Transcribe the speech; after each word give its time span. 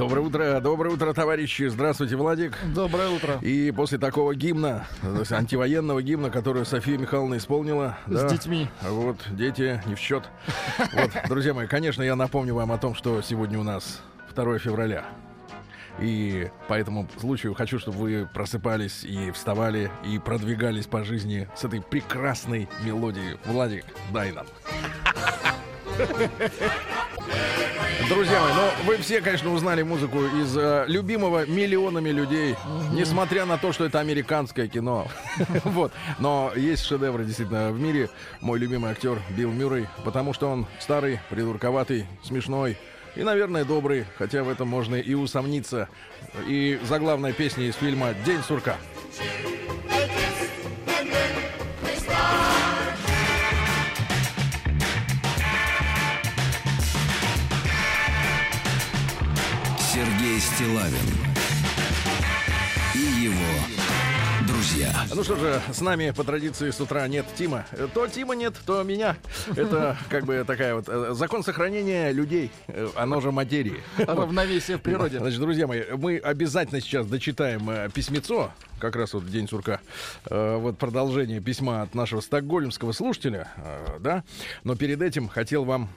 Доброе 0.00 0.22
утро, 0.22 0.60
доброе 0.60 0.94
утро, 0.94 1.12
товарищи. 1.12 1.68
Здравствуйте, 1.68 2.16
Владик. 2.16 2.56
Доброе 2.74 3.10
утро. 3.10 3.38
И 3.42 3.70
после 3.70 3.98
такого 3.98 4.34
гимна, 4.34 4.86
антивоенного 5.30 6.02
гимна, 6.02 6.30
который 6.30 6.64
София 6.64 6.96
Михайловна 6.96 7.36
исполнила. 7.36 7.98
С 8.06 8.24
детьми. 8.32 8.70
Вот, 8.80 9.18
дети 9.32 9.78
не 9.84 9.94
в 9.94 9.98
счет. 9.98 10.24
Вот, 10.78 11.10
друзья 11.28 11.52
мои, 11.52 11.66
конечно, 11.66 12.02
я 12.02 12.16
напомню 12.16 12.54
вам 12.54 12.72
о 12.72 12.78
том, 12.78 12.94
что 12.94 13.20
сегодня 13.20 13.60
у 13.60 13.62
нас 13.62 14.00
2 14.34 14.58
февраля. 14.58 15.04
И 15.98 16.48
по 16.66 16.72
этому 16.72 17.06
случаю 17.18 17.52
хочу, 17.52 17.78
чтобы 17.78 17.98
вы 17.98 18.28
просыпались 18.32 19.04
и 19.04 19.30
вставали 19.32 19.90
и 20.06 20.18
продвигались 20.18 20.86
по 20.86 21.04
жизни 21.04 21.46
с 21.54 21.64
этой 21.64 21.82
прекрасной 21.82 22.70
мелодией. 22.82 23.36
Владик, 23.44 23.84
дай 24.14 24.32
нам. 24.32 24.46
Друзья 28.08 28.42
мои, 28.42 28.52
ну 28.54 28.84
вы 28.86 28.96
все, 28.96 29.20
конечно, 29.20 29.52
узнали 29.52 29.82
музыку 29.82 30.18
из 30.24 30.56
э, 30.56 30.84
любимого 30.88 31.46
миллионами 31.46 32.10
людей, 32.10 32.56
несмотря 32.92 33.46
на 33.46 33.56
то, 33.56 33.72
что 33.72 33.84
это 33.84 34.00
американское 34.00 34.66
кино. 34.66 35.06
Вот. 35.64 35.92
Но 36.18 36.52
есть 36.56 36.84
шедевры 36.84 37.24
действительно 37.24 37.70
в 37.70 37.78
мире. 37.78 38.10
Мой 38.40 38.58
любимый 38.58 38.90
актер 38.90 39.22
Билл 39.30 39.52
Мюррей, 39.52 39.86
потому 40.04 40.32
что 40.32 40.48
он 40.48 40.66
старый, 40.80 41.20
придурковатый, 41.30 42.06
смешной. 42.24 42.76
И, 43.14 43.22
наверное, 43.22 43.64
добрый, 43.64 44.06
хотя 44.18 44.42
в 44.42 44.48
этом 44.48 44.66
можно 44.66 44.96
и 44.96 45.14
усомниться. 45.14 45.88
И 46.46 46.80
заглавная 46.88 47.32
песня 47.32 47.66
из 47.66 47.76
фильма 47.76 48.14
«День 48.24 48.42
сурка». 48.42 48.76
Сергей 60.40 60.56
Стилавин 60.56 60.94
и 62.94 63.24
его 63.24 64.46
друзья. 64.46 64.90
Ну 65.14 65.22
что 65.22 65.36
же, 65.36 65.60
с 65.70 65.80
нами 65.80 66.12
по 66.12 66.24
традиции 66.24 66.70
с 66.70 66.80
утра 66.80 67.06
нет 67.08 67.26
Тима. 67.36 67.66
То 67.92 68.06
Тима 68.06 68.34
нет, 68.34 68.54
то 68.64 68.82
меня. 68.82 69.16
Это 69.54 69.98
как 70.08 70.24
бы 70.24 70.42
такая 70.46 70.74
вот 70.74 70.88
э, 70.88 71.12
закон 71.12 71.42
сохранения 71.42 72.12
людей, 72.12 72.50
э, 72.68 72.88
оно 72.96 73.20
же 73.20 73.32
материи. 73.32 73.82
Равновесие 73.98 74.78
в 74.78 74.80
природе. 74.80 75.18
Значит, 75.18 75.40
друзья 75.40 75.66
мои, 75.66 75.82
мы 75.96 76.16
обязательно 76.18 76.80
сейчас 76.80 77.06
дочитаем 77.06 77.68
э, 77.68 77.90
письмецо, 77.92 78.50
как 78.78 78.96
раз 78.96 79.12
вот 79.12 79.24
в 79.24 79.30
День 79.30 79.48
сурка. 79.48 79.80
Э, 80.26 80.56
вот 80.56 80.78
продолжение 80.78 81.40
письма 81.40 81.82
от 81.82 81.94
нашего 81.94 82.20
стокгольмского 82.20 82.92
слушателя, 82.92 83.48
э, 83.56 83.98
да. 84.00 84.24
Но 84.64 84.74
перед 84.74 85.02
этим 85.02 85.28
хотел 85.28 85.64
вам 85.64 85.90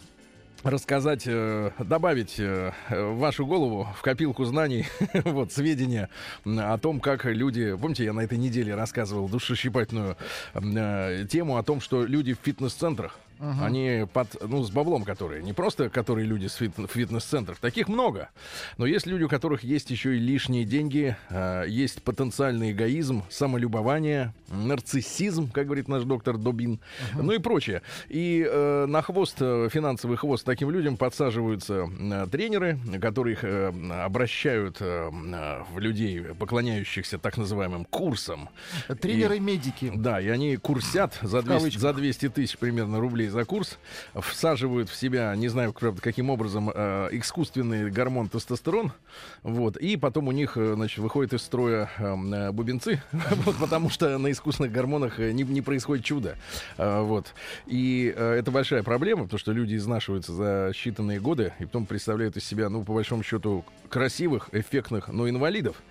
рассказать, 0.63 1.23
э, 1.25 1.71
добавить 1.79 2.39
э, 2.39 2.71
в 2.89 3.17
вашу 3.17 3.45
голову, 3.45 3.87
в 3.97 4.01
копилку 4.01 4.45
знаний, 4.45 4.85
вот, 5.25 5.51
сведения 5.51 6.09
о 6.45 6.77
том, 6.77 6.99
как 6.99 7.25
люди... 7.25 7.75
Помните, 7.75 8.05
я 8.05 8.13
на 8.13 8.21
этой 8.21 8.37
неделе 8.37 8.75
рассказывал 8.75 9.27
душещипательную 9.27 10.17
м, 10.53 10.73
э, 10.75 11.27
тему 11.29 11.57
о 11.57 11.63
том, 11.63 11.81
что 11.81 12.05
люди 12.05 12.33
в 12.33 12.39
фитнес-центрах, 12.41 13.19
они 13.39 14.05
под, 14.11 14.35
ну, 14.47 14.63
с 14.63 14.71
баблом 14.71 15.03
которые, 15.03 15.43
не 15.43 15.53
просто 15.53 15.89
которые 15.89 16.25
люди 16.25 16.47
с 16.47 16.55
фит- 16.55 16.77
в 16.77 16.87
фитнес-центрах, 16.87 17.57
таких 17.59 17.87
много, 17.87 18.29
но 18.77 18.85
есть 18.85 19.05
люди, 19.05 19.23
у 19.23 19.29
которых 19.29 19.63
есть 19.63 19.89
еще 19.91 20.15
и 20.15 20.19
лишние 20.19 20.63
деньги, 20.65 21.15
э, 21.29 21.65
есть 21.67 22.01
потенциальный 22.03 22.71
эгоизм, 22.71 23.23
самолюбование, 23.29 24.33
нарциссизм, 24.49 25.49
как 25.51 25.65
говорит 25.65 25.87
наш 25.87 26.03
доктор 26.03 26.37
Добин, 26.37 26.79
ну 27.15 27.31
и 27.31 27.37
прочее. 27.39 27.81
И 28.09 28.45
э, 28.49 28.85
на 28.87 29.01
хвост, 29.01 29.37
э, 29.39 29.69
финансовый 29.71 30.17
хвост 30.17 30.45
таким 30.45 30.69
людям 30.69 30.97
подсаживаются 30.97 31.87
э, 31.99 32.27
тренеры, 32.31 32.77
которые 33.01 33.33
их 33.33 33.43
э, 33.43 33.69
обращают 34.03 34.77
э, 34.79 35.09
в 35.71 35.79
людей, 35.79 36.21
поклоняющихся 36.37 37.17
так 37.17 37.37
называемым 37.37 37.85
курсам. 37.85 38.49
Тренеры-медики. 39.01 39.91
Да, 39.95 40.19
и 40.21 40.27
они 40.29 40.57
курсят 40.57 41.17
за 41.21 41.41
200, 41.41 41.47
кавычках. 41.57 41.81
за 41.81 41.93
200 41.93 42.29
тысяч 42.29 42.57
примерно 42.57 42.99
рублей 42.99 43.22
за 43.27 43.45
курс, 43.45 43.77
всаживают 44.15 44.89
в 44.89 44.95
себя, 44.95 45.35
не 45.35 45.47
знаю, 45.47 45.73
правда, 45.73 46.01
каким 46.01 46.29
образом, 46.29 46.71
э, 46.73 47.09
искусственный 47.11 47.89
гормон 47.89 48.29
тестостерон, 48.29 48.91
вот, 49.43 49.77
и 49.77 49.97
потом 49.97 50.27
у 50.27 50.31
них, 50.31 50.57
э, 50.57 50.73
значит, 50.75 50.99
выходят 50.99 51.33
из 51.33 51.41
строя 51.41 51.89
э, 51.97 52.03
э, 52.03 52.51
бубенцы, 52.51 53.01
вот, 53.11 53.57
потому 53.57 53.89
что 53.89 54.17
на 54.17 54.31
искусственных 54.31 54.71
гормонах 54.71 55.19
э, 55.19 55.31
не, 55.31 55.43
не 55.43 55.61
происходит 55.61 56.05
чудо, 56.05 56.37
Э, 56.77 57.01
вот. 57.01 57.33
И 57.65 58.13
э, 58.15 58.33
это 58.33 58.51
большая 58.51 58.83
проблема, 58.83 59.23
потому 59.23 59.39
что 59.39 59.51
люди 59.51 59.75
изнашиваются 59.75 60.33
за 60.33 60.71
считанные 60.73 61.19
годы, 61.19 61.53
и 61.59 61.65
потом 61.65 61.85
представляют 61.85 62.37
из 62.37 62.45
себя, 62.45 62.69
ну, 62.69 62.83
по 62.83 62.93
большому 62.93 63.23
счету, 63.23 63.65
красивых, 63.93 64.49
эффектных, 64.53 65.09
но 65.09 65.29
инвалидов. 65.29 65.81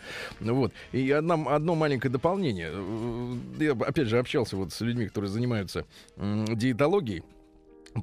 Вот. 0.40 0.72
И 0.90 1.08
одно, 1.12 1.48
одно 1.48 1.76
маленькое 1.76 2.10
дополнение. 2.10 2.70
Э, 2.72 3.34
Я, 3.60 3.72
опять 3.72 4.08
же, 4.08 4.18
общался 4.18 4.56
вот 4.56 4.72
с 4.72 4.80
людьми, 4.80 5.06
которые 5.06 5.30
занимаются 5.30 5.86
диетологией 6.16 7.22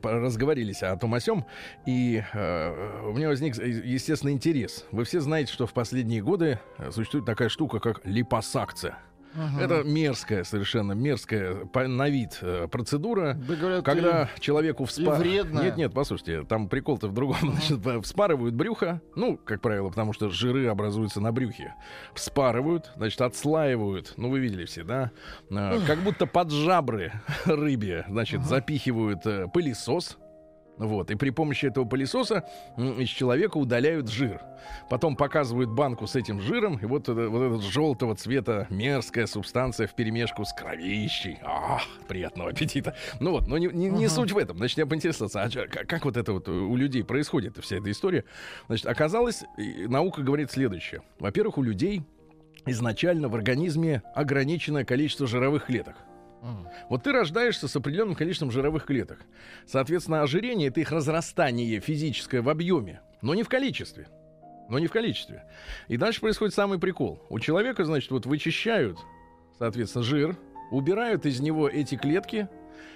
разговорились 0.03 0.83
о 0.83 0.95
том 0.97 1.15
о 1.15 1.19
сём, 1.19 1.45
и 1.87 2.23
э, 2.33 3.01
у 3.09 3.13
меня 3.13 3.27
возник, 3.27 3.57
э, 3.57 3.67
естественно, 3.67 4.29
интерес. 4.31 4.85
Вы 4.91 5.03
все 5.03 5.19
знаете, 5.19 5.51
что 5.51 5.65
в 5.65 5.73
последние 5.73 6.21
годы 6.21 6.59
э, 6.77 6.91
существует 6.91 7.25
такая 7.25 7.49
штука, 7.49 7.79
как 7.79 8.01
липосакция. 8.05 8.99
Это 9.59 9.83
мерзкая, 9.83 10.43
совершенно 10.43 10.93
мерзкая 10.93 11.65
по- 11.65 11.87
на 11.87 12.09
вид 12.09 12.37
э, 12.41 12.67
процедура, 12.69 13.33
Да, 13.47 13.55
говорят, 13.55 13.85
когда 13.85 14.29
человеку 14.39 14.83
и 14.83 14.87
вспа... 14.87 15.15
вредная. 15.15 15.63
Нет, 15.65 15.77
нет, 15.77 15.93
послушайте, 15.93 16.43
там 16.43 16.67
прикол-то 16.67 17.07
в 17.07 17.13
другом. 17.13 17.37
Значит, 17.51 17.85
э, 17.85 18.01
вспарывают 18.01 18.55
брюхо, 18.55 19.01
ну, 19.15 19.37
как 19.37 19.61
правило, 19.61 19.89
потому 19.89 20.13
что 20.13 20.29
жиры 20.29 20.67
образуются 20.67 21.21
на 21.21 21.31
брюхе. 21.31 21.75
Вспарывают, 22.13 22.91
значит, 22.95 23.21
отслаивают, 23.21 24.13
ну, 24.17 24.29
вы 24.29 24.39
видели 24.39 24.65
все, 24.65 24.83
да? 24.83 25.11
Э, 25.49 25.79
Как 25.85 25.99
будто 25.99 26.25
под 26.25 26.51
жабры 26.51 27.11
рыбе, 27.45 28.05
значит, 28.09 28.43
запихивают 28.45 29.25
э, 29.25 29.47
пылесос, 29.53 30.17
вот, 30.79 31.11
и 31.11 31.15
при 31.15 31.29
помощи 31.29 31.65
этого 31.67 31.85
пылесоса 31.85 32.45
из 32.77 33.09
человека 33.09 33.57
удаляют 33.57 34.09
жир. 34.09 34.41
Потом 34.89 35.15
показывают 35.15 35.69
банку 35.69 36.07
с 36.07 36.15
этим 36.15 36.39
жиром, 36.41 36.77
и 36.81 36.85
вот, 36.85 37.03
это- 37.09 37.29
вот 37.29 37.41
этот 37.41 37.61
желтого 37.63 38.15
цвета 38.15 38.65
мерзкая 38.69 39.27
субстанция 39.27 39.87
в 39.87 39.93
перемешку 39.93 40.45
с 40.45 40.53
кровищей. 40.53 41.37
Ах, 41.43 41.83
приятного 42.07 42.49
аппетита. 42.49 42.95
Ну 43.19 43.31
вот, 43.31 43.47
но 43.47 43.57
не, 43.57 43.67
не- 43.67 43.89
не 43.89 44.07
суть 44.07 44.31
в 44.31 44.37
этом. 44.37 44.57
Значит, 44.57 44.77
я 44.79 44.85
поинтересовался, 44.85 45.43
а 45.43 45.49
как, 45.67 45.87
как 45.87 46.05
вот 46.05 46.17
это 46.17 46.33
вот 46.33 46.47
у 46.49 46.75
людей 46.75 47.03
происходит, 47.03 47.57
вся 47.61 47.77
эта 47.77 47.91
история. 47.91 48.23
Значит, 48.67 48.87
оказалось, 48.87 49.43
наука 49.57 50.21
говорит 50.21 50.51
следующее. 50.51 51.01
Во-первых, 51.19 51.57
у 51.57 51.61
людей 51.63 52.01
изначально 52.65 53.27
в 53.29 53.35
организме 53.35 54.01
ограниченное 54.15 54.85
количество 54.85 55.27
жировых 55.27 55.65
клеток. 55.65 55.95
Вот 56.89 57.03
ты 57.03 57.11
рождаешься 57.11 57.67
с 57.67 57.75
определенным 57.75 58.15
количеством 58.15 58.51
жировых 58.51 58.85
клеток. 58.85 59.19
Соответственно, 59.67 60.21
ожирение 60.21 60.69
это 60.69 60.79
их 60.79 60.91
разрастание 60.91 61.79
физическое 61.79 62.41
в 62.41 62.49
объеме, 62.49 63.01
но 63.21 63.33
не 63.35 63.43
в 63.43 63.49
количестве. 63.49 64.07
Но 64.69 64.77
не 64.79 64.87
в 64.87 64.91
количестве. 64.91 65.43
И 65.87 65.97
дальше 65.97 66.21
происходит 66.21 66.53
самый 66.53 66.79
прикол. 66.79 67.19
У 67.29 67.39
человека, 67.39 67.85
значит, 67.85 68.11
вот 68.11 68.25
вычищают, 68.25 68.97
соответственно, 69.57 70.03
жир, 70.03 70.37
убирают 70.71 71.25
из 71.25 71.39
него 71.39 71.67
эти 71.67 71.95
клетки, 71.95 72.47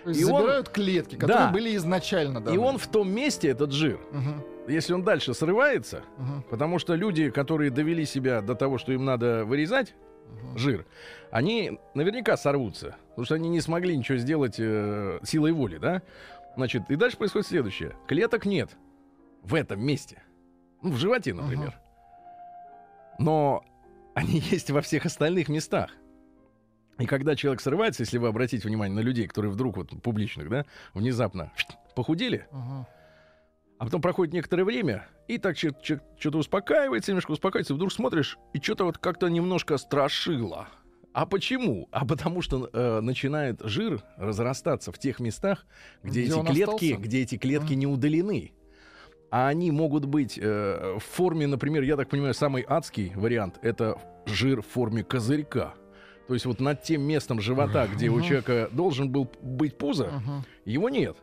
То 0.03 0.09
есть 0.09 0.21
и 0.21 0.25
он- 0.25 0.37
забирают 0.41 0.69
клетки, 0.69 1.15
которые 1.15 1.47
Да. 1.47 1.51
были 1.51 1.75
изначально. 1.75 2.37
и 2.37 2.41
даны. 2.41 2.59
он 2.59 2.77
в 2.77 2.87
том 2.87 3.11
месте, 3.11 3.47
этот 3.49 3.71
жир, 3.71 3.99
Мгм, 4.11 4.43
если 4.67 4.93
он 4.93 5.03
дальше 5.03 5.33
срывается, 5.33 6.03
мгм, 6.17 6.43
потому 6.49 6.77
что 6.77 6.93
люди, 6.93 7.31
которые 7.31 7.71
довели 7.71 8.05
себя 8.05 8.41
до 8.41 8.53
того, 8.53 8.77
что 8.77 8.91
им 8.93 9.03
надо 9.05 9.43
вырезать 9.43 9.95
мгм. 10.29 10.57
жир, 10.57 10.85
они 11.31 11.79
наверняка 11.93 12.37
сорвутся, 12.37 12.95
потому 13.09 13.25
что 13.25 13.35
они 13.35 13.49
не 13.49 13.61
смогли 13.61 13.95
ничего 13.97 14.17
сделать 14.17 14.55
э, 14.59 15.19
силой 15.23 15.51
воли, 15.51 15.77
да? 15.77 16.01
Значит, 16.55 16.83
и 16.89 16.95
дальше 16.95 17.17
происходит 17.17 17.47
следующее. 17.47 17.95
Клеток 18.07 18.45
нет 18.45 18.69
в 19.41 19.55
этом 19.55 19.81
месте. 19.83 20.21
Ну, 20.81 20.91
в 20.91 20.97
животе, 20.97 21.33
например. 21.33 21.79
Но 23.19 23.63
они 24.13 24.39
есть 24.51 24.69
во 24.69 24.81
всех 24.81 25.05
остальных 25.05 25.49
местах. 25.49 25.91
И 26.99 27.05
когда 27.07 27.35
человек 27.35 27.59
срывается, 27.61 28.03
если 28.03 28.19
вы 28.19 28.27
обратите 28.27 28.67
внимание 28.67 28.95
на 28.95 28.99
людей, 28.99 29.27
которые 29.27 29.51
вдруг 29.51 29.77
вот 29.77 29.89
публичных, 30.03 30.49
да, 30.49 30.65
внезапно 30.93 31.51
похудели, 31.95 32.47
Мгм. 32.51 32.85
А 33.77 33.85
потом 33.85 34.01
проходит 34.01 34.33
некоторое 34.33 34.63
время, 34.63 35.07
и 35.27 35.37
так 35.37 35.57
что-то 35.57 36.37
успокаивается, 36.37 37.11
немножко 37.11 37.31
успокаивается, 37.31 37.73
и 37.73 37.75
вдруг 37.75 37.91
смотришь, 37.91 38.37
и 38.53 38.59
что-то 38.59 38.85
вот 38.85 38.97
как-то 38.97 39.27
немножко 39.27 39.77
страшило. 39.77 40.67
А 41.13 41.25
почему? 41.27 41.87
А 41.91 42.05
потому 42.05 42.41
что 42.41 42.69
э, 42.73 42.99
начинает 43.01 43.61
жир 43.63 44.01
разрастаться 44.17 44.91
в 44.91 44.97
тех 44.97 45.19
местах, 45.19 45.65
где, 46.01 46.23
Где 46.23 46.33
эти 46.33 46.45
клетки, 46.45 46.63
остался? 46.63 46.95
где 46.95 47.21
эти 47.21 47.37
клетки 47.37 47.71
Мгм. 47.73 47.79
не 47.79 47.87
удалены. 47.87 48.53
А 49.29 49.47
они 49.47 49.71
могут 49.71 50.05
быть 50.05 50.39
э, 50.41 50.97
в 50.99 51.03
форме, 51.03 51.45
например, 51.47 51.83
я 51.83 51.97
так 51.97 52.09
понимаю, 52.09 52.33
самый 52.33 52.65
адский 52.67 53.11
вариант 53.15 53.59
это 53.61 53.97
жир 54.25 54.61
в 54.61 54.67
форме 54.67 55.03
козырька. 55.03 55.73
То 56.27 56.33
есть 56.35 56.45
вот 56.45 56.59
над 56.59 56.81
тем 56.83 57.01
местом 57.01 57.41
живота, 57.41 57.87
где 57.87 58.09
у 58.09 58.21
человека 58.21 58.69
должен 58.71 59.09
был 59.11 59.29
быть 59.41 59.77
пузо, 59.77 60.21
его 60.65 60.89
нет. 60.89 61.17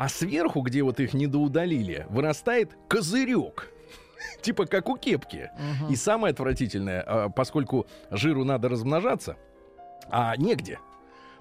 А 0.00 0.08
сверху, 0.08 0.62
где 0.62 0.82
вот 0.82 0.98
их 0.98 1.12
недоудалили, 1.12 2.06
вырастает 2.08 2.74
козырек. 2.88 3.70
Типа 4.40 4.64
как 4.64 4.88
у 4.88 4.96
кепки. 4.96 5.50
И 5.90 5.94
самое 5.94 6.32
отвратительное, 6.32 7.04
а, 7.06 7.28
поскольку 7.28 7.86
жиру 8.10 8.42
надо 8.44 8.70
размножаться, 8.70 9.36
а 10.08 10.34
негде, 10.38 10.78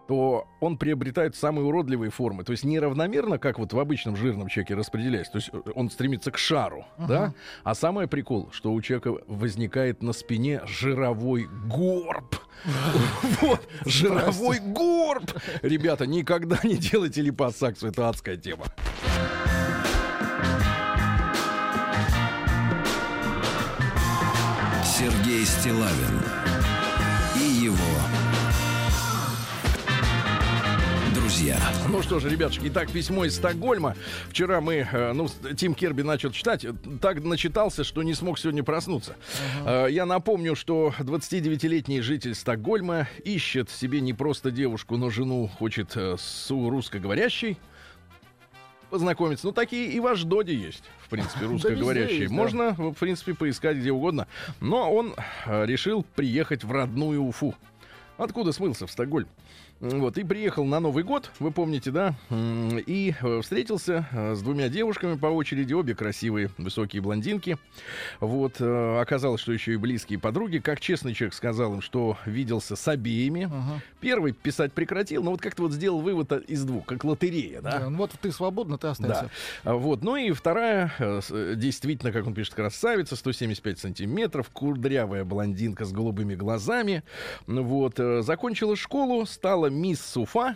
то 0.09 0.47
он 0.59 0.79
приобретает 0.79 1.35
самые 1.35 1.65
уродливые 1.65 2.09
формы. 2.09 2.43
То 2.43 2.51
есть 2.51 2.63
неравномерно, 2.63 3.37
как 3.37 3.59
вот 3.59 3.73
в 3.73 3.79
обычном 3.79 4.15
жирном 4.15 4.47
человеке 4.47 4.73
распределяется. 4.73 5.33
То 5.33 5.37
есть 5.37 5.49
э, 5.53 5.71
он 5.75 5.91
стремится 5.91 6.31
к 6.31 6.39
шару, 6.39 6.87
да? 6.97 7.35
А 7.63 7.75
самое 7.75 8.07
прикол, 8.07 8.49
что 8.51 8.73
у 8.73 8.81
человека 8.81 9.13
возникает 9.27 10.01
на 10.01 10.11
спине 10.13 10.61
жировой 10.65 11.47
горб. 11.67 12.37
Вот, 13.41 13.61
жировой 13.85 14.57
горб. 14.59 15.31
Ребята, 15.61 16.07
никогда 16.07 16.57
не 16.63 16.77
делайте 16.77 17.21
липосакцию, 17.21 17.91
это 17.91 18.09
адская 18.09 18.35
тема. 18.35 18.65
Сергей 24.83 25.45
Стилавин 25.45 26.38
друзья. 31.39 31.57
Ну 31.87 32.01
что 32.01 32.19
же, 32.19 32.29
ребятушки, 32.29 32.67
итак, 32.67 32.91
письмо 32.91 33.23
из 33.23 33.35
Стокгольма. 33.37 33.95
Вчера 34.29 34.59
мы, 34.59 34.85
э, 34.91 35.13
ну, 35.13 35.29
Тим 35.55 35.73
Керби 35.73 36.01
начал 36.01 36.31
читать, 36.31 36.65
так 36.99 37.23
начитался, 37.23 37.85
что 37.85 38.03
не 38.03 38.13
смог 38.13 38.37
сегодня 38.37 38.61
проснуться. 38.61 39.15
Э, 39.65 39.87
Я 39.89 40.05
напомню, 40.05 40.57
что 40.57 40.93
29-летний 40.99 42.01
житель 42.01 42.35
Стокгольма 42.35 43.07
ищет 43.23 43.69
себе 43.69 44.01
не 44.01 44.13
просто 44.13 44.51
девушку, 44.51 44.97
но 44.97 45.09
жену 45.09 45.47
хочет 45.47 45.95
э, 45.95 46.17
с 46.19 46.49
русскоговорящей 46.49 47.57
познакомиться. 48.89 49.47
Ну, 49.47 49.53
такие 49.53 49.91
и 49.93 49.99
в 50.01 50.07
Аждоде 50.07 50.53
есть, 50.53 50.83
в 51.05 51.07
принципе, 51.07 51.45
русскоговорящие. 51.45 52.19
есть, 52.21 52.31
да. 52.31 52.35
Можно, 52.35 52.71
в 52.73 52.95
принципе, 52.95 53.33
поискать 53.33 53.77
где 53.77 53.93
угодно. 53.93 54.27
Но 54.59 54.93
он 54.93 55.15
решил 55.45 56.05
приехать 56.15 56.65
в 56.65 56.71
родную 56.73 57.23
Уфу. 57.23 57.55
Откуда 58.17 58.51
смылся 58.51 58.85
в 58.85 58.91
Стокгольм? 58.91 59.29
Вот, 59.79 60.17
и 60.17 60.25
приехал 60.25 60.65
на 60.65 60.81
Новый 60.81 61.05
год, 61.05 61.31
вы 61.39 61.51
помните, 61.51 61.89
да? 61.91 62.13
И 62.29 63.15
э, 63.21 63.39
встретился 63.41 64.05
э, 64.11 64.35
с 64.35 64.41
двумя 64.41 64.67
девушками 64.67 65.15
по 65.15 65.27
очереди, 65.27 65.71
обе 65.73 65.95
красивые, 65.95 66.49
высокие 66.57 67.01
блондинки. 67.01 67.57
Вот, 68.19 68.57
э, 68.59 68.99
оказалось, 68.99 69.39
что 69.39 69.53
еще 69.53 69.71
и 69.73 69.77
близкие 69.77 70.19
подруги. 70.19 70.57
Как 70.57 70.81
честный 70.81 71.13
человек 71.13 71.33
сказал 71.33 71.75
им, 71.75 71.81
что 71.81 72.17
виделся 72.25 72.75
с 72.75 72.87
обеими. 72.89 73.45
Ага. 73.45 73.81
Первый 74.01 74.33
писать 74.33 74.73
прекратил, 74.73 75.23
но 75.23 75.31
вот 75.31 75.39
как-то 75.39 75.61
вот 75.61 75.71
сделал 75.71 76.01
вывод 76.01 76.33
из 76.33 76.65
двух, 76.65 76.85
как 76.85 77.05
лотерея, 77.05 77.61
да? 77.61 77.79
Да, 77.79 77.89
ну 77.89 77.99
вот 77.99 78.11
ты 78.21 78.33
свободна, 78.33 78.77
ты 78.77 78.87
останься. 78.87 79.29
Да. 79.63 79.75
Вот. 79.75 80.03
Ну 80.03 80.17
и 80.17 80.31
вторая, 80.33 80.91
действительно, 81.55 82.11
как 82.11 82.27
он 82.27 82.33
пишет, 82.33 82.53
красавица, 82.53 83.15
175 83.15 83.79
сантиметров, 83.79 84.49
кудрявая 84.51 85.23
блондинка 85.23 85.85
с 85.85 85.93
голубыми 85.93 86.35
глазами. 86.35 87.03
Вот. 87.47 87.97
Закончила 87.97 88.75
школу, 88.75 89.25
стала 89.25 89.68
мисс 89.69 90.01
Суфа. 90.01 90.55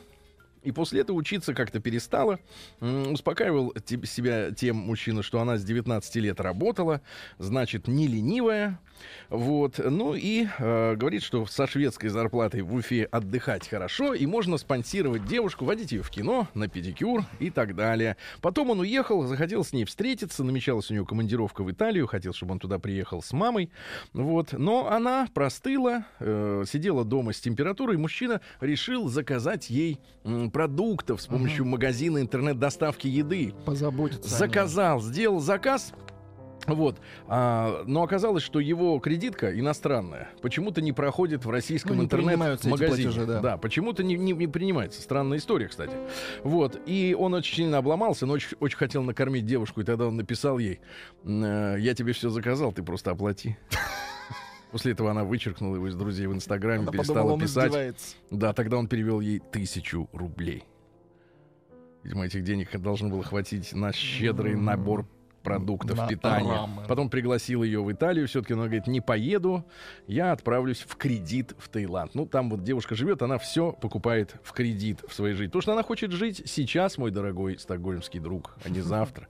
И 0.64 0.72
после 0.72 1.02
этого 1.02 1.18
учиться 1.18 1.54
как-то 1.54 1.80
перестала. 1.80 2.40
Успокаивал 2.80 3.74
себя 4.06 4.52
тем 4.52 4.78
мужчина, 4.78 5.22
что 5.22 5.42
она 5.42 5.58
с 5.58 5.64
19 5.64 6.16
лет 6.16 6.40
работала, 6.40 7.02
значит, 7.38 7.88
не 7.88 8.08
ленивая. 8.08 8.80
Вот. 9.30 9.80
Ну 9.84 10.16
и 10.16 10.48
э, 10.60 10.96
говорит, 10.96 11.24
что 11.24 11.46
со 11.46 11.68
шведской 11.68 12.10
зарплатой 12.10 12.62
в 12.62 12.74
Уфе 12.74 13.06
отдыхать 13.06 13.68
хорошо, 13.68 14.14
и 14.14 14.26
можно 14.26 14.58
спонсировать 14.58 15.26
девушку, 15.26 15.66
водить 15.66 15.92
ее 15.92 16.04
в 16.04 16.10
кино, 16.10 16.48
на 16.54 16.68
педикюр 16.68 17.26
и 17.40 17.50
так 17.50 17.76
далее. 17.76 18.18
Потом 18.42 18.70
он 18.70 18.80
уехал, 18.80 19.24
захотел 19.24 19.64
с 19.64 19.74
ней 19.74 19.86
встретиться, 19.86 20.44
намечалась 20.44 20.92
у 20.92 20.94
него 20.94 21.06
командировка 21.06 21.64
в 21.64 21.72
Италию, 21.72 22.08
хотел, 22.08 22.34
чтобы 22.34 22.54
он 22.54 22.60
туда 22.60 22.80
приехал 22.80 23.22
с 23.22 23.34
мамой. 23.34 23.72
Вот. 24.14 24.54
Но 24.54 24.90
она 24.90 25.28
простыла, 25.34 26.06
э, 26.20 26.64
сидела 26.68 27.04
дома 27.04 27.34
с 27.34 27.40
температурой, 27.40 27.98
мужчина 27.98 28.42
решил 28.62 29.08
заказать 29.10 29.70
ей 29.70 30.00
м, 30.24 30.52
продуктов 30.52 31.22
с 31.22 31.28
помощью 31.28 31.66
магазина 31.66 32.20
интернет-доставки 32.20 33.08
еды. 33.08 33.54
Позаботиться. 33.66 34.30
Заказал, 34.30 35.02
сделал 35.02 35.40
заказ. 35.40 35.94
Вот. 36.68 36.98
А, 37.28 37.84
но 37.86 38.04
оказалось, 38.04 38.44
что 38.44 38.60
его 38.60 38.98
кредитка 39.00 39.58
иностранная 39.58 40.30
почему-то 40.42 40.82
не 40.82 40.92
проходит 40.94 41.46
в 41.46 41.50
российском 41.50 41.98
Ну, 41.98 42.04
интернет-магазине. 42.04 42.78
платежи, 42.88 43.26
да. 43.26 43.58
почему-то 43.58 44.04
не, 44.04 44.16
не- 44.16 44.32
не 44.34 44.48
принимается. 44.48 45.02
Странная 45.02 45.38
история, 45.40 45.68
кстати. 45.68 45.96
Вот. 46.44 46.80
И 46.86 47.16
он 47.18 47.34
очень 47.34 47.56
сильно 47.56 47.78
обломался, 47.80 48.26
но 48.26 48.34
очень, 48.34 48.56
очень 48.60 48.78
хотел 48.78 49.04
накормить 49.04 49.46
девушку, 49.46 49.82
и 49.82 49.84
тогда 49.84 50.08
он 50.08 50.16
написал 50.16 50.58
ей: 50.60 50.80
«Э, 51.26 51.76
Я 51.80 51.94
тебе 51.96 52.14
все 52.14 52.30
заказал, 52.30 52.72
ты 52.72 52.82
просто 52.84 53.12
оплати. 53.12 53.58
После 54.72 54.94
этого 54.94 55.12
она 55.12 55.24
вычеркнула 55.24 55.76
его 55.76 55.88
из 55.88 55.96
друзей 55.96 56.26
в 56.28 56.34
Инстаграме, 56.34 56.84
Она 56.84 56.92
перестала 56.92 57.18
подумала, 57.18 57.40
писать. 57.42 57.68
издевается. 57.68 58.16
Да, 58.32 58.54
тогда 58.54 58.78
он 58.78 58.88
перевел 58.88 59.20
ей 59.20 59.40
тысячу 59.40 60.10
рублей. 60.14 60.64
Видимо, 62.04 62.26
этих 62.26 62.44
денег 62.44 62.70
должно 62.82 63.10
было 63.10 63.24
хватить 63.24 63.74
на 63.74 63.94
щедрый 63.94 64.56
набор 64.56 65.06
продуктов 65.44 65.98
На 65.98 66.08
питания. 66.08 66.52
рамен. 66.52 66.86
Потом 66.88 67.10
пригласил 67.10 67.64
ее 67.64 67.84
в 67.84 67.92
Италию. 67.92 68.28
Все-таки 68.28 68.54
она 68.54 68.64
говорит, 68.64 68.88
не 68.88 69.02
поеду, 69.02 69.66
я 70.08 70.32
отправлюсь 70.32 70.80
в 70.80 70.96
кредит 70.96 71.54
в 71.58 71.70
Таиланд. 71.70 72.16
Ну, 72.16 72.26
там 72.26 72.50
вот 72.50 72.64
девушка 72.64 72.96
живет, 72.96 73.22
она 73.22 73.38
все 73.38 73.72
покупает 73.74 74.36
в 74.44 74.54
кредит 74.54 75.04
в 75.08 75.14
своей 75.14 75.36
жизни. 75.36 75.48
Потому 75.48 75.62
что 75.62 75.74
она 75.74 75.84
хочет 75.84 76.12
жить 76.12 76.44
сейчас, 76.46 76.98
мой 76.98 77.12
дорогой 77.12 77.60
стокгольмский 77.60 78.20
друг, 78.20 78.56
а 78.66 78.70
не 78.70 78.82
завтра. 78.82 79.28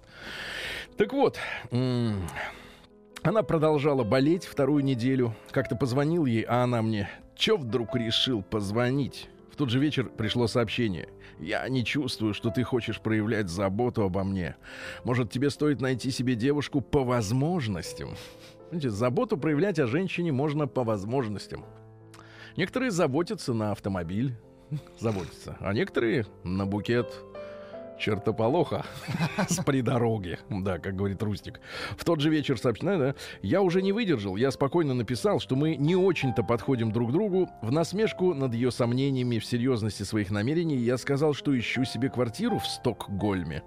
Так 0.98 1.12
вот, 1.14 1.40
она 1.72 3.44
продолжала 3.44 4.04
болеть 4.04 4.46
вторую 4.46 4.84
неделю. 4.84 5.36
Как-то 5.52 5.76
позвонил 5.76 6.26
ей, 6.26 6.44
а 6.44 6.64
она 6.64 6.82
мне, 6.82 7.10
чё 7.36 7.58
вдруг 7.58 7.96
решил 7.96 8.44
позвонить? 8.44 9.30
В 9.52 9.56
тот 9.56 9.70
же 9.70 9.80
вечер 9.80 10.06
пришло 10.06 10.48
сообщение. 10.48 11.10
Я 11.40 11.68
не 11.68 11.84
чувствую, 11.84 12.34
что 12.34 12.50
ты 12.50 12.64
хочешь 12.64 13.00
проявлять 13.00 13.50
заботу 13.50 14.04
обо 14.04 14.24
мне. 14.24 14.56
Может, 15.04 15.32
тебе 15.32 15.50
стоит 15.50 15.82
найти 15.82 16.12
себе 16.12 16.36
девушку 16.36 16.82
по 16.82 17.04
возможностям? 17.04 18.16
Знаете, 18.70 18.90
заботу 18.90 19.38
проявлять 19.38 19.80
о 19.80 19.88
женщине 19.88 20.32
можно 20.32 20.68
по 20.68 20.84
возможностям. 20.84 21.66
Некоторые 22.56 22.92
заботятся 22.92 23.54
на 23.54 23.72
автомобиль, 23.72 24.36
заботятся, 25.00 25.58
а 25.60 25.74
некоторые 25.74 26.26
на 26.44 26.66
букет 26.66 27.14
чертополоха 28.04 28.86
с 29.50 29.64
придороги. 29.64 30.38
Да, 30.50 30.78
как 30.78 30.96
говорит 30.96 31.24
Рустик. 31.24 31.62
В 31.98 32.04
тот 32.04 32.20
же 32.20 32.30
вечер 32.30 32.60
сообщаю, 32.60 33.00
да, 33.00 33.16
я 33.42 33.62
уже 33.62 33.82
не 33.82 33.94
выдержал. 33.94 34.36
Я 34.36 34.52
спокойно 34.52 34.94
написал, 34.94 35.40
что 35.40 35.56
мы 35.56 35.76
не 35.76 35.96
очень-то 35.96 36.44
подходим 36.44 36.92
друг 36.92 37.14
другу. 37.14 37.50
В 37.62 37.72
насмешку 37.72 38.34
над 38.34 38.54
ее 38.54 38.72
сомнениями 38.72 39.40
в 39.40 39.46
серьезности 39.46 40.04
своих 40.04 40.32
намерений 40.32 40.76
я 40.76 40.98
сказал, 40.98 41.34
что 41.34 41.58
ищу 41.58 41.86
себе 41.86 42.10
квартиру 42.10 42.60
в 42.60 42.68
Стокгольме. 42.68 43.64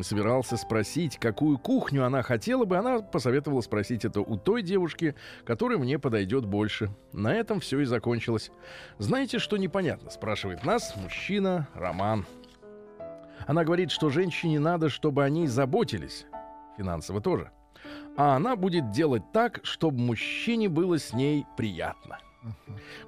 Собирался 0.00 0.56
спросить, 0.56 1.18
какую 1.18 1.58
кухню 1.58 2.04
она 2.04 2.22
хотела 2.22 2.64
бы. 2.64 2.78
Она 2.78 3.00
посоветовала 3.00 3.60
спросить 3.60 4.04
это 4.04 4.22
у 4.22 4.36
той 4.36 4.62
девушки, 4.62 5.14
которая 5.44 5.78
мне 5.78 5.98
подойдет 5.98 6.46
больше. 6.46 6.90
На 7.12 7.34
этом 7.34 7.60
все 7.60 7.80
и 7.80 7.84
закончилось. 7.84 8.50
Знаете, 8.98 9.38
что 9.38 9.56
непонятно? 9.56 10.10
Спрашивает 10.10 10.64
нас 10.64 10.96
мужчина 10.96 11.68
Роман. 11.74 12.26
Она 13.46 13.64
говорит, 13.64 13.90
что 13.90 14.10
женщине 14.10 14.58
надо, 14.60 14.88
чтобы 14.88 15.24
о 15.24 15.28
ней 15.28 15.46
заботились. 15.46 16.26
Финансово 16.76 17.20
тоже. 17.20 17.50
А 18.16 18.36
она 18.36 18.56
будет 18.56 18.90
делать 18.90 19.22
так, 19.32 19.60
чтобы 19.64 19.98
мужчине 19.98 20.68
было 20.68 20.98
с 20.98 21.12
ней 21.12 21.46
приятно. 21.56 22.18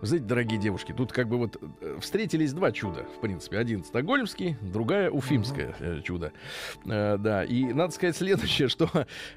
Вы 0.00 0.06
знаете, 0.06 0.26
дорогие 0.26 0.58
девушки, 0.58 0.92
тут 0.92 1.12
как 1.12 1.28
бы 1.28 1.36
вот 1.36 1.62
э, 1.62 1.98
встретились 2.00 2.54
два 2.54 2.72
чуда, 2.72 3.04
в 3.04 3.20
принципе. 3.20 3.58
Один 3.58 3.84
стокгольмский, 3.84 4.56
другая 4.62 5.10
уфимское 5.10 5.74
э, 5.78 6.00
чудо. 6.02 6.32
Э, 6.86 7.18
да, 7.18 7.44
и 7.44 7.64
надо 7.72 7.92
сказать 7.92 8.16
следующее, 8.16 8.68
что 8.68 8.88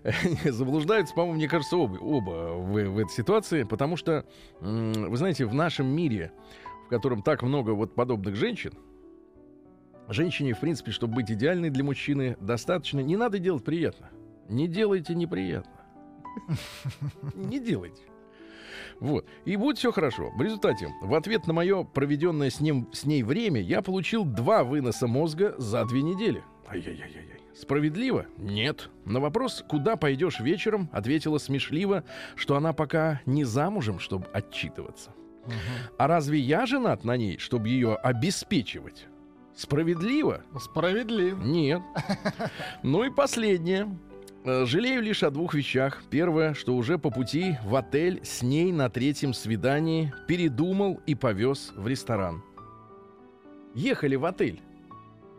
заблуждаются, 0.46 1.14
по-моему, 1.14 1.36
мне 1.36 1.50
кажется, 1.50 1.76
оба, 1.76 1.98
оба 1.98 2.54
в, 2.54 2.72
в 2.72 2.98
этой 2.98 3.12
ситуации, 3.12 3.64
потому 3.64 3.98
что, 3.98 4.26
вы 4.62 5.18
знаете, 5.18 5.46
в 5.46 5.54
нашем 5.54 5.88
мире, 5.88 6.32
в 6.86 6.90
котором 6.90 7.22
так 7.22 7.44
много 7.44 7.72
вот 7.72 7.94
подобных 7.94 8.36
женщин, 8.36 8.72
женщине, 10.14 10.54
в 10.54 10.60
принципе, 10.60 10.92
чтобы 10.92 11.16
быть 11.16 11.32
идеальной 11.32 11.70
для 11.70 11.84
мужчины, 11.84 12.38
достаточно, 12.40 13.00
не 13.00 13.18
надо 13.18 13.40
делать 13.40 13.64
приятно. 13.64 14.10
Не 14.48 14.68
делайте 14.68 15.16
неприятно. 15.16 15.72
Не 17.36 17.60
делайте. 17.60 18.02
Вот. 19.00 19.26
И 19.46 19.56
будет 19.56 19.78
все 19.78 19.92
хорошо. 19.92 20.32
В 20.36 20.42
результате, 20.42 20.90
в 21.02 21.14
ответ 21.14 21.48
на 21.48 21.54
мое 21.54 21.84
проведенное 21.84 22.50
с, 22.50 22.60
ним, 22.60 22.90
с 22.94 23.06
ней 23.06 23.24
время, 23.24 23.62
я 23.62 23.82
получил 23.82 24.26
два 24.26 24.64
выноса 24.64 25.08
мозга 25.08 25.56
за 25.58 25.86
две 25.86 26.02
недели. 26.02 26.44
Ай-яй-яй-яй. 26.68 27.40
Справедливо? 27.56 28.26
Нет. 28.38 28.90
На 29.06 29.20
вопрос, 29.20 29.66
куда 29.68 29.96
пойдешь 29.96 30.40
вечером, 30.40 30.90
ответила 30.94 31.38
смешливо, 31.40 32.04
что 32.36 32.56
она 32.56 32.74
пока 32.74 33.22
не 33.26 33.44
замужем, 33.44 34.00
чтобы 34.00 34.28
отчитываться. 34.28 35.12
А 35.98 36.08
разве 36.08 36.40
я 36.40 36.66
женат 36.66 37.04
на 37.04 37.18
ней, 37.18 37.38
чтобы 37.38 37.70
ее 37.70 37.96
обеспечивать? 37.96 39.08
Справедливо? 39.60 40.42
Справедливо. 40.58 41.44
Нет. 41.44 41.82
Ну 42.82 43.04
и 43.04 43.10
последнее. 43.10 43.94
Э, 44.46 44.64
Жалею 44.66 45.02
лишь 45.02 45.22
о 45.22 45.32
двух 45.32 45.54
вещах. 45.54 46.02
Первое, 46.10 46.54
что 46.54 46.78
уже 46.78 46.98
по 46.98 47.10
пути 47.12 47.58
в 47.66 47.76
отель 47.76 48.22
с 48.24 48.42
ней 48.42 48.72
на 48.72 48.90
третьем 48.90 49.34
свидании 49.34 50.14
передумал 50.30 51.02
и 51.06 51.14
повез 51.14 51.74
в 51.76 51.86
ресторан. 51.90 52.42
Ехали 53.76 54.16
в 54.16 54.24
отель, 54.24 54.62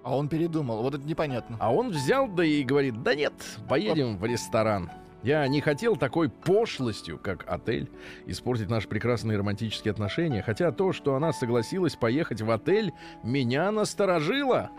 А 0.05 0.15
он 0.15 0.29
передумал. 0.29 0.83
Вот 0.83 0.95
это 0.95 1.05
непонятно. 1.07 1.57
а 1.59 1.73
он 1.73 1.89
взял 1.89 2.29
да 2.29 2.45
и 2.45 2.63
говорит, 2.63 3.03
да 3.03 3.15
нет, 3.15 3.33
поедем 3.71 4.19
в 4.19 4.25
ресторан. 4.27 4.91
Я 5.23 5.47
не 5.49 5.61
хотел 5.61 5.97
такой 5.97 6.31
пошлостью, 6.31 7.19
как 7.19 7.45
отель, 7.47 7.91
испортить 8.27 8.71
наши 8.71 8.89
прекрасные 8.89 9.39
романтические 9.39 9.93
отношения, 9.93 10.43
хотя 10.43 10.73
то, 10.73 10.93
что 10.93 11.15
она 11.15 11.33
согласилась 11.33 11.95
поехать 11.95 12.41
в 12.41 12.51
отель, 12.51 12.93
меня 13.23 13.71
насторожило. 13.71 14.71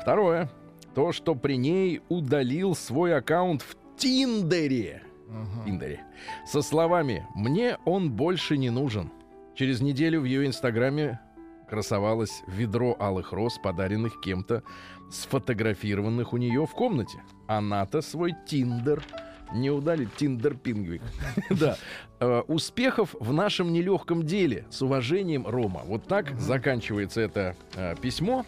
Второе. 0.00 0.50
То, 0.94 1.12
что 1.12 1.34
при 1.34 1.56
ней 1.56 2.02
удалил 2.08 2.74
свой 2.74 3.16
аккаунт 3.16 3.62
в 3.62 3.76
Тиндере. 3.96 5.02
Мгм. 5.28 5.64
Тиндере. 5.64 6.00
Со 6.46 6.62
словами 6.62 7.26
«Мне 7.34 7.78
он 7.84 8.12
больше 8.12 8.56
не 8.56 8.70
нужен». 8.70 9.10
Через 9.54 9.80
неделю 9.80 10.20
в 10.20 10.24
ее 10.24 10.46
инстаграме 10.46 11.20
красовалось 11.68 12.42
ведро 12.46 12.96
алых 12.98 13.32
роз, 13.32 13.58
подаренных 13.58 14.20
кем-то, 14.20 14.62
сфотографированных 15.10 16.32
у 16.32 16.36
нее 16.36 16.66
в 16.66 16.72
комнате. 16.72 17.22
Она-то 17.46 18.02
свой 18.02 18.34
Тиндер 18.46 19.02
не 19.52 19.70
удалит. 19.70 20.14
Тиндер 20.16 20.54
пингвик. 20.54 21.02
Да. 21.50 21.76
Э, 22.20 22.42
Успехов 22.48 23.14
в 23.18 23.32
нашем 23.32 23.72
нелегком 23.72 24.24
деле. 24.24 24.66
С 24.70 24.82
уважением, 24.82 25.46
Рома. 25.46 25.82
Вот 25.84 26.06
так 26.06 26.38
заканчивается 26.38 27.20
это 27.20 27.56
э, 27.74 27.94
письмо. 28.00 28.44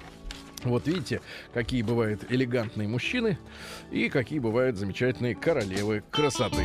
Вот 0.65 0.89
видите, 0.89 1.21
какие 1.55 1.83
бывают 1.83 2.25
элегантные 2.31 2.89
мужчины 2.89 3.39
и 3.93 4.09
какие 4.09 4.41
бывают 4.41 4.77
замечательные 4.77 5.37
королевы 5.37 6.03
красоты. 6.11 6.65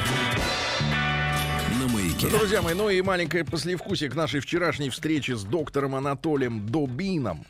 Маяке. 2.21 2.37
Друзья 2.37 2.61
мои, 2.61 2.73
ну 2.73 2.89
и 2.89 3.01
маленькое 3.01 3.43
послевкусие 3.43 4.09
к 4.09 4.15
нашей 4.15 4.39
вчерашней 4.39 4.89
встрече 4.89 5.35
с 5.35 5.43
доктором 5.43 5.95
Анатолием 5.95 6.67
Добином. 6.67 7.45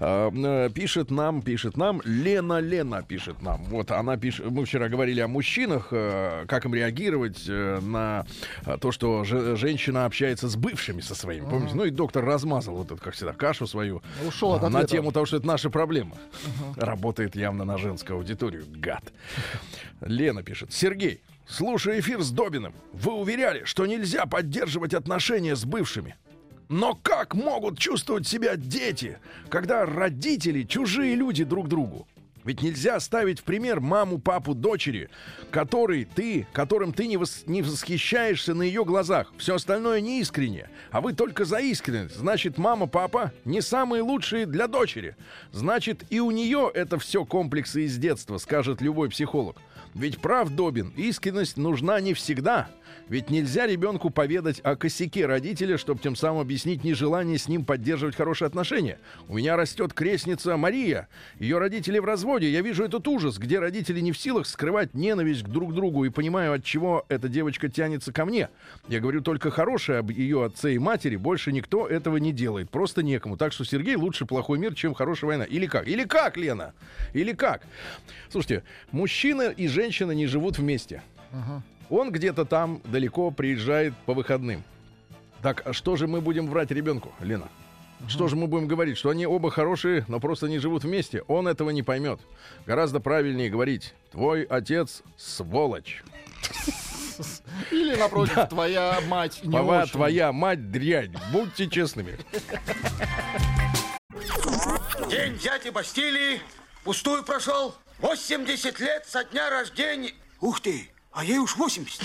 А, 0.00 0.30
э, 0.30 0.70
пишет 0.70 1.10
нам, 1.10 1.42
пишет 1.42 1.76
нам, 1.76 2.00
Лена 2.04 2.60
Лена 2.60 3.02
пишет 3.02 3.42
нам. 3.42 3.64
Вот 3.64 3.90
она 3.90 4.16
пишет, 4.16 4.50
мы 4.50 4.64
вчера 4.64 4.88
говорили 4.88 5.20
о 5.20 5.28
мужчинах, 5.28 5.88
э, 5.90 6.44
как 6.46 6.64
им 6.64 6.74
реагировать 6.74 7.44
э, 7.48 7.80
на 7.80 8.26
то, 8.80 8.92
что 8.92 9.24
же- 9.24 9.56
женщина 9.56 10.06
общается 10.06 10.48
с 10.48 10.56
бывшими 10.56 11.00
со 11.00 11.14
своими. 11.14 11.44
Помните? 11.44 11.74
Ну 11.74 11.84
и 11.84 11.90
доктор 11.90 12.24
размазал 12.24 12.76
вот 12.76 12.86
эту, 12.86 12.96
как 13.02 13.14
всегда, 13.14 13.32
кашу 13.32 13.66
свою. 13.66 14.02
Ушел 14.26 14.54
от 14.54 14.62
а, 14.62 14.70
на 14.70 14.84
тему 14.84 15.12
того, 15.12 15.26
что 15.26 15.36
это 15.36 15.46
наша 15.46 15.70
проблема. 15.70 16.16
Работает 16.76 17.36
явно 17.36 17.64
на 17.64 17.78
женскую 17.78 18.18
аудиторию, 18.18 18.64
гад. 18.68 19.02
Лена 20.00 20.42
пишет. 20.42 20.72
Сергей, 20.72 21.20
слушая 21.46 22.00
эфир 22.00 22.22
с 22.22 22.30
Добиным, 22.30 22.74
вы 22.92 23.12
уверяли, 23.12 23.64
что 23.64 23.86
нельзя 23.86 24.26
поддерживать 24.26 24.94
отношения 24.94 25.56
с 25.56 25.64
бывшими. 25.64 26.16
Но 26.68 26.98
как 27.02 27.34
могут 27.34 27.78
чувствовать 27.78 28.26
себя 28.26 28.56
дети, 28.56 29.18
когда 29.50 29.84
родители 29.84 30.62
чужие 30.62 31.14
люди 31.14 31.44
друг 31.44 31.68
другу? 31.68 32.06
Ведь 32.44 32.60
нельзя 32.60 33.00
ставить 33.00 33.40
в 33.40 33.44
пример 33.44 33.80
маму, 33.80 34.18
папу, 34.18 34.54
дочери, 34.54 35.08
который 35.50 36.04
ты, 36.04 36.46
которым 36.52 36.92
ты 36.92 37.06
не, 37.06 37.16
вос- 37.16 37.44
не 37.46 37.62
восхищаешься 37.62 38.54
на 38.54 38.62
ее 38.62 38.84
глазах. 38.84 39.32
Все 39.38 39.54
остальное 39.54 40.02
не 40.02 40.20
искренне. 40.20 40.68
А 40.90 41.00
вы 41.00 41.14
только 41.14 41.46
за 41.46 41.60
искренность. 41.60 42.16
Значит, 42.16 42.58
мама, 42.58 42.86
папа 42.86 43.32
не 43.46 43.62
самые 43.62 44.02
лучшие 44.02 44.44
для 44.44 44.68
дочери. 44.68 45.16
Значит, 45.52 46.04
и 46.10 46.20
у 46.20 46.30
нее 46.30 46.70
это 46.74 46.98
все 46.98 47.24
комплексы 47.24 47.86
из 47.86 47.96
детства, 47.96 48.36
скажет 48.36 48.82
любой 48.82 49.08
психолог. 49.08 49.56
Ведь 49.94 50.18
прав 50.18 50.50
Добин, 50.50 50.92
искренность 50.96 51.56
нужна 51.56 52.00
не 52.00 52.14
всегда. 52.14 52.68
Ведь 53.08 53.28
нельзя 53.28 53.66
ребенку 53.66 54.10
поведать 54.10 54.60
о 54.60 54.76
косяке 54.76 55.26
родителя, 55.26 55.76
чтобы 55.76 56.00
тем 56.00 56.16
самым 56.16 56.40
объяснить 56.40 56.84
нежелание 56.84 57.38
с 57.38 57.48
ним 57.48 57.64
поддерживать 57.64 58.16
хорошие 58.16 58.46
отношения. 58.46 58.98
У 59.28 59.36
меня 59.36 59.56
растет 59.56 59.92
крестница 59.92 60.56
Мария. 60.56 61.08
Ее 61.38 61.58
родители 61.58 61.98
в 61.98 62.04
разводе. 62.04 62.50
Я 62.50 62.62
вижу 62.62 62.84
этот 62.84 63.06
ужас, 63.06 63.38
где 63.38 63.58
родители 63.58 64.00
не 64.00 64.12
в 64.12 64.18
силах 64.18 64.46
скрывать 64.46 64.94
ненависть 64.94 65.42
к 65.42 65.48
друг 65.48 65.74
другу 65.74 66.04
и 66.04 66.08
понимаю, 66.08 66.54
от 66.54 66.64
чего 66.64 67.04
эта 67.08 67.28
девочка 67.28 67.68
тянется 67.68 68.12
ко 68.12 68.24
мне. 68.24 68.48
Я 68.88 69.00
говорю 69.00 69.20
только 69.20 69.50
хорошее 69.50 69.98
об 69.98 70.10
ее 70.10 70.44
отце 70.44 70.74
и 70.74 70.78
матери. 70.78 71.16
Больше 71.16 71.52
никто 71.52 71.86
этого 71.86 72.16
не 72.16 72.32
делает. 72.32 72.70
Просто 72.70 73.02
некому. 73.02 73.36
Так 73.36 73.52
что, 73.52 73.64
Сергей, 73.64 73.96
лучше 73.96 74.24
плохой 74.24 74.58
мир, 74.58 74.74
чем 74.74 74.94
хорошая 74.94 75.28
война. 75.28 75.44
Или 75.44 75.66
как? 75.66 75.86
Или 75.86 76.04
как, 76.04 76.38
Лена? 76.38 76.72
Или 77.12 77.32
как? 77.32 77.62
Слушайте, 78.30 78.64
мужчина 78.92 79.50
и 79.50 79.68
женщина 79.68 80.12
не 80.12 80.26
живут 80.26 80.58
вместе. 80.58 81.02
Ага. 81.32 81.62
Он 81.90 82.10
где-то 82.10 82.44
там 82.44 82.80
далеко 82.84 83.30
приезжает 83.30 83.94
по 84.06 84.14
выходным. 84.14 84.64
Так, 85.42 85.62
а 85.66 85.72
что 85.72 85.96
же 85.96 86.06
мы 86.06 86.20
будем 86.20 86.48
врать 86.48 86.70
ребенку, 86.70 87.12
Лена? 87.20 87.48
Что 88.08 88.28
же 88.28 88.36
мы 88.36 88.46
будем 88.46 88.66
говорить? 88.66 88.98
Что 88.98 89.10
они 89.10 89.26
оба 89.26 89.50
хорошие, 89.50 90.04
но 90.08 90.20
просто 90.20 90.48
не 90.48 90.58
живут 90.58 90.84
вместе? 90.84 91.22
Он 91.22 91.48
этого 91.48 91.70
не 91.70 91.82
поймет. 91.82 92.20
Гораздо 92.66 93.00
правильнее 93.00 93.50
говорить, 93.50 93.94
твой 94.10 94.42
отец 94.42 95.02
сволочь. 95.16 96.02
Или, 97.70 97.94
напротив, 97.94 98.48
твоя 98.48 99.00
мать 99.06 99.40
не 99.44 99.52
Пова, 99.52 99.82
очень. 99.82 99.92
твоя 99.92 100.32
мать 100.32 100.70
дрянь. 100.70 101.14
Будьте 101.32 101.68
честными. 101.68 102.18
День 105.08 105.38
дяди 105.38 105.70
Бастилии 105.70 106.40
пустую 106.84 107.22
прошел. 107.24 107.74
80 108.00 108.80
лет 108.80 109.06
со 109.06 109.24
дня 109.24 109.48
рождения. 109.48 110.12
Ух 110.40 110.60
ты, 110.60 110.90
а 111.14 111.24
ей 111.24 111.38
уж 111.38 111.56
80. 111.56 112.00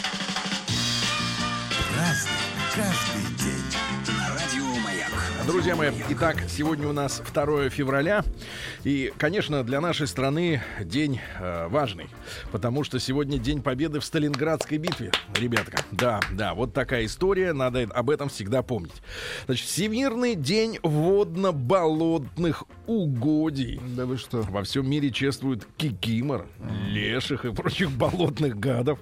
Разный, 1.98 2.32
Друзья 5.50 5.76
мои, 5.76 5.90
итак, 6.10 6.44
сегодня 6.48 6.88
у 6.88 6.94
нас 6.94 7.24
2 7.34 7.70
февраля. 7.70 8.24
И, 8.84 9.12
конечно, 9.18 9.64
для 9.64 9.82
нашей 9.82 10.06
страны 10.06 10.62
день 10.80 11.20
э, 11.40 11.68
важный. 11.70 12.08
Потому 12.52 12.84
что 12.84 13.00
сегодня 13.00 13.40
День 13.40 13.64
Победы 13.64 14.00
в 14.00 14.06
Сталинградской 14.06 14.78
битве, 14.78 15.12
ребятка. 15.36 15.82
Да, 15.92 16.20
да, 16.34 16.54
вот 16.54 16.76
такая 16.76 17.04
история. 17.06 17.54
Надо 17.54 17.82
об 17.82 18.12
этом 18.12 18.30
всегда 18.30 18.62
помнить. 18.62 19.02
Значит, 19.48 19.66
Всемирный 19.66 20.36
день 20.36 20.78
водно-болотных 20.84 22.66
угодий. 22.86 23.82
Да 23.98 24.06
вы 24.06 24.18
что? 24.18 24.44
Во 24.44 24.62
всем 24.62 24.88
мире 24.88 25.10
чествуют 25.10 25.68
кикимор, 25.78 26.46
леших 26.86 27.46
и 27.46 27.52
прочих 27.52 27.90
болотных 27.90 28.60
гадов. 28.60 29.00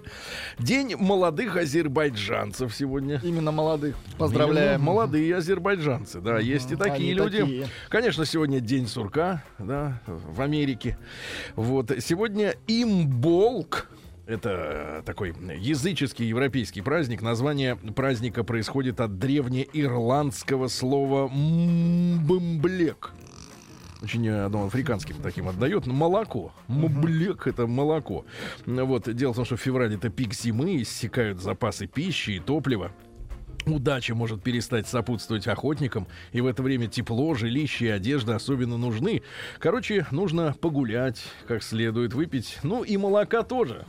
День 0.59 0.95
молодых 0.95 1.57
азербайджанцев 1.57 2.73
сегодня. 2.73 3.19
Именно 3.21 3.51
молодых. 3.51 3.97
Поздравляем. 4.17 4.75
Именно 4.75 4.85
Молодые 4.87 5.35
азербайджанцы, 5.35 6.21
да, 6.21 6.36
есть 6.39 6.71
и 6.71 6.75
такие 6.75 6.93
Они 6.95 7.13
люди. 7.13 7.39
такие. 7.41 7.67
Конечно, 7.89 8.25
сегодня 8.25 8.59
день 8.59 8.87
сурка, 8.87 9.43
да, 9.57 10.01
в 10.07 10.41
Америке. 10.41 10.97
Вот 11.55 11.91
сегодня 11.99 12.55
имболк. 12.67 13.89
Это 14.25 15.03
такой 15.05 15.33
языческий 15.57 16.25
европейский 16.25 16.81
праздник. 16.81 17.21
Название 17.21 17.77
праздника 17.77 18.43
происходит 18.43 18.99
от 18.99 19.17
древнеирландского 19.19 20.67
слова 20.67 21.29
мбмблек. 21.29 23.13
Очень 24.01 24.29
ну, 24.29 24.67
африканским 24.67 25.15
таким 25.23 25.47
отдает. 25.47 25.87
Молоко. 25.87 26.53
Мблек 26.67 27.47
это 27.47 27.67
молоко. 27.67 28.25
Ну 28.65 28.85
Вот. 28.85 29.13
Дело 29.13 29.31
в 29.31 29.35
том, 29.37 29.45
что 29.45 29.55
в 29.55 29.61
феврале 29.61 29.95
это 29.95 30.09
пик 30.09 30.33
зимы, 30.33 30.81
иссякают 30.81 31.41
запасы 31.41 31.87
пищи 31.87 32.31
и 32.31 32.39
топлива. 32.39 32.91
Удача 33.67 34.15
может 34.15 34.41
перестать 34.41 34.87
сопутствовать 34.87 35.47
охотникам, 35.47 36.07
и 36.31 36.41
в 36.41 36.45
это 36.45 36.63
время 36.63 36.87
тепло, 36.87 37.33
жилище 37.35 37.85
и 37.85 37.89
одежда 37.89 38.35
особенно 38.35 38.77
нужны. 38.77 39.21
Короче, 39.59 40.05
нужно 40.11 40.55
погулять 40.59 41.21
как 41.47 41.63
следует, 41.63 42.13
выпить, 42.13 42.57
ну 42.63 42.83
и 42.83 42.97
молока 42.97 43.43
тоже. 43.43 43.85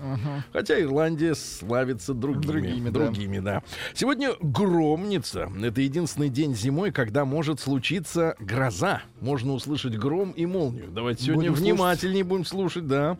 Хотя 0.53 0.81
Ирландия 0.81 1.35
славится 1.35 2.15
другими. 2.15 2.91
Другими, 2.91 3.39
да. 3.41 3.61
да. 3.61 3.63
Сегодня 3.95 4.31
громница. 4.41 5.51
Это 5.63 5.81
единственный 5.81 6.29
день 6.29 6.55
зимой, 6.55 6.91
когда 6.93 7.25
может 7.25 7.61
случиться 7.61 8.37
гроза. 8.39 9.03
Можно 9.21 9.53
услышать 9.53 9.97
гром 9.97 10.33
и 10.33 10.47
молнию. 10.47 10.89
Давайте 10.91 11.25
сегодня 11.25 11.51
Будем 11.51 11.63
внимательнее 11.63 12.25
будем 12.25 12.45
слушать, 12.45 12.87
да. 12.87 13.19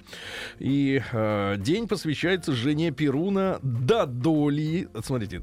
И 0.59 1.03
э, 1.13 1.57
день 1.59 1.89
посвящается 1.89 2.53
жене 2.53 2.91
Перуна 2.91 3.59
Дадоли. 3.63 4.89
Смотрите, 5.03 5.43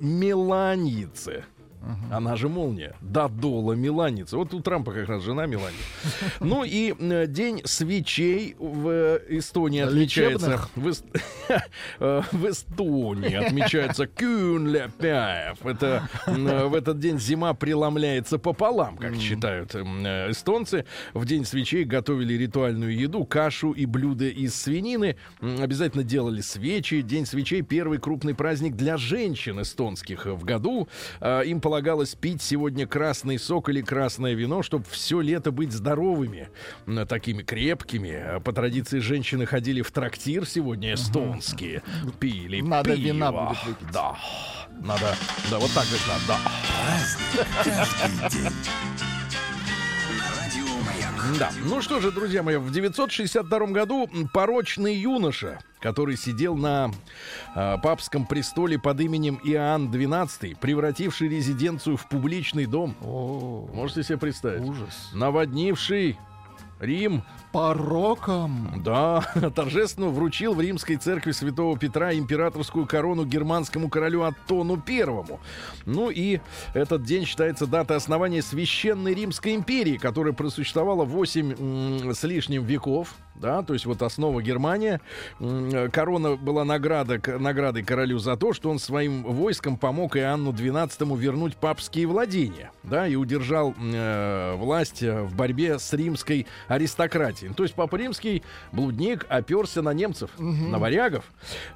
Дадоле 0.00 1.44
Меланьице. 1.86 2.14
Она 2.14 2.36
же 2.36 2.48
молния. 2.48 2.94
Дадола 3.00 3.72
Меланица. 3.74 4.36
Вот 4.36 4.52
у 4.54 4.60
Трампа 4.60 4.92
как 4.92 5.08
раз 5.08 5.22
жена 5.22 5.46
Мелания. 5.46 5.76
Ну 6.40 6.64
и 6.64 6.94
э, 6.98 7.26
день 7.26 7.62
свечей 7.64 8.56
в 8.58 8.88
э, 8.88 9.20
Эстонии 9.28 9.80
отмечается. 9.80 10.46
Лечебных? 10.46 10.70
В, 10.76 10.88
Эст- 10.88 11.04
э, 12.00 12.22
в 12.32 12.46
Эстонии 12.48 13.34
отмечается 13.34 14.06
Кюнляпяев. 14.76 15.64
Это 15.64 16.08
в 16.26 16.74
этот 16.74 16.98
день 16.98 17.18
зима 17.18 17.54
преломляется 17.54 18.38
пополам, 18.38 18.96
как 18.96 19.14
считают 19.16 19.74
эстонцы. 19.74 20.84
В 21.14 21.24
день 21.24 21.44
свечей 21.44 21.84
готовили 21.84 22.34
ритуальную 22.34 22.96
еду, 22.96 23.24
кашу 23.24 23.72
и 23.72 23.86
блюда 23.86 24.26
из 24.26 24.54
свинины. 24.54 25.16
Обязательно 25.40 26.04
делали 26.04 26.40
свечи. 26.40 27.02
День 27.02 27.26
свечей 27.26 27.62
первый 27.62 27.98
крупный 27.98 28.34
праздник 28.34 28.74
для 28.76 28.96
женщин 28.96 29.60
эстонских 29.60 30.26
в 30.26 30.44
году. 30.44 30.88
А, 31.20 31.42
Им 31.42 31.60
полагалось 31.60 31.75
пить 32.14 32.42
сегодня 32.42 32.86
красный 32.86 33.38
сок 33.38 33.68
или 33.68 33.82
красное 33.82 34.34
вино, 34.34 34.62
чтобы 34.62 34.84
все 34.90 35.20
лето 35.20 35.50
быть 35.50 35.72
здоровыми, 35.72 36.48
м, 36.86 37.06
такими 37.06 37.42
крепкими. 37.42 38.12
А 38.14 38.40
По 38.40 38.52
традиции 38.52 39.00
женщины 39.00 39.46
ходили 39.46 39.82
в 39.82 39.90
трактир 39.90 40.46
сегодня 40.46 40.94
эстонские, 40.94 41.82
пили 42.20 42.60
Надо 42.60 42.94
пиво. 42.94 43.06
вина 43.06 43.32
будет 43.32 43.64
выпить. 43.64 43.90
Да, 43.92 44.16
надо, 44.82 45.16
да, 45.50 45.58
вот 45.58 45.70
так 45.72 45.86
вот 45.86 46.00
надо, 46.08 46.22
да. 46.28 46.38
Да. 51.38 51.50
Ну 51.64 51.80
что 51.82 52.00
же, 52.00 52.10
друзья 52.12 52.42
мои, 52.42 52.56
в 52.56 52.70
962 52.70 53.58
году 53.66 54.08
порочный 54.32 54.94
юноша, 54.94 55.58
который 55.80 56.16
сидел 56.16 56.56
на 56.56 56.90
а, 57.54 57.78
папском 57.78 58.26
престоле 58.26 58.78
под 58.78 59.00
именем 59.00 59.40
Иоанн 59.44 59.90
XII, 59.90 60.56
превративший 60.60 61.28
резиденцию 61.28 61.96
в 61.96 62.08
публичный 62.08 62.66
дом. 62.66 62.94
О, 63.02 63.68
Можете 63.72 64.02
себе 64.02 64.18
представить? 64.18 64.62
ужас. 64.62 65.10
Наводнивший 65.12 66.18
Рим, 66.80 67.22
Пороком. 67.56 68.82
да, 68.84 69.22
торжественно 69.54 70.08
вручил 70.08 70.52
в 70.52 70.60
римской 70.60 70.96
церкви 70.96 71.32
святого 71.32 71.78
Петра 71.78 72.12
императорскую 72.12 72.84
корону 72.84 73.24
германскому 73.24 73.88
королю 73.88 74.24
Аттону 74.24 74.76
Первому. 74.76 75.40
Ну 75.86 76.10
и 76.10 76.40
этот 76.74 77.04
день 77.04 77.24
считается 77.24 77.66
датой 77.66 77.96
основания 77.96 78.42
Священной 78.42 79.14
Римской 79.14 79.54
империи, 79.54 79.96
которая 79.96 80.34
просуществовала 80.34 81.06
8 81.06 82.12
с 82.12 82.22
лишним 82.24 82.62
веков. 82.62 83.14
Да, 83.40 83.62
то 83.62 83.72
есть 83.74 83.86
вот 83.86 84.02
основа 84.02 84.42
Германия. 84.42 85.00
М, 85.40 85.90
Корона 85.90 86.36
была 86.36 86.64
награда, 86.64 87.20
наградой 87.38 87.82
королю 87.82 88.18
за 88.18 88.36
то, 88.36 88.52
что 88.52 88.70
он 88.70 88.78
своим 88.78 89.22
войском 89.24 89.76
помог 89.76 90.16
Иоанну 90.16 90.52
XII 90.52 91.16
вернуть 91.18 91.56
папские 91.56 92.06
владения. 92.06 92.70
Да, 92.82 93.06
и 93.06 93.14
удержал 93.16 93.74
э, 93.78 94.54
власть 94.56 95.02
э, 95.02 95.22
в 95.22 95.34
борьбе 95.34 95.78
с 95.78 95.92
римской 95.92 96.46
аристократией. 96.68 97.52
То 97.52 97.62
есть 97.62 97.74
Папа 97.74 97.96
Римский, 97.96 98.42
блудник, 98.72 99.26
оперся 99.28 99.82
на 99.82 99.92
немцев, 99.92 100.30
на 100.38 100.78
варягов. 100.78 101.24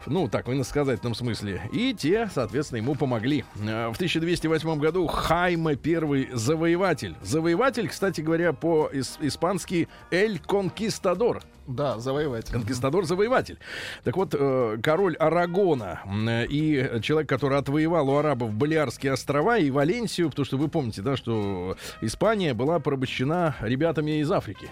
Ну, 0.07 0.29
так, 0.29 0.49
в 0.49 0.53
иносказательном 0.53 1.15
смысле. 1.15 1.63
И 1.73 1.95
те, 1.95 2.31
соответственно, 2.35 2.79
ему 2.79 2.95
помогли. 2.95 3.45
Э, 3.61 3.89
В 3.89 3.95
1208 3.97 4.79
году 4.79 5.07
Хайме 5.07 5.77
первый 5.77 6.29
завоеватель. 6.33 7.17
Завоеватель, 7.23 7.89
кстати 7.89 8.21
говоря, 8.21 8.53
по-испански 8.53 9.89
«эль 10.11 10.39
конкистадор». 10.39 11.43
Да, 11.71 11.99
завоевать. 11.99 12.47
Конкистадор-завоеватель. 12.51 13.59
Так 14.05 14.17
вот, 14.17 14.35
э, 14.37 14.79
король 14.83 15.17
Арагона 15.17 16.01
э, 16.05 16.47
и 16.47 17.01
человек, 17.01 17.29
который 17.29 17.59
отвоевал 17.59 18.09
у 18.11 18.17
арабов 18.17 18.53
Балиарские 18.53 19.13
острова 19.13 19.57
и 19.59 19.71
Валенсию, 19.71 20.31
потому 20.31 20.45
что 20.45 20.57
вы 20.57 20.69
помните, 20.69 21.03
да, 21.03 21.17
что 21.17 21.77
Испания 22.01 22.55
была 22.55 22.81
порабощена 22.81 23.57
ребятами 23.61 24.21
из 24.21 24.31
Африки. 24.33 24.69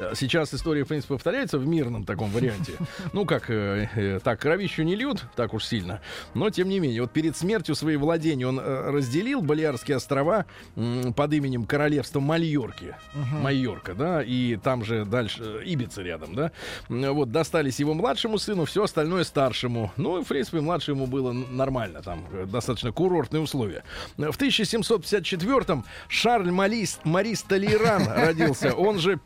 Э, 0.00 0.12
Сейчас 0.14 0.52
история, 0.54 0.84
в 0.84 0.88
принципе, 0.88 1.14
повторяется 1.14 1.58
в 1.58 1.66
мирном 1.66 2.04
таком 2.04 2.30
варианте. 2.30 2.72
Ну, 3.12 3.26
как 3.26 3.50
э, 3.50 3.88
э, 3.94 4.20
так, 4.22 4.40
кровищу 4.40 4.82
не 4.82 4.96
льют 4.96 5.24
так 5.36 5.54
уж 5.54 5.64
сильно. 5.64 6.00
Но, 6.34 6.50
тем 6.50 6.68
не 6.68 6.80
менее, 6.80 7.02
вот 7.02 7.12
перед 7.12 7.36
смертью 7.36 7.74
свои 7.74 7.96
владения 7.96 8.46
он 8.46 8.58
э, 8.58 8.90
разделил 8.90 9.42
Балиарские 9.42 9.96
острова 9.98 10.46
м, 10.76 11.12
под 11.12 11.32
именем 11.34 11.64
королевства 11.66 12.20
Мальорки. 12.20 12.96
Майорка, 13.42 13.94
да, 13.94 14.22
и 14.22 14.56
там 14.56 14.84
же 14.84 15.04
дальше 15.04 15.42
э, 15.42 15.62
Ибица 15.64 16.02
рядом, 16.02 16.34
да. 16.34 16.52
Вот, 16.88 17.30
достались 17.30 17.78
его 17.80 17.94
младшему 17.94 18.38
сыну, 18.38 18.64
все 18.64 18.84
остальное 18.84 19.24
старшему. 19.24 19.92
Ну, 19.96 20.20
и, 20.20 20.24
в 20.24 20.28
принципе, 20.28 20.60
младшему 20.60 21.06
было 21.06 21.32
нормально, 21.32 22.02
там 22.02 22.26
э, 22.32 22.46
достаточно 22.46 22.92
курортные 22.92 23.42
условия. 23.42 23.84
В 24.16 24.22
1754-м 24.38 25.84
Шарль 26.08 26.50
Малис, 26.50 27.00
Марис 27.04 27.42
Толейран 27.42 28.06
родился, 28.08 28.74
он 28.74 28.98
же 28.98 29.16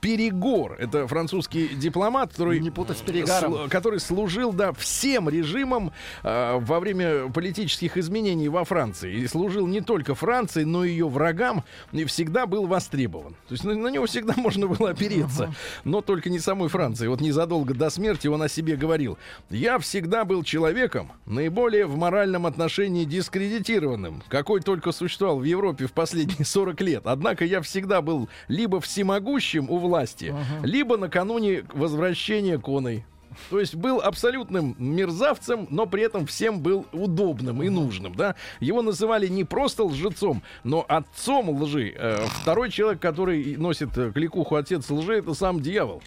Перегор. 0.64 0.76
Это 0.78 1.06
французский 1.06 1.68
дипломат, 1.68 2.30
который 2.32 2.60
Не 2.60 2.70
путать 2.70 2.98
с 2.98 3.00
перегаром. 3.00 3.54
Сл- 3.54 3.68
который 3.68 4.00
служил, 4.00 4.52
да, 4.52 4.72
всем 4.72 5.28
режимам 5.28 5.92
э, 6.22 6.58
во 6.60 6.80
время 6.80 7.30
политических 7.30 7.96
изменений 7.96 8.48
во 8.48 8.64
Франции. 8.64 9.14
И 9.14 9.26
служил 9.26 9.66
не 9.66 9.80
только 9.80 10.14
Франции, 10.14 10.64
но 10.64 10.84
и 10.84 10.90
ее 10.90 11.08
врагам, 11.08 11.64
и 11.92 12.04
всегда 12.04 12.46
был 12.46 12.66
востребован. 12.66 13.34
То 13.48 13.52
есть 13.52 13.64
на, 13.64 13.74
на 13.74 13.88
него 13.88 14.06
всегда 14.06 14.34
можно 14.36 14.66
было 14.66 14.90
опереться, 14.90 15.54
но 15.84 16.00
только 16.00 16.30
не 16.30 16.38
самой 16.38 16.68
Франции. 16.68 17.06
Вот 17.06 17.20
незадолго 17.20 17.74
до 17.74 17.90
смерти 17.90 18.28
он 18.28 18.42
о 18.42 18.48
себе 18.48 18.76
говорил. 18.76 19.18
«Я 19.50 19.78
всегда 19.78 20.24
был 20.24 20.42
человеком, 20.42 21.12
наиболее 21.26 21.86
в 21.86 21.96
моральном 21.96 22.46
отношении 22.46 23.04
дискредитированным, 23.04 24.22
какой 24.28 24.60
только 24.60 24.92
существовал 24.92 25.38
в 25.38 25.44
Европе 25.44 25.86
в 25.86 25.92
последние 25.92 26.44
40 26.44 26.80
лет. 26.80 27.02
Однако 27.06 27.44
я 27.44 27.60
всегда 27.60 28.00
был 28.02 28.28
либо 28.48 28.80
всемогущим 28.80 29.70
у 29.70 29.78
власти, 29.78 30.34
либо 30.62 30.96
накануне 30.96 31.64
возвращения 31.72 32.58
коной. 32.58 33.04
То 33.50 33.60
есть 33.60 33.74
был 33.74 34.00
абсолютным 34.00 34.76
мерзавцем, 34.78 35.66
но 35.70 35.86
при 35.86 36.02
этом 36.02 36.26
всем 36.26 36.60
был 36.60 36.86
удобным 36.92 37.62
и 37.62 37.68
нужным, 37.68 38.14
да. 38.14 38.36
Его 38.60 38.82
называли 38.82 39.26
не 39.28 39.44
просто 39.44 39.84
лжецом, 39.84 40.42
но 40.62 40.84
отцом 40.86 41.50
лжи. 41.50 41.94
Э, 41.96 42.26
Второй 42.42 42.70
человек, 42.70 43.00
который 43.00 43.56
носит 43.56 43.96
э, 43.98 44.12
кликуху 44.12 44.56
отец 44.56 44.88
лжи, 44.90 45.14
это 45.14 45.34
сам 45.34 45.60
дьявол. 45.60 46.02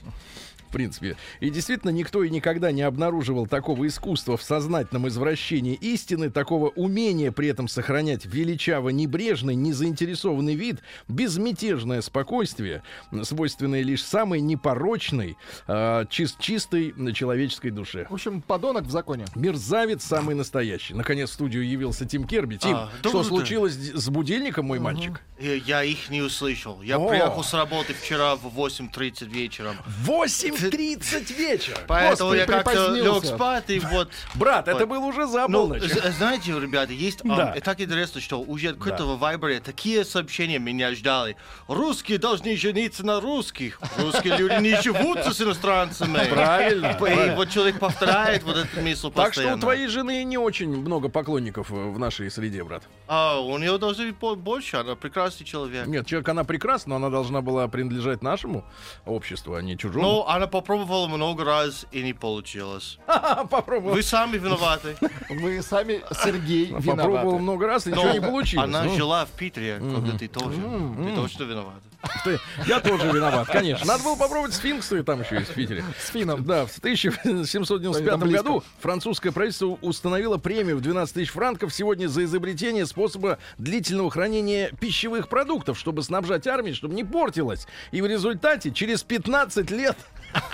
В 0.68 0.72
принципе. 0.72 1.16
И 1.40 1.50
действительно, 1.50 1.92
никто 1.92 2.24
и 2.24 2.30
никогда 2.30 2.72
не 2.72 2.82
обнаруживал 2.82 3.48
такого 3.48 3.88
искусства 3.88 4.38
в 4.38 4.44
сознательном 4.44 5.08
извращении 5.08 5.76
истины, 5.76 6.30
такого 6.30 6.70
умения 6.70 7.32
при 7.32 7.48
этом 7.48 7.68
сохранять 7.68 8.26
величаво 8.26 8.90
небрежный, 8.90 9.56
незаинтересованный 9.56 10.56
вид, 10.56 10.82
безмятежное 11.08 12.02
спокойствие, 12.02 12.84
свойственное 13.24 13.82
лишь 13.82 14.04
самой 14.04 14.42
непорочной, 14.42 15.38
э, 15.68 15.72
чис- 16.10 16.36
чистой 16.40 16.94
человеческой 17.14 17.72
душе. 17.72 18.08
В 18.10 18.14
общем, 18.14 18.42
подонок 18.42 18.84
в 18.86 18.92
законе. 18.92 19.26
Мерзавец 19.36 20.04
самый 20.04 20.36
настоящий. 20.36 20.94
Наконец 20.94 21.30
в 21.30 21.34
студию 21.34 21.68
явился 21.68 22.06
Тим 22.06 22.26
Керби. 22.26 22.58
Тим, 22.58 22.76
А, 22.76 22.90
что 23.00 23.10
утро. 23.10 23.24
случилось 23.24 23.74
с 23.76 24.10
будильником, 24.10 24.66
мой 24.66 24.80
мальчик? 24.80 25.22
Э, 25.40 25.58
Я 25.66 25.84
их 25.84 26.10
не 26.10 26.22
услышал. 26.22 26.82
Я 26.82 26.98
О. 26.98 27.08
приехал 27.10 27.44
с 27.44 27.54
работы 27.54 27.94
вчера 27.94 28.36
в 28.36 28.48
8.30 28.48 29.28
вечером. 29.30 29.76
8.30 30.06 30.67
вечера. 30.76 31.78
Поэтому 31.88 32.32
Господи, 32.32 32.40
я 32.40 32.46
как-то 32.46 32.90
лег 32.92 33.26
спать, 33.26 33.70
и 33.70 33.80
вот... 33.80 34.10
Брат, 34.36 34.68
это 34.68 34.86
Вот. 34.86 34.90
был 34.90 35.06
уже 35.06 35.28
за 35.28 35.48
Ну, 35.48 35.68
полночь. 35.70 35.84
знаете, 36.18 36.52
ребята, 36.60 36.94
есть... 36.94 37.22
Да. 37.24 37.54
и 37.56 37.60
так 37.60 37.80
интересно, 37.82 38.22
что 38.22 38.42
уже 38.42 38.70
открыто 38.70 39.06
в 39.06 39.20
Вайбере 39.20 39.60
такие 39.60 40.06
сообщения 40.06 40.60
меня 40.60 40.94
ждали. 40.94 41.36
Русские 41.68 42.18
должны 42.18 42.56
жениться 42.58 43.06
на 43.06 43.20
русских. 43.20 43.80
Русские 43.98 44.38
люди 44.38 44.62
не 44.62 44.82
живут 44.82 45.20
с 45.20 45.42
иностранцами. 45.42 46.20
Правильно, 46.30 46.92
И 46.92 46.98
правильно. 46.98 47.36
вот 47.36 47.50
человек 47.50 47.80
повторяет 47.80 48.44
вот 48.44 48.58
эту 48.58 48.82
мысль 48.82 49.10
Так 49.14 49.34
что 49.34 49.54
у 49.54 49.60
твоей 49.60 49.88
жены 49.88 50.24
не 50.24 50.38
очень 50.38 50.70
много 50.70 51.10
поклонников 51.10 51.72
э, 51.72 51.76
в 51.76 52.00
нашей 52.00 52.30
среде, 52.32 52.64
брат. 52.64 52.84
А, 53.08 53.40
у 53.40 53.58
нее 53.58 53.78
должно 53.78 54.06
быть 54.06 54.38
больше, 54.40 54.78
она 54.78 54.96
прекрасный 54.96 55.46
человек. 55.46 55.88
Нет, 55.88 56.08
человек, 56.08 56.28
она 56.30 56.44
прекрасна, 56.44 56.92
но 56.92 56.96
она 56.96 57.10
должна 57.10 57.42
была 57.42 57.68
принадлежать 57.68 58.22
нашему 58.22 58.64
обществу, 59.06 59.56
а 59.56 59.62
не 59.62 59.78
чужому. 59.78 60.06
Ну, 60.06 60.26
она 60.26 60.47
попробовал 60.48 61.08
много 61.08 61.44
раз 61.44 61.86
и 61.92 62.02
не 62.04 62.14
получилось. 62.14 62.98
Попробовал. 63.50 63.94
Вы 63.96 64.04
сами 64.04 64.38
виноваты. 64.38 64.96
Вы 65.30 65.62
сами, 65.62 66.02
Сергей, 66.24 66.68
Попробовал 66.74 67.10
виноваты. 67.10 67.40
много 67.44 67.68
раз, 67.68 67.88
и 67.88 67.92
ничего 67.92 68.12
не 68.12 68.22
получилось. 68.22 68.66
Она 68.68 68.84
Ну, 68.84 68.96
жила 68.96 69.26
в 69.26 69.30
Питере, 69.32 69.78
когда 69.80 70.18
ты 70.18 70.28
тоже. 70.28 70.58
Ты 70.58 71.16
точно 71.16 71.44
виноват. 71.44 71.76
ты- 72.24 72.40
Я 72.68 72.80
тоже 72.80 73.08
виноват, 73.12 73.48
конечно. 73.48 73.86
Надо 73.86 74.04
было 74.04 74.16
попробовать 74.16 74.54
сфинксы 74.54 75.04
там 75.04 75.22
еще 75.22 75.36
есть 75.36 75.50
в 75.50 75.54
Питере. 75.54 75.84
С 76.00 76.10
финном. 76.12 76.44
Да, 76.46 76.66
в 76.66 76.78
1795 76.78 78.02
Они 78.02 78.10
там 78.10 78.20
близко. 78.20 78.44
году 78.44 78.64
французское 78.80 79.32
правительство 79.32 79.78
установило 79.82 80.38
премию 80.38 80.78
в 80.78 80.82
12 80.82 81.14
тысяч 81.16 81.32
франков 81.32 81.74
сегодня 81.74 82.08
за 82.08 82.24
изобретение 82.24 82.86
способа 82.86 83.40
длительного 83.58 84.12
хранения 84.12 84.72
пищевых 84.80 85.28
продуктов, 85.28 85.78
чтобы 85.80 86.04
снабжать 86.04 86.46
армию, 86.48 86.76
чтобы 86.76 86.94
не 86.94 87.04
портилось. 87.04 87.68
И 87.92 88.02
в 88.02 88.06
результате 88.06 88.72
через 88.72 89.04
15 89.04 89.72
лет 89.72 89.98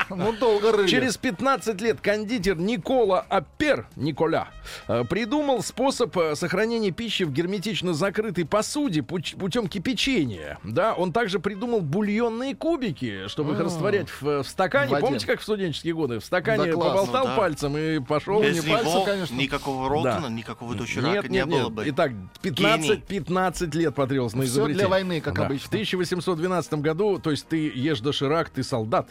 Ну, 0.09 0.33
долго 0.33 0.71
рыли. 0.71 0.87
Через 0.87 1.17
15 1.17 1.79
лет 1.81 1.99
кондитер 2.01 2.55
Никола 2.57 3.25
Аппер, 3.29 3.87
Николя, 3.95 4.49
э, 4.87 5.03
придумал 5.09 5.63
способ 5.63 6.15
э, 6.17 6.35
сохранения 6.35 6.91
пищи 6.91 7.23
в 7.23 7.31
герметично 7.31 7.93
закрытой 7.93 8.45
посуде 8.45 9.01
путем 9.01 9.67
кипячения. 9.67 10.59
Да, 10.63 10.93
он 10.93 11.11
также 11.13 11.39
придумал 11.39 11.81
бульонные 11.81 12.55
кубики, 12.55 13.27
чтобы 13.27 13.53
их 13.53 13.59
растворять 13.59 14.09
в, 14.09 14.43
в 14.43 14.47
стакане. 14.47 14.91
Воде. 14.91 15.05
Помните, 15.05 15.25
как 15.27 15.39
в 15.39 15.43
студенческие 15.43 15.93
годы? 15.93 16.19
В 16.19 16.25
стакане 16.25 16.65
Да, 16.65 16.71
классно, 16.73 16.91
поболтал 16.91 17.25
да. 17.27 17.35
пальцем 17.35 17.77
и 17.77 17.99
пошел. 17.99 18.41
Без 18.41 18.63
не 18.63 18.71
него 18.71 19.03
конечно. 19.05 19.35
никакого 19.35 19.89
Ротана, 19.89 20.27
Да. 20.27 20.29
никакого 20.33 20.75
доширака 20.75 21.13
Нет, 21.13 21.29
не 21.29 21.37
нет, 21.37 21.47
было 21.47 21.69
бы. 21.69 21.83
Итак, 21.87 22.11
15, 22.41 22.85
Гений. 22.87 23.01
15 23.07 23.75
лет 23.75 23.95
потребовалось 23.95 24.33
на 24.35 24.43
изобретение. 24.43 24.79
для 24.79 24.87
войны, 24.89 25.21
как 25.21 25.35
Да. 25.35 25.45
обычно. 25.45 25.65
В 25.65 25.69
1812 25.69 26.73
году, 26.81 27.19
то 27.19 27.31
есть 27.31 27.47
ты 27.47 27.71
ешь 27.73 27.99
доширак, 28.01 28.49
ты 28.49 28.63
солдат. 28.63 29.09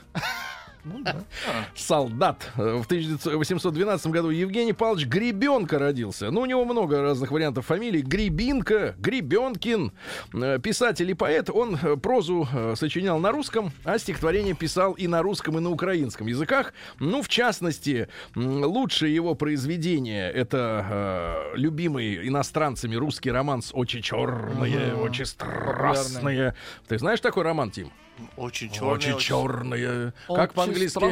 Ну 0.84 1.04
Солдат. 1.76 2.50
В 2.56 2.84
1812 2.84 4.06
году 4.08 4.30
Евгений 4.30 4.72
Павлович 4.72 5.06
Гребенко 5.06 5.78
родился. 5.78 6.30
Ну, 6.30 6.40
у 6.40 6.46
него 6.46 6.64
много 6.64 7.00
разных 7.02 7.30
вариантов 7.30 7.66
фамилий. 7.66 8.02
Гребинка, 8.02 8.94
Гребенкин. 8.98 9.92
Э, 10.34 10.58
Писатель 10.60 11.10
и 11.10 11.14
поэт. 11.14 11.50
Он 11.50 11.78
э, 11.80 11.96
прозу 11.96 12.48
э, 12.52 12.74
сочинял 12.76 13.18
на 13.18 13.30
русском, 13.30 13.70
а 13.84 13.98
стихотворение 13.98 14.54
писал 14.54 14.92
и 14.92 15.06
на 15.06 15.22
русском, 15.22 15.56
и 15.58 15.60
на 15.60 15.70
украинском 15.70 16.26
языках. 16.26 16.74
Ну, 16.98 17.22
в 17.22 17.28
частности, 17.28 18.08
лучшее 18.34 19.14
его 19.14 19.34
произведение— 19.34 20.30
это 20.32 21.52
э, 21.54 21.56
любимый 21.56 22.26
иностранцами 22.26 22.96
русский 22.96 23.30
романс 23.30 23.70
«Очи 23.72 24.00
черные, 24.00 24.94
очень 24.94 25.26
страстные». 25.26 26.54
Ты 26.88 26.98
знаешь 26.98 27.20
такой 27.20 27.44
роман, 27.44 27.70
Тим? 27.70 27.92
Очень 28.36 28.70
черный. 28.70 28.92
Очень 28.92 29.18
черные. 29.18 30.12
Как 30.26 30.38
Очень 30.50 30.54
по-английски? 30.54 31.04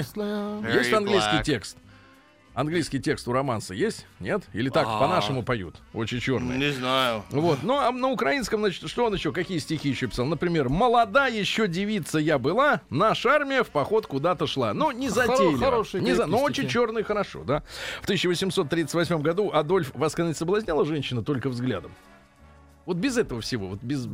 Есть 0.76 0.92
английский 0.92 1.36
black. 1.36 1.44
текст? 1.44 1.76
Английский 2.52 2.98
текст 3.00 3.28
у 3.28 3.32
романса 3.32 3.74
есть? 3.74 4.06
Нет? 4.18 4.42
Или 4.52 4.70
так 4.70 4.84
А. 4.88 4.98
по-нашему 4.98 5.44
поют? 5.44 5.76
Очень 5.94 6.18
черные. 6.18 6.58
Не 6.58 6.72
знаю. 6.72 7.22
Вот, 7.30 7.62
ну 7.62 7.78
а 7.78 7.92
на 7.92 8.08
украинском, 8.08 8.60
значит, 8.60 8.90
что 8.90 9.04
он 9.06 9.14
еще, 9.14 9.32
какие 9.32 9.58
стихи 9.58 9.88
еще 9.88 10.08
писал? 10.08 10.26
Например, 10.26 10.68
«Молода 10.68 11.28
еще 11.28 11.68
девица 11.68 12.18
я 12.18 12.38
была, 12.40 12.80
наша 12.90 13.30
армия 13.30 13.62
в 13.62 13.68
поход 13.68 14.08
куда-то 14.08 14.48
шла». 14.48 14.74
Ну, 14.74 14.90
не 14.90 15.08
затейливо. 15.08 15.58
хорошие 15.58 16.02
не 16.02 16.12
за... 16.12 16.26
Но 16.26 16.38
крепкие 16.38 16.44
очень 16.64 16.68
черный, 16.68 17.02
хорошо, 17.04 17.44
да. 17.44 17.62
В 18.00 18.04
1838 18.04 19.22
году 19.22 19.50
Адольф 19.52 19.94
вас 19.94 20.14
когда-нибудь 20.14 20.36
соблазняла 20.36 20.84
женщина 20.84 21.22
только 21.22 21.48
взглядом? 21.50 21.92
Вот 22.86 22.96
без 22.96 23.16
этого 23.18 23.40
всего, 23.40 23.68
вот 23.68 23.82
без 23.82 24.04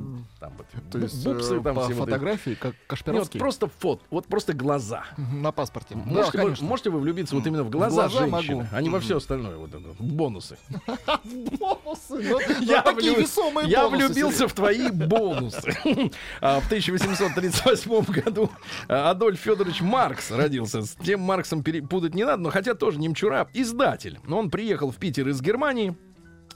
там 0.41 0.53
вот, 0.59 0.67
То 0.91 0.99
есть 0.99 1.25
бупсы 1.25 1.57
э, 1.57 1.61
там 1.63 1.77
по 1.77 1.85
все 1.85 1.95
вот 1.95 2.09
эти. 2.09 2.15
фотографии, 2.15 2.55
как 2.61 2.75
Кашпировский. 2.87 3.39
просто 3.41 3.69
фот, 3.79 4.03
вот 4.11 4.27
просто 4.27 4.53
глаза. 4.53 5.05
На 5.17 5.53
паспорте. 5.53 5.95
Да, 5.95 6.01
Можете, 6.05 6.39
вы, 6.39 6.45
конечно. 6.45 6.67
можете 6.67 6.91
вы 6.91 7.01
влюбиться 7.01 7.35
вот 7.37 7.47
именно 7.47 7.63
в 7.63 7.71
глаза, 7.71 8.09
глаза 8.09 8.19
женщины, 8.39 8.57
могу. 8.65 8.69
а 8.73 8.83
не 8.83 8.89
во 8.91 9.01
все 9.01 9.17
остальное, 9.17 9.57
вот 9.57 9.71
это, 9.71 9.81
бонусы. 9.99 10.59
Бонусы. 11.25 12.11
ну, 12.11 12.41
Я 12.61 12.83
ну, 12.85 12.95
такие 12.95 13.15
влю- 13.15 13.21
весомые 13.23 13.69
Я 13.69 13.89
влюбился 13.89 14.49
в 14.49 14.53
твои 14.53 14.91
бонусы. 14.91 15.77
А, 16.41 16.61
В 16.61 16.67
1838 16.67 18.05
году 18.13 18.51
а, 18.89 19.11
Адольф 19.11 19.39
Федорович 19.41 19.81
Маркс 19.81 20.31
родился. 20.31 20.83
С 20.83 20.95
тем 20.97 21.21
Марксом 21.21 21.63
перепутать 21.63 22.15
не 22.15 22.25
надо, 22.25 22.43
но 22.43 22.51
хотя 22.51 22.75
тоже 22.75 22.99
немчура. 22.99 23.49
Издатель. 23.55 24.19
Но 24.27 24.39
он 24.39 24.51
приехал 24.51 24.91
в 24.91 24.97
Питер 24.97 25.29
из 25.29 25.41
Германии. 25.41 25.97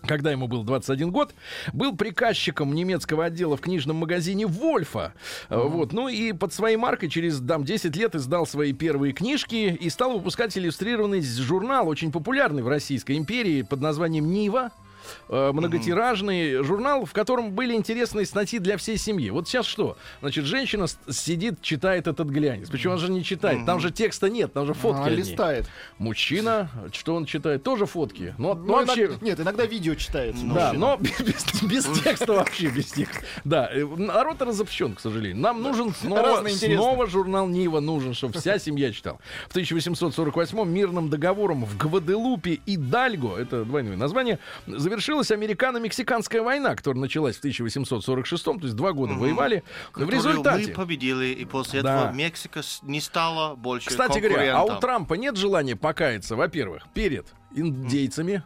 Когда 0.06 0.30
ему 0.30 0.48
был 0.48 0.64
21 0.64 1.10
год, 1.10 1.34
был 1.72 1.94
приказчиком 1.96 2.74
немецкого 2.74 3.26
отдела 3.26 3.56
в 3.56 3.60
книжном 3.60 3.96
магазине 3.96 4.46
Вольфа. 4.46 5.12
А, 5.48 5.60
Вот. 5.60 5.92
Ну 5.92 6.08
и 6.08 6.32
под 6.32 6.52
своей 6.52 6.76
маркой 6.76 7.08
через 7.08 7.40
там, 7.40 7.64
10 7.64 7.94
лет 7.96 8.14
издал 8.14 8.46
свои 8.46 8.72
первые 8.72 9.12
книжки 9.12 9.76
и 9.80 9.90
стал 9.90 10.12
выпускать 10.12 10.56
иллюстрированный 10.56 11.22
журнал, 11.22 11.88
очень 11.88 12.12
популярный 12.12 12.62
в 12.62 12.68
Российской 12.68 13.16
империи 13.16 13.62
под 13.62 13.80
названием 13.80 14.30
«Нива». 14.30 14.70
Э, 15.28 15.52
многотиражный 15.52 16.62
журнал, 16.62 17.04
в 17.04 17.12
котором 17.12 17.52
были 17.52 17.74
интересные 17.74 18.26
статьи 18.26 18.58
для 18.58 18.76
всей 18.76 18.96
семьи. 18.96 19.30
Вот 19.30 19.48
сейчас 19.48 19.66
что? 19.66 19.96
Значит, 20.20 20.44
женщина 20.44 20.86
сидит, 21.08 21.62
читает 21.62 22.06
этот 22.06 22.28
глянец. 22.28 22.68
Причем 22.70 22.92
он 22.92 22.98
же 22.98 23.10
не 23.10 23.22
читает. 23.24 23.66
Там 23.66 23.80
же 23.80 23.90
текста 23.90 24.28
нет, 24.28 24.52
там 24.52 24.66
же 24.66 24.74
фотки 24.74 25.00
А, 25.00 25.04
одни. 25.06 25.16
листает. 25.18 25.66
Мужчина, 25.98 26.70
что 26.92 27.14
он 27.14 27.24
читает? 27.26 27.62
Тоже 27.62 27.86
фотки. 27.86 28.34
Ну, 28.38 28.54
ну, 28.54 28.64
Ну, 28.64 28.72
вообще... 28.72 29.06
иногда- 29.06 29.26
Нет, 29.26 29.40
иногда 29.40 29.66
видео 29.66 29.94
читается. 29.94 30.44
Да, 30.46 30.72
но 30.72 30.96
без, 31.00 31.62
без 31.62 31.84
текста 32.02 32.32
вообще, 32.32 32.68
без 32.68 32.86
текста. 32.92 33.22
Да, 33.44 33.70
э, 33.72 33.84
народ 33.84 34.40
разобщен, 34.42 34.94
к 34.94 35.00
сожалению. 35.00 35.40
Нам 35.40 35.62
нужен 35.62 35.92
снова, 35.94 36.46
снова 36.48 37.06
журнал 37.06 37.48
Нива 37.48 37.80
нужен, 37.80 38.14
чтобы 38.14 38.38
вся 38.38 38.58
семья 38.58 38.92
читала. 38.92 39.18
В 39.48 39.50
1848 39.50 40.64
мирным 40.68 41.08
договором 41.10 41.64
в 41.64 41.76
Гваделупе 41.76 42.60
и 42.66 42.76
Дальго, 42.76 43.36
это 43.36 43.64
двойное 43.64 43.96
название, 43.96 44.38
завершилась 45.00 45.30
американо-мексиканская 45.30 46.42
война, 46.42 46.76
которая 46.76 47.00
началась 47.00 47.36
в 47.36 47.38
1846, 47.38 48.44
то 48.44 48.58
есть 48.62 48.76
два 48.76 48.92
года 48.92 49.14
воевали. 49.14 49.64
В 49.90 49.92
Которую 49.92 50.14
результате... 50.14 50.68
Мы 50.68 50.74
победили, 50.74 51.26
и 51.26 51.44
после 51.44 51.82
Да. 51.82 52.02
этого 52.02 52.14
Мексика 52.14 52.60
не 52.82 53.00
стала 53.00 53.54
больше 53.56 53.88
Кстати 53.88 54.18
говоря, 54.18 54.58
а 54.58 54.64
у. 54.64 54.78
Трампа 54.80 55.14
нет 55.14 55.36
желания 55.36 55.76
покаяться, 55.76 56.36
во-первых, 56.36 56.84
перед 56.94 57.26
индейцами, 57.54 58.42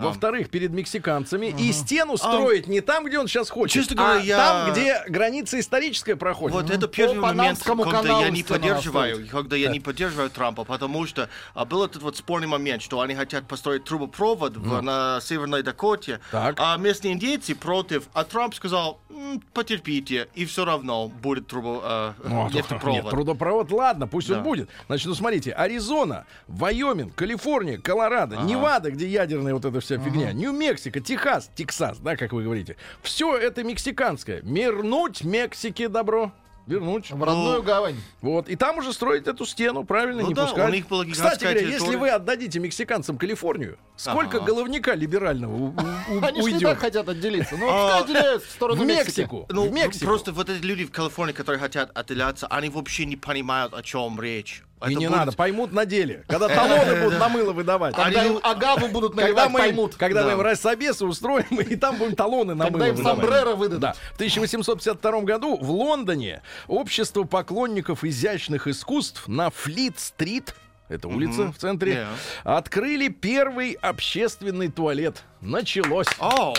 во-вторых, 0.00 0.50
перед 0.50 0.70
мексиканцами, 0.72 1.46
и 1.46 1.72
стену 1.72 2.16
строить 2.16 2.66
не 2.66 2.80
там, 2.80 3.04
где 3.04 3.18
он 3.18 3.28
сейчас 3.28 3.50
хочет, 3.50 3.74
Честно 3.74 3.96
говоря, 3.96 4.20
а 4.20 4.22
я- 4.22 4.36
там, 4.36 4.72
где 4.72 5.02
граница 5.08 5.58
историческая 5.60 6.16
проходит. 6.16 6.54
Вот 6.56 6.70
это 6.70 6.88
первый 6.88 7.18
момент, 7.18 7.58
Панамскому 7.64 7.84
когда 7.84 8.20
я 8.20 8.30
не 8.30 8.42
поддерживаю, 8.42 9.26
когда 9.28 9.56
я 9.56 9.70
не 9.70 9.80
поддерживаю 9.80 10.30
Трампа, 10.30 10.64
потому 10.64 11.06
что 11.06 11.28
а, 11.54 11.64
был 11.64 11.84
этот 11.84 12.02
вот 12.02 12.16
спорный 12.16 12.46
момент, 12.48 12.82
что 12.82 13.00
они 13.00 13.14
хотят 13.14 13.46
построить 13.46 13.84
трубопровод 13.84 14.56
в- 14.56 14.80
на 14.82 15.20
Северной 15.20 15.62
Дакоте, 15.62 16.20
Так. 16.30 16.56
а 16.58 16.76
местные 16.76 17.14
индейцы 17.14 17.54
против, 17.54 18.04
а 18.12 18.24
Трамп 18.24 18.54
сказал, 18.54 19.00
«М, 19.10 19.42
потерпите, 19.52 20.28
и 20.34 20.44
все 20.46 20.64
равно 20.64 21.08
будет 21.08 21.46
трубо, 21.46 21.80
а, 21.82 22.14
Ну, 22.24 22.46
а 22.46 22.50
нефтепровод. 22.50 23.02
Нет, 23.02 23.10
трудопровод, 23.10 23.70
ладно, 23.72 24.06
пусть 24.06 24.28
Да. 24.28 24.36
он 24.38 24.42
будет. 24.42 24.68
Значит, 24.86 25.06
ну 25.06 25.14
смотрите, 25.14 25.52
Аризона, 25.52 26.24
Вайоминг, 26.48 27.14
Калифорния, 27.14 27.78
Колорадо, 27.78 28.36
Невада, 28.38 28.90
где 28.90 29.06
ядерная 29.08 29.54
вот 29.54 29.64
эта 29.64 29.80
вся 29.80 29.89
фигня, 29.98 30.32
Нью-Мексико, 30.32 31.00
Техас, 31.00 31.50
Тексас, 31.54 31.98
да, 31.98 32.16
как 32.16 32.32
вы 32.32 32.42
говорите. 32.44 32.76
Все 33.02 33.36
это 33.36 33.62
мексиканское. 33.64 34.40
Вернуть 34.42 35.24
Мексике 35.24 35.88
добро. 35.88 36.32
Вернуть. 36.66 37.10
В 37.10 37.24
родную 37.24 37.62
гавань. 37.64 37.96
Вот. 38.20 38.48
И 38.48 38.54
там 38.54 38.78
уже 38.78 38.92
строить 38.92 39.26
эту 39.26 39.44
стену, 39.44 39.82
правильно, 39.82 40.22
Ну 40.22 40.28
не 40.28 40.34
да, 40.34 40.46
пускать. 40.46 40.88
была 40.88 41.04
Кстати 41.04 41.42
говоря, 41.42 41.60
если 41.62 41.72
территория. 41.78 41.98
вы 41.98 42.08
отдадите 42.10 42.60
мексиканцам 42.60 43.18
Калифорнию, 43.18 43.76
сколько 43.96 44.36
Ага. 44.36 44.46
головника 44.46 44.94
либерального 44.94 45.52
у- 45.52 45.68
у- 45.70 45.74
Они 46.24 46.40
уйдет? 46.42 46.62
так 46.62 46.78
хотят 46.78 47.08
отделиться. 47.08 47.56
Ну, 47.56 47.66
А, 47.68 47.72
пускай 47.72 48.02
отделяют 48.04 48.44
в 48.44 48.50
сторону 48.50 48.84
В. 48.84 48.86
Мексику. 48.86 49.46
Ну, 49.48 49.68
в 49.68 49.72
Мексику. 49.72 50.04
просто 50.06 50.32
вот 50.32 50.48
эти 50.48 50.62
люди 50.62 50.84
в 50.84 50.92
Калифорнии, 50.92 51.32
которые 51.32 51.60
хотят 51.60 51.90
отделяться, 51.96 52.46
они 52.46 52.68
вообще 52.68 53.04
не 53.04 53.16
понимают, 53.16 53.74
о 53.74 53.82
чем 53.82 54.20
речь. 54.20 54.62
И 54.80 54.84
Это 54.92 54.98
не 55.00 55.06
будет- 55.08 55.16
надо, 55.18 55.32
поймут 55.32 55.72
на 55.72 55.84
деле. 55.84 56.24
Когда 56.26 56.48
талоны 56.48 57.02
будут 57.02 57.18
на 57.18 57.28
мыло 57.28 57.52
выдавать. 57.52 57.94
Когда 57.94 58.20
Они- 58.22 58.30
им 58.36 58.40
агаву 58.42 58.88
будут 58.88 59.14
Когда 59.14 59.24
наливать, 59.44 59.52
поймут. 59.52 59.94
когда 59.96 60.24
мы 60.24 60.32
им 60.32 60.40
рассобесы 60.40 61.04
устроим, 61.04 61.60
и 61.60 61.76
там 61.76 61.96
будем 61.98 62.16
талоны 62.16 62.54
на 62.54 62.64
Когда 62.64 62.78
мыло 62.86 62.92
выдавать. 62.94 63.18
сомбреро 63.20 63.54
выдадут. 63.56 63.80
Да. 63.80 63.92
В 64.12 64.14
1852 64.14 65.20
году 65.22 65.56
в 65.58 65.70
Лондоне 65.70 66.42
общество 66.66 67.24
поклонников 67.24 68.04
изящных 68.04 68.66
искусств 68.68 69.28
на 69.28 69.50
Флит-стрит 69.50 70.54
это 70.88 71.06
улица 71.08 71.52
в 71.52 71.56
центре, 71.58 72.06
открыли 72.42 73.08
первый 73.08 73.72
общественный 73.74 74.68
туалет. 74.68 75.22
Началось. 75.40 76.08
О, 76.18 76.52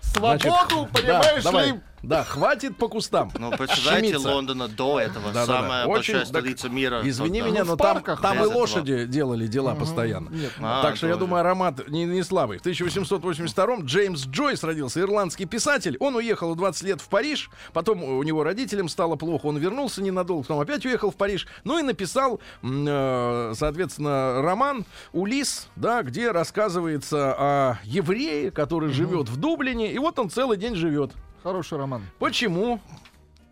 Свободу, 0.00 0.40
Значит, 0.40 0.90
понимаешь 0.92 1.44
да, 1.44 1.50
давай. 1.52 1.80
Да, 2.02 2.24
хватит 2.24 2.76
по 2.76 2.88
кустам. 2.88 3.30
Ну, 3.38 3.50
представляете, 3.50 4.08
Щемиться. 4.08 4.30
Лондона 4.30 4.68
до 4.68 4.98
этого, 5.00 5.32
Да-да-да. 5.32 5.60
самая 5.62 5.84
Очень, 5.84 5.92
большая 5.94 6.18
так, 6.20 6.26
столица 6.28 6.68
мира. 6.70 7.00
Извини 7.04 7.42
да. 7.42 7.48
меня, 7.48 7.64
Ну, 7.64 7.70
но 7.72 7.76
там, 7.76 8.02
там 8.02 8.38
и 8.38 8.40
этого. 8.42 8.54
лошади 8.54 9.04
делали 9.06 9.46
дела 9.46 9.74
постоянно. 9.74 10.30
Нет, 10.30 10.52
А, 10.60 10.82
так 10.82 10.96
что 10.96 11.06
я 11.06 11.14
тоже. 11.14 11.26
думаю, 11.26 11.40
аромат 11.40 11.88
не, 11.88 12.04
не 12.04 12.22
слабый. 12.22 12.56
В 12.58 12.60
1882 12.60 13.76
Джеймс 13.82 14.26
Джойс 14.26 14.62
родился, 14.64 15.00
ирландский 15.00 15.44
писатель. 15.44 15.96
Он 16.00 16.16
уехал 16.16 16.54
в 16.54 16.56
20 16.56 16.82
лет 16.84 17.00
в 17.00 17.08
Париж, 17.08 17.50
потом 17.72 18.02
у 18.02 18.22
него 18.22 18.44
родителям 18.44 18.88
стало 18.88 19.16
плохо, 19.16 19.46
он 19.46 19.58
вернулся 19.58 20.02
ненадолго, 20.02 20.42
потом 20.44 20.60
опять 20.60 20.84
уехал 20.86 21.10
в 21.10 21.16
Париж, 21.16 21.46
ну 21.64 21.78
и 21.78 21.82
написал, 21.82 22.40
э, 22.62 23.52
соответственно, 23.54 24.42
роман 24.42 24.84
«Улис», 25.12 25.68
да, 25.76 26.02
где 26.02 26.30
рассказывается 26.30 27.34
о 27.36 27.78
еврее, 27.84 28.50
который 28.50 28.90
живет 28.90 29.28
в 29.28 29.36
Дублине, 29.36 29.92
и 29.92 29.98
вот 29.98 30.18
он 30.18 30.30
целый 30.30 30.56
день 30.56 30.74
живет. 30.74 31.12
Хороший 31.42 31.78
роман. 31.78 32.02
Почему? 32.18 32.80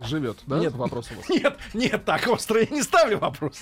Живет, 0.01 0.39
да? 0.47 0.59
Нет. 0.59 0.75
вопрос 0.75 1.11
у 1.11 1.17
вас. 1.17 1.29
Нет, 1.29 1.59
нет, 1.75 2.05
так 2.05 2.27
остро 2.29 2.61
я 2.61 2.67
не 2.67 2.83
ставлю 2.83 3.19
вопрос. 3.19 3.61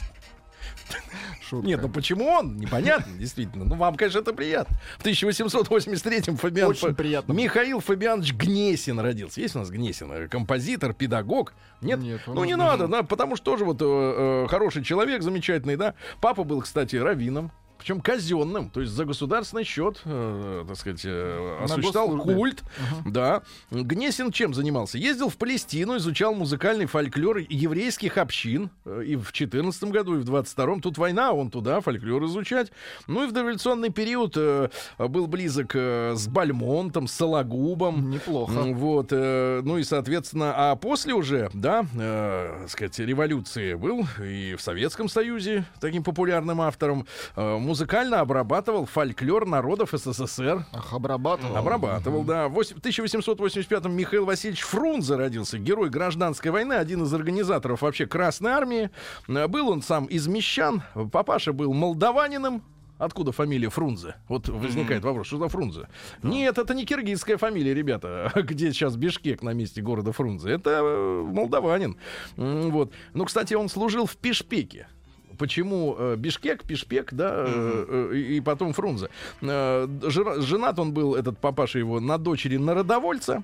Шутка. 1.48 1.66
Нет, 1.66 1.80
ну 1.80 1.88
почему 1.88 2.26
он? 2.26 2.56
Непонятно, 2.56 3.12
действительно. 3.18 3.64
Ну, 3.64 3.76
вам, 3.76 3.94
конечно, 3.94 4.18
это 4.18 4.32
приятно. 4.32 4.76
В 4.98 5.04
1883-м 5.06 6.36
Фабиан 6.36 6.70
Очень 6.70 6.94
приятно. 6.94 7.32
Михаил 7.32 7.80
Фабианович 7.80 8.34
Гнесин 8.34 8.98
родился. 8.98 9.40
Есть 9.40 9.56
у 9.56 9.60
нас 9.60 9.70
Гнесин? 9.70 10.28
Композитор, 10.28 10.92
педагог? 10.92 11.54
Нет? 11.80 12.00
Нет, 12.00 12.20
ну, 12.26 12.44
не 12.44 12.56
надо, 12.56 12.88
да, 12.88 13.02
потому 13.02 13.36
что 13.36 13.44
тоже 13.44 13.64
вот 13.64 13.80
э, 13.80 13.84
э, 13.84 14.46
хороший 14.48 14.82
человек, 14.84 15.22
замечательный, 15.22 15.76
да. 15.76 15.94
Папа 16.20 16.44
был, 16.44 16.60
кстати, 16.60 16.96
раввином. 16.96 17.52
Причем 17.86 18.00
казенным, 18.00 18.68
то 18.68 18.80
есть 18.80 18.92
за 18.94 19.04
государственный 19.04 19.62
счет, 19.62 20.00
э, 20.06 20.64
так 20.66 20.76
сказать, 20.76 21.02
э, 21.04 21.58
осуществлял 21.62 22.18
культ. 22.18 22.64
Да. 23.04 23.42
Гнесин 23.70 24.32
чем 24.32 24.54
занимался? 24.54 24.98
Ездил 24.98 25.28
в 25.28 25.36
Палестину, 25.36 25.96
изучал 25.98 26.34
музыкальный 26.34 26.86
фольклор 26.86 27.38
еврейских 27.48 28.18
общин. 28.18 28.70
э, 28.86 29.04
И 29.06 29.14
в 29.14 29.30
14 29.30 29.84
году, 29.92 30.16
и 30.16 30.18
в 30.18 30.24
22-м. 30.28 30.80
Тут 30.80 30.98
война, 30.98 31.30
он 31.32 31.48
туда 31.48 31.80
фольклор 31.80 32.24
изучать. 32.24 32.72
Ну 33.06 33.22
и 33.22 33.28
в 33.28 33.32
дореволюционный 33.32 33.90
период 33.90 34.32
э, 34.36 34.68
был 34.98 35.28
близок 35.28 35.76
э, 35.76 36.14
с 36.16 36.26
Бальмонтом, 36.26 37.06
с 37.06 37.12
Сологубом. 37.12 38.10
Неплохо. 38.10 38.50
Вот, 38.50 39.10
э, 39.12 39.60
ну 39.62 39.78
и, 39.78 39.84
соответственно, 39.84 40.52
а 40.56 40.74
после 40.74 41.14
уже, 41.14 41.50
да, 41.54 41.86
э, 41.94 42.58
так 42.62 42.70
сказать, 42.70 42.98
революции 42.98 43.74
был 43.74 44.04
и 44.20 44.56
в 44.56 44.60
Советском 44.60 45.08
Союзе 45.08 45.66
таким 45.80 46.02
популярным 46.02 46.60
автором. 46.60 47.06
Э, 47.36 47.56
музыкально 47.76 48.20
обрабатывал 48.20 48.86
фольклор 48.86 49.44
народов 49.44 49.90
СССР. 49.92 50.64
Ах, 50.72 50.94
обрабатывал. 50.94 51.56
Обрабатывал, 51.58 52.24
да. 52.24 52.48
В 52.48 52.52
восемь- 52.52 52.78
1885-м 52.78 53.94
Михаил 53.94 54.24
Васильевич 54.24 54.62
Фрунзе 54.62 55.16
родился, 55.16 55.58
герой 55.58 55.90
гражданской 55.90 56.50
войны, 56.50 56.72
один 56.72 57.02
из 57.02 57.12
организаторов 57.12 57.82
вообще 57.82 58.06
Красной 58.06 58.52
Армии. 58.52 58.88
Э, 59.28 59.46
Был 59.46 59.68
он 59.68 59.82
сам 59.82 60.06
из 60.06 60.26
Мещан, 60.26 60.84
папаша 61.12 61.52
был 61.52 61.74
молдаванином, 61.74 62.62
Откуда 62.98 63.30
фамилия 63.30 63.68
Фрунзе? 63.68 64.14
Вот 64.26 64.48
возникает 64.48 65.04
вопрос, 65.04 65.26
что 65.26 65.36
за 65.36 65.48
Фрунзе? 65.48 65.86
Нет, 66.22 66.56
это 66.56 66.72
не 66.72 66.86
киргизская 66.86 67.36
фамилия, 67.36 67.74
ребята. 67.74 68.32
Где 68.34 68.72
сейчас 68.72 68.96
Бишкек 68.96 69.42
на 69.42 69.50
месте 69.52 69.82
города 69.82 70.12
Фрунзе? 70.12 70.52
Это 70.52 70.70
э, 70.82 71.22
молдаванин. 71.30 71.98
Вот. 72.38 72.92
Ну, 73.12 73.26
кстати, 73.26 73.52
он 73.52 73.68
служил 73.68 74.06
в 74.06 74.16
Пишпеке. 74.16 74.88
Почему 75.38 75.96
э, 75.98 76.16
Бишкек, 76.16 76.62
Пишпек, 76.64 77.12
да, 77.12 77.44
э, 77.46 78.12
и, 78.14 78.40
потом 78.40 78.72
Фрунзе. 78.72 79.08
Жена- 79.40 80.40
женат 80.40 80.78
он 80.78 80.92
был, 80.92 81.14
этот 81.14 81.38
папаша 81.38 81.78
его, 81.78 82.00
на 82.00 82.18
дочери 82.18 82.56
народовольца. 82.56 83.42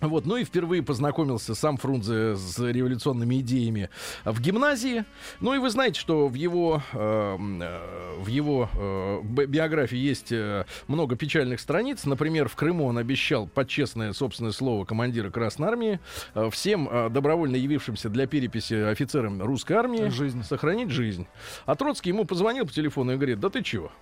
Вот, 0.00 0.26
ну 0.26 0.36
и 0.36 0.44
впервые 0.44 0.82
познакомился 0.82 1.54
сам 1.54 1.76
Фрунзе 1.76 2.36
с 2.36 2.58
революционными 2.58 3.40
идеями 3.40 3.90
в 4.24 4.40
гимназии. 4.40 5.04
Ну 5.40 5.54
и 5.54 5.58
вы 5.58 5.70
знаете, 5.70 6.00
что 6.00 6.26
в 6.28 6.34
его, 6.34 6.82
э, 6.92 7.36
э, 7.60 8.20
в 8.22 8.26
его 8.28 8.68
э, 8.72 9.20
би- 9.22 9.46
биографии 9.46 9.98
есть 9.98 10.32
э, 10.32 10.64
много 10.88 11.16
печальных 11.16 11.60
страниц. 11.60 12.04
Например, 12.04 12.48
в 12.48 12.56
Крыму 12.56 12.86
он 12.86 12.98
обещал 12.98 13.46
под 13.46 13.68
честное 13.68 14.12
собственное 14.12 14.52
слово 14.52 14.84
командира 14.84 15.30
Красной 15.30 15.68
Армии 15.68 16.00
э, 16.34 16.48
всем 16.50 16.88
э, 16.90 17.10
добровольно 17.10 17.56
явившимся 17.56 18.08
для 18.08 18.26
переписи 18.26 18.74
офицерам 18.74 19.42
русской 19.42 19.74
армии 19.74 20.08
Жизнь. 20.08 20.42
сохранить 20.44 20.90
жизнь. 20.90 21.26
А 21.66 21.74
Троцкий 21.74 22.10
ему 22.10 22.24
позвонил 22.24 22.66
по 22.66 22.72
телефону 22.72 23.12
и 23.12 23.16
говорит, 23.16 23.40
да 23.40 23.50
ты 23.50 23.62
чего? 23.62 23.92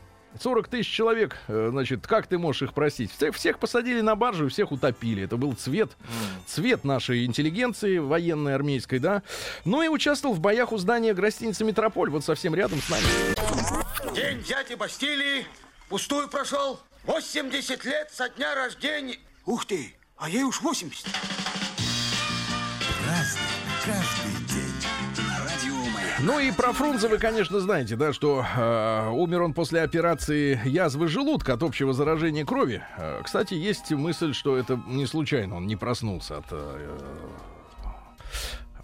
40 0.40 0.68
тысяч 0.68 0.90
человек, 0.90 1.36
э, 1.48 1.68
значит, 1.70 2.06
как 2.06 2.26
ты 2.26 2.38
можешь 2.38 2.62
их 2.62 2.74
простить? 2.74 3.10
Всех, 3.12 3.34
всех 3.34 3.58
посадили 3.58 4.00
на 4.00 4.14
баржу 4.14 4.46
и 4.46 4.48
всех 4.48 4.72
утопили. 4.72 5.24
Это 5.24 5.36
был 5.36 5.54
цвет, 5.54 5.90
цвет 6.46 6.84
нашей 6.84 7.24
интеллигенции, 7.24 7.98
военной, 7.98 8.54
армейской, 8.54 8.98
да. 8.98 9.22
Ну 9.64 9.82
и 9.82 9.88
участвовал 9.88 10.34
в 10.34 10.40
боях 10.40 10.72
у 10.72 10.78
здания 10.78 11.14
гостиницы 11.14 11.64
«Метрополь», 11.64 12.10
вот 12.10 12.24
совсем 12.24 12.54
рядом 12.54 12.80
с 12.80 12.88
нами. 12.88 14.14
День 14.14 14.42
дяди 14.42 14.74
Бастилии 14.74 15.46
пустую 15.88 16.28
прошел. 16.28 16.80
80 17.04 17.84
лет 17.84 18.10
со 18.12 18.28
дня 18.28 18.54
рождения. 18.54 19.18
Ух 19.46 19.64
ты, 19.64 19.94
а 20.16 20.28
ей 20.28 20.42
уж 20.42 20.60
80. 20.60 21.06
Ну 26.28 26.38
и 26.38 26.52
про 26.52 26.74
Фрунзе 26.74 27.08
вы, 27.08 27.16
конечно, 27.16 27.58
знаете, 27.58 27.96
да, 27.96 28.12
что 28.12 28.44
э, 28.44 29.08
умер 29.08 29.44
он 29.44 29.54
после 29.54 29.80
операции 29.80 30.60
язвы 30.68 31.08
желудка 31.08 31.54
от 31.54 31.62
общего 31.62 31.94
заражения 31.94 32.44
крови. 32.44 32.82
Э, 32.98 33.22
кстати, 33.24 33.54
есть 33.54 33.92
мысль, 33.92 34.34
что 34.34 34.58
это 34.58 34.78
не 34.86 35.06
случайно, 35.06 35.56
он 35.56 35.66
не 35.66 35.74
проснулся 35.74 36.36
от 36.36 36.44
э, 36.50 36.98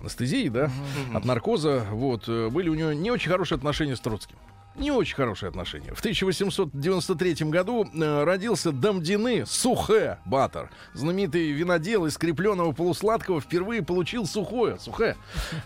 анестезии, 0.00 0.48
да, 0.48 0.70
от 1.12 1.26
наркоза. 1.26 1.84
Вот 1.90 2.24
э, 2.28 2.48
были 2.48 2.70
у 2.70 2.74
него 2.74 2.94
не 2.94 3.10
очень 3.10 3.30
хорошие 3.30 3.56
отношения 3.56 3.94
с 3.94 4.00
Троцким. 4.00 4.38
Не 4.76 4.90
очень 4.90 5.14
хорошие 5.14 5.48
отношения. 5.50 5.94
В 5.94 6.00
1893 6.00 7.34
году 7.48 7.84
э, 7.84 8.24
родился 8.24 8.72
Дамдины 8.72 9.46
Сухе 9.46 10.18
Батор. 10.24 10.68
Знаменитый 10.94 11.52
винодел 11.52 12.06
из 12.06 12.18
крепленного 12.18 12.72
полусладкого 12.72 13.40
впервые 13.40 13.82
получил 13.82 14.26
сухое. 14.26 14.78
Сухе. 14.80 15.16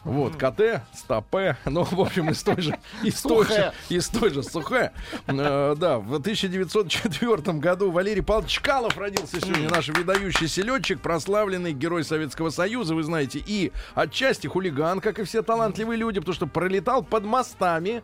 Вот, 0.05 0.37
КТ, 0.37 0.83
стопе. 0.95 1.57
Ну, 1.65 1.85
в 1.85 2.01
общем, 2.01 2.29
из 2.29 2.43
той 2.43 2.61
же, 2.61 2.79
из 3.03 3.23
той 3.23 3.47
же, 3.47 3.73
из 3.89 4.09
той 4.09 4.31
же 4.31 4.43
Сухе. 4.43 4.93
Э, 5.27 5.75
да, 5.79 5.99
в 5.99 6.15
1904 6.15 7.59
году 7.59 7.91
Валерий 7.91 8.23
Павлович 8.23 8.59
Чкалов 8.59 8.99
родился 8.99 9.41
сегодня. 9.41 9.71
Наш 9.71 9.89
выдающийся 9.89 10.61
летчик, 10.63 11.01
прославленный 11.01 11.73
герой 11.73 12.05
Советского 12.05 12.51
Союза, 12.51 12.95
вы 12.95 13.03
знаете, 13.05 13.43
и 13.45 13.73
отчасти 13.95 14.47
хулиган, 14.49 15.01
как 15.01 15.19
и 15.19 15.25
все 15.25 15.43
талантливые 15.43 15.97
люди, 15.97 16.21
потому 16.21 16.35
что 16.35 16.47
пролетал 16.47 17.03
под 17.03 17.25
мостами. 17.25 18.03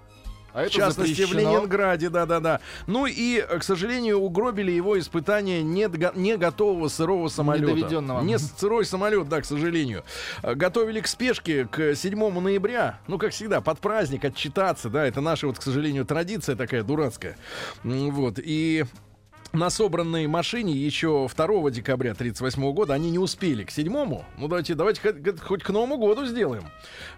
А 0.54 0.62
это 0.62 0.70
В 0.70 0.74
частности, 0.74 1.12
в 1.24 1.26
запрещено. 1.28 1.56
Ленинграде, 1.58 2.08
да-да-да. 2.10 2.60
Ну 2.86 3.06
и, 3.06 3.38
э, 3.46 3.58
к 3.58 3.64
сожалению, 3.64 4.20
угробили 4.20 4.70
его 4.70 4.96
испытания 4.98 5.62
не, 5.62 5.88
не 6.16 6.36
готового 6.36 6.86
сырого 6.88 7.28
самолета. 7.28 7.66
Не 8.22 8.38
с- 8.38 8.52
сырой 8.56 8.84
самолет, 8.84 9.28
да, 9.28 9.40
к 9.40 9.44
сожалению. 9.44 10.04
Э, 10.44 10.54
Готовили 10.54 11.00
к 11.00 11.08
спешке 11.08 11.66
к 11.66 11.96
7 11.96 12.40
ноября. 12.40 13.00
Ну, 13.08 13.18
как 13.18 13.32
всегда, 13.32 13.60
под 13.60 13.80
праздник 13.80 14.24
отчитаться, 14.24 14.88
да, 14.88 15.04
это 15.04 15.20
наша 15.20 15.48
вот, 15.48 15.58
к 15.58 15.62
сожалению, 15.62 16.04
традиция 16.04 16.54
такая 16.54 16.84
дурацкая. 16.84 17.36
Вот, 17.82 18.38
и 18.38 18.84
на 19.54 19.70
собранной 19.70 20.26
машине 20.26 20.72
еще 20.72 21.28
2 21.32 21.70
декабря 21.70 22.10
1938 22.10 22.72
года 22.72 22.94
они 22.94 23.10
не 23.10 23.18
успели 23.18 23.62
к 23.64 23.70
7 23.70 23.94
ну 23.94 24.48
давайте 24.48 24.74
давайте 24.74 25.00
хоть, 25.00 25.40
хоть 25.40 25.62
к 25.62 25.70
Новому 25.70 25.98
году 25.98 26.26
сделаем. 26.26 26.64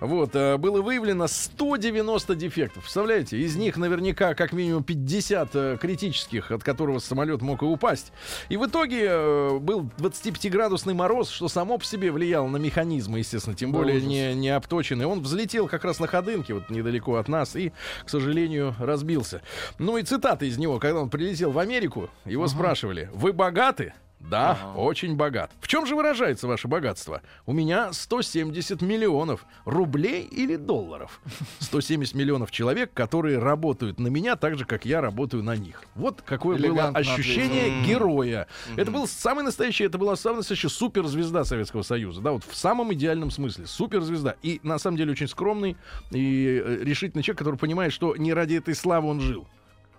Вот 0.01 0.35
э, 0.35 0.59
было 0.59 0.83
выявлено 0.83 1.27
190 1.27 2.35
дефектов. 2.35 2.83
Представляете 2.83 3.39
из 3.39 3.57
них 3.57 3.79
наверняка 3.79 4.35
как 4.35 4.53
минимум 4.53 4.85
50 4.85 5.51
э, 5.55 5.79
критических 5.81 6.51
от 6.51 6.63
которого 6.63 6.99
самолет 6.99 7.41
мог 7.41 7.63
и 7.63 7.65
упасть. 7.65 8.13
И 8.51 8.57
в 8.57 8.67
итоге 8.67 9.07
э, 9.09 9.59
был 9.59 9.89
25-градусный 9.99 10.95
мороз 10.95 11.31
что 11.31 11.49
само 11.49 11.79
по 11.79 11.85
себе 11.85 12.13
влияло 12.13 12.49
на 12.49 12.59
механизмы 12.59 13.19
естественно 13.21 13.57
тем 13.57 13.73
более 13.73 13.97
ужас. 13.97 14.09
не, 14.09 14.35
не 14.35 14.51
обточенный. 14.51 15.07
Он 15.07 15.23
взлетел 15.23 15.69
как 15.69 15.85
раз 15.85 15.99
на 16.01 16.07
ходынке 16.07 16.53
вот 16.53 16.69
недалеко 16.69 17.17
от 17.17 17.29
нас 17.29 17.57
и 17.57 17.73
к 18.05 18.11
сожалению 18.11 18.75
разбился. 18.79 19.41
Ну 19.79 19.97
и 19.97 20.03
цитата 20.03 20.45
из 20.45 20.59
него. 20.59 20.79
Когда 20.79 21.01
он 21.01 21.09
прилетел 21.09 21.51
в 21.51 21.59
Америку 21.59 22.11
его 22.27 22.47
спрашивали 22.49 23.11
вы 23.13 23.33
богаты 23.33 23.95
да, 24.19 24.73
очень 24.77 25.15
богат. 25.15 25.51
В 25.61 25.69
чем 25.69 25.87
же 25.87 25.95
выражается 25.95 26.49
ваше 26.49 26.69
богатство? 26.69 27.23
У 27.45 27.53
меня 27.53 27.93
170 27.93 28.83
миллионов 28.83 29.47
рублей 29.65 30.25
или 30.25 30.57
долларов. 30.57 31.21
170 31.61 32.15
миллионов 32.15 32.51
человек, 32.51 32.93
которые 32.93 33.39
работают 33.39 34.01
на 34.01 34.09
меня 34.09 34.37
так 34.37 34.59
же, 34.59 34.65
как 34.65 34.85
я 34.85 35.01
работаю 35.01 35.43
на 35.43 35.55
них. 35.55 35.83
Вот 35.95 36.23
какое 36.23 36.59
было 36.59 36.89
ощущение 36.89 37.67
ответил. 37.67 37.87
героя. 37.87 38.49
Это 38.77 38.91
был 38.91 39.07
самый 39.07 39.45
настоящий, 39.45 39.85
это 39.85 39.99
была 39.99 40.17
самая 40.17 40.39
настоящая 40.39 40.71
суперзвезда 40.71 41.45
Советского 41.45 41.83
Союза. 41.83 42.21
Да, 42.21 42.33
вот 42.33 42.43
в 42.45 42.57
самом 42.57 42.93
идеальном 42.95 43.31
смысле. 43.31 43.67
Суперзвезда. 43.67 44.37
И 44.43 44.61
на 44.63 44.79
самом 44.79 44.97
деле 44.97 45.13
очень 45.13 45.29
скромный 45.29 45.77
и 46.11 46.63
э, 46.65 46.79
решительный 46.83 47.23
человек, 47.23 47.39
который 47.39 47.59
понимает, 47.59 47.93
что 47.93 48.17
не 48.17 48.33
ради 48.33 48.55
этой 48.55 48.75
славы 48.75 49.09
он 49.09 49.21
жил. 49.21 49.47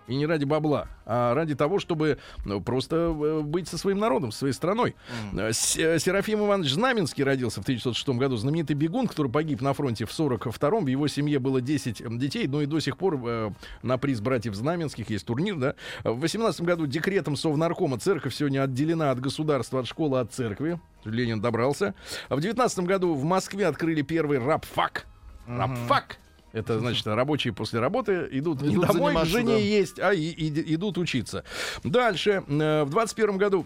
И 0.08 0.16
не 0.16 0.26
ради 0.26 0.46
бабла, 0.46 0.88
а 1.06 1.34
ради 1.34 1.54
того, 1.54 1.80
чтобы 1.80 2.18
ну, 2.46 2.62
просто 2.62 2.96
э, 2.96 3.42
быть 3.42 3.68
со 3.68 3.78
своим 3.78 4.00
народом, 4.00 4.32
со 4.32 4.40
своей 4.40 4.54
страной. 4.54 4.96
С- 5.34 5.78
э, 5.78 6.00
Серафим 6.00 6.40
Иванович 6.46 6.72
Знаменский 6.72 7.26
родился 7.26 7.60
в 7.60 7.64
1906 7.64 8.18
году. 8.18 8.38
Знаменитый 8.38 8.76
бегун, 8.76 9.08
который 9.08 9.30
погиб 9.30 9.62
на 9.62 9.74
фронте 9.74 10.06
в 10.06 10.10
42-м. 10.18 10.86
В 10.86 10.88
его 10.88 11.08
семье 11.10 11.40
было 11.40 11.60
10 11.60 12.18
детей, 12.18 12.48
но 12.48 12.62
и 12.62 12.66
до 12.66 12.80
сих 12.80 12.98
пор 12.98 13.20
э, 13.26 13.52
на 13.84 13.98
приз 13.98 14.22
братьев 14.22 14.56
Знаменских 14.56 15.10
есть 15.10 15.26
турнир. 15.26 15.56
Да? 15.58 15.76
В 16.06 16.20
18 16.22 16.62
году 16.62 16.86
декретом 16.88 17.36
Совнаркома 17.36 18.00
церковь 18.00 18.34
сегодня 18.34 18.64
отделена 18.64 19.12
от 19.12 19.20
государства, 19.20 19.82
от 19.82 19.88
школы, 19.88 20.20
от 20.20 20.32
церкви. 20.34 20.80
Ленин 21.04 21.42
добрался. 21.42 21.94
А 22.30 22.36
в 22.38 22.42
19 22.42 22.80
году 22.86 23.14
в 23.14 23.24
Москве 23.26 23.68
открыли 23.68 24.04
первый 24.04 24.40
рабфак. 24.40 25.06
Рабфак. 25.48 26.18
Это 26.58 26.80
значит, 26.80 27.06
рабочие 27.08 27.54
после 27.54 27.80
работы 27.80 28.28
идут, 28.32 28.62
не 28.62 28.74
Идут 28.76 28.88
домой 28.88 29.14
к 29.16 29.26
жене 29.26 29.54
да. 29.54 29.58
есть, 29.58 30.00
а 30.00 30.14
и- 30.14 30.22
и- 30.32 30.76
идут 30.76 30.98
учиться. 30.98 31.44
Дальше. 31.84 32.44
э, 32.48 32.84
В 32.84 32.90
21 32.90 33.38
году 33.38 33.66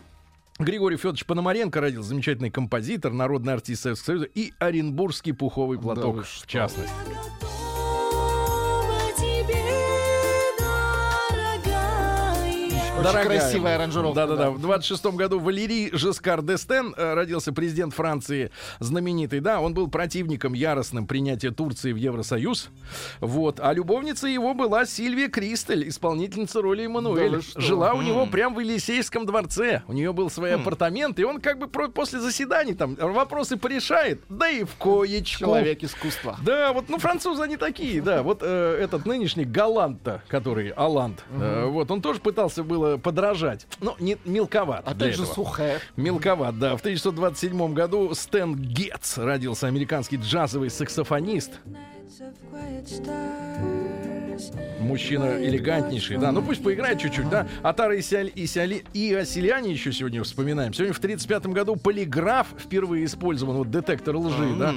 Григорий 0.60 0.98
Федорович 0.98 1.26
Пономаренко 1.26 1.82
родился, 1.82 2.10
замечательный 2.10 2.52
композитор, 2.52 3.14
народный 3.14 3.54
артист 3.54 3.84
Советского 3.84 4.06
Союза 4.06 4.26
и 4.36 4.54
Оренбургский 4.60 5.34
пуховый 5.34 5.80
платок, 5.80 6.16
вы 6.18 6.24
в 6.24 6.48
частности. 6.48 6.92
Дорогая. 13.04 13.40
Красивая 13.40 13.76
аранжировка. 13.76 14.16
Да-да-да. 14.16 14.52
В 14.52 14.62
26 14.62 15.06
году 15.08 15.40
Валерий 15.40 15.90
Жескар 15.94 16.42
Дестен 16.42 16.94
э, 16.96 17.14
родился 17.14 17.52
президент 17.54 17.94
Франции, 17.94 18.52
знаменитый. 18.80 19.40
Да, 19.40 19.62
он 19.62 19.74
был 19.74 19.88
противником 19.90 20.54
яростным 20.54 21.08
принятия 21.08 21.52
Турции 21.52 21.92
в 21.92 21.96
Евросоюз. 21.98 22.70
Вот. 23.20 23.60
А 23.60 23.74
любовница 23.74 24.28
его 24.28 24.54
была 24.54 24.86
Сильвия 24.86 25.28
Кристель, 25.28 25.88
исполнительница 25.88 26.62
роли 26.62 26.80
Да 26.80 26.86
Эммануэль. 26.86 27.36
вы 27.38 27.42
что? 27.42 27.62
Жила 27.62 27.94
у 27.94 28.02
него 28.02 28.26
прямо 28.26 28.56
в 28.56 28.60
Елисейском 28.60 29.26
дворце. 29.26 29.84
У 29.88 29.94
нее 29.94 30.14
был 30.14 30.30
свой 30.30 30.56
апартамент, 30.56 31.20
и 31.20 31.24
он 31.24 31.40
как 31.40 31.58
бы 31.60 31.68
после 31.68 32.20
заседаний 32.20 32.74
там 32.74 32.96
вопросы 32.96 33.58
порешает. 33.58 34.22
Да 34.30 34.50
и 34.50 34.64
в 34.64 34.76
коечку. 34.76 35.40
Человек 35.40 35.84
искусства. 35.84 36.38
Да, 36.44 36.74
вот, 36.74 36.90
ну, 36.90 36.98
французы 36.98 37.44
они 37.44 37.58
такие, 37.58 38.02
да. 38.02 38.24
Вот 38.24 38.40
э, 38.42 38.78
этот 38.82 39.06
нынешний 39.06 39.46
Галанта, 39.46 40.22
который 40.28 40.70
Аланд, 40.70 41.24
э, 41.32 41.66
вот, 41.66 41.90
он 41.92 42.02
тоже 42.02 42.20
пытался 42.20 42.64
было 42.64 42.91
подражать. 42.98 43.68
Но 43.82 43.96
не, 44.00 44.18
мелковат. 44.26 44.84
для 44.86 44.92
Опять 44.94 45.16
же, 45.16 45.24
этого. 45.24 45.34
сухая. 45.36 45.80
Мелковат, 45.96 46.58
да. 46.60 46.76
В 46.76 46.80
1927 46.82 47.74
году 47.74 48.14
Стэн 48.14 48.56
Гетц 48.56 49.18
родился, 49.18 49.68
американский 49.68 50.18
джазовый 50.18 50.70
саксофонист. 50.70 51.52
Мужчина 54.80 55.38
элегантнейший, 55.44 56.18
да. 56.18 56.32
Ну 56.32 56.42
пусть 56.42 56.64
поиграет 56.64 57.00
чуть-чуть, 57.00 57.30
да. 57.30 57.48
Атара 57.62 57.96
и, 57.96 58.02
Сиаль- 58.02 58.32
и, 58.34 58.46
Сиали- 58.46 58.84
и 58.94 59.14
о 59.14 59.24
Селяне 59.26 59.72
еще 59.72 59.92
сегодня 59.92 60.24
вспоминаем. 60.24 60.74
Сегодня 60.74 60.94
в 60.94 60.98
1935 60.98 61.54
году 61.54 61.76
полиграф 61.76 62.48
впервые 62.58 63.06
использован, 63.06 63.58
вот 63.58 63.70
детектор 63.72 64.16
лжи, 64.18 64.56
да. 64.58 64.74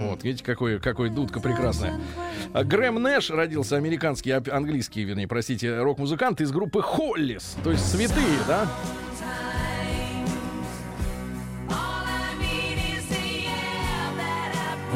Вот, 0.00 0.22
видите, 0.22 0.44
какой, 0.44 0.78
какой 0.80 1.10
дудка 1.10 1.40
прекрасная. 1.40 2.00
А 2.52 2.64
Грэм 2.64 3.02
Нэш 3.02 3.30
родился, 3.30 3.76
американский, 3.76 4.30
английский, 4.30 5.04
вернее, 5.04 5.28
простите, 5.28 5.80
рок-музыкант 5.80 6.40
из 6.40 6.50
группы 6.50 6.82
Холлис, 6.82 7.56
то 7.64 7.70
есть 7.70 7.90
святые, 7.90 8.38
да. 8.46 8.66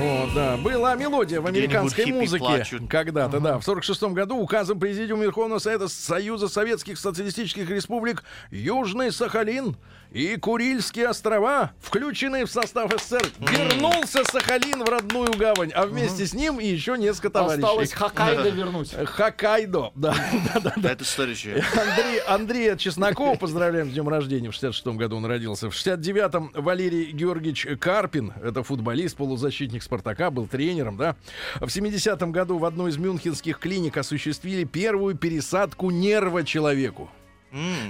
Вот, 0.03 0.35
да. 0.35 0.57
Была 0.57 0.95
мелодия 0.95 1.41
в 1.41 1.47
американской 1.47 2.07
музыке 2.07 2.65
когда-то, 2.89 3.41
да. 3.41 3.59
В 3.59 3.65
46 3.65 4.03
году 4.05 4.39
указом 4.39 4.81
Президиума 4.81 5.25
Верховного 5.25 5.59
Совета 5.59 5.89
Союза 5.89 6.49
Советских 6.49 6.99
Социалистических 6.99 7.69
Республик 7.71 8.25
Южный 8.51 9.13
Сахалин 9.13 9.77
и 10.13 10.37
Курильские 10.37 11.09
острова, 11.09 11.73
включенные 11.81 12.47
в 12.47 12.51
состав 12.51 12.93
СССР, 12.93 13.25
вернулся 13.39 14.25
Сахалин 14.25 14.85
в 14.85 14.89
родную 14.89 15.33
гавань, 15.37 15.73
а 15.75 15.87
вместе 15.87 16.27
с 16.27 16.35
ним 16.35 16.61
и 16.61 16.67
еще 16.67 16.99
несколько 16.99 17.31
товарищей. 17.31 17.63
Осталось 17.63 17.93
Хоккайдо 17.93 18.49
вернуть. 18.51 18.93
Хоккайдо, 18.93 19.93
да, 19.95 20.15
да. 20.63 20.91
Это 20.91 21.05
следующее. 21.05 21.65
Андрей, 21.75 22.21
Андрея 22.27 22.77
Чеснокова 22.77 23.37
поздравляем 23.37 23.91
с 23.91 23.93
днем 23.93 24.09
рождения. 24.09 24.51
В 24.51 24.55
66 24.55 24.87
году 24.99 25.17
он 25.17 25.25
родился. 25.25 25.71
В 25.71 25.75
69-м 25.75 26.53
Валерий 26.55 27.11
Георгиевич 27.13 27.67
Карпин, 27.81 28.33
это 28.43 28.63
футболист, 28.63 29.17
полузащитник 29.17 29.83
Спартака, 29.83 30.31
был 30.31 30.47
тренером, 30.47 30.97
да. 30.97 31.17
В 31.57 31.67
70-м 31.67 32.33
году 32.33 32.59
в 32.59 32.65
одной 32.65 32.91
из 32.91 32.99
мюнхенских 32.99 33.59
клиник 33.59 33.97
осуществили 33.97 34.65
первую 34.65 35.17
пересадку 35.17 35.91
нерва 35.91 36.45
человеку. 36.45 37.11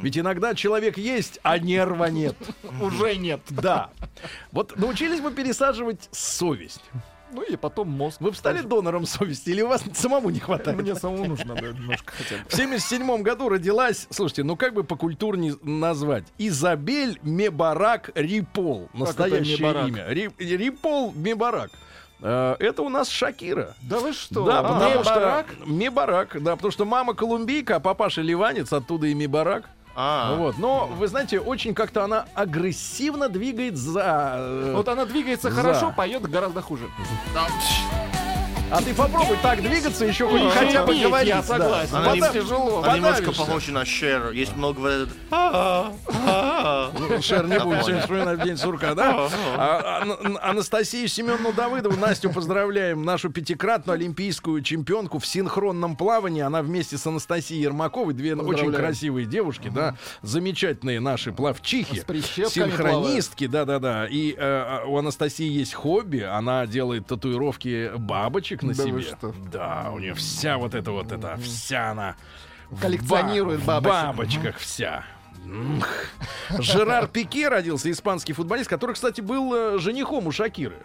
Ведь 0.02 0.18
иногда 0.18 0.54
человек 0.54 0.98
есть, 0.98 1.38
а 1.42 1.58
нерва 1.58 2.06
нет. 2.06 2.36
Уже 2.80 3.16
нет. 3.16 3.40
Да. 3.50 3.90
Вот 4.50 4.76
научились 4.76 5.20
бы 5.20 5.30
пересаживать 5.30 6.08
совесть. 6.10 6.82
Ну 7.34 7.40
и 7.42 7.56
потом 7.56 7.88
мозг. 7.88 8.20
Вы 8.20 8.30
бы 8.32 8.36
стали 8.36 8.60
донором 8.60 9.06
совести 9.06 9.48
или 9.50 9.62
у 9.62 9.68
вас 9.68 9.82
самому 9.94 10.28
не 10.28 10.38
хватает? 10.38 10.78
Мне 10.78 10.94
самому 10.94 11.24
нужно, 11.24 11.54
да, 11.54 11.68
немножко 11.68 12.12
хотя 12.12 12.36
бы. 12.36 12.48
В 12.48 12.54
77 12.54 13.22
году 13.22 13.48
родилась, 13.48 14.06
слушайте, 14.10 14.42
ну 14.42 14.54
как 14.56 14.74
бы 14.74 14.84
по 14.84 14.96
культурнее 14.96 15.54
назвать, 15.62 16.24
Изабель 16.36 17.18
Мебарак 17.22 18.10
Рипол. 18.14 18.90
Настоящее 18.92 19.56
имя. 19.88 20.06
Ри- 20.08 20.30
Рипол 20.38 21.12
Мебарак. 21.12 21.70
Э, 22.22 22.56
Это 22.60 22.82
у 22.82 22.88
нас 22.88 23.08
Шакира. 23.08 23.74
Да 23.82 23.98
вы 23.98 24.12
что? 24.12 24.44
Да, 24.44 24.60
А, 24.60 24.62
потому 24.62 24.90
Мебарак? 25.00 25.46
что... 25.52 25.66
Мебарак, 25.70 26.42
да, 26.42 26.56
потому 26.56 26.70
что 26.72 26.84
мама 26.84 27.14
колумбийка, 27.14 27.76
а 27.76 27.80
папаша 27.80 28.22
ливанец, 28.22 28.72
оттуда 28.72 29.06
и 29.08 29.14
Мебарак. 29.14 29.64
А, 29.94 30.36
Вот, 30.36 30.56
но, 30.58 30.86
вы 30.86 31.06
знаете, 31.06 31.38
очень 31.38 31.74
как-то 31.74 32.04
она 32.04 32.24
агрессивно 32.34 33.28
двигает 33.28 33.76
за... 33.76 34.36
э, 34.38 34.72
Вот 34.74 34.88
она 34.88 35.04
двигается 35.04 35.50
За. 35.50 35.56
хорошо, 35.60 35.92
поет 35.94 36.22
гораздо 36.22 36.62
хуже. 36.62 36.88
А 38.72 38.80
ты 38.80 38.94
попробуй 38.94 39.36
так 39.42 39.60
двигаться, 39.60 40.06
еще 40.06 40.26
хоть 40.26 40.40
Ну, 40.40 40.48
хотя 40.48 40.86
бы 40.86 40.94
говорить. 40.98 41.28
я 41.28 41.42
согласен. 41.42 41.94
Она 41.94 42.14
не- 42.14 42.20
Подав- 42.20 42.32
тяжело. 42.32 42.82
она 42.82 42.96
немножко 42.96 43.32
похожа 43.32 43.70
на 43.72 43.84
Шер. 43.84 44.30
Есть 44.32 44.56
много 44.56 45.06
«А, 45.30 45.92
а, 46.26 46.90
а». 47.06 47.20
Шер 47.20 47.46
не 47.48 47.58
будет 47.60 47.82
сегодня 47.82 48.00
вспоминать 48.00 48.42
день 48.42 48.56
сурка, 48.56 48.94
да? 48.94 49.28
А, 49.56 50.02
а, 50.02 50.02
Ан- 50.24 50.38
Анастасию 50.40 51.06
Семеновну 51.06 51.52
Давыдову, 51.52 51.98
Настю 51.98 52.30
поздравляем, 52.32 53.04
нашу 53.04 53.28
пятикратную 53.30 53.96
олимпийскую 53.96 54.62
чемпионку 54.62 55.18
в 55.18 55.26
синхронном 55.26 55.94
плавании. 55.94 56.40
Она 56.42 56.62
вместе 56.62 56.96
с 56.96 57.06
Анастасией 57.06 57.60
Ермаковой, 57.60 58.14
две 58.14 58.34
очень 58.34 58.72
красивые 58.72 59.26
девушки, 59.26 59.68
да, 59.68 59.96
замечательные 60.22 60.98
наши 61.00 61.30
плавчихи, 61.32 62.02
синхронистки, 62.48 63.46
да-да-да. 63.46 64.06
И 64.06 64.34
э, 64.36 64.84
у 64.86 64.96
Анастасии 64.96 65.46
есть 65.46 65.74
хобби, 65.74 66.20
она 66.20 66.66
делает 66.66 67.06
татуировки 67.06 67.90
бабочек 67.96 68.61
на 68.62 68.74
Да 68.74 68.84
вы 68.84 69.02
себе. 69.02 69.14
что? 69.16 69.34
Да, 69.52 69.90
у 69.92 69.98
нее 69.98 70.14
вся 70.14 70.58
вот 70.58 70.74
эта 70.74 70.90
вот 70.92 71.12
эта, 71.12 71.36
вся 71.36 71.90
она 71.90 72.16
в 72.70 72.80
Коллекционирует 72.80 73.60
в 73.60 73.66
бабочек. 73.66 73.92
бабочках 74.06 74.56
вся. 74.58 75.04
Жерар 76.58 77.08
Пике 77.08 77.48
родился, 77.48 77.90
испанский 77.90 78.32
футболист, 78.32 78.68
который, 78.70 78.92
кстати, 78.94 79.20
был 79.20 79.52
э, 79.54 79.78
женихом 79.78 80.26
у 80.26 80.32
Шакиры. 80.32 80.76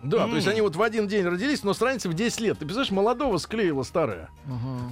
Да, 0.00 0.28
то 0.28 0.36
есть 0.36 0.46
они 0.46 0.60
вот 0.60 0.76
в 0.76 0.82
один 0.82 1.08
день 1.08 1.26
родились, 1.26 1.64
но 1.64 1.74
с 1.74 1.82
разницей 1.82 2.08
в 2.08 2.14
10 2.14 2.40
лет. 2.40 2.52
Ты 2.58 2.64
представляешь, 2.64 2.92
молодого 2.92 3.36
склеила 3.38 3.82
старая. 3.82 4.28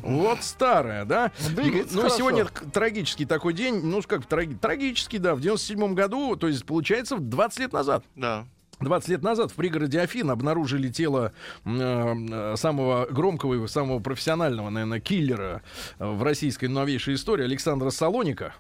Вот 0.03 0.43
старая, 0.43 1.05
да? 1.05 1.31
Двигается 1.51 1.95
Ну, 1.95 2.01
хорошо. 2.03 2.17
сегодня 2.19 2.45
трагический 2.47 3.25
такой 3.25 3.53
день, 3.53 3.83
ну, 3.85 4.03
как 4.03 4.23
траги- 4.23 4.59
трагический, 4.59 5.19
да, 5.21 5.37
в 5.37 5.41
97 5.41 5.95
году, 5.95 6.35
то 6.35 6.49
есть, 6.49 6.67
получается, 6.67 7.19
20 7.19 7.61
лет 7.61 7.73
назад. 7.73 8.05
Да. 8.17 8.47
20 8.81 9.09
лет 9.09 9.23
назад 9.23 9.51
в 9.53 9.55
пригороде 9.55 10.01
Афин 10.01 10.31
обнаружили 10.31 10.89
тело 10.89 11.33
э, 11.65 12.55
самого 12.57 13.07
громкого 13.07 13.65
и 13.65 13.69
самого 13.69 14.01
профессионального, 14.01 14.71
наверное, 14.71 15.01
киллера 15.01 15.63
в 15.99 16.23
российской 16.23 16.67
новейшей 16.67 17.15
истории 17.15 17.45
Александра 17.45 17.91
Салоника. 17.91 18.55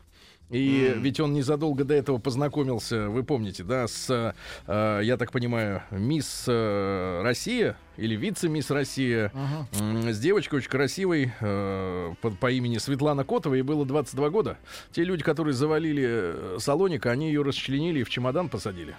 И 0.48 0.94
ведь 0.98 1.18
он 1.18 1.32
незадолго 1.32 1.82
до 1.82 1.94
этого 1.94 2.18
познакомился, 2.18 3.08
вы 3.08 3.24
помните, 3.24 3.64
да, 3.64 3.88
с, 3.88 4.32
э, 4.68 5.00
я 5.02 5.16
так 5.16 5.32
понимаю, 5.32 5.82
мисс 5.90 6.44
э, 6.46 7.20
Россия 7.24 7.76
или 7.96 8.14
вице-мисс 8.14 8.70
Россия, 8.70 9.32
м, 9.80 10.12
с 10.12 10.18
девочкой 10.20 10.60
очень 10.60 10.70
красивой 10.70 11.32
э, 11.40 12.14
по, 12.20 12.30
по 12.30 12.48
имени 12.50 12.78
Светлана 12.78 13.24
Котова, 13.24 13.54
ей 13.54 13.62
было 13.62 13.84
22 13.84 14.30
года. 14.30 14.56
Те 14.92 15.02
люди, 15.02 15.24
которые 15.24 15.52
завалили 15.52 16.04
э, 16.06 16.56
Салоника, 16.60 17.10
они 17.10 17.26
ее 17.26 17.42
расчленили 17.42 18.00
и 18.00 18.04
в 18.04 18.08
чемодан 18.10 18.48
посадили. 18.48 18.94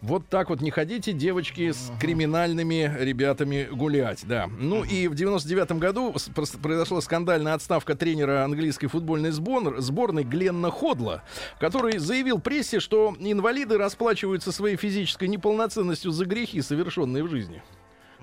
Вот 0.00 0.28
так 0.28 0.50
вот 0.50 0.60
не 0.60 0.70
ходите, 0.70 1.12
девочки, 1.12 1.70
с 1.72 1.92
криминальными 2.00 2.92
ребятами 2.98 3.68
гулять, 3.70 4.24
да. 4.26 4.48
Ну 4.58 4.84
и 4.84 5.08
в 5.08 5.12
99-м 5.12 5.78
году 5.78 6.14
произошла 6.60 7.00
скандальная 7.00 7.54
отставка 7.54 7.94
тренера 7.94 8.44
английской 8.44 8.88
футбольной 8.88 9.30
сбор- 9.30 9.80
сборной 9.80 10.24
Гленна 10.24 10.70
Ходла, 10.70 11.22
который 11.60 11.98
заявил 11.98 12.40
прессе, 12.40 12.80
что 12.80 13.14
инвалиды 13.18 13.78
расплачиваются 13.78 14.52
своей 14.52 14.76
физической 14.76 15.28
неполноценностью 15.28 16.10
за 16.10 16.24
грехи, 16.26 16.60
совершенные 16.62 17.22
в 17.22 17.28
жизни. 17.28 17.62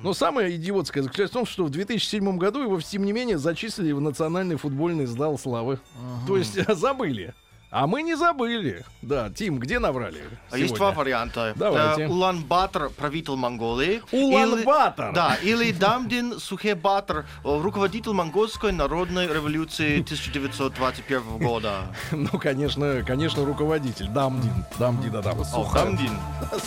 Но 0.02 0.14
самое 0.14 0.56
идиотское 0.56 1.04
заключается 1.04 1.34
в 1.34 1.40
том, 1.40 1.46
что 1.46 1.66
в 1.66 1.70
2007 1.70 2.38
году 2.38 2.62
его, 2.62 2.80
тем 2.80 3.04
не 3.04 3.12
менее, 3.12 3.38
зачислили 3.38 3.92
в 3.92 4.00
Национальный 4.00 4.56
футбольный 4.56 5.06
зал 5.06 5.38
славы. 5.38 5.80
То 6.28 6.38
есть 6.38 6.58
забыли. 6.76 7.34
А 7.72 7.86
мы 7.86 8.02
не 8.02 8.16
забыли. 8.16 8.84
Да, 9.04 9.30
Тим, 9.30 9.60
где 9.60 9.78
наврали? 9.78 10.24
А 10.50 10.58
Есть 10.58 10.74
два 10.74 10.88
сегодня? 10.88 10.98
варианта. 11.00 11.54
Давайте. 11.56 12.04
Это 12.04 12.12
Улан-Батор, 12.12 12.90
правитель 12.90 13.36
Монголии. 13.36 14.02
Улан-Батор? 14.12 15.10
Или- 15.10 15.14
Да, 15.16 15.36
или 15.36 15.72
Дамдин 15.72 16.40
Сухебатор, 16.40 17.28
э, 17.44 17.62
руководитель 17.62 18.14
монгольской 18.14 18.72
народной 18.72 19.28
революции 19.28 20.02
1921 20.02 21.38
года. 21.38 21.84
Ну, 22.12 22.40
конечно, 22.40 23.04
конечно, 23.06 23.46
руководитель. 23.46 24.08
Дамдин. 24.08 24.66
Дамди 24.80 25.10
да 25.10 25.22
дам. 25.24 25.40
О, 25.54 25.72
Дамдин. 25.74 26.18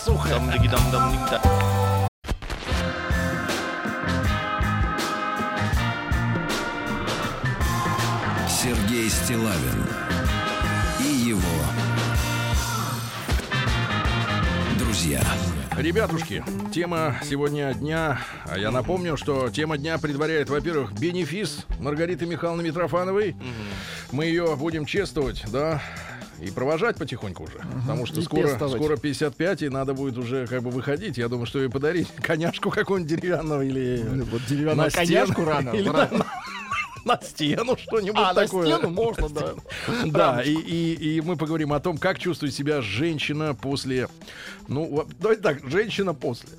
Сухо. 0.05 0.29
Дамдиги-дам-дам-дим-да. 0.29 1.41
Сергей 8.49 9.09
Стилавин 9.09 9.87
друзья. 15.13 15.23
Ребятушки, 15.77 16.45
тема 16.73 17.17
сегодня 17.29 17.75
дня. 17.75 18.19
А 18.47 18.59
я 18.59 18.71
напомню, 18.71 19.17
что 19.17 19.51
тема 19.51 19.77
дня 19.77 19.99
предваряет, 19.99 20.49
во-первых, 20.49 20.93
бенефис 20.93 21.67
Маргариты 21.81 22.27
Михайловны 22.27 22.63
Митрофановой. 22.63 23.37
Мы 24.11 24.27
ее 24.27 24.57
будем 24.57 24.85
чествовать, 24.87 25.45
да, 25.51 25.83
и 26.41 26.51
провожать 26.51 26.97
потихоньку 26.97 27.45
уже. 27.45 27.59
Потому 27.83 28.07
что 28.07 28.21
И 28.21 28.25
скоро, 28.25 28.49
пестовать. 28.49 28.77
скоро 28.77 28.97
55, 28.97 29.63
и 29.63 29.69
надо 29.69 29.95
будет 29.95 30.19
уже 30.19 30.47
как 30.47 30.63
бы 30.63 30.71
выходить. 30.71 31.19
Я 31.19 31.29
думаю, 31.29 31.47
что 31.47 31.61
ей 31.61 31.69
подарить 31.69 32.09
коняшку 32.23 32.71
какую-нибудь 32.71 33.11
деревянную 33.21 33.63
или 33.63 34.03
Ну, 34.09 34.25
Вот 34.25 34.43
деревянную 34.47 34.91
коняшку 34.91 35.45
рано. 35.45 35.71
Или 35.75 35.89
рано. 35.89 36.27
На, 37.05 37.15
на 37.17 37.23
стену 37.23 37.77
что-нибудь 37.77 38.19
А, 38.23 38.33
на 38.33 38.35
такое. 38.35 38.67
стену 38.67 38.91
можно, 38.91 39.29
да. 39.29 39.55
Да, 40.07 40.43
и, 40.43 40.53
и, 40.55 41.17
и 41.17 41.21
мы 41.21 41.37
поговорим 41.37 41.73
о 41.73 41.81
том, 41.81 41.99
как 41.99 42.19
чувствует 42.19 42.55
себя 42.55 42.81
женщина 42.83 43.55
после... 43.55 44.09
Ну, 44.69 45.07
давайте 45.19 45.43
так, 45.43 45.69
женщина 45.69 46.15
после. 46.15 46.51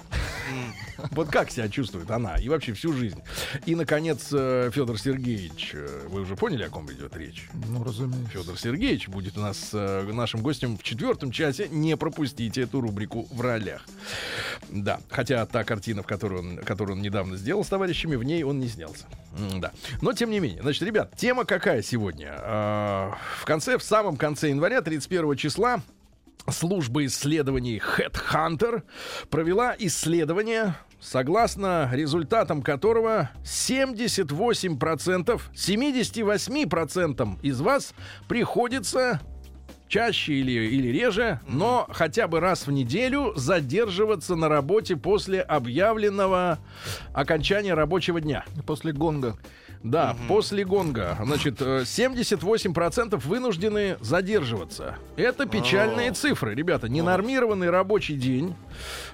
Вот 1.11 1.29
как 1.29 1.51
себя 1.51 1.69
чувствует 1.69 2.09
она 2.11 2.35
и 2.37 2.49
вообще 2.49 2.73
всю 2.73 2.93
жизнь. 2.93 3.21
И, 3.65 3.75
наконец, 3.75 4.27
Федор 4.27 4.99
Сергеевич, 4.99 5.71
э, 5.73 6.07
вы 6.09 6.21
уже 6.21 6.35
поняли, 6.35 6.63
о 6.63 6.69
ком 6.69 6.91
идет 6.91 7.15
речь? 7.15 7.47
Ну, 7.69 7.83
разумеется. 7.83 8.29
Федор 8.31 8.57
Сергеевич 8.57 9.07
будет 9.07 9.37
у 9.37 9.41
нас 9.41 9.69
э, 9.73 10.09
нашим 10.11 10.41
гостем 10.41 10.77
в 10.77 10.83
четвертом 10.83 11.31
часе. 11.31 11.67
Не 11.69 11.97
пропустите 11.97 12.61
эту 12.61 12.81
рубрику 12.81 13.27
в 13.31 13.41
ролях. 13.41 13.85
Да, 14.69 14.99
хотя 15.09 15.45
та 15.45 15.63
картина, 15.63 16.03
в 16.03 16.07
которую 16.07 16.41
он, 16.41 16.57
которую 16.57 16.97
он 16.97 17.01
недавно 17.01 17.37
сделал 17.37 17.63
с 17.63 17.67
товарищами, 17.67 18.15
в 18.15 18.23
ней 18.23 18.43
он 18.43 18.59
не 18.59 18.67
снялся. 18.67 19.05
Да. 19.59 19.71
Но 20.01 20.13
тем 20.13 20.29
не 20.29 20.39
менее. 20.39 20.61
Значит, 20.61 20.83
ребят, 20.83 21.15
тема 21.17 21.45
какая 21.45 21.81
сегодня? 21.81 22.33
А, 22.37 23.17
В 23.39 23.45
конце, 23.45 23.77
в 23.77 23.83
самом 23.83 24.15
конце 24.17 24.49
января, 24.49 24.81
31 24.81 25.35
числа, 25.35 25.81
Служба 26.49 27.05
исследований 27.05 27.79
Headhunter 27.79 28.83
провела 29.29 29.75
исследование, 29.79 30.75
согласно 30.99 31.89
результатам 31.93 32.61
которого 32.61 33.29
78%, 33.43 35.41
78% 35.53 37.39
из 37.41 37.61
вас 37.61 37.93
приходится 38.27 39.21
чаще 39.87 40.33
или, 40.33 40.51
или 40.51 40.87
реже, 40.87 41.39
но 41.47 41.87
хотя 41.91 42.27
бы 42.27 42.39
раз 42.39 42.65
в 42.67 42.71
неделю 42.71 43.33
задерживаться 43.35 44.35
на 44.35 44.49
работе 44.49 44.97
после 44.97 45.39
объявленного 45.39 46.57
окончания 47.13 47.75
рабочего 47.75 48.19
дня. 48.19 48.43
После 48.65 48.91
гонга. 48.91 49.37
Да, 49.83 50.15
после 50.29 50.63
гонга. 50.63 51.17
Значит, 51.23 51.61
э, 51.61 51.81
78% 51.83 53.17
вынуждены 53.27 53.97
задерживаться. 53.99 54.95
Это 55.17 55.45
печальные 55.45 56.13
цифры, 56.13 56.55
ребята. 56.55 56.87
Ненормированный 56.87 57.69
рабочий 57.69 58.15
день. 58.15 58.55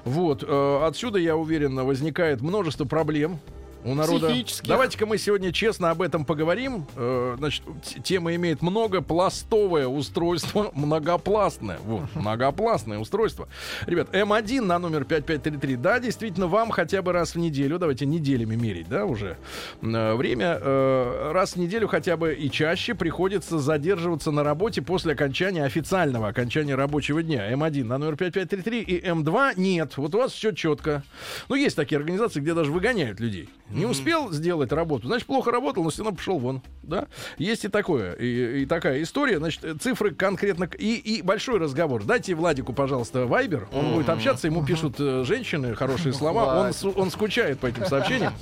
Вот. 0.06 0.44
э, 0.48 0.80
Отсюда, 0.86 1.18
я 1.18 1.36
уверен, 1.36 1.76
возникает 1.84 2.42
множество 2.42 2.86
проблем. 2.86 3.40
У 3.84 3.94
народа. 3.96 4.28
Давайте-ка 4.68 5.06
мы 5.06 5.18
сегодня 5.18 5.52
честно 5.54 5.90
об 5.92 6.02
этом 6.02 6.26
поговорим. 6.26 6.86
Э, 6.96 7.36
Значит, 7.38 7.64
тема 8.04 8.36
имеет 8.36 8.62
многопластовое 8.62 9.88
устройство, 9.88 10.72
многопластное. 10.76 11.80
Вот, 11.86 12.14
многопластное 12.16 13.00
устройство. 13.00 13.48
Ребят, 13.86 14.14
М1 14.14 14.62
на 14.62 14.80
номер 14.80 15.06
5533. 15.06 15.76
Да, 15.78 16.00
действительно, 16.00 16.48
вам 16.48 16.72
хотя 16.72 17.02
бы 17.02 17.14
раз 17.14 17.36
в 17.36 17.40
неделю, 17.40 17.80
давайте 17.80 18.06
неделями 18.06 18.56
мерить, 18.56 18.90
да, 18.90 19.06
уже 19.06 19.38
э, 19.82 20.14
время, 20.16 20.58
э, 20.62 21.32
раз 21.32 21.54
в 21.54 21.56
неделю 21.58 21.88
хотя 21.88 22.18
бы 22.18 22.34
и 22.34 22.52
чаще 22.52 22.96
приходится 22.96 23.60
задерживаться 23.60 24.32
на 24.32 24.44
работе 24.44 24.82
после 24.82 25.14
окончания 25.14 25.64
официального 25.64 26.28
окончания 26.28 26.76
рабочего 26.76 27.24
дня. 27.24 27.52
М1 27.54 27.86
на 27.86 27.98
номер 27.98 28.18
5533 28.18 28.82
и 28.82 29.02
М2 29.08 29.54
нет. 29.56 29.96
Вот 29.98 30.14
у 30.16 30.18
вас 30.18 30.34
все 30.34 30.52
четко. 30.52 31.04
Ну, 31.48 31.56
есть 31.56 31.76
такие 31.78 31.98
организации, 31.98 32.42
где 32.42 32.54
даже 32.54 32.72
выгоняют 32.72 33.20
людей. 33.20 33.48
Не 33.70 33.86
успел 33.86 34.32
сделать 34.32 34.72
работу, 34.72 35.08
значит, 35.08 35.28
плохо 35.28 35.52
работал, 35.52 35.84
но 35.84 35.90
все 35.90 36.04
равно 36.04 36.16
пошел 36.18 36.40
вон. 36.40 36.62
Да? 36.84 37.08
Есть 37.38 37.66
и 37.66 37.68
такое, 37.68 38.14
и, 38.14 38.64
и 38.64 38.66
такая 38.66 39.02
история. 39.04 39.38
Значит, 39.38 39.64
э, 39.64 39.76
цифры 39.80 40.14
конкретно 40.14 40.68
и, 40.78 40.96
и 40.96 41.22
большой 41.22 41.60
разговор. 41.60 42.04
Дайте 42.04 42.34
Владику, 42.34 42.74
пожалуйста, 42.74 43.26
Вайбер. 43.28 43.68
Он 43.72 43.94
будет 43.94 44.10
общаться, 44.10 44.48
ему 44.48 44.66
пишут 44.66 44.96
э, 45.00 45.24
женщины 45.26 45.76
хорошие 45.76 46.14
слова. 46.14 46.72
Он, 46.84 46.94
он 46.96 47.12
скучает 47.12 47.60
по 47.60 47.68
этим 47.68 47.86
сообщениям. 47.86 48.34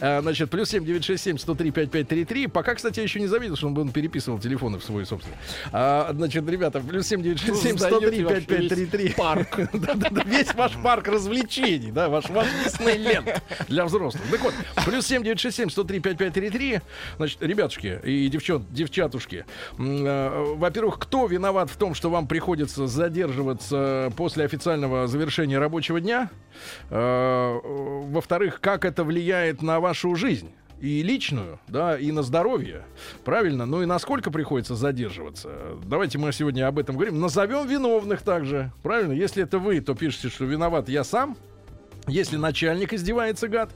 А, 0.00 0.20
Значит, 0.22 0.50
плюс 0.50 0.68
7 0.70 0.84
967 0.84 1.38
103 1.38 1.70
5533. 1.70 2.46
Пока, 2.48 2.74
кстати, 2.74 2.98
я 2.98 3.02
еще 3.04 3.20
не 3.20 3.26
заметил, 3.26 3.56
что 3.56 3.68
он, 3.68 3.90
переписывал 3.90 4.38
телефоны 4.38 4.78
в 4.78 4.84
свой 4.84 5.06
собственный. 5.06 5.36
А, 5.72 6.10
значит, 6.12 6.48
ребята, 6.48 6.80
плюс 6.80 7.06
7 7.06 7.22
967 7.22 7.76
103 7.78 8.00
Создаете 8.00 8.24
вообще 8.24 8.46
5533. 8.46 9.04
весь 9.04 9.14
парк. 9.14 9.58
Весь 10.26 10.54
ваш 10.54 10.72
парк 10.82 11.08
развлечений, 11.08 11.90
да, 11.90 12.08
ваш, 12.08 12.28
ваш 12.30 12.46
Диснейленд 12.64 13.42
для 13.68 13.84
взрослых. 13.84 14.22
Так 14.30 14.40
вот, 14.40 14.54
плюс 14.84 15.06
7 15.06 15.22
967 15.22 15.70
103 15.70 16.00
5533. 16.00 16.80
Значит, 17.16 17.42
ребятушки 17.42 18.00
и 18.04 18.28
девчат, 18.28 18.62
девчатушки, 18.72 19.44
э, 19.78 20.54
во-первых, 20.56 20.98
кто 20.98 21.26
виноват 21.26 21.70
в 21.70 21.76
том, 21.76 21.94
что 21.94 22.10
вам 22.10 22.26
приходится 22.26 22.86
задерживаться 22.86 24.12
после 24.16 24.44
официального 24.44 25.06
завершения 25.06 25.58
рабочего 25.58 26.00
дня? 26.00 26.30
Э, 26.90 27.58
Во-вторых, 27.62 28.60
как 28.60 28.84
это 28.84 29.04
влияет 29.04 29.62
на 29.62 29.80
вашу 29.80 30.14
жизнь? 30.14 30.52
и 30.82 31.00
личную, 31.04 31.60
да, 31.68 31.96
и 31.96 32.10
на 32.10 32.22
здоровье. 32.22 32.82
Правильно? 33.24 33.66
Ну 33.66 33.82
и 33.82 33.86
насколько 33.86 34.32
приходится 34.32 34.74
задерживаться? 34.74 35.50
Давайте 35.84 36.18
мы 36.18 36.32
сегодня 36.32 36.66
об 36.66 36.76
этом 36.76 36.96
говорим. 36.96 37.20
Назовем 37.20 37.68
виновных 37.68 38.22
также. 38.22 38.72
Правильно? 38.82 39.12
Если 39.12 39.44
это 39.44 39.60
вы, 39.60 39.80
то 39.80 39.94
пишите, 39.94 40.28
что 40.28 40.44
виноват 40.44 40.88
я 40.88 41.04
сам. 41.04 41.36
Если 42.08 42.36
начальник 42.36 42.92
издевается, 42.92 43.48
гад, 43.48 43.70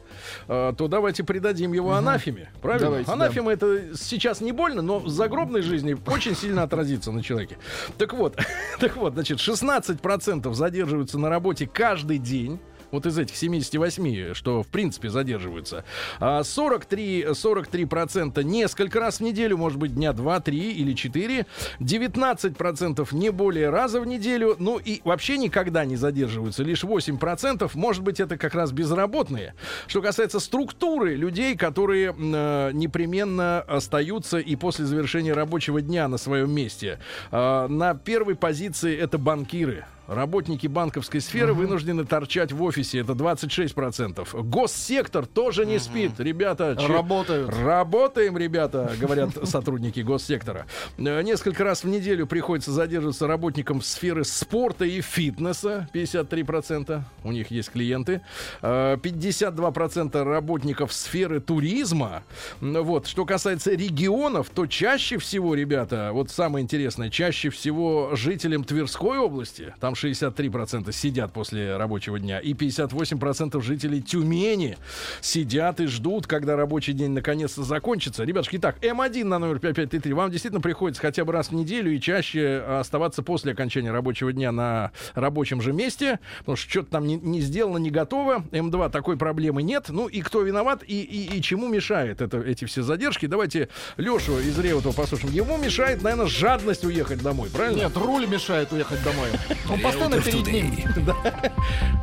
э, 0.49 0.73
то 0.77 0.89
давайте 0.89 1.23
придадим 1.23 1.73
его 1.73 1.95
анафеме. 1.95 2.51
Правильно? 2.61 2.87
Давайте, 2.87 3.07
да. 3.07 3.13
Анафема 3.13 3.53
это 3.53 3.97
сейчас 3.97 4.41
не 4.41 4.53
больно, 4.53 4.83
но 4.83 4.99
в 4.99 5.09
загробной 5.09 5.63
жизни 5.63 5.97
очень 6.07 6.35
сильно 6.35 6.65
отразится 6.65 7.13
на 7.13 7.23
человеке. 7.23 7.59
Так 7.99 8.15
вот, 8.15 8.37
так 8.81 8.97
вот, 8.97 9.15
значит, 9.15 9.39
16% 9.39 10.53
задерживаются 10.55 11.19
на 11.19 11.29
работе 11.29 11.67
каждый 11.67 12.19
день. 12.19 12.59
Вот 12.91 13.07
из 13.07 13.19
этих 13.19 13.37
78, 13.37 14.35
что 14.35 14.63
в 14.63 14.69
принципе 14.69 15.09
задерживаются. 15.09 15.85
А 16.21 16.43
43, 16.43 17.25
43% 17.25 18.43
несколько 18.43 19.01
раз 19.01 19.19
в 19.19 19.23
неделю, 19.23 19.57
может 19.57 19.79
быть, 19.79 19.95
дня 19.95 20.13
2, 20.13 20.41
3 20.41 20.73
или 20.73 20.93
4. 20.93 21.47
19% 21.81 23.09
не 23.13 23.31
более 23.31 23.71
раза 23.71 24.01
в 24.01 24.07
неделю. 24.07 24.57
Ну 24.59 24.79
и 24.79 25.01
вообще 25.05 25.39
никогда 25.39 25.85
не 25.85 25.97
задерживаются. 25.97 26.63
Лишь 26.63 26.85
8%. 26.85 27.71
Может 27.75 28.03
быть, 28.03 28.21
это 28.21 28.37
как 28.37 28.55
раз 28.55 28.73
безработные. 28.73 29.55
Что 29.87 30.03
касается 30.03 30.41
структуры 30.41 31.15
людей, 31.15 31.57
которые 31.57 32.15
э, 32.17 32.71
непременно 32.73 33.61
остаются 33.61 34.39
и 34.39 34.57
после 34.57 34.85
завершения 34.85 35.33
рабочего 35.33 35.81
дня 35.81 36.09
на 36.09 36.19
своем 36.19 36.51
месте. 36.51 36.99
А, 37.31 37.69
на 37.69 37.95
первой 37.95 38.37
позиции 38.37 38.97
это 38.97 39.19
банкиры. 39.19 39.85
Работники 40.07 40.67
банковской 40.67 41.21
сферы 41.21 41.53
вынуждены 41.53 42.05
торчать 42.05 42.53
в 42.53 42.63
офисе. 42.63 43.01
Это 43.01 43.13
26%. 43.13 44.27
Госсектор 44.43 45.27
тоже 45.27 45.67
не 45.67 45.79
спит. 45.79 46.13
Ребята, 46.19 46.77
че- 46.79 46.87
Работают. 46.87 47.51
Работаем, 47.55 48.37
ребята, 48.39 48.93
говорят 49.01 49.31
сотрудники 49.49 50.01
госсектора. 50.01 50.67
Э, 50.99 51.23
Несколько 51.23 51.65
раз 51.65 51.83
в 51.85 51.89
неделю 51.89 52.27
приходится 52.27 52.71
задерживаться 52.73 53.27
работникам 53.27 53.83
сферы 53.83 54.25
спорта 54.25 54.85
и 54.85 55.01
фитнеса. 55.01 55.89
53%. 55.93 57.03
У 57.25 57.33
них 57.33 57.51
есть 57.51 57.71
клиенты. 57.71 58.21
Э, 58.63 58.97
52% 59.03 60.23
работников 60.23 60.93
сферы 60.93 61.41
туризма. 61.41 62.23
Вот. 62.61 63.07
Что 63.07 63.25
касается 63.25 63.73
регионов, 63.73 64.51
то 64.51 64.67
чаще 64.67 65.19
всего, 65.19 65.55
ребята, 65.55 66.11
вот 66.13 66.31
самое 66.31 66.63
интересное, 66.63 67.11
чаще 67.11 67.51
всего 67.51 68.11
жителям 68.15 68.63
Тверской 68.65 69.19
области, 69.19 69.75
там 69.81 69.95
63% 69.97 70.93
сидят 70.93 71.33
после 71.33 71.77
рабочего 71.77 72.19
дня. 72.19 72.39
И 72.39 72.53
58% 72.53 73.61
жителей 73.63 74.03
Тюмени 74.03 74.77
сидят 75.21 75.81
и 75.81 75.87
ждут, 75.87 76.27
когда 76.27 76.57
рабочий 76.57 76.93
день 76.93 77.11
наконец-то 77.11 77.63
закончится. 77.63 78.25
Ребятушки, 78.25 78.57
итак, 78.57 78.77
М1 78.83 79.25
на 79.25 79.39
номер 79.39 79.59
5533. 79.59 80.13
Вам 80.13 80.31
действительно 80.31 80.61
приходится 80.61 81.03
хотя 81.03 81.25
бы 81.25 81.33
раз 81.33 81.49
в 81.49 81.55
неделю 81.55 81.93
и 81.93 82.01
чаще 82.01 82.59
оставаться 82.59 83.23
после 83.23 83.53
окончания 83.53 83.91
рабочего 83.91 84.33
дня 84.33 84.53
на 84.53 84.93
рабочем 85.15 85.61
же 85.61 85.73
месте, 85.73 86.21
потому 86.41 86.57
что 86.57 86.71
что-то 86.71 86.91
там 86.91 87.07
не, 87.07 87.17
не 87.17 87.41
сделано, 87.41 87.79
не 87.79 87.91
готово. 87.91 88.45
М2 88.51 88.91
такой 88.91 89.17
проблемы 89.17 89.63
нет. 89.63 89.87
Ну 89.89 90.07
и 90.07 90.21
кто 90.21 90.43
виноват 90.43 90.83
и, 90.87 91.01
и, 91.01 91.37
и 91.37 91.43
чему 91.43 91.69
мешает 91.69 92.21
это, 92.21 92.39
эти 92.41 92.65
все 92.65 92.83
задержки? 92.83 93.27
Давайте 93.27 93.69
Лешу 93.97 94.39
из 94.39 94.59
Реутова 94.59 94.93
послушаем. 94.93 95.33
Ему 95.33 95.57
мешает, 95.57 96.03
наверное, 96.03 96.27
жадность 96.27 96.85
уехать 96.85 97.23
домой, 97.23 97.49
правильно? 97.53 97.83
Нет, 97.83 97.97
руль 97.97 98.27
мешает 98.27 98.73
уехать 98.73 99.03
домой. 99.03 99.29
Он 99.71 99.81
постоянно 99.87 100.23
перед 100.23 100.47
ним. 100.47 100.67
Today. 100.95 101.53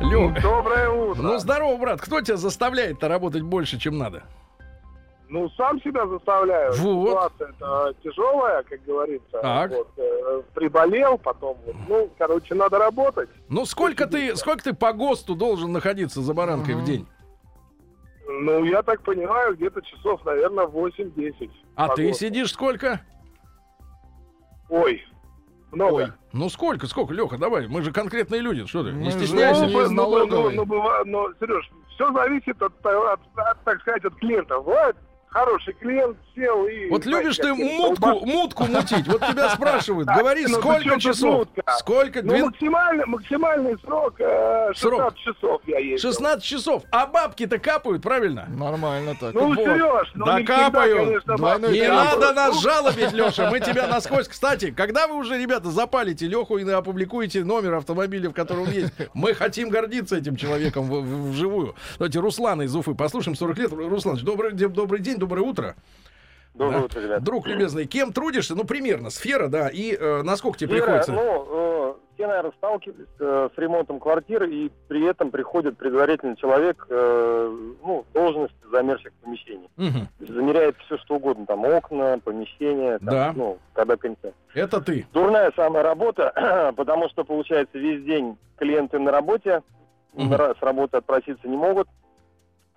Лё- 0.00 0.40
Доброе 0.42 0.90
утро. 0.90 1.22
Ну, 1.22 1.38
здорово, 1.38 1.76
брат. 1.76 2.00
Кто 2.00 2.20
тебя 2.20 2.36
заставляет-то 2.36 3.08
работать 3.08 3.42
больше, 3.42 3.78
чем 3.78 3.98
надо? 3.98 4.22
Ну, 5.28 5.48
сам 5.50 5.80
себя 5.82 6.06
заставляю. 6.06 6.72
Вот. 6.74 7.32
Ситуация 7.38 7.94
тяжелая, 8.04 8.62
как 8.62 8.84
говорится. 8.84 9.38
Так. 9.42 9.70
Вот, 9.70 9.88
э, 9.96 10.42
приболел, 10.54 11.18
потом, 11.18 11.56
вот, 11.66 11.74
ну, 11.88 12.10
короче, 12.18 12.54
надо 12.54 12.78
работать. 12.78 13.28
Ну, 13.48 13.64
сколько 13.64 14.06
ты, 14.06 14.36
сколько 14.36 14.62
ты 14.64 14.74
по 14.74 14.92
ГОСТу 14.92 15.34
должен 15.34 15.72
находиться 15.72 16.20
за 16.20 16.34
баранкой 16.34 16.74
в 16.76 16.84
день? 16.84 17.06
Ну, 18.26 18.64
я 18.64 18.82
так 18.82 19.02
понимаю, 19.02 19.56
где-то 19.56 19.82
часов, 19.82 20.24
наверное, 20.24 20.66
8-10. 20.66 21.50
А 21.74 21.88
ты 21.88 22.02
Погода. 22.02 22.12
сидишь 22.18 22.52
сколько? 22.52 23.00
Ой, 24.68 25.02
много. 25.74 25.94
Ой. 25.94 26.12
Ну, 26.32 26.48
сколько, 26.48 26.86
сколько, 26.86 27.12
Леха, 27.14 27.38
давай, 27.38 27.68
мы 27.68 27.82
же 27.82 27.92
конкретные 27.92 28.40
люди, 28.40 28.66
что 28.66 28.84
ты, 28.84 28.92
не 28.92 29.10
стесняйся. 29.10 29.66
не 29.66 29.72
ну, 29.74 30.26
ну, 30.26 30.50
ну, 30.50 30.64
ну, 30.64 31.04
но, 31.04 31.28
Сереж, 31.40 31.70
все 31.94 32.12
зависит 32.12 32.60
от, 32.62 32.72
от- 32.84 33.20
от, 33.36 33.64
так 33.64 33.80
сказать, 33.80 34.04
от 34.04 34.14
клиента. 34.16 34.58
Бывает 34.60 34.96
хороший 35.34 35.74
клиент 35.74 36.16
сел 36.34 36.64
и... 36.66 36.88
Вот 36.90 37.04
любишь 37.06 37.36
ты 37.36 37.52
мутку, 37.52 38.24
мутку 38.24 38.64
мутить. 38.66 39.06
Вот 39.08 39.20
тебя 39.26 39.50
спрашивают, 39.50 40.08
говори, 40.16 40.46
ну, 40.46 40.58
сколько 40.58 41.00
часов? 41.00 41.48
Сколько? 41.78 42.22
Ну, 42.22 42.46
максимальный, 42.46 43.04
максимальный 43.06 43.76
срок, 43.80 44.14
э, 44.20 44.72
16 44.74 44.80
Срок. 44.80 45.14
часов 45.16 45.60
я 45.66 45.78
ездил. 45.80 46.10
16 46.10 46.44
часов. 46.44 46.82
А 46.92 47.06
бабки-то 47.06 47.58
капают, 47.58 48.02
правильно? 48.02 48.46
Нормально 48.48 49.16
так. 49.20 49.34
Ну. 49.34 49.54
Сереж, 49.56 50.12
ну, 50.14 50.24
Да 50.24 50.42
капают. 50.42 51.24
бабки 51.26 51.72
Не 51.72 51.88
надо 51.88 52.32
нас 52.32 52.54
Ну, 52.54 52.60
жалобить, 52.60 53.12
Леша. 53.12 53.50
Мы 53.50 53.58
тебя 53.58 53.88
насквозь. 53.88 54.28
Кстати, 54.28 54.70
когда 54.70 55.08
вы 55.08 55.16
уже, 55.16 55.36
ребята, 55.36 55.70
запалите 55.70 56.26
Леху 56.28 56.58
и 56.58 56.70
опубликуете 56.70 57.42
номер 57.42 57.74
автомобиля, 57.74 58.30
в 58.30 58.32
котором 58.32 58.62
он 58.62 58.70
есть, 58.70 58.92
мы 59.14 59.34
хотим 59.34 59.68
гордиться 59.68 60.16
этим 60.16 60.36
человеком 60.36 60.88
вживую. 61.30 61.74
Давайте 61.98 62.20
Руслана 62.20 62.62
из 62.62 62.74
Уфы 62.76 62.94
послушаем. 62.94 63.36
40 63.36 63.58
лет. 63.58 63.72
Руслан, 63.72 64.16
добрый, 64.18 64.52
добрый 64.52 65.00
день, 65.00 65.18
доброе 65.24 65.42
утро. 65.42 65.74
Доброе 66.54 66.78
Да. 66.80 66.84
утро, 66.84 67.00
ребят. 67.00 67.22
Друг 67.24 67.46
любезный, 67.48 67.86
кем 67.86 68.12
трудишься? 68.12 68.54
Ну, 68.54 68.64
примерно, 68.64 69.10
сфера, 69.10 69.48
да. 69.48 69.68
И 69.68 69.96
э, 69.98 70.22
насколько 70.22 70.56
тебе 70.58 70.76
Ира, 70.76 70.84
приходится? 70.84 71.12
ну, 71.12 71.46
э, 71.50 71.94
все, 72.14 72.26
наверное, 72.28 72.52
сталкивались 72.58 73.08
э, 73.18 73.48
с 73.52 73.58
ремонтом 73.58 73.98
квартир, 73.98 74.44
и 74.44 74.70
при 74.86 75.04
этом 75.04 75.30
приходит 75.32 75.76
предварительный 75.78 76.36
человек, 76.36 76.86
э, 76.88 77.56
ну, 77.82 78.04
в 78.08 78.12
должности 78.12 78.56
замерщик 78.70 79.12
помещений. 79.24 79.68
Мгм. 79.76 80.08
Замеряет 80.20 80.76
все, 80.86 80.96
что 80.98 81.16
угодно, 81.16 81.44
там, 81.46 81.64
окна, 81.64 82.20
помещения, 82.22 82.98
там, 82.98 83.08
Да. 83.08 83.32
ну, 83.34 83.58
когда 83.72 83.96
конца. 83.96 84.28
Это 84.54 84.80
ты. 84.80 85.06
Дурная 85.12 85.50
самая 85.56 85.82
работа, 85.82 86.72
потому 86.76 87.08
что, 87.08 87.24
получается, 87.24 87.78
весь 87.78 88.04
день 88.04 88.36
клиенты 88.58 89.00
на 89.00 89.10
работе, 89.10 89.62
ра- 90.14 90.56
с 90.56 90.62
работы 90.62 90.98
отпроситься 90.98 91.48
не 91.48 91.56
могут. 91.56 91.88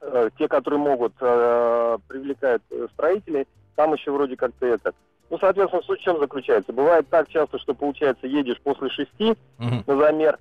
Э, 0.02 0.30
Те, 0.38 0.48
которые 0.48 0.80
могут, 0.80 1.14
э, 1.20 1.98
привлекают 2.08 2.62
э, 2.72 2.88
строителей, 2.94 3.48
там 3.76 3.94
еще 3.94 4.12
вроде 4.12 4.36
как-то 4.36 4.66
это. 4.66 4.94
Ну, 5.30 5.38
соответственно, 5.40 5.82
суть 5.84 6.00
в 6.00 6.04
чем 6.04 6.20
заключается? 6.20 6.72
Бывает 6.72 7.08
так 7.10 7.28
часто, 7.30 7.58
что, 7.60 7.74
получается, 7.74 8.28
едешь 8.28 8.62
после 8.64 8.90
шести 8.90 9.36
Мгм. 9.58 9.84
на 9.88 9.98
замер, 9.98 10.38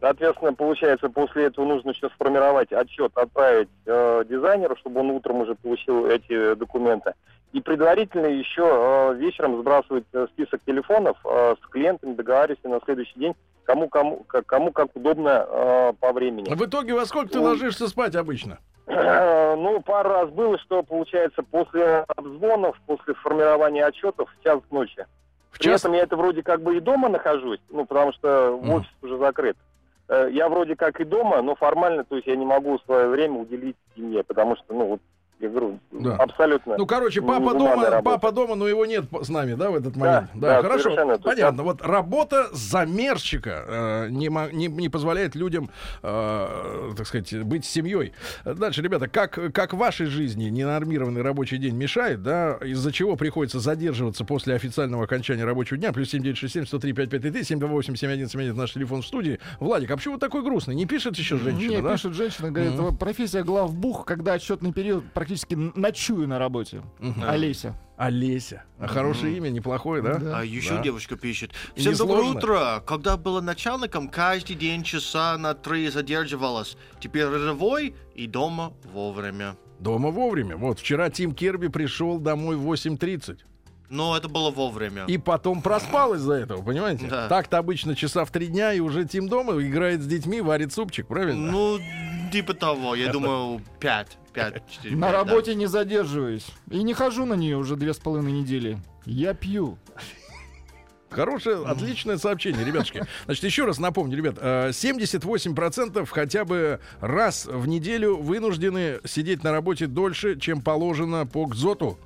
Соответственно, 0.00 0.52
получается, 0.52 1.08
после 1.08 1.44
этого 1.44 1.64
нужно 1.64 1.90
еще 1.90 2.08
сформировать 2.08 2.72
отчет, 2.72 3.12
отправить 3.14 3.68
э, 3.86 4.24
дизайнеру, 4.28 4.74
чтобы 4.74 4.98
он 4.98 5.10
утром 5.12 5.42
уже 5.42 5.54
получил 5.54 6.06
эти 6.06 6.54
документы. 6.54 7.14
И 7.52 7.60
предварительно 7.60 8.26
еще 8.26 8.64
э, 8.64 9.14
вечером 9.14 9.60
сбрасывать 9.60 10.02
э, 10.12 10.26
список 10.32 10.60
телефонов 10.66 11.16
э, 11.24 11.54
с 11.62 11.68
клиентами, 11.68 12.14
договариваться 12.14 12.68
на 12.68 12.80
следующий 12.84 13.16
день, 13.16 13.34
кому 13.62 13.88
кому 13.88 14.24
как, 14.24 14.44
кому 14.44 14.72
как 14.72 14.88
удобно 14.96 15.46
э, 15.48 15.92
по 16.00 16.12
времени. 16.12 16.52
В 16.52 16.66
итоге 16.66 16.94
во 16.94 17.06
сколько 17.06 17.30
ты 17.34 17.38
Ну. 17.38 17.44
ложишься 17.44 17.86
спать 17.86 18.16
обычно? 18.16 18.58
Ну, 18.86 19.80
пару 19.82 20.10
раз 20.10 20.30
было, 20.30 20.58
что 20.58 20.82
получается 20.82 21.42
после 21.42 22.04
обзвонов, 22.16 22.80
после 22.86 23.14
формирования 23.14 23.84
отчетов 23.86 24.28
в 24.38 24.42
час 24.44 24.60
ночи. 24.70 25.06
В 25.50 25.58
При 25.58 25.64
час? 25.64 25.80
этом 25.82 25.92
я 25.92 26.02
это 26.02 26.16
вроде 26.16 26.42
как 26.42 26.62
бы 26.62 26.76
и 26.76 26.80
дома 26.80 27.08
нахожусь, 27.08 27.60
ну, 27.70 27.84
потому 27.84 28.12
что 28.12 28.58
Мгм. 28.60 28.70
офис 28.74 28.90
уже 29.02 29.18
закрыт. 29.18 29.56
Э, 30.08 30.28
Я 30.32 30.48
вроде 30.48 30.76
как 30.76 31.00
и 31.00 31.04
дома, 31.04 31.42
но 31.42 31.54
формально, 31.54 32.04
то 32.04 32.16
есть 32.16 32.26
я 32.26 32.36
не 32.36 32.44
могу 32.44 32.78
свое 32.80 33.08
время 33.08 33.38
уделить 33.40 33.76
семье, 33.94 34.24
потому 34.24 34.56
что, 34.56 34.74
ну, 34.74 34.86
вот, 34.86 35.00
я 35.42 35.48
говорю, 35.48 35.78
Да. 35.90 36.16
абсолютно. 36.16 36.76
Ну, 36.78 36.86
короче, 36.86 37.20
папа 37.20 37.52
дома, 37.52 38.00
папа 38.02 38.32
дома, 38.32 38.54
но 38.54 38.68
его 38.68 38.86
нет 38.86 39.04
с 39.22 39.28
нами, 39.28 39.54
да, 39.54 39.70
в 39.70 39.74
этот 39.76 39.96
момент. 39.96 40.30
Да, 40.34 40.56
да, 40.56 40.62
хорошо, 40.62 40.84
совершенно. 40.84 41.18
То 41.18 41.30
есть 41.30 41.40
понятно. 41.40 41.62
Вот 41.64 41.82
работа 41.82 42.46
замерщика 42.52 43.64
э, 43.66 44.08
не, 44.10 44.28
не, 44.54 44.68
не 44.68 44.88
позволяет 44.88 45.34
людям, 45.34 45.68
э, 46.02 46.92
так 46.96 47.06
сказать, 47.06 47.42
быть 47.44 47.64
семьей. 47.64 48.12
Дальше, 48.44 48.82
ребята, 48.82 49.08
как, 49.08 49.38
как 49.52 49.72
в 49.74 49.76
вашей 49.76 50.06
жизни 50.06 50.44
ненормированный 50.44 51.22
рабочий 51.22 51.58
день 51.58 51.74
мешает, 51.76 52.22
да, 52.22 52.58
из-за 52.62 52.92
чего 52.92 53.16
приходится 53.16 53.58
задерживаться 53.60 54.24
после 54.24 54.54
официального 54.54 55.04
окончания 55.04 55.44
рабочего 55.44 55.76
дня, 55.78 55.92
плюс 55.92 56.10
7967 56.10 56.66
103 56.66 56.92
5533 56.92 57.44
728 57.44 57.96
7171 57.96 58.56
наш 58.56 58.72
телефон 58.72 59.02
в 59.02 59.06
студии. 59.06 59.40
Владик, 59.60 59.90
а 59.90 59.96
почему 59.96 60.14
вы 60.14 60.20
такой 60.20 60.42
грустный? 60.42 60.74
Не 60.74 60.86
пишет 60.86 61.16
еще 61.16 61.36
женщина, 61.36 61.70
Не, 61.70 61.82
да? 61.82 61.92
пишет 61.94 62.14
женщина, 62.14 62.50
говорит, 62.50 62.74
Мгм. 62.74 62.96
профессия 62.96 63.42
главбух, 63.42 64.04
когда 64.04 64.34
отчетный 64.34 64.72
период 64.72 65.04
практически 65.12 65.31
н- 65.50 65.72
ночую 65.74 66.26
на 66.28 66.38
работе. 66.38 66.82
Мгм. 66.98 67.24
Олеся. 67.24 67.78
Олеся. 67.96 68.64
А 68.78 68.86
хорошее 68.88 69.36
имя, 69.36 69.48
неплохое, 69.50 70.02
да? 70.02 70.18
Да. 70.18 70.38
А 70.40 70.44
еще 70.44 70.76
Да. 70.76 70.82
девушка 70.82 71.16
пишет. 71.16 71.52
Всем 71.76 71.94
доброе 71.94 72.30
утро. 72.30 72.82
Когда 72.86 73.16
была 73.16 73.40
начальником, 73.40 74.08
каждый 74.08 74.56
день 74.56 74.82
часа 74.82 75.36
на 75.38 75.54
три 75.54 75.88
задерживалась. 75.88 76.76
Теперь 77.00 77.24
рядовой 77.26 77.94
и 78.14 78.26
дома 78.26 78.72
вовремя. 78.92 79.56
Дома 79.78 80.10
вовремя. 80.10 80.56
Вот 80.56 80.80
вчера 80.80 81.10
Тим 81.10 81.32
Керби 81.34 81.68
пришел 81.68 82.18
домой 82.18 82.56
в 82.56 82.62
8.30. 82.66 83.38
Но 83.92 84.16
это 84.16 84.26
было 84.26 84.50
вовремя. 84.50 85.04
И 85.04 85.18
потом 85.18 85.60
проспал 85.60 86.14
из-за 86.14 86.32
этого, 86.32 86.62
понимаете? 86.62 87.08
Да. 87.08 87.28
Так-то 87.28 87.58
обычно 87.58 87.94
часа 87.94 88.24
в 88.24 88.30
три 88.30 88.46
дня, 88.46 88.72
и 88.72 88.80
уже 88.80 89.04
Тим 89.04 89.28
дома 89.28 89.60
играет 89.60 90.00
с 90.00 90.06
детьми, 90.06 90.40
варит 90.40 90.72
супчик, 90.72 91.06
правильно? 91.06 91.52
Ну, 91.52 91.78
типа 92.32 92.54
того, 92.54 92.94
я 92.94 93.12
думаю, 93.12 93.60
пять. 93.80 94.16
Пять, 94.32 94.62
четыре, 94.70 94.96
На 94.96 95.08
пять, 95.08 95.12
да. 95.12 95.24
работе 95.24 95.54
не 95.54 95.66
задерживаюсь. 95.66 96.46
И 96.70 96.82
не 96.82 96.94
хожу 96.94 97.26
на 97.26 97.34
нее 97.34 97.58
уже 97.58 97.76
две 97.76 97.92
с 97.92 97.98
половиной 97.98 98.32
недели. 98.32 98.78
Я 99.04 99.34
пью. 99.34 99.76
Хорошее, 101.10 101.62
отличное 101.66 102.16
сообщение, 102.16 102.64
ребятушки. 102.64 103.04
Значит, 103.26 103.44
еще 103.44 103.66
раз 103.66 103.78
напомню, 103.78 104.16
ребят, 104.16 104.36
э, 104.40 104.70
78% 104.70 106.08
хотя 106.10 106.46
бы 106.46 106.80
раз 107.00 107.44
в 107.44 107.68
неделю 107.68 108.16
вынуждены 108.16 109.00
сидеть 109.04 109.44
на 109.44 109.52
работе 109.52 109.86
дольше, 109.86 110.40
чем 110.40 110.62
положено 110.62 111.26
по 111.26 111.46
КЗОТу. 111.46 111.98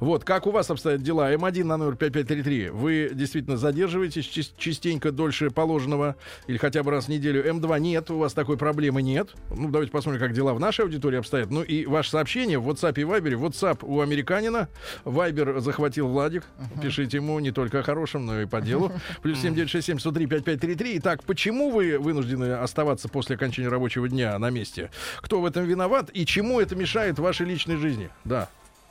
Вот, 0.00 0.24
как 0.24 0.46
у 0.46 0.50
вас 0.50 0.70
обстоят 0.70 1.02
дела? 1.02 1.32
М1 1.32 1.64
на 1.64 1.76
номер 1.76 1.96
5533. 1.96 2.70
Вы 2.70 3.10
действительно 3.12 3.56
задерживаетесь 3.56 4.26
частенько 4.56 5.12
дольше 5.12 5.50
положенного 5.50 6.16
или 6.46 6.56
хотя 6.56 6.82
бы 6.82 6.90
раз 6.90 7.06
в 7.06 7.08
неделю. 7.08 7.44
М2 7.44 7.80
нет, 7.80 8.10
у 8.10 8.18
вас 8.18 8.32
такой 8.32 8.56
проблемы 8.56 9.02
нет. 9.02 9.30
Ну, 9.50 9.68
давайте 9.70 9.92
посмотрим, 9.92 10.20
как 10.20 10.32
дела 10.32 10.54
в 10.54 10.60
нашей 10.60 10.84
аудитории 10.84 11.18
обстоят. 11.18 11.50
Ну 11.50 11.62
и 11.62 11.86
ваше 11.86 12.10
сообщение 12.10 12.58
в 12.58 12.68
WhatsApp 12.68 13.00
и 13.00 13.04
Viber. 13.04 13.34
WhatsApp 13.34 13.78
у 13.82 14.00
американина. 14.00 14.68
Viber 15.04 15.60
захватил 15.60 16.08
Владик. 16.08 16.44
Пишите 16.80 17.18
ему 17.18 17.38
не 17.40 17.50
только 17.50 17.80
о 17.80 17.82
хорошем, 17.82 18.26
но 18.26 18.40
и 18.40 18.46
по 18.46 18.60
делу. 18.60 18.92
Плюс 19.22 19.38
7967 19.38 19.98
103 19.98 20.26
5533. 20.26 20.98
Итак, 20.98 21.24
почему 21.24 21.70
вы 21.70 21.98
вынуждены 21.98 22.52
оставаться 22.52 23.08
после 23.08 23.36
окончания 23.36 23.68
рабочего 23.68 24.08
дня 24.08 24.38
на 24.38 24.50
месте? 24.50 24.90
Кто 25.20 25.40
в 25.40 25.46
этом 25.46 25.64
виноват 25.64 26.10
и 26.12 26.26
чему 26.26 26.60
это 26.60 26.76
мешает 26.76 27.18
вашей 27.18 27.46
личной 27.46 27.76
жизни? 27.76 28.10
Да. 28.24 28.48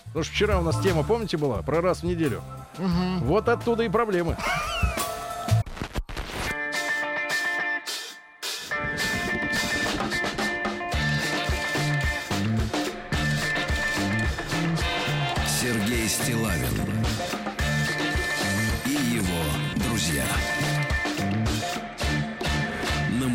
Потому 0.08 0.24
что 0.24 0.34
вчера 0.34 0.60
у 0.60 0.64
нас 0.64 0.80
тема, 0.82 1.04
помните, 1.04 1.38
была? 1.38 1.62
Про 1.62 1.82
раз 1.82 2.02
в 2.02 2.04
неделю. 2.04 2.42
Вот 3.22 3.48
оттуда 3.50 3.84
и 3.84 3.90
проблемы. 3.90 4.36
Сергей 15.62 16.08
Стилавин 16.08 16.68
и 18.86 18.92
его 18.92 19.84
друзья. 19.88 20.26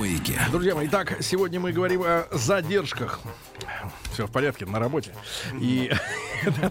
Радиомаяк. 0.06 0.50
Друзья 0.50 0.74
мои, 0.74 0.86
итак, 0.86 1.16
сегодня 1.20 1.60
мы 1.60 1.72
говорим 1.72 2.02
о 2.04 2.26
задержках. 2.30 3.20
Все 4.16 4.26
в 4.26 4.30
порядке, 4.32 4.64
на 4.64 4.78
работе. 4.78 5.10
И... 5.60 5.92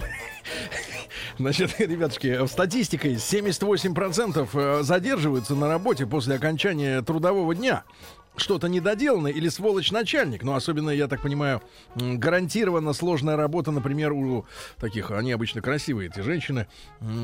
Значит, 1.38 1.80
ребятушки, 1.80 2.48
статистикой 2.48 3.14
78% 3.14 4.50
э, 4.52 4.82
задерживаются 4.82 5.54
на 5.54 5.68
работе 5.68 6.08
после 6.08 6.38
окончания 6.38 7.04
трудового 7.04 7.54
дня 7.54 7.84
что-то 8.38 8.68
недоделано 8.68 9.28
или 9.28 9.50
сволочь 9.50 9.92
начальник. 9.92 10.44
Ну, 10.44 10.54
особенно, 10.54 10.90
я 10.90 11.08
так 11.08 11.22
понимаю, 11.22 11.62
гарантированно 11.96 12.94
сложная 12.94 13.36
работа, 13.36 13.72
например, 13.72 14.14
у 14.14 14.46
таких, 14.80 15.12
они 15.12 15.32
обычно 15.32 15.62
красивые, 15.62 16.10
эти 16.10 16.22
женщины, 16.22 16.68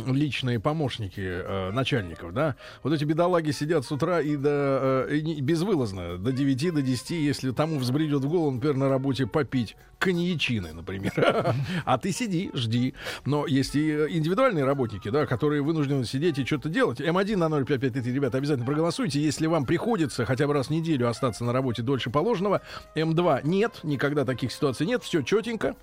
личные 0.07 0.59
помощники 0.59 1.21
э, 1.21 1.71
начальников, 1.71 2.33
да. 2.33 2.55
Вот 2.83 2.93
эти 2.93 3.03
бедолаги 3.03 3.51
сидят 3.51 3.85
с 3.85 3.91
утра 3.91 4.21
и 4.21 4.35
до, 4.35 5.07
э, 5.09 5.17
и 5.17 5.41
безвылазно, 5.41 6.17
до 6.17 6.31
9, 6.31 6.73
до 6.73 6.81
10, 6.81 7.11
если 7.11 7.51
тому 7.51 7.79
взбредет 7.79 8.23
в 8.23 8.29
голову, 8.29 8.51
например, 8.51 8.77
на 8.77 8.89
работе 8.89 9.27
попить 9.27 9.75
коньячины, 10.01 10.73
например. 10.73 11.13
А 11.85 11.97
ты 11.97 12.11
сиди, 12.11 12.51
жди. 12.53 12.93
Но 13.25 13.45
есть 13.45 13.75
и 13.75 13.91
э, 13.91 14.07
индивидуальные 14.09 14.65
работники, 14.65 15.09
да, 15.09 15.25
которые 15.25 15.61
вынуждены 15.61 16.05
сидеть 16.05 16.39
и 16.39 16.45
что-то 16.45 16.69
делать. 16.69 16.99
М1 16.99 17.35
на 17.35 17.49
0553, 17.65 18.13
ребята, 18.13 18.37
обязательно 18.37 18.65
проголосуйте. 18.65 19.21
Если 19.21 19.47
вам 19.47 19.65
приходится 19.65 20.25
хотя 20.25 20.47
бы 20.47 20.53
раз 20.53 20.67
в 20.67 20.69
неделю 20.71 21.00
остаться 21.07 21.43
на 21.43 21.53
работе 21.53 21.81
дольше 21.81 22.09
положенного, 22.09 22.61
М2 22.95 23.41
нет, 23.43 23.79
никогда 23.83 24.25
таких 24.25 24.51
ситуаций 24.51 24.85
нет, 24.85 25.03
все 25.03 25.21
четенько. 25.21 25.75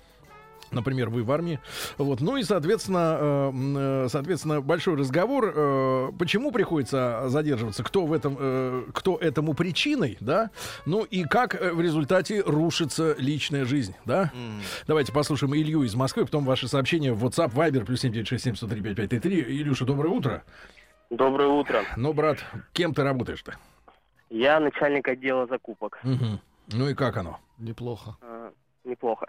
Например, 0.71 1.09
вы 1.09 1.23
в 1.23 1.31
армии. 1.31 1.59
Вот. 1.97 2.21
Ну 2.21 2.37
и, 2.37 2.43
соответственно, 2.43 3.17
э, 3.19 3.51
э, 4.05 4.07
соответственно, 4.09 4.61
большой 4.61 4.95
разговор. 4.97 5.51
э, 5.55 6.11
почему 6.17 6.51
приходится 6.51 7.23
задерживаться? 7.27 7.83
Кто 7.83 8.05
в 8.05 8.13
этом, 8.13 8.37
э, 8.39 8.83
кто 8.93 9.17
этому 9.17 9.53
причиной, 9.53 10.17
да? 10.19 10.51
Ну 10.85 11.03
и 11.03 11.23
как 11.23 11.55
э, 11.55 11.73
в 11.73 11.81
результате 11.81 12.41
рушится 12.45 13.15
личная 13.17 13.65
жизнь, 13.65 13.95
да? 14.05 14.31
Давайте 14.87 15.11
послушаем 15.11 15.55
Илью 15.55 15.83
из 15.83 15.95
Москвы, 15.95 16.25
потом 16.25 16.45
ваши 16.45 16.67
сообщения 16.67 17.13
в 17.13 17.25
WhatsApp, 17.25 17.53
Viber, 17.53 17.85
плюс 17.85 18.01
7967 18.01 18.93
Илюша, 19.59 19.85
доброе 19.85 20.09
утро. 20.09 20.43
Доброе 21.09 21.47
утро. 21.47 21.83
Ну, 21.97 22.13
брат, 22.13 22.37
кем 22.73 22.93
ты 22.93 23.03
работаешь-то? 23.03 23.55
Я 24.29 24.59
начальник 24.59 25.07
отдела 25.07 25.47
закупок. 25.47 25.99
Мгм. 26.03 26.39
Ну 26.71 26.89
и 26.89 26.93
как 26.93 27.17
оно? 27.17 27.39
Неплохо. 27.57 28.15
Э, 28.21 28.51
Неплохо. 28.83 29.25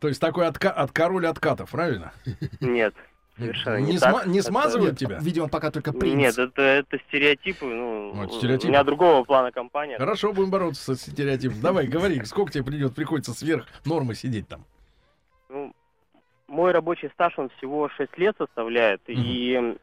То 0.00 0.08
есть 0.08 0.20
такой 0.20 0.46
отка- 0.46 0.70
от 0.70 0.92
король 0.92 1.26
откатов, 1.26 1.70
правильно? 1.70 2.12
Нет, 2.60 2.94
совершенно 3.36 3.78
не, 3.78 3.92
Не, 3.94 3.98
так. 3.98 4.14
сма- 4.14 4.28
не 4.28 4.38
Это- 4.38 4.48
смазывают 4.48 4.92
Нет, 4.92 4.98
тебя? 5.00 5.18
Видимо, 5.18 5.48
пока 5.48 5.70
только 5.70 5.92
принц. 5.92 6.14
Нет, 6.14 6.38
это, 6.38 6.62
это 6.62 6.98
стереотипы. 7.08 7.64
Ну, 7.66 8.12
Вот 8.14 8.32
стереотипы. 8.34 8.68
У 8.68 8.70
меня 8.70 8.84
другого 8.84 9.24
плана 9.24 9.50
компания. 9.50 9.98
Хорошо, 9.98 10.32
будем 10.32 10.50
бороться 10.50 10.94
с 10.94 11.00
стереотипом. 11.00 11.60
Давай, 11.60 11.86
говори, 11.88 12.22
сколько 12.24 12.52
тебе 12.52 12.64
придет, 12.64 12.94
приходится 12.94 13.32
сверх 13.34 13.66
нормы 13.84 14.14
сидеть 14.14 14.46
там? 14.46 14.64
Ну, 15.48 15.74
мой 16.46 16.70
рабочий 16.72 17.08
стаж, 17.14 17.36
он 17.38 17.48
всего 17.58 17.88
6 17.88 18.16
лет 18.18 18.36
составляет. 18.38 19.00
И 19.08 19.76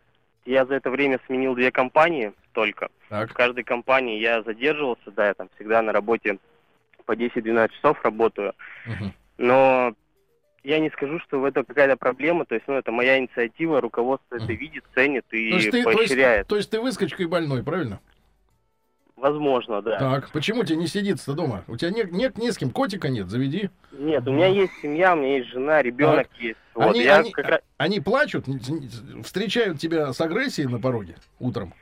я 0.45 0.65
за 0.65 0.75
это 0.75 0.89
время 0.91 1.19
сменил 1.27 1.55
две 1.55 1.71
компании 1.71 2.31
только. 2.55 2.89
В 3.05 3.09
Так. 3.09 3.33
каждой 3.33 3.63
компании 3.63 4.19
я 4.19 4.41
задерживался, 4.41 5.11
да, 5.11 5.27
я 5.27 5.33
там 5.35 5.49
всегда 5.55 5.81
на 5.83 5.91
работе 5.91 6.39
по 7.05 7.11
10-12 7.15 7.71
часов 7.73 8.03
работаю. 8.03 8.53
Мгм. 8.87 9.13
Но 9.37 9.93
я 10.63 10.79
не 10.79 10.89
скажу, 10.89 11.19
что 11.19 11.39
в 11.39 11.45
этом 11.45 11.65
какая-то 11.65 11.97
проблема. 11.97 12.45
То 12.45 12.55
есть, 12.55 12.67
ну, 12.67 12.73
это 12.73 12.91
моя 12.91 13.19
инициатива, 13.19 13.79
руководство 13.81 14.37
это 14.37 14.53
видит, 14.53 14.83
ценит 14.95 15.25
и 15.31 15.51
То 15.51 15.57
есть, 15.57 15.71
ты, 15.71 15.83
то, 15.83 15.89
есть, 15.91 15.99
поощряет. 16.09 16.47
то 16.47 16.55
есть 16.55 16.71
ты 16.71 16.79
выскочка 16.81 17.21
и 17.21 17.27
больной, 17.27 17.63
правильно? 17.63 17.99
Возможно, 19.17 19.81
да. 19.81 19.97
Так, 19.97 20.31
почему 20.31 20.63
тебе 20.65 20.75
не 20.77 20.87
сидится 20.87 21.33
дома? 21.33 21.63
У 21.67 21.77
тебя 21.77 21.89
нет, 21.91 22.11
нет 22.11 22.37
ни 22.37 22.49
с 22.49 22.57
кем, 22.57 22.69
котика 22.69 23.07
нет, 23.07 23.29
заведи. 23.29 23.69
Нет, 23.93 24.27
у 24.27 24.31
меня 24.33 24.47
есть 24.47 24.73
семья, 24.81 25.13
у 25.13 25.17
меня 25.17 25.37
есть 25.37 25.49
жена, 25.49 25.81
ребенок 25.81 26.27
есть. 26.37 26.59
Вот, 26.73 26.89
Они, 26.89 27.03
я 27.03 27.19
они- 27.19 27.31
как 27.31 27.45
раз, 27.47 27.61
они 27.77 28.01
плачут, 28.01 28.45
встречают 29.23 29.79
тебя 29.79 30.11
с 30.11 30.19
агрессией 30.19 30.67
на 30.67 30.79
пороге 30.79 31.15
утром. 31.39 31.73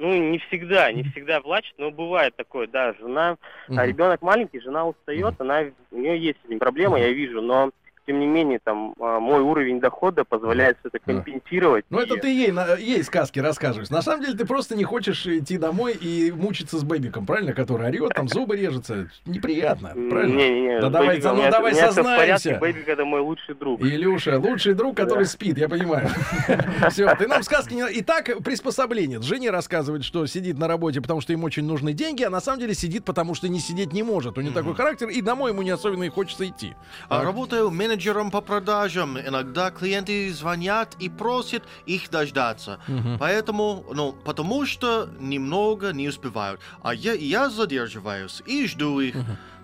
Ну, 0.00 0.30
не 0.30 0.38
всегда, 0.38 0.90
не 0.90 1.02
всегда 1.04 1.40
плачет, 1.40 1.74
но 1.78 1.90
бывает 1.90 2.34
такое, 2.34 2.66
да, 2.66 2.94
жена, 2.94 3.36
Мгм. 3.68 3.78
а 3.78 3.86
ребенок 3.86 4.22
маленький, 4.22 4.60
жена 4.60 4.86
устает, 4.86 5.34
она, 5.38 5.64
у 5.90 5.98
нее 5.98 6.18
есть 6.18 6.38
с 6.42 6.46
этим 6.46 6.58
проблема, 6.58 6.98
я 6.98 7.12
вижу, 7.12 7.40
но 7.42 7.70
тем 8.06 8.18
не 8.20 8.26
менее, 8.26 8.58
там, 8.62 8.94
а, 9.00 9.20
мой 9.20 9.40
уровень 9.42 9.80
дохода 9.80 10.24
позволяет 10.24 10.76
все 10.80 10.88
это 10.92 10.98
Да. 11.06 11.12
компенсировать. 11.14 11.84
Ну, 11.90 11.98
это 11.98 12.16
ты 12.16 12.28
ей, 12.28 12.50
на- 12.52 12.74
ей 12.76 13.02
сказки 13.04 13.38
рассказываешь. 13.38 13.90
На 13.90 14.02
самом 14.02 14.22
деле, 14.24 14.36
ты 14.36 14.44
просто 14.46 14.76
не 14.76 14.84
хочешь 14.84 15.26
идти 15.26 15.58
домой 15.58 15.92
и 15.92 16.32
мучиться 16.32 16.78
с 16.78 16.84
бэбиком, 16.84 17.26
правильно? 17.26 17.52
Который 17.52 17.86
орет, 17.88 18.14
там 18.14 18.28
зубы 18.28 18.56
режутся. 18.56 19.08
Неприятно, 19.26 19.90
правильно? 20.10 20.36
Не-не-не, 20.36 20.80
Да 20.80 20.88
давай, 20.90 21.08
Бэйбиком 21.08 21.36
ну 21.36 21.42
меня- 21.42 21.50
давай 21.50 21.72
у 21.72 21.74
меня 21.76 21.90
всё 21.90 22.02
в 22.02 22.04
порядке, 22.04 22.38
сознаемся. 22.38 22.60
Бэйбик 22.60 22.88
это 22.88 23.04
мой 23.04 23.20
лучший 23.20 23.54
друг. 23.54 23.80
Илюша, 23.82 24.38
лучший 24.38 24.74
друг, 24.74 24.96
который 24.96 25.26
спит, 25.26 25.58
я 25.58 25.68
понимаю. 25.68 26.08
Все, 26.90 27.14
ты 27.16 27.26
нам 27.26 27.42
сказки 27.42 27.74
не... 27.74 27.84
Итак, 28.00 28.30
приспособление. 28.44 29.20
Жене 29.22 29.50
рассказывает, 29.50 30.04
что 30.04 30.26
сидит 30.26 30.58
на 30.58 30.68
работе, 30.68 31.00
потому 31.00 31.20
что 31.20 31.32
им 31.32 31.44
очень 31.44 31.64
нужны 31.64 31.92
деньги, 31.92 32.22
а 32.22 32.30
на 32.30 32.40
самом 32.40 32.60
деле 32.60 32.74
сидит, 32.74 33.04
потому 33.04 33.34
что 33.34 33.48
не 33.48 33.60
сидеть 33.60 33.92
не 33.92 34.02
может. 34.02 34.38
У 34.38 34.40
него 34.40 34.54
такой 34.54 34.74
характер, 34.74 35.08
и 35.08 35.20
домой 35.20 35.52
ему 35.52 35.62
не 35.62 35.70
особенно 35.70 36.04
и 36.04 36.08
хочется 36.08 36.46
идти. 36.46 36.74
А. 37.08 37.22
Работаю 37.24 37.70
менеджером 37.90 38.30
по 38.30 38.40
продажам. 38.40 39.18
Иногда 39.18 39.70
клиенты 39.70 40.32
звонят 40.32 40.94
и 41.00 41.08
просят 41.08 41.64
их 41.86 42.08
дождаться. 42.10 42.78
Поэтому, 43.18 43.84
ну, 43.92 44.12
потому 44.12 44.64
что 44.64 45.08
немного 45.18 45.92
не 45.92 46.08
успевают. 46.08 46.60
А 46.82 46.94
я, 46.94 47.14
я 47.14 47.50
задерживаюсь 47.50 48.42
и 48.46 48.66
жду 48.66 49.00
их. 49.00 49.16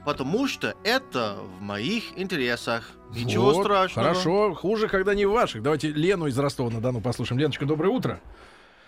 Потому 0.04 0.46
что 0.46 0.74
это 0.84 1.36
в 1.58 1.62
моих 1.62 2.16
интересах. 2.16 2.84
Ничего 3.12 3.52
Вот, 3.52 3.64
страшного. 3.64 4.08
Хорошо, 4.08 4.54
хуже, 4.54 4.88
когда 4.88 5.14
не 5.14 5.26
в 5.26 5.32
ваших. 5.32 5.62
Давайте 5.62 5.88
Лену 5.88 6.26
из 6.26 6.38
Ростова-на-Дону 6.38 7.00
послушаем. 7.00 7.40
Леночка, 7.40 7.64
доброе 7.64 7.88
утро. 7.88 8.20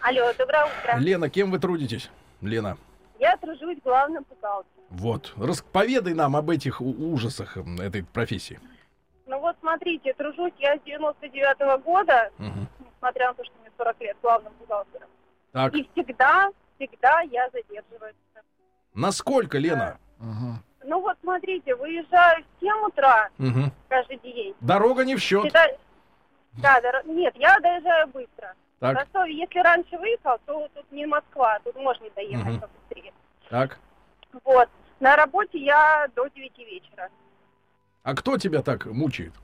Алло, 0.01 0.33
доброе 0.39 0.67
утро. 0.67 0.99
Лена, 0.99 1.29
кем 1.29 1.51
вы 1.51 1.59
трудитесь? 1.59 2.11
Лена. 2.41 2.77
Я 3.19 3.37
тружусь 3.37 3.79
главным 3.85 4.25
бухгалтером. 4.29 4.85
Вот. 4.91 5.33
Расповедай 5.37 6.15
нам 6.15 6.37
об 6.37 6.51
этих 6.51 6.81
ужасах 6.81 7.57
этой 7.57 8.05
профессии. 8.05 8.61
Ну 9.29 9.39
вот 9.41 9.57
смотрите, 9.61 10.15
тружусь 10.15 10.55
я 10.59 10.77
с 10.79 10.81
99 10.83 11.83
года, 11.85 12.31
Мгм. 12.39 12.67
несмотря 12.81 13.29
на 13.29 13.35
то, 13.35 13.45
что 13.45 13.53
мне 13.61 13.71
40 13.77 14.01
лет, 14.01 14.17
главным 14.23 14.53
бухгалтером. 14.55 15.09
Так, 15.53 15.75
И 15.75 15.87
всегда, 15.93 16.49
всегда 16.77 17.21
я 17.21 17.49
задерживаюсь. 17.51 18.17
насколько, 18.95 19.59
Лена? 19.59 19.99
Ага. 20.19 20.63
Ну 20.85 21.01
вот 21.03 21.19
смотрите, 21.21 21.75
выезжаю 21.75 22.43
в 22.43 22.61
7 22.61 22.87
утра 22.87 23.29
Мгм. 23.37 23.71
каждый 23.89 24.17
день. 24.19 24.55
Дорога 24.61 25.05
не 25.05 25.15
в 25.15 25.21
счет. 25.21 25.43
Всегда- 25.43 25.69
Да, 26.63 26.81
доро- 26.81 27.07
нет, 27.07 27.37
я 27.37 27.59
доезжаю 27.61 28.07
быстро. 28.09 28.55
В 28.79 28.81
Так, 28.81 28.97
Ростове, 28.97 29.35
если 29.37 29.59
раньше 29.59 29.99
выехал, 29.99 30.39
то 30.47 30.69
тут 30.75 30.91
не 30.91 31.05
Москва, 31.07 31.59
тут 31.65 31.77
можно 31.77 32.09
доехать 32.17 32.47
Мгм. 32.47 32.61
побыстрее. 32.61 33.13
так. 33.51 33.79
Вот. 34.45 34.69
На 35.01 35.17
работе 35.17 35.59
я 35.59 36.07
до 36.17 36.29
9 36.29 36.65
вечера. 36.65 37.09
А 38.09 38.15
кто 38.15 38.39
тебя 38.39 38.63
так 38.63 38.87
мучает? 38.87 39.35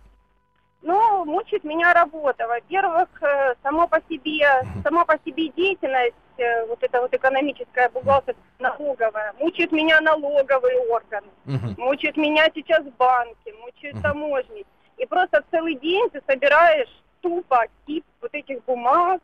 Ну, 0.81 1.27
мучает 1.27 1.65
меня 1.65 1.93
работа. 1.93 2.49
Во-первых, 2.49 3.09
э, 3.21 3.55
само 3.63 3.87
по 3.87 4.01
себе, 4.09 4.49
сама 4.83 5.05
по 5.05 5.19
себе 5.23 5.51
деятельность, 5.51 6.15
э, 6.39 6.65
вот 6.65 6.83
эта 6.83 7.03
вот 7.03 7.13
экономическая 7.13 7.91
бухгалтер, 7.91 8.35
налоговая, 8.59 9.35
мучают 9.39 9.71
меня 9.71 10.01
налоговые 10.01 10.79
органы, 10.89 11.27
Мгм. 11.45 11.75
мучают 11.77 12.17
меня 12.17 12.47
сейчас 12.55 12.83
банки, 12.99 13.53
мучают 13.61 13.97
Мгм. 13.97 14.03
таможни. 14.03 14.65
И 14.97 15.05
просто 15.05 15.45
целый 15.51 15.75
день 15.75 16.09
ты 16.09 16.23
собираешь 16.27 17.03
тупо 17.21 17.67
кип 17.87 18.07
вот 18.23 18.33
этих 18.33 18.65
бумаг, 18.65 19.21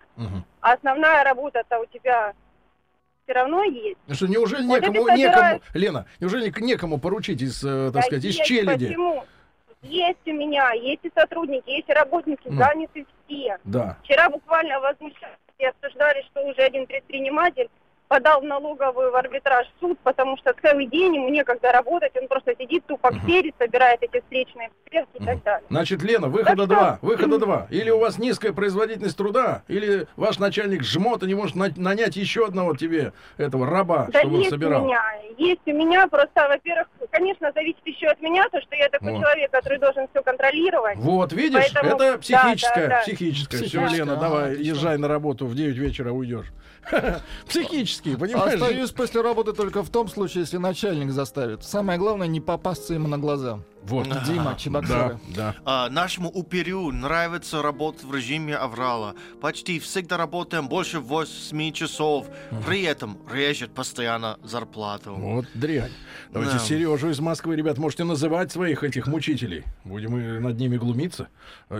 а 0.60 0.74
основная 0.74 1.24
работа-то 1.24 1.78
у 1.80 1.86
тебя 1.86 2.34
все 3.30 3.38
равно 3.38 3.62
есть. 3.62 3.96
Ну 4.08 4.14
Что, 4.14 4.26
неужели 4.26 4.66
Вот 4.66 4.80
некому, 4.82 5.16
некому. 5.16 5.60
Лена, 5.74 6.06
неужели 6.18 6.52
некому 6.60 6.98
поручить 6.98 7.40
из, 7.40 7.62
э, 7.62 7.86
так 7.86 7.92
Да 7.92 8.02
сказать, 8.02 8.24
из 8.24 8.34
есть, 8.36 8.44
челяди? 8.44 8.86
Почему? 8.88 9.24
Есть 9.82 10.18
у 10.26 10.32
меня, 10.32 10.72
есть 10.72 11.00
и 11.04 11.12
сотрудники, 11.14 11.70
есть 11.70 11.88
и 11.88 11.92
работники, 11.92 12.48
Мгм. 12.48 12.58
заняты 12.58 13.06
все. 13.26 13.56
Да. 13.64 13.96
Вчера 14.02 14.28
буквально 14.28 14.80
возмущались 14.80 15.36
и 15.58 15.64
обсуждали, 15.64 16.22
что 16.30 16.42
уже 16.42 16.60
один 16.62 16.86
предприниматель 16.86 17.68
подал 18.10 18.40
в 18.40 18.44
налоговую 18.44 19.12
в 19.12 19.14
арбитраж 19.14 19.68
суд, 19.78 19.96
потому 20.02 20.36
что 20.36 20.52
целый 20.60 20.86
день 20.86 21.14
ему 21.14 21.28
некогда 21.28 21.70
работать, 21.70 22.10
он 22.20 22.26
просто 22.26 22.54
сидит 22.58 22.84
тупо 22.86 23.12
в 23.12 23.22
сфере, 23.22 23.52
собирает 23.56 24.02
эти 24.02 24.20
встречные 24.20 24.68
проверки 24.84 25.16
и 25.20 25.24
так 25.24 25.42
далее. 25.44 25.66
Значит, 25.70 26.02
Лена, 26.02 26.26
выхода 26.26 26.56
Так 26.56 26.56
что- 26.56 26.66
два. 26.66 26.98
Выхода 27.02 27.38
два. 27.38 27.66
Или 27.70 27.88
у 27.90 28.00
вас 28.00 28.18
низкая 28.18 28.52
производительность 28.52 29.16
труда, 29.16 29.62
или 29.68 30.08
ваш 30.16 30.40
начальник 30.40 30.82
жмот 30.82 31.22
и 31.22 31.26
не 31.26 31.34
может 31.36 31.54
на- 31.54 31.70
нанять 31.76 32.16
еще 32.16 32.46
одного 32.46 32.74
тебе 32.74 33.12
этого 33.36 33.64
раба, 33.64 34.08
Да 34.10 34.18
чтобы 34.18 34.34
он 34.34 34.40
есть 34.40 34.52
у 34.52 34.56
собирал. 34.56 34.84
меня, 34.86 35.00
есть 35.38 35.60
у 35.66 35.72
меня, 35.72 36.08
просто, 36.08 36.48
во-первых, 36.48 36.88
конечно, 37.12 37.52
зависит 37.54 37.86
еще 37.86 38.08
от 38.08 38.20
меня, 38.20 38.48
то, 38.50 38.60
что 38.60 38.74
я 38.74 38.88
такой 38.88 39.12
Вот. 39.12 39.20
человек, 39.20 39.52
который 39.52 39.78
должен 39.78 40.08
все 40.10 40.20
контролировать. 40.24 40.96
Вот, 40.98 41.32
видишь, 41.32 41.70
Поэтому- 41.72 41.94
это 41.94 42.12
да, 42.14 42.18
психическое, 42.18 42.88
да, 42.88 42.96
да. 42.96 43.00
психическое. 43.02 43.56
Все, 43.58 43.66
Психическое, 43.66 43.96
Лена, 43.98 44.12
ага, 44.14 44.20
давай, 44.20 44.56
езжай 44.56 44.98
на 44.98 45.06
работу, 45.06 45.46
в 45.46 45.54
9 45.54 45.76
вечера 45.78 46.10
уйдешь. 46.10 46.46
Классические, 47.50 48.16
понимаешь? 48.16 48.54
Остаюсь 48.54 48.90
после 48.90 49.20
работы 49.20 49.52
только 49.52 49.82
в 49.82 49.90
том 49.90 50.08
случае, 50.08 50.42
если 50.42 50.56
начальник 50.56 51.10
заставит. 51.10 51.62
Самое 51.64 51.98
главное, 51.98 52.26
не 52.26 52.40
попасться 52.40 52.94
ему 52.94 53.08
на 53.08 53.18
глаза. 53.18 53.60
Вот. 53.82 54.06
Дима, 54.26 54.56
Чебоксары. 54.58 55.18
Да, 55.28 55.54
да. 55.54 55.56
А, 55.64 55.90
нашему 55.90 56.28
упырю 56.28 56.90
нравится 56.92 57.62
работать 57.62 58.04
в 58.04 58.14
режиме 58.14 58.54
аврала. 58.56 59.14
Почти 59.40 59.78
всегда 59.78 60.16
работаем 60.16 60.68
больше 60.68 61.00
8 61.00 61.72
часов. 61.72 62.26
При 62.66 62.82
этом 62.82 63.18
режет 63.32 63.72
постоянно 63.72 64.38
зарплату. 64.42 65.14
Вот 65.14 65.46
дрянь. 65.54 65.92
Давайте 66.30 66.54
Да. 66.54 66.58
Сережу 66.58 67.08
из 67.10 67.20
Москвы, 67.20 67.56
ребят, 67.56 67.78
можете 67.78 68.04
называть 68.04 68.52
своих 68.52 68.82
этих 68.84 69.06
мучителей. 69.06 69.64
Будем 69.84 70.42
над 70.42 70.58
ними 70.58 70.76
глумиться. 70.76 71.28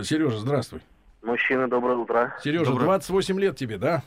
Сережа, 0.03 0.39
здравствуй. 0.39 0.81
Мужчина, 1.21 1.69
доброе 1.69 1.97
утро. 1.97 2.35
Сережа, 2.43 2.65
Доброе. 2.71 2.85
28 2.85 3.39
лет 3.39 3.55
тебе, 3.55 3.77
да? 3.77 4.01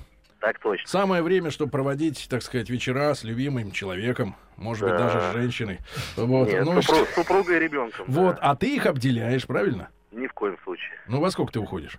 Так 0.44 0.58
точно. 0.58 0.86
Самое 0.86 1.22
время, 1.22 1.50
чтобы 1.50 1.70
проводить, 1.70 2.26
так 2.28 2.42
сказать, 2.42 2.68
вечера 2.68 3.14
с 3.14 3.24
любимым 3.24 3.70
человеком, 3.70 4.36
может 4.58 4.82
быть, 4.86 4.92
Да. 4.98 5.04
даже 5.04 5.20
с 5.20 5.32
женщиной. 5.32 5.78
Вот. 6.16 6.48
Нет, 6.48 6.66
ну, 6.66 6.72
супру- 6.80 6.82
что- 6.82 7.06
супругой 7.22 7.56
и 7.56 7.60
ребенком. 7.60 8.04
вот, 8.08 8.34
да. 8.36 8.40
а 8.42 8.54
ты 8.54 8.76
их 8.76 8.84
обделяешь, 8.84 9.46
правильно? 9.46 9.88
Ни 10.12 10.26
в 10.26 10.34
коем 10.34 10.58
случае. 10.62 10.92
Ну, 11.08 11.20
во 11.20 11.30
сколько 11.30 11.50
ты 11.54 11.60
уходишь? 11.60 11.98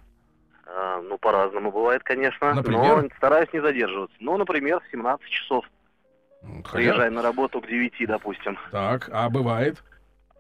А, 0.68 1.02
ну, 1.02 1.18
по-разному 1.18 1.72
бывает, 1.72 2.04
конечно. 2.04 2.54
Например? 2.54 3.02
Но 3.02 3.10
стараюсь 3.18 3.52
не 3.52 3.62
задерживаться. 3.62 4.16
Ну, 4.20 4.38
например, 4.38 4.80
в 4.80 4.92
17 4.92 5.28
часов. 5.28 5.66
М, 6.44 6.62
Приезжаем 6.72 7.16
на 7.16 7.24
работу 7.24 7.62
к 7.62 7.68
9, 7.68 8.06
допустим. 8.06 8.60
Так, 8.72 9.10
а 9.12 9.28
бывает? 9.32 9.84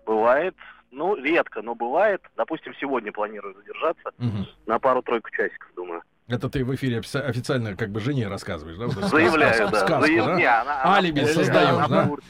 Бывает, 0.05 0.53
ну, 0.91 1.15
редко, 1.15 1.63
но 1.63 1.73
бывает. 1.73 2.21
Допустим, 2.37 2.75
сегодня 2.79 3.11
планирую 3.11 3.55
задержаться 3.55 4.11
Мгм. 4.19 4.45
на 4.67 4.77
пару-тройку 4.77 5.31
часиков, 5.31 5.71
думаю. 5.75 6.03
Это 6.27 6.49
ты 6.49 6.65
в 6.65 6.73
эфире 6.73 6.99
офици- 6.99 7.19
официально 7.21 7.75
как 7.75 7.89
бы 7.91 7.99
жене 7.99 8.27
рассказываешь, 8.27 8.77
да? 8.77 8.87
Заявляю, 9.07 9.69
да. 9.69 9.79
сказку, 9.85 10.07
Заяв- 10.07 10.25
да? 10.25 10.61
Она- 10.61 10.95
Алиби 10.95 11.19
она- 11.19 11.27
создаешь, 11.29 11.69
она 11.69 11.87
да? 11.87 12.07
курсе. 12.07 12.27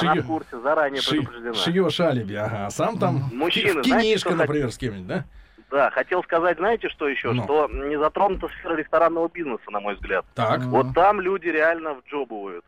Она 0.00 0.12
Шиё- 0.14 0.22
в 0.22 0.26
курсе, 0.26 0.60
заранее 0.60 1.00
ши- 1.00 1.10
предупреждена. 1.16 1.54
Шьешь 1.54 2.00
алиби, 2.00 2.34
ага. 2.34 2.66
А 2.66 2.70
сам 2.70 2.98
там 2.98 3.30
Мужчина, 3.32 3.80
в 3.80 3.86
знаете, 3.86 4.08
кинишко, 4.08 4.28
что 4.30 4.38
например, 4.38 4.70
с 4.70 4.76
кем-нибудь, 4.76 5.06
да? 5.06 5.24
Да, 5.70 5.90
хотел 5.90 6.22
сказать, 6.24 6.58
знаете, 6.58 6.88
что 6.90 7.08
еще? 7.08 7.32
Ну. 7.32 7.44
Что 7.44 7.68
не 7.68 7.98
затронута 7.98 8.48
сфера 8.48 8.74
ресторанного 8.76 9.28
бизнеса, 9.28 9.70
на 9.70 9.80
мой 9.80 9.94
взгляд. 9.94 10.26
Так. 10.34 10.62
Вот 10.64 10.94
там 10.94 11.20
люди 11.20 11.48
реально 11.48 11.94
вджобывают. 11.94 12.64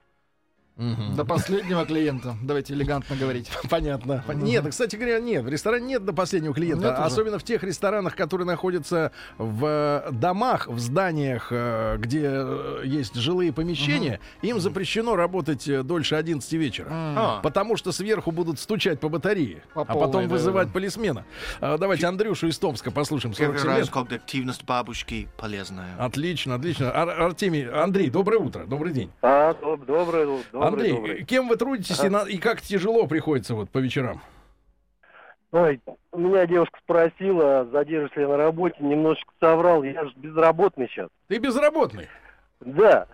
Мгм. 0.81 1.14
До 1.14 1.24
последнего 1.24 1.85
клиента. 1.85 2.35
Давайте 2.43 2.72
элегантно 2.72 3.14
говорить. 3.14 3.51
Понятно. 3.70 4.24
Пон- 4.26 4.43
Нет, 4.43 4.66
кстати 4.70 4.97
говоря, 4.97 5.20
нет. 5.20 5.45
В 5.45 5.49
ресторане 5.49 5.87
нет 5.87 6.05
до 6.05 6.12
последнего 6.14 6.55
клиента. 6.55 6.89
Нет 6.89 6.95
уже? 6.99 7.05
Особенно 7.05 7.39
в 7.39 7.43
тех 7.45 7.62
ресторанах, 7.62 8.16
которые 8.16 8.47
находятся 8.47 9.12
в 9.37 9.64
э, 9.66 10.11
домах, 10.12 10.68
в 10.68 10.78
зданиях, 10.78 11.49
э, 11.51 11.97
где 11.99 12.22
э, 12.33 12.83
есть 12.85 13.14
жилые 13.14 13.53
помещения. 13.53 14.20
Им 14.43 14.59
запрещено 14.59 15.16
работать 15.16 15.68
дольше 15.87 16.14
11 16.14 16.51
вечера. 16.55 16.89
А, 16.91 17.41
Потому 17.43 17.76
что 17.76 17.93
сверху 17.93 18.31
будут 18.33 18.59
стучать 18.59 19.01
по 19.01 19.09
батарее, 19.11 19.62
По 19.74 19.83
а 19.83 19.85
потом 19.85 20.12
полной, 20.12 20.26
да, 20.28 20.33
вызывать 20.35 20.68
да. 20.68 20.72
полисмена. 20.72 21.24
А, 21.61 21.76
давайте 21.76 22.07
Андрюшу 22.07 22.47
из 22.47 22.59
Томска 22.59 22.91
послушаем. 22.91 23.35
первый 23.35 23.59
47 23.59 23.70
раз, 23.70 23.87
лет. 23.87 23.91
когда 23.95 24.16
активность 24.16 24.64
бабушки 24.64 25.28
полезная. 25.37 25.95
Отлично, 25.99 26.55
отлично. 26.55 26.91
Ар- 26.91 27.20
Артемий, 27.20 27.68
Андрей, 27.70 28.09
доброе 28.09 28.39
утро, 28.39 28.64
добрый 28.64 28.93
день. 28.95 29.11
А, 29.20 29.55
добрый, 29.87 30.26
добрый, 30.71 30.97
Андрей, 30.97 31.25
кем 31.25 31.49
вы 31.49 31.57
трудитесь 31.57 32.03
и, 32.03 32.09
на- 32.09 32.25
и 32.29 32.39
как 32.39 32.61
тяжело 32.61 33.07
приходится 33.07 33.55
вот 33.55 33.71
по 33.71 33.79
вечерам? 33.79 34.21
Ой, 35.53 35.81
у 36.12 36.18
меня 36.18 36.47
девушка 36.47 36.79
спросила, 36.85 37.66
задержусь 37.73 38.14
ли 38.16 38.23
я 38.23 38.29
на 38.29 38.37
работе, 38.37 38.77
немножечко 38.81 39.33
соврал, 39.41 39.83
я 39.83 40.05
же 40.05 40.12
безработный 40.16 40.89
сейчас. 40.89 41.09
Ты 41.29 41.39
безработный. 41.39 42.09
Да. 42.61 43.07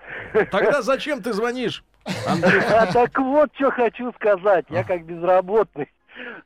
Тогда 0.51 0.83
зачем 0.83 1.23
ты 1.23 1.33
звонишь? 1.33 1.83
Андрей, 2.27 2.61
А 2.69 2.93
так 2.93 3.19
вот, 3.19 3.51
что 3.55 3.71
хочу 3.71 4.13
сказать, 4.13 4.67
я 4.69 4.85
как 4.85 5.05
безработный 5.05 5.91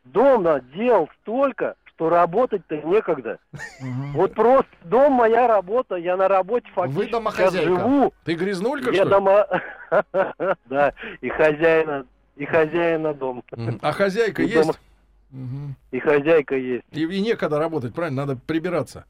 дома 0.04 0.60
делал 0.74 1.08
столько, 1.22 1.74
что 2.00 2.08
работать-то 2.08 2.78
некогда. 2.78 3.38
Вот 4.14 4.32
просто 4.32 4.70
дом 4.84 5.12
моя 5.12 5.46
работа, 5.46 5.96
я 5.96 6.16
на 6.16 6.28
работе 6.28 6.66
фактически 6.74 7.02
сейчас 7.02 7.12
домохозяйка. 7.12 7.68
живу. 7.68 8.14
ты 8.24 8.34
грязнулька, 8.34 8.90
Я 8.90 9.04
что 9.04 9.04
ли? 9.04 9.10
дома... 9.10 9.46
Да, 10.70 10.94
и 11.20 11.28
хозяина, 11.28 12.06
и 12.36 12.46
хозяина 12.46 13.12
дом. 13.12 13.44
А 13.82 13.92
хозяйка 13.92 14.42
есть? 14.42 14.80
и 15.90 15.98
хозяйка 16.00 16.56
есть. 16.56 16.84
И, 16.90 17.02
и 17.04 17.20
некогда 17.20 17.58
работать, 17.58 17.94
правильно? 17.94 18.24
Надо 18.24 18.40
прибираться. 18.46 19.04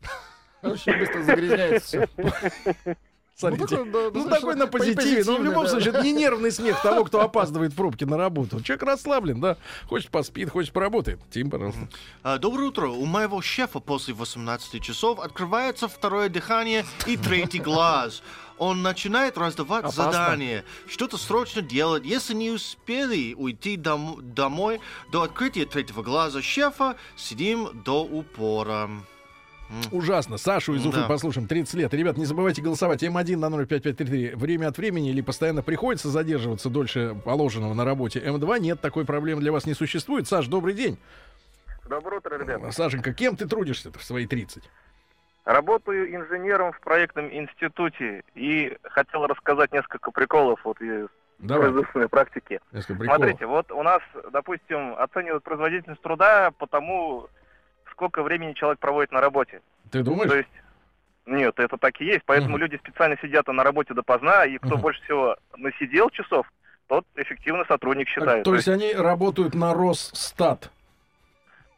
Очень 0.62 0.98
быстро 0.98 1.22
загрязняется 1.22 2.08
все. 2.16 2.96
Смотрите. 3.40 3.76
такой, 3.76 3.90
да, 3.90 4.10
Ну, 4.14 4.28
такой 4.28 4.54
на 4.56 4.66
позитиве. 4.66 4.94
Но 4.94 5.02
в 5.02 5.04
позитивный, 5.24 5.44
любом 5.50 5.64
да. 5.64 5.70
случае, 5.70 5.88
это 5.90 6.02
не 6.02 6.12
нервный 6.12 6.52
смех 6.52 6.80
того, 6.82 7.04
кто 7.04 7.20
опаздывает 7.20 7.72
в 7.72 7.76
пробке 7.76 8.06
на 8.06 8.16
работу. 8.16 8.60
Человек 8.62 8.82
расслаблен, 8.84 9.40
да? 9.40 9.56
Хочет 9.88 10.10
поспит, 10.10 10.50
хочет 10.50 10.72
поработает. 10.72 11.18
Тим, 11.30 11.50
пожалуйста. 11.50 11.88
А, 12.22 12.38
Доброе 12.38 12.68
утро. 12.68 12.88
У 12.88 13.04
моего 13.06 13.40
шефа 13.42 13.80
после 13.80 14.14
18 14.14 14.82
часов 14.82 15.18
открывается 15.18 15.88
второе 15.88 16.28
дыхание 16.28 16.84
и 17.06 17.16
третий 17.16 17.58
глаз. 17.60 18.22
Он 18.58 18.82
начинает 18.82 19.38
раздавать 19.38 19.84
Опасно. 19.84 20.04
задания, 20.12 20.64
что-то 20.86 21.16
срочно 21.16 21.62
делать. 21.62 22.04
Если 22.04 22.34
не 22.34 22.50
успели 22.50 23.32
уйти 23.32 23.76
дом- 23.78 24.18
домой 24.20 24.80
до 25.10 25.22
открытия 25.22 25.64
третьего 25.64 26.02
глаза 26.02 26.42
шефа, 26.42 26.96
сидим 27.16 27.70
до 27.84 28.04
упора. 28.04 28.90
Ужасно. 29.92 30.36
Сашу 30.38 30.74
из 30.74 30.84
Уфы 30.84 31.00
Да. 31.00 31.06
послушаем. 31.08 31.46
30 31.46 31.74
лет. 31.74 31.94
Ребят, 31.94 32.16
не 32.16 32.24
забывайте 32.24 32.62
голосовать. 32.62 33.02
М1 33.02 33.36
на 33.36 33.50
05533. 33.50 34.34
Время 34.34 34.68
от 34.68 34.78
времени 34.78 35.10
или 35.10 35.20
постоянно 35.20 35.62
приходится 35.62 36.08
задерживаться 36.08 36.70
дольше 36.70 37.16
положенного 37.24 37.74
на 37.74 37.84
работе. 37.84 38.20
М2 38.20 38.58
нет, 38.60 38.80
такой 38.80 39.04
проблемы 39.04 39.40
для 39.40 39.52
вас 39.52 39.66
не 39.66 39.74
существует. 39.74 40.26
Саш, 40.28 40.46
добрый 40.48 40.74
день. 40.74 40.98
Доброе 41.88 42.18
утро, 42.18 42.38
ребят. 42.38 42.72
Сашенька, 42.74 43.12
кем 43.12 43.36
ты 43.36 43.46
трудишься 43.46 43.90
в 43.92 44.02
свои 44.02 44.26
30? 44.26 44.62
Работаю 45.44 46.14
инженером 46.14 46.72
в 46.72 46.80
проектном 46.80 47.32
институте 47.32 48.22
и 48.34 48.76
хотел 48.84 49.26
рассказать 49.26 49.72
несколько 49.72 50.10
приколов 50.10 50.60
вот 50.64 50.80
из 50.80 51.08
Давай, 51.38 51.62
производственной 51.68 52.08
практики. 52.08 52.60
несколько 52.72 52.94
приколов. 53.00 53.16
Смотрите, 53.20 53.46
вот 53.46 53.72
у 53.72 53.82
нас, 53.82 54.02
допустим, 54.32 54.94
оценивают 54.98 55.42
производительность 55.42 56.02
труда 56.02 56.50
по 56.58 56.66
тому, 56.66 57.28
сколько 58.00 58.22
времени 58.22 58.54
человек 58.54 58.78
проводит 58.78 59.12
на 59.12 59.20
работе. 59.20 59.60
Ты 59.90 60.02
думаешь? 60.02 60.30
То 60.30 60.36
есть, 60.38 60.48
нет, 61.26 61.58
это 61.58 61.76
так 61.76 62.00
и 62.00 62.06
есть. 62.06 62.22
Поэтому 62.24 62.52
Мгм. 62.52 62.62
люди 62.62 62.76
специально 62.78 63.14
сидят 63.20 63.46
на 63.46 63.62
работе 63.62 63.92
допоздна, 63.92 64.46
и 64.46 64.56
кто 64.56 64.70
Мгм. 64.70 64.80
больше 64.80 65.02
всего 65.02 65.36
насидел 65.58 66.08
часов, 66.08 66.46
тот 66.86 67.04
эффективный 67.16 67.66
сотрудник 67.66 68.08
считает. 68.08 68.44
то 68.44 68.54
есть 68.54 68.68
они 68.68 68.94
работают 68.94 69.54
на 69.54 69.74
Росстат. 69.74 70.70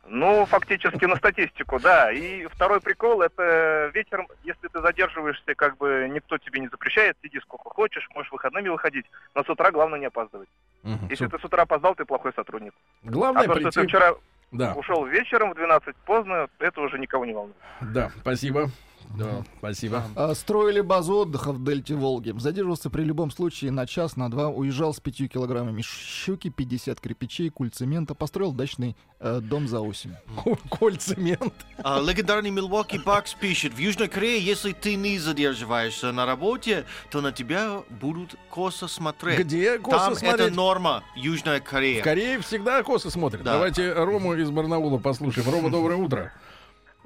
Ну, 0.06 0.46
фактически 0.46 1.04
на 1.06 1.16
статистику, 1.16 1.80
да. 1.80 2.12
И 2.12 2.46
второй 2.46 2.80
прикол, 2.80 3.20
это 3.22 3.90
вечером, 3.94 4.26
если 4.44 4.68
ты 4.68 4.80
задерживаешься, 4.80 5.54
как 5.54 5.76
бы 5.76 6.08
никто 6.10 6.38
тебе 6.38 6.60
не 6.60 6.68
запрещает, 6.68 7.16
сиди 7.22 7.40
сколько 7.40 7.68
хочешь, 7.70 8.08
можешь 8.14 8.30
выходными 8.30 8.68
выходить, 8.68 9.06
но 9.34 9.42
с 9.42 9.48
утра 9.48 9.70
главное 9.72 9.98
не 9.98 10.06
опаздывать. 10.06 10.48
Мгм. 10.82 11.08
Если 11.08 11.24
Су- 11.24 11.30
ты 11.30 11.38
с 11.38 11.44
утра 11.44 11.62
опоздал, 11.62 11.94
ты 11.94 12.04
плохой 12.04 12.32
сотрудник. 12.34 12.74
Главное 13.02 13.42
а 13.42 13.46
то, 13.46 13.52
что 13.54 13.60
прийти... 13.62 13.80
ты 13.80 13.86
вчера 13.86 14.14
Да, 14.52 14.74
ушел 14.74 15.06
вечером 15.06 15.50
в 15.50 15.54
12 15.54 15.96
поздно, 16.06 16.48
это 16.58 16.80
уже 16.80 16.98
никого 16.98 17.24
не 17.24 17.32
волнует. 17.32 17.56
да, 17.80 18.10
спасибо. 18.20 18.70
Да, 19.16 19.44
спасибо. 19.58 20.04
А, 20.14 20.34
Строили 20.34 20.80
базу 20.80 21.16
отдыха 21.16 21.52
в 21.52 21.62
дельте 21.62 21.94
Волги. 21.94 22.34
Задерживался 22.38 22.90
при 22.90 23.02
любом 23.02 23.30
случае 23.30 23.70
на 23.70 23.86
час, 23.86 24.16
на 24.16 24.30
два. 24.30 24.48
Уезжал 24.48 24.94
с 24.94 25.00
пятью 25.00 25.28
килограммами 25.28 25.82
щуки, 25.82 26.50
50 26.50 27.00
кирпичей, 27.00 27.50
куль 27.50 27.70
цемента. 27.70 28.14
Построил 28.14 28.52
дачный 28.52 28.96
э, 29.20 29.40
дом 29.40 29.68
за 29.68 29.80
осень. 29.80 30.14
Коль 30.70 30.96
цемент. 30.96 31.54
А, 31.78 32.00
легендарный 32.00 32.50
Милуоки 32.50 33.00
Бакс 33.04 33.34
пишет, 33.34 33.74
в 33.74 33.78
Южной 33.78 34.08
Корее, 34.08 34.40
если 34.40 34.72
ты 34.72 34.94
не 34.94 35.18
задерживаешься 35.18 36.12
на 36.12 36.26
работе, 36.26 36.84
то 37.10 37.20
на 37.20 37.32
тебя 37.32 37.82
будут 37.90 38.36
косо 38.50 38.88
смотреть. 38.88 39.40
Где 39.40 39.78
косо 39.78 39.98
Там 39.98 40.14
смотреть? 40.14 40.46
это 40.48 40.54
норма, 40.54 41.02
Южная 41.16 41.60
Корея. 41.60 42.00
В 42.00 42.04
Корее 42.04 42.40
всегда 42.40 42.82
косо 42.82 43.10
смотрят. 43.10 43.42
Да. 43.42 43.54
Давайте 43.54 43.92
Рому 43.92 44.34
из 44.34 44.50
Барнаула 44.50 44.98
послушаем. 44.98 45.50
Рома, 45.50 45.70
доброе 45.70 45.96
утро. 45.96 46.32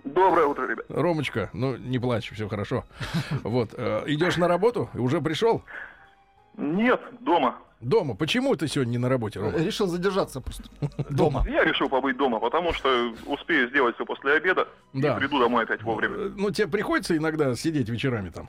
Доброе 0.06 0.46
утро, 0.46 0.66
ребят. 0.68 0.86
Ромочка, 0.88 1.50
ну 1.52 1.76
не 1.76 1.98
плачь, 1.98 2.30
все 2.32 2.48
хорошо. 2.48 2.84
Вот, 3.42 3.70
э, 3.76 4.04
идешь 4.06 4.36
на 4.36 4.46
работу? 4.46 4.88
Уже 4.94 5.20
пришел? 5.20 5.62
Нет, 6.56 7.00
дома. 7.20 7.56
Дома. 7.80 8.14
Почему 8.14 8.54
ты 8.56 8.68
сегодня 8.68 8.92
не 8.92 8.98
на 8.98 9.08
работе, 9.08 9.40
Рома? 9.40 9.58
Решил 9.58 9.86
задержаться 9.88 10.40
просто. 10.40 10.62
Дома. 11.10 11.44
Я 11.46 11.62
решил 11.64 11.88
побыть 11.90 12.16
дома, 12.16 12.38
потому 12.40 12.72
что 12.72 13.12
успею 13.26 13.68
сделать 13.68 13.96
все 13.96 14.06
после 14.06 14.32
обеда 14.32 14.66
Да. 14.94 15.16
и 15.16 15.18
приду 15.18 15.38
домой 15.38 15.64
опять 15.64 15.82
вовремя. 15.82 16.14
Э, 16.16 16.30
Ну, 16.36 16.50
тебе 16.50 16.68
приходится 16.68 17.14
иногда 17.16 17.54
сидеть 17.54 17.88
вечерами 17.90 18.30
там? 18.30 18.48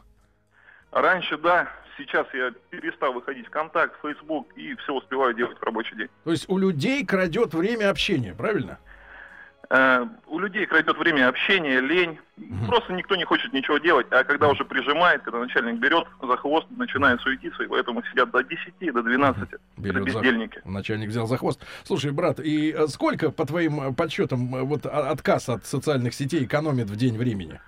Раньше, 0.91 1.37
да, 1.37 1.67
сейчас 1.97 2.25
я 2.33 2.51
перестал 2.69 3.11
выходить 3.13 3.47
в 3.47 3.49
контакт, 3.49 3.95
в 4.01 4.07
Facebook 4.07 4.47
и 4.55 4.75
все 4.75 4.93
успеваю 4.93 5.33
делать 5.33 5.57
в 5.59 5.63
рабочий 5.63 5.97
день. 5.97 6.07
То 6.23 6.31
есть 6.31 6.47
у 6.47 6.57
людей 6.57 7.05
крадет 7.05 7.53
время 7.53 7.89
общения, 7.89 8.33
правильно? 8.33 8.77
Э, 9.69 10.05
у 10.27 10.39
людей 10.39 10.65
крадет 10.65 10.97
время 10.97 11.27
общения, 11.27 11.79
лень. 11.79 12.19
Просто 12.67 12.93
никто 12.93 13.15
не 13.15 13.23
хочет 13.25 13.51
ничего 13.53 13.77
делать. 13.79 14.07
А 14.11 14.23
когда 14.23 14.47
уже 14.49 14.63
прижимает, 14.63 15.23
когда 15.23 15.39
начальник 15.39 15.79
берет 15.79 16.07
за 16.21 16.37
хвост, 16.37 16.67
начинает 16.69 17.19
суетиться, 17.21 17.63
и 17.63 17.67
поэтому 17.67 18.03
сидят 18.11 18.29
до 18.31 18.43
10, 18.43 18.93
до 18.93 19.01
12. 19.03 19.43
Это 19.43 19.57
Берет 19.77 19.95
за- 19.95 20.19
бездельники. 20.19 20.61
Начальник 20.65 21.09
взял 21.09 21.27
за 21.27 21.37
хвост. 21.37 21.59
Слушай, 21.83 22.11
брат, 22.11 22.39
и 22.39 22.71
э, 22.71 22.87
сколько, 22.87 23.31
по 23.31 23.45
твоим 23.45 23.81
э, 23.81 23.93
подсчетам, 23.93 24.47
вот 24.65 24.85
а- 24.85 25.09
отказ 25.11 25.49
от 25.49 25.65
социальных 25.65 26.13
сетей 26.13 26.45
экономит 26.45 26.89
в 26.89 26.95
день 26.95 27.17
времени? 27.17 27.59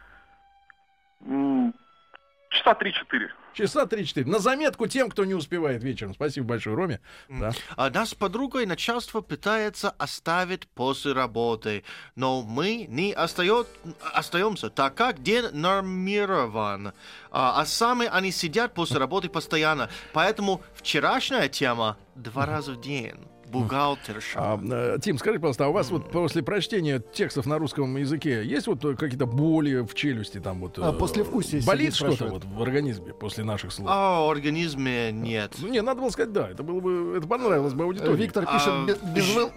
Часа 2.49 2.71
3-4. 2.73 3.29
Часа 3.59 3.83
3-4. 3.83 4.25
На 4.25 4.39
заметку 4.39 4.87
тем, 4.87 5.09
кто 5.09 5.25
не 5.25 5.33
успевает 5.33 5.83
вечером. 5.83 6.13
Спасибо 6.13 6.47
большое, 6.47 6.77
Роме. 6.77 7.01
Да. 7.27 7.51
А 7.75 7.89
нас 7.89 8.11
с 8.11 8.15
подругой 8.15 8.65
начальство 8.65 9.19
пытается 9.19 9.89
оставить 9.89 10.65
после 10.69 11.11
работы, 11.11 11.83
но 12.15 12.41
мы 12.41 12.85
не 12.87 13.11
остает, 13.11 13.67
остаемся, 14.13 14.69
так 14.69 14.95
как 14.95 15.21
день 15.21 15.49
нормирован. 15.51 16.93
А, 17.31 17.61
а 17.61 17.65
сами 17.65 18.07
они 18.07 18.31
сидят 18.31 18.73
после 18.73 18.97
работы 18.97 19.27
постоянно. 19.27 19.89
Поэтому 20.13 20.61
вчерашняя 20.75 21.49
тема 21.49 21.97
два 22.15 22.45
раза 22.45 22.71
в 22.71 22.81
день. 22.81 23.17
Бухгалтерша. 23.51 24.39
А, 24.39 24.59
э, 24.61 24.97
Тим, 25.01 25.17
скажи, 25.17 25.39
пожалуйста, 25.39 25.65
а 25.65 25.67
у 25.69 25.73
вас 25.73 25.89
вот 25.91 26.11
после 26.11 26.43
прочтения 26.43 26.99
текстов 26.99 27.45
на 27.45 27.57
русском 27.57 27.95
языке 27.97 28.43
есть 28.45 28.67
вот 28.67 28.83
э, 28.85 28.95
какие-то 28.95 29.25
боли 29.25 29.81
в 29.81 29.93
челюсти 29.95 30.39
там 30.39 30.59
вот? 30.61 30.77
А, 30.77 30.91
э, 30.91 30.93
послевкусие 30.93 31.63
Болит 31.63 31.93
сидит, 31.95 32.15
что-то 32.15 32.31
вот 32.31 32.45
в 32.45 32.61
организме 32.61 33.13
после 33.13 33.43
наших 33.43 33.71
слов? 33.71 33.87
А 33.91 34.25
в 34.25 34.29
организме 34.29 35.11
нет. 35.11 35.55
Ну 35.59 35.67
не, 35.69 35.81
надо 35.81 36.01
было 36.01 36.09
сказать 36.09 36.31
да. 36.31 36.49
Это 36.49 36.63
было 36.63 36.79
бы, 36.79 37.15
это 37.17 37.27
понравилось 37.27 37.73
бы 37.73 37.83
аудитории. 37.83 38.15
Виктор 38.17 38.45
пишет, 38.45 38.67
А, 38.67 38.85
без, 38.85 38.97
без 38.97 39.23
ж- 39.23 39.35
выл- 39.37 39.51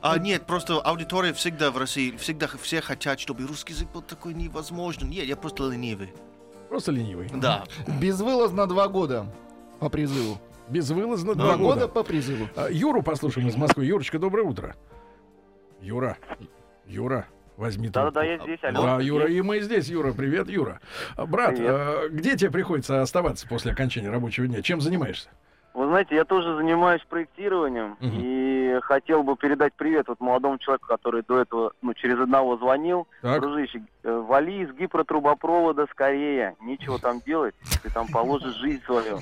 А 0.00 0.18
нет, 0.18 0.46
просто 0.46 0.80
аудитория 0.80 1.32
всегда 1.32 1.70
в 1.70 1.78
России, 1.78 2.14
всегда 2.18 2.48
все 2.60 2.80
хотят, 2.80 3.20
чтобы 3.20 3.46
русский 3.46 3.72
язык 3.72 3.88
был 3.92 4.02
такой 4.02 4.34
невозможный. 4.34 5.08
Нет, 5.08 5.24
я 5.24 5.36
просто 5.36 5.68
ленивый. 5.70 6.12
Просто 6.68 6.92
ленивый. 6.92 7.30
Да. 7.34 7.64
безвылазно 8.00 8.66
два 8.66 8.88
года 8.88 9.26
по 9.80 9.88
призыву. 9.88 10.38
Безвылазно 10.68 11.34
Два 11.34 11.56
года 11.56 11.80
года. 11.82 11.88
по 11.88 12.02
призыву. 12.04 12.48
А, 12.56 12.68
Юру 12.70 13.02
послушаем 13.02 13.48
из 13.48 13.56
Москвы. 13.56 13.84
Юрочка, 13.84 14.18
доброе 14.18 14.42
утро. 14.44 14.74
Юра. 15.80 16.16
Юра. 16.86 17.26
Возьми 17.56 17.88
трубку. 17.88 18.12
Да-да-да, 18.14 18.24
я 18.24 18.38
здесь, 18.38 18.58
алло. 18.64 18.82
Да, 18.82 19.00
Юра, 19.00 19.26
и 19.28 19.40
мы 19.40 19.60
здесь, 19.60 19.86
Юра, 19.88 20.12
привет, 20.12 20.48
Юра. 20.48 20.80
Брат, 21.16 21.54
Привет. 21.54 21.70
а, 21.70 22.08
где 22.08 22.36
тебе 22.36 22.50
приходится 22.50 23.00
оставаться 23.00 23.46
после 23.46 23.70
окончания 23.72 24.10
рабочего 24.10 24.46
дня? 24.48 24.60
Чем 24.62 24.80
занимаешься? 24.80 25.28
Вы 25.74 25.88
знаете, 25.88 26.14
я 26.14 26.24
тоже 26.24 26.54
занимаюсь 26.56 27.02
проектированием 27.08 27.96
Мгм. 27.98 28.12
и 28.20 28.78
хотел 28.82 29.24
бы 29.24 29.34
передать 29.36 29.72
привет 29.74 30.06
вот 30.06 30.20
молодому 30.20 30.56
человеку, 30.58 30.86
который 30.86 31.22
до 31.26 31.40
этого 31.40 31.72
ну, 31.82 31.94
через 31.94 32.18
одного 32.20 32.56
звонил. 32.56 33.08
Так. 33.22 33.40
Дружище, 33.40 33.82
э, 34.04 34.12
вали 34.28 34.62
из 34.62 34.72
гипротрубопровода 34.72 35.86
скорее. 35.90 36.54
Нечего 36.60 37.00
там 37.00 37.20
делать. 37.26 37.56
Ты 37.82 37.90
там 37.90 38.06
положишь 38.06 38.54
жизнь 38.54 38.82
свою, 38.84 39.18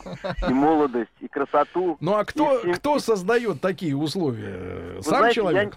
и 0.47 0.53
молодость, 0.53 1.11
и 1.21 1.29
красоту. 1.29 1.97
Ну 2.01 2.15
а 2.17 2.25
кто, 2.27 2.59
всем- 2.59 2.75
кто 2.75 2.99
создает 2.99 3.63
такие 3.63 3.97
условия? 3.97 4.97
Вы 4.97 5.03
Сам 5.03 5.19
знаете, 5.19 5.37
человек? 5.37 5.75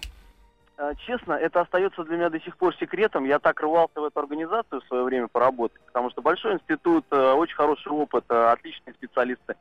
я, 0.78 0.90
э, 0.90 0.94
честно, 1.06 1.32
это 1.32 1.62
остается 1.62 2.04
для 2.04 2.16
меня 2.18 2.28
до 2.28 2.38
сих 2.40 2.54
пор 2.58 2.76
секретом. 2.76 3.24
Я 3.24 3.38
так 3.38 3.58
рвался 3.62 3.98
в 3.98 4.04
эту 4.04 4.20
организацию 4.20 4.82
в 4.82 4.84
свое 4.88 5.04
время 5.04 5.28
поработать, 5.28 5.80
потому 5.86 6.10
что 6.10 6.20
большой 6.20 6.52
институт, 6.54 7.06
э, 7.12 7.32
очень 7.32 7.54
хороший 7.56 7.92
опыт, 7.92 8.26
э, 8.28 8.52
отличные 8.52 8.92
специалисты. 8.92 9.54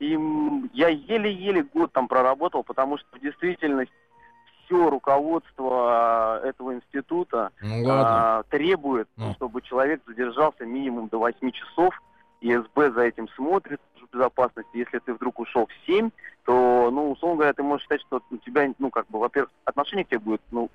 И 0.00 0.18
я 0.72 0.88
еле-еле 0.88 1.62
год 1.62 1.92
там 1.92 2.08
проработал, 2.08 2.64
потому 2.64 2.98
что 2.98 3.06
в 3.16 3.20
действительности 3.20 3.94
все 4.64 4.88
руководство 4.88 6.40
э, 6.42 6.48
этого 6.48 6.74
института 6.74 7.50
Ну 7.60 7.84
ладно. 7.84 8.38
а, 8.38 8.42
требует, 8.44 9.08
Ну. 9.16 9.34
чтобы 9.34 9.62
человек 9.62 10.00
задержался 10.06 10.64
минимум 10.64 11.08
до 11.08 11.18
8 11.18 11.50
часов, 11.50 12.00
и 12.40 12.56
СБ 12.56 12.92
за 12.92 13.02
этим 13.02 13.28
смотрит, 13.30 13.80
безопасности. 14.12 14.70
Если 14.76 14.98
ты 14.98 15.14
вдруг 15.14 15.38
ушел 15.38 15.66
в 15.66 15.86
7, 15.86 16.10
то, 16.44 16.90
ну, 16.90 17.12
условно 17.12 17.36
говоря, 17.36 17.52
ты 17.52 17.62
можешь 17.62 17.82
считать, 17.82 18.00
что 18.00 18.20
у 18.30 18.36
тебя, 18.38 18.68
ну, 18.78 18.90
как 18.90 19.06
бы, 19.08 19.18
во-первых, 19.20 19.50
отношение 19.64 20.04
к 20.04 20.08
тебе 20.08 20.18
будет, 20.18 20.40
ну, 20.50 20.68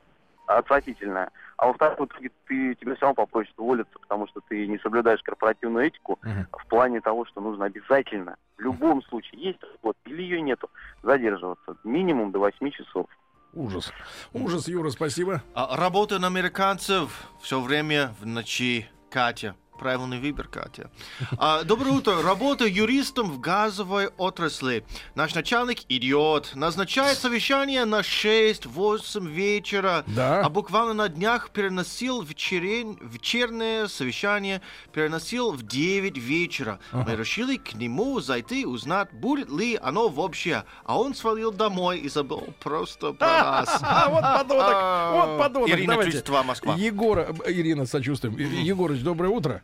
отвратительное, 0.47 1.31
а 1.57 1.67
во-вторых, 1.67 1.99
в 1.99 2.05
итоге 2.05 2.31
ты, 2.47 2.75
тебе 2.75 2.95
все 2.95 3.05
равно 3.05 3.15
попросят 3.15 3.53
уволиться, 3.57 3.97
потому 3.99 4.27
что 4.27 4.41
ты 4.41 4.67
не 4.67 4.77
соблюдаешь 4.79 5.21
корпоративную 5.23 5.87
этику 5.87 6.19
Мгм. 6.23 6.47
в 6.51 6.67
плане 6.67 7.01
того, 7.01 7.25
что 7.25 7.41
нужно 7.41 7.65
обязательно, 7.65 8.35
в 8.57 8.61
любом 8.61 9.01
случае, 9.03 9.41
есть 9.41 9.59
вот 9.81 9.97
или 10.05 10.21
ее 10.21 10.41
нету, 10.41 10.69
задерживаться 11.03 11.75
минимум 11.83 12.31
до 12.31 12.39
8 12.39 12.71
часов. 12.71 13.07
Ужас. 13.53 13.91
Ужас, 14.33 14.67
Юра, 14.67 14.89
спасибо. 14.89 15.41
А, 15.53 15.77
работа 15.77 16.19
на 16.19 16.27
американцев 16.27 17.29
все 17.39 17.61
время 17.61 18.13
в 18.19 18.25
ночи. 18.25 18.89
Катя. 19.09 19.55
Правильный 19.79 20.19
выбор, 20.19 20.47
Катя. 20.47 20.89
А, 21.37 21.63
доброе 21.63 21.91
утро. 21.91 22.21
Работаю 22.21 22.73
юристом 22.73 23.29
в 23.29 23.41
газовой 23.41 24.07
отрасли. 24.17 24.85
Наш 25.15 25.35
начальник 25.35 25.79
идиот. 25.89 26.51
Назначает 26.55 27.17
совещание 27.17 27.83
на 27.83 27.99
6-8 27.99 29.27
вечера. 29.27 30.05
Да. 30.07 30.41
А 30.45 30.49
буквально 30.49 30.93
на 30.93 31.09
днях 31.09 31.49
переносил 31.49 32.21
вечерень- 32.21 32.97
вечернее 33.01 33.89
совещание, 33.89 34.61
переносил 34.93 35.51
в 35.51 35.61
9 35.63 36.17
вечера. 36.17 36.79
Мы 36.93 37.13
решили 37.15 37.57
к 37.57 37.73
нему 37.73 38.21
зайти, 38.21 38.65
узнать, 38.65 39.11
будет 39.11 39.49
ли 39.51 39.77
оно 39.81 40.07
вообще. 40.07 40.63
А 40.85 40.97
он 40.97 41.13
свалил 41.15 41.51
домой 41.51 41.99
и 41.99 42.07
забыл 42.07 42.53
просто 42.61 43.11
про 43.19 43.27
нас. 43.27 43.79
А, 43.81 44.09
вот 44.09 44.21
подонок, 44.21 45.13
вот 45.27 45.37
подонок. 45.39 45.69
Ирина, 45.69 45.93
Давайте. 45.93 46.11
32, 46.11 46.43
Москва. 46.43 46.75
Егора, 46.75 47.27
э, 47.45 47.51
Ирина, 47.51 47.85
сочувствуем. 47.85 48.37
Егорыч, 48.37 49.01
доброе 49.01 49.29
утро. 49.29 49.61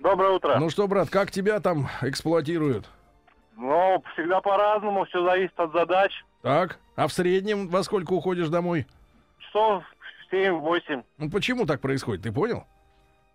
Доброе 0.00 0.30
утро. 0.30 0.56
Ну 0.58 0.70
что, 0.70 0.86
брат, 0.86 1.10
как 1.10 1.30
тебя 1.30 1.60
там 1.60 1.88
эксплуатируют? 2.02 2.88
Ну, 3.56 4.02
всегда 4.12 4.40
по-разному, 4.40 5.04
все 5.06 5.24
зависит 5.24 5.58
от 5.58 5.72
задач. 5.72 6.12
Так, 6.42 6.78
а 6.94 7.08
в 7.08 7.12
среднем 7.12 7.68
во 7.68 7.82
сколько 7.82 8.12
уходишь 8.12 8.48
домой? 8.48 8.86
Часов 9.40 9.82
7-8. 10.32 11.02
Ну 11.18 11.30
почему 11.30 11.66
так 11.66 11.80
происходит, 11.80 12.22
ты 12.22 12.32
понял? 12.32 12.64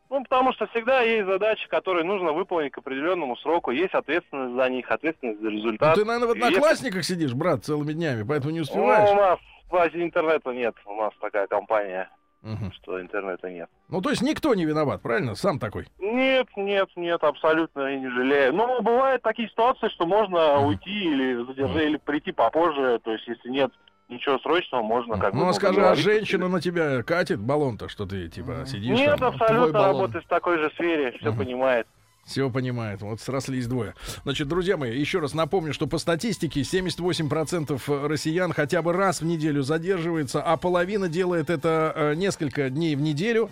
Ну, 0.09 0.23
потому 0.23 0.53
что 0.53 0.67
всегда 0.67 1.01
есть 1.01 1.25
задачи, 1.27 1.67
которые 1.67 2.05
нужно 2.05 2.33
выполнить 2.33 2.71
к 2.71 2.77
определенному 2.77 3.35
сроку. 3.37 3.71
Есть 3.71 3.95
ответственность 3.95 4.55
за 4.55 4.69
них, 4.69 4.89
ответственность 4.91 5.39
за 5.41 5.45
Ну, 5.49 5.57
результат. 5.57 5.95
ты, 5.95 6.05
наверное, 6.05 6.27
в 6.27 6.31
одноклассниках 6.31 7.03
сидишь, 7.03 7.33
брат, 7.33 7.65
целыми 7.65 7.93
днями, 7.93 8.23
поэтому 8.23 8.51
не 8.51 8.59
Ну, 8.59 8.63
успеваешь. 8.63 9.09
у 9.09 9.15
нас 9.15 9.39
базе 9.71 10.03
интернета 10.03 10.51
нет. 10.51 10.75
У 10.85 10.93
нас 10.95 11.13
такая 11.19 11.47
компания, 11.47 12.09
Мгм. 12.43 12.73
что 12.73 13.01
интернета 13.01 13.49
нет. 13.49 13.69
Ну, 13.87 14.01
то 14.01 14.09
есть 14.09 14.21
никто 14.21 14.53
не 14.53 14.65
виноват, 14.65 15.01
правильно? 15.01 15.33
Сам 15.33 15.59
такой. 15.59 15.87
Нет, 15.99 16.47
нет, 16.57 16.89
нет, 16.97 17.23
абсолютно 17.23 17.87
я 17.87 17.97
не 17.97 18.09
жалею. 18.09 18.53
Ну, 18.53 18.81
бывают 18.81 19.21
такие 19.21 19.47
ситуации, 19.47 19.87
что 19.87 20.05
можно 20.05 20.59
уйти 20.59 20.89
или 20.89 21.45
задержать, 21.45 21.83
или 21.83 21.97
прийти 21.97 22.33
попозже. 22.33 22.99
То 23.03 23.13
есть, 23.13 23.25
если 23.27 23.49
нет 23.49 23.71
ничего 24.09 24.37
срочного, 24.39 24.83
можно 24.83 25.17
как 25.17 25.31
бы... 25.31 25.39
Ну, 25.39 25.43
а 25.43 25.47
ну, 25.47 25.53
скажи, 25.53 25.81
а 25.81 25.95
женщина 25.95 26.49
на 26.49 26.59
тебя 26.59 27.01
катит 27.03 27.39
баллон-то, 27.39 27.87
что 27.87 28.05
ты, 28.05 28.27
типа, 28.27 28.65
сидишь 28.65 28.99
Нет, 28.99 29.19
там? 29.19 29.33
абсолютно 29.33 29.87
работает 29.87 30.25
в 30.25 30.27
такой 30.27 30.57
же 30.57 30.69
сфере, 30.71 31.13
все 31.19 31.33
понимает. 31.33 31.87
Все 32.25 32.49
понимает. 32.49 33.01
Вот 33.01 33.19
срослись 33.19 33.67
двое. 33.67 33.95
Значит, 34.23 34.47
друзья 34.47 34.77
мои, 34.77 34.97
еще 34.97 35.19
раз 35.19 35.33
напомню, 35.33 35.73
что 35.73 35.87
по 35.87 35.97
статистике 35.97 36.61
78% 36.61 38.07
россиян 38.07 38.53
хотя 38.53 38.81
бы 38.81 38.93
раз 38.93 39.19
в 39.21 39.25
неделю 39.25 39.61
задерживается, 39.61 40.41
а 40.41 40.55
половина 40.55 41.09
делает 41.09 41.49
это 41.49 41.91
э, 41.93 42.13
несколько 42.15 42.69
дней 42.69 42.95
в 42.95 43.01
неделю. 43.01 43.49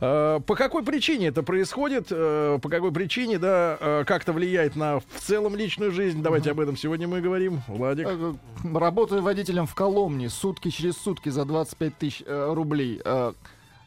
Э, 0.00 0.40
по 0.44 0.54
какой 0.56 0.82
причине 0.82 1.28
это 1.28 1.42
происходит? 1.42 2.06
Э, 2.10 2.58
по 2.62 2.68
какой 2.70 2.92
причине, 2.92 3.38
да, 3.38 3.76
э, 3.78 4.04
как-то 4.06 4.32
влияет 4.32 4.74
на 4.74 5.00
в 5.00 5.04
целом 5.18 5.54
личную 5.54 5.92
жизнь? 5.92 6.22
Давайте 6.22 6.50
об 6.50 6.60
этом 6.60 6.78
сегодня 6.78 7.06
мы 7.06 7.20
говорим. 7.20 7.60
Владик. 7.68 8.06
Э, 8.08 8.34
Работаю 8.74 9.20
водителем 9.20 9.66
в 9.66 9.74
Коломне, 9.74 10.30
сутки 10.30 10.70
через 10.70 10.96
сутки 10.96 11.28
за 11.28 11.44
25 11.44 11.98
тысяч 11.98 12.22
э, 12.24 12.52
рублей. 12.54 13.02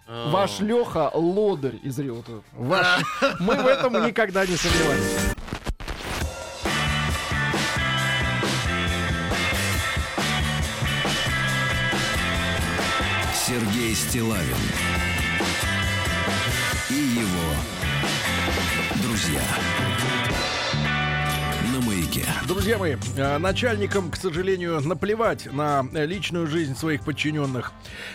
Э, 0.08 0.30
Ваш 0.32 0.60
Леха 0.62 1.12
лодырь 1.14 1.80
из 1.84 2.00
Риота. 2.00 2.42
Ваш... 2.54 3.04
Мы 3.40 3.56
в 3.56 3.68
этом 3.68 4.06
никогда 4.06 4.46
не 4.46 4.56
сомневались. 4.56 5.36
Сергей 13.34 13.96
Стилавин 13.96 14.56
и 16.90 16.94
его 16.94 17.54
друзья. 19.02 19.42
Друзья 22.48 22.78
мои, 22.78 22.96
э, 23.16 23.38
начальникам, 23.38 24.12
к 24.12 24.18
сожалению, 24.18 24.82
наплевать 24.82 25.52
на 25.52 25.86
э, 25.94 26.06
личную 26.06 26.48
жизнь 26.48 26.76
своих 26.76 27.02
подчиненных. 27.04 27.72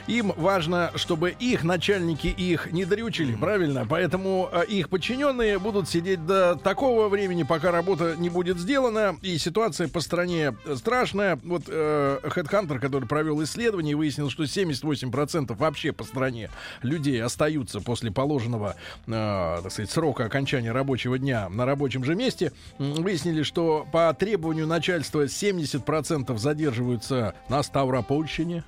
Им 0.06 0.32
важно, 0.36 0.90
чтобы 0.96 1.30
их 1.30 1.64
начальники 1.64 2.26
их 2.26 2.72
не 2.72 2.84
дрючили, 2.84 3.34
правильно? 3.34 3.86
Поэтому 3.88 4.50
э, 4.52 4.64
их 4.66 4.90
подчиненные 4.90 5.58
будут 5.58 5.88
сидеть 5.88 6.26
до 6.26 6.56
такого 6.56 7.08
времени, 7.08 7.42
пока 7.42 7.70
работа 7.70 8.14
не 8.16 8.28
будет 8.28 8.58
сделана. 8.58 9.16
И 9.22 9.38
ситуация 9.38 9.88
по 9.88 10.00
стране 10.00 10.54
страшная. 10.76 11.38
Вот 11.44 11.64
э, 11.68 12.18
Headhunter, 12.22 12.78
который 12.78 13.08
провел 13.08 13.42
исследование, 13.42 13.96
выяснил, 13.96 14.28
что 14.28 14.44
78% 14.44 15.56
вообще 15.56 15.92
по 15.92 16.04
стране 16.04 16.50
людей 16.82 17.22
остаются 17.22 17.80
после 17.80 18.10
положенного, 18.10 18.76
э, 19.06 19.60
так 19.62 19.72
сказать, 19.72 19.90
срока 19.90 20.24
окончания 20.24 20.72
рабочего 20.72 21.18
дня 21.18 21.48
на 21.48 21.64
рабочем 21.64 22.04
же 22.04 22.14
месте. 22.14 22.52
Выяснили, 22.78 23.42
что 23.42 23.86
по 23.92 24.01
требованию 24.18 24.66
начальства 24.66 25.24
70% 25.24 26.36
задерживаются 26.38 27.34
на 27.48 27.62
Ставропольщине. 27.62 28.64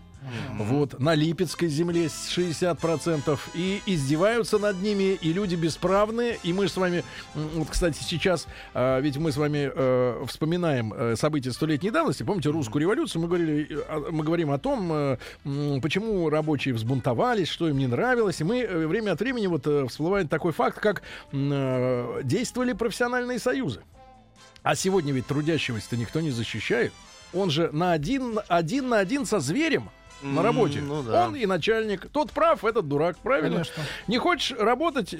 Вот, 0.55 0.99
на 1.01 1.14
Липецкой 1.14 1.68
земле 1.68 2.09
с 2.09 2.37
60%. 2.37 3.39
И 3.55 3.82
издеваются 3.87 4.59
над 4.59 4.80
ними, 4.80 5.18
и 5.20 5.32
люди 5.32 5.55
бесправные. 5.55 6.39
И 6.43 6.53
мы 6.53 6.68
с 6.68 6.76
вами, 6.76 7.05
вот, 7.35 7.68
кстати, 7.70 7.99
сейчас, 8.03 8.47
а, 8.72 9.01
ведь 9.01 9.16
мы 9.16 9.32
с 9.32 9.37
вами 9.37 9.70
э, 9.74 10.24
вспоминаем 10.26 10.93
э, 10.95 11.16
события 11.16 11.53
столетней 11.53 11.91
давности. 11.91 12.22
Помните 12.22 12.51
русскую 12.51 12.80
революцию? 12.80 13.22
Мы, 13.22 13.28
говорили, 13.28 13.68
э, 13.70 14.11
мы 14.11 14.24
говорим 14.24 14.51
о 14.51 14.59
том, 14.59 14.91
э, 14.93 15.16
почему 15.82 16.28
рабочие 16.30 16.74
взбунтовались, 16.74 17.49
что 17.49 17.68
им 17.68 17.78
не 17.78 17.87
нравилось. 17.87 18.41
И 18.41 18.45
мы 18.45 18.61
э, 18.61 18.87
время 18.87 19.12
от 19.12 19.20
времени 19.20 19.47
вот 19.47 19.66
э, 19.66 19.87
всплывает 19.89 20.30
такой 20.30 20.53
факт, 20.53 20.78
как 20.78 21.03
э, 21.32 22.20
действовали 22.22 22.72
профессиональные 22.72 23.39
союзы. 23.39 23.82
А 24.64 24.74
сегодня 24.74 25.12
ведь 25.12 25.26
трудящегося-то 25.26 25.96
никто 25.98 26.22
не 26.22 26.30
защищает. 26.30 26.92
Он 27.34 27.50
же 27.50 27.70
на 27.70 27.92
один, 27.92 28.40
один 28.48 28.88
на 28.88 28.98
один 28.98 29.26
со 29.26 29.38
зверем 29.38 29.90
на 30.25 30.43
работе. 30.43 30.81
ну 30.81 31.03
да. 31.03 31.27
Он 31.27 31.37
и 31.37 31.47
начальник. 31.47 32.07
Тот 32.12 32.33
прав, 32.33 32.64
этот 32.64 32.89
дурак, 32.89 33.16
правильно? 33.18 33.51
Конечно. 33.51 33.83
Не 34.09 34.18
хочешь 34.18 34.57
работать, 34.59 35.11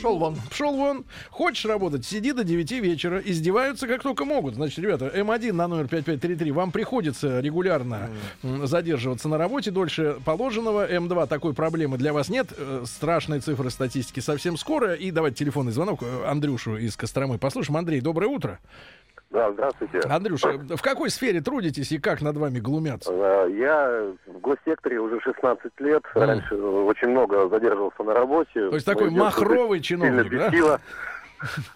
шел 0.00 0.18
вон. 0.18 0.36
Шел 0.52 0.76
вон. 0.76 1.04
Хочешь 1.30 1.64
работать, 1.64 2.04
сиди 2.04 2.32
до 2.32 2.44
9 2.44 2.70
вечера. 2.72 3.18
Издеваются 3.24 3.86
как 3.86 4.02
только 4.02 4.24
могут. 4.24 4.54
Значит, 4.54 4.78
ребята, 4.80 5.06
М1 5.06 5.52
на 5.52 5.68
номер 5.68 5.88
5533. 5.88 6.50
Вам 6.52 6.72
приходится 6.72 7.40
регулярно 7.40 8.10
м, 8.42 8.66
задерживаться 8.66 9.28
на 9.28 9.38
работе 9.38 9.70
дольше 9.70 10.16
положенного. 10.24 10.90
М2 10.90 11.26
такой 11.28 11.54
проблемы 11.54 11.96
для 11.98 12.12
вас 12.12 12.28
нет. 12.28 12.48
Э, 12.56 12.84
Страшные 12.86 13.40
цифры 13.40 13.70
статистики 13.70 14.20
совсем 14.20 14.56
скоро. 14.56 14.94
И 14.94 15.10
давайте 15.10 15.36
телефонный 15.38 15.72
звонок 15.72 16.02
э, 16.02 16.24
Андрюшу 16.26 16.76
из 16.76 16.96
Костромы 16.96 17.38
послушаем. 17.38 17.76
Андрей, 17.76 18.00
доброе 18.00 18.26
утро. 18.28 18.58
Да, 19.34 19.50
здравствуйте. 19.50 19.98
Андрюша, 20.08 20.52
в 20.76 20.80
какой 20.80 21.10
сфере 21.10 21.40
трудитесь 21.40 21.90
и 21.90 21.98
как 21.98 22.22
над 22.22 22.36
вами 22.36 22.60
глумятся? 22.60 23.10
Э, 23.12 23.50
Я 23.50 24.12
в 24.28 24.38
госсекторе 24.38 25.00
уже 25.00 25.20
16 25.20 25.72
лет. 25.80 26.04
Мгм. 26.14 26.24
Раньше 26.24 26.54
очень 26.54 27.08
много 27.08 27.48
задерживался 27.48 28.04
на 28.04 28.14
работе. 28.14 28.68
То 28.68 28.74
есть 28.76 28.86
такой 28.86 29.10
махровый 29.10 29.80
чиновник, 29.80 30.30
да? 30.30 30.48
бесило. 30.50 30.80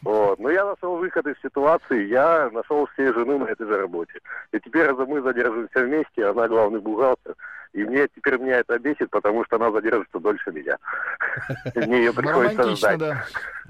Вот. 0.02 0.38
Но 0.38 0.50
я 0.50 0.64
нашел 0.66 0.96
выход 0.98 1.26
из 1.26 1.34
ситуации. 1.42 2.06
Я 2.06 2.48
нашел 2.52 2.86
всей 2.94 3.12
жены 3.12 3.38
на 3.38 3.44
этой 3.46 3.66
же 3.66 3.76
работе. 3.76 4.20
И 4.52 4.60
теперь 4.60 4.92
мы 4.92 5.20
задерживаемся 5.20 5.80
вместе. 5.80 6.26
Она 6.26 6.46
главный 6.46 6.78
бухгалтер. 6.78 7.34
И 7.74 7.84
мне 7.84 8.08
теперь 8.14 8.38
меня 8.38 8.58
это 8.58 8.78
бесит, 8.78 9.10
потому 9.10 9.44
что 9.44 9.56
она 9.56 9.70
задержится 9.70 10.18
дольше 10.18 10.50
меня. 10.52 10.76
Мне 11.74 11.98
ее 11.98 12.12
приходится 12.12 12.74
ждать. 12.76 12.98
да. 12.98 13.24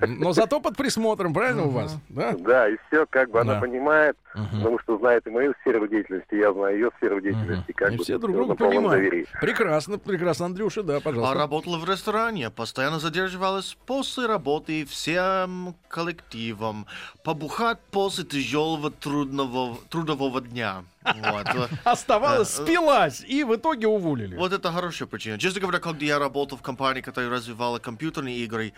Но 0.07 0.33
зато 0.33 0.61
под 0.61 0.77
присмотром, 0.77 1.35
правильно 1.35 1.65
у 1.65 1.71
вас? 1.71 1.97
Да? 2.09 2.33
Да, 2.39 2.69
и 2.69 2.77
все, 2.87 3.05
как 3.11 3.31
бы 3.31 3.41
она 3.41 3.61
понимает, 3.61 4.17
потому 4.33 4.79
что 4.79 4.97
знает 4.99 5.27
и 5.27 5.31
мою 5.31 5.53
сферу 5.61 5.89
деятельности, 5.89 6.37
я 6.37 6.53
знаю 6.53 6.77
ее 6.77 6.91
сферу 6.99 7.21
деятельности, 7.21 7.73
как 7.73 7.93
И 7.93 7.97
бы 7.97 8.05
все 8.05 8.17
друг 8.19 8.37
друга 8.37 8.55
понимают. 8.55 8.91
доверии. 9.03 9.27
Прекрасно, 9.41 9.99
прекрасно, 9.99 10.47
Андрюша, 10.47 10.85
да, 10.85 10.99
А 10.99 11.01
пожалуйста. 11.01 11.35
работала 11.37 11.79
в 11.79 11.89
ресторане, 11.91 12.51
постоянно 12.51 13.01
задерживалась 13.01 13.77
после 13.87 14.27
работы 14.27 14.85
всем 14.85 15.75
коллективом, 15.89 16.87
побухать 17.25 17.81
после 17.91 18.25
тяжелого 18.25 18.93
трудного, 18.93 19.77
трудового 19.89 20.41
дня. 20.41 20.85
Вот. 21.05 21.47
Оставалась, 21.85 22.55
спилась, 22.55 23.21
и 23.21 23.45
в 23.45 23.55
итоге 23.55 23.87
уволили. 23.87 24.37
Вот 24.37 24.53
это 24.53 24.73
хорошая 24.73 25.09
причина. 25.09 25.39
Честно 25.39 25.61
говоря, 25.61 25.79
когда 25.79 26.05
я 26.05 26.19
работал 26.19 26.59
в 26.59 26.63
компании, 26.63 27.01
которая 27.01 27.31
развивала 27.31 27.79
компьютерные 27.79 28.39
игры, 28.39 28.73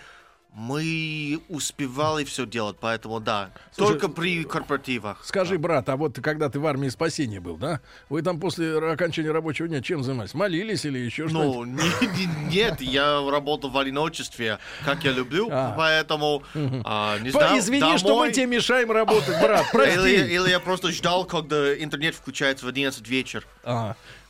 мы 0.53 1.41
успевали 1.49 2.25
все 2.25 2.45
делать, 2.47 2.77
поэтому 2.81 3.21
да. 3.21 3.51
Слушай, 3.73 3.93
Только 3.93 4.09
при 4.09 4.45
корпоративах. 4.45 5.25
Скажи, 5.25 5.59
брат, 5.59 5.89
а 5.89 5.97
вот 5.97 6.19
когда 6.21 6.49
ты 6.49 6.59
в 6.59 6.67
армии 6.67 6.89
спасения 6.89 7.41
был, 7.41 7.57
да? 7.57 7.81
Вы 8.09 8.23
там 8.23 8.41
после 8.41 8.77
окончания 8.79 9.31
рабочего 9.31 9.69
дня 9.69 9.81
чем 9.81 10.03
занимались? 10.03 10.35
Молились 10.35 10.85
или 10.85 10.99
еще 10.99 11.27
Ну, 11.29 11.65
не- 11.65 11.75
не- 12.17 12.51
нет, 12.55 12.81
я 12.81 13.21
работал 13.31 13.71
в 13.71 13.79
одиночестве, 13.79 14.59
как 14.85 15.05
я 15.05 15.13
люблю, 15.13 15.49
А. 15.53 15.75
поэтому, 15.77 16.43
а, 16.85 17.19
не 17.21 17.31
знаю, 17.31 17.59
Извини, 17.59 17.97
что 17.99 18.19
мы 18.19 18.33
тебе 18.33 18.47
мешаем 18.47 18.91
работать, 18.91 19.41
брат, 19.41 19.67
прости. 19.73 20.15
или 20.17 20.51
я 20.51 20.59
просто 20.61 20.91
ждал, 20.91 21.25
когда 21.25 21.75
интернет 21.81 22.15
включается 22.15 22.67
в 22.67 22.69
11 22.69 23.07
вечера. 23.09 23.45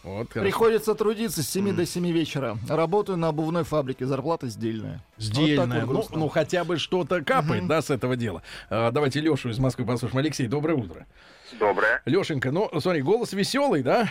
Вот 0.02 0.32
хорошо. 0.32 0.40
Приходится 0.40 0.94
трудиться 0.94 1.42
с 1.42 1.48
7 1.50 1.76
до 1.76 1.84
7 1.84 2.10
вечера. 2.10 2.56
Работаю 2.68 3.18
на 3.18 3.28
обувной 3.28 3.64
фабрике, 3.64 4.06
зарплата 4.06 4.46
сдельная. 4.46 5.00
Сдельная. 5.18 5.84
Вот 5.84 5.96
вот 5.96 6.10
ну, 6.10 6.18
ну, 6.20 6.28
хотя 6.28 6.64
бы 6.64 6.78
что-то 6.78 7.22
капает, 7.22 7.66
да, 7.66 7.82
с 7.82 7.90
этого 7.90 8.16
дела. 8.16 8.42
А, 8.70 8.90
давайте 8.90 9.20
Лешу 9.20 9.50
из 9.50 9.58
Москвы 9.58 9.84
послушаем. 9.84 10.18
Алексей, 10.18 10.46
доброе 10.46 10.74
утро. 10.74 11.06
Доброе. 11.58 12.00
Лешенька, 12.06 12.50
ну, 12.50 12.70
смотри, 12.80 13.02
голос 13.02 13.32
веселый, 13.32 13.82
да? 13.82 14.08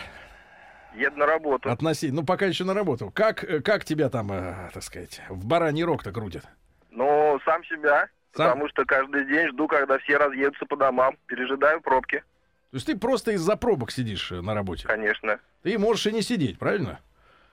Еду 0.94 1.16
на 1.18 1.26
работу. 1.26 1.70
Относи, 1.70 2.10
ну, 2.10 2.24
пока 2.24 2.46
еще 2.46 2.64
на 2.64 2.74
работу. 2.74 3.10
Как, 3.14 3.44
э, 3.44 3.60
как 3.60 3.84
тебя 3.84 4.08
там, 4.08 4.30
э, 4.32 4.70
так 4.72 4.82
сказать, 4.82 5.20
в 5.28 5.46
бараний 5.46 5.84
рог-то 5.84 6.12
крутят? 6.12 6.44
Ну, 6.90 7.38
сам 7.44 7.64
себя. 7.64 8.08
Сам? 8.34 8.46
Потому 8.46 8.68
что 8.68 8.84
каждый 8.84 9.26
день 9.26 9.48
жду, 9.48 9.66
когда 9.66 9.98
все 9.98 10.16
разъедутся 10.16 10.66
по 10.66 10.76
домам. 10.76 11.16
Пережидаю 11.26 11.80
пробки, 11.80 12.22
То 12.70 12.76
есть 12.76 12.86
ты 12.86 12.96
просто 12.96 13.32
из-за 13.32 13.56
пробок 13.56 13.90
сидишь 13.90 14.30
э, 14.30 14.40
на 14.40 14.54
работе? 14.54 14.86
конечно. 14.86 15.40
Ты 15.62 15.76
можешь 15.76 16.06
и 16.06 16.12
не 16.12 16.22
сидеть, 16.22 16.58
правильно? 16.58 17.00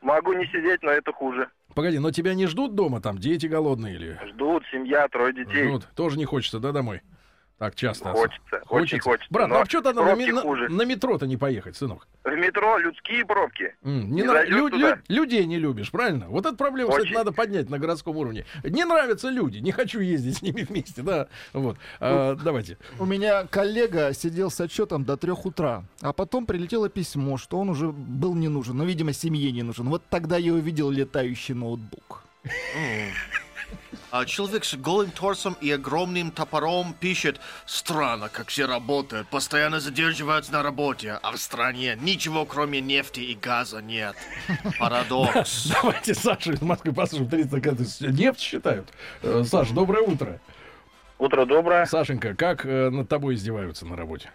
Могу 0.02 0.34
не 0.34 0.46
сидеть, 0.46 0.84
но 0.84 0.92
это 0.92 1.12
хуже. 1.12 1.50
Погоди, 1.74 1.98
но 1.98 2.12
тебя 2.12 2.36
не 2.36 2.46
ждут 2.46 2.76
дома, 2.76 3.02
там 3.02 3.18
дети 3.18 3.48
голодные 3.48 3.96
или... 3.96 4.20
Ждут, 4.30 4.64
семья, 4.72 5.08
трое 5.08 5.34
детей. 5.34 5.68
Ждут. 5.68 5.88
Тоже 5.96 6.20
не 6.20 6.26
хочется, 6.26 6.60
да, 6.60 6.72
домой? 6.72 7.02
Так 7.58 7.74
часто. 7.74 8.12
Хочется, 8.12 8.62
очень 8.70 9.00
хочется, 9.00 9.28
Брат, 9.32 9.50
ну 9.50 9.56
а 9.60 9.66
что 9.66 9.82
тогда 9.82 10.04
на, 10.04 10.16
на- 10.16 10.70
на 10.70 10.82
метро-то 10.84 11.26
не 11.26 11.38
поехать, 11.38 11.76
сынок? 11.76 12.08
В 12.24 12.30
метро 12.36 12.78
людские 12.78 13.26
пробки. 13.26 13.76
М, 13.84 14.12
Не 14.14 14.22
на- 14.24 14.34
зайдешь 14.34 14.56
лю- 14.56 14.68
лю- 14.70 14.98
людей 15.08 15.44
не 15.48 15.58
любишь, 15.58 15.90
правильно? 15.90 16.28
Вот 16.28 16.46
эту 16.46 16.56
проблему, 16.56 16.90
кстати, 16.92 17.08
Очень. 17.08 17.16
надо 17.16 17.32
поднять 17.32 17.68
на 17.72 17.80
городском 17.80 18.16
уровне. 18.18 18.46
Не 18.64 18.86
нравятся 18.86 19.30
люди, 19.30 19.58
не 19.58 19.72
хочу 19.72 20.00
ездить 20.02 20.38
с 20.38 20.42
ними 20.44 20.62
вместе, 20.62 21.02
да. 21.02 21.30
Вот. 21.54 21.78
А, 22.00 22.36
давайте. 22.36 22.78
У 23.00 23.06
меня 23.06 23.46
коллега 23.48 24.14
сидел 24.14 24.52
с 24.52 24.62
отчетом 24.62 25.04
до 25.04 25.18
трех 25.18 25.46
утра, 25.48 25.84
а 26.02 26.14
потом 26.14 26.46
прилетело 26.46 26.90
письмо, 26.90 27.38
что 27.38 27.58
он 27.58 27.70
уже 27.70 27.88
был 27.92 28.36
не 28.36 28.50
нужен, 28.50 28.78
но, 28.78 28.84
видимо, 28.84 29.14
семье 29.14 29.52
не 29.52 29.64
нужен. 29.64 29.90
Вот 29.90 30.04
тогда 30.12 30.38
я 30.38 30.54
увидел 30.54 30.92
летающий 30.92 31.56
ноутбук. 31.56 32.24
А 34.10 34.26
человек 34.26 34.64
с 34.64 34.76
голым 34.76 35.12
торсом 35.12 35.58
и 35.60 35.70
огромным 35.70 36.32
топором 36.32 36.94
пишет 36.94 37.42
«Странно, 37.66 38.30
как 38.30 38.48
все 38.48 38.66
работают, 38.66 39.28
постоянно 39.28 39.80
задерживаются 39.80 40.54
на 40.54 40.64
работе, 40.64 41.20
а 41.22 41.32
в 41.32 41.38
стране 41.38 41.98
ничего 42.02 42.46
кроме 42.46 42.80
нефти 42.80 43.20
и 43.20 43.36
газа 43.36 43.82
нет». 43.82 44.16
Парадокс. 44.80 45.72
Давайте 45.82 46.14
Сашу 46.14 46.54
из 46.54 46.62
Москвы 46.62 46.94
послушаем. 46.94 47.30
30 47.30 47.62
как 47.62 47.80
нефть 48.18 48.40
считают. 48.40 48.88
Э, 49.24 49.44
Саш, 49.44 49.72
доброе 49.72 50.04
утро. 50.04 50.40
Утро 51.20 51.46
доброе. 51.46 51.86
Сашенька, 51.86 52.36
как 52.36 52.66
э, 52.66 52.90
над 52.90 53.10
тобой 53.10 53.36
издеваются 53.36 53.86
на 53.86 53.96
работе? 53.96 54.32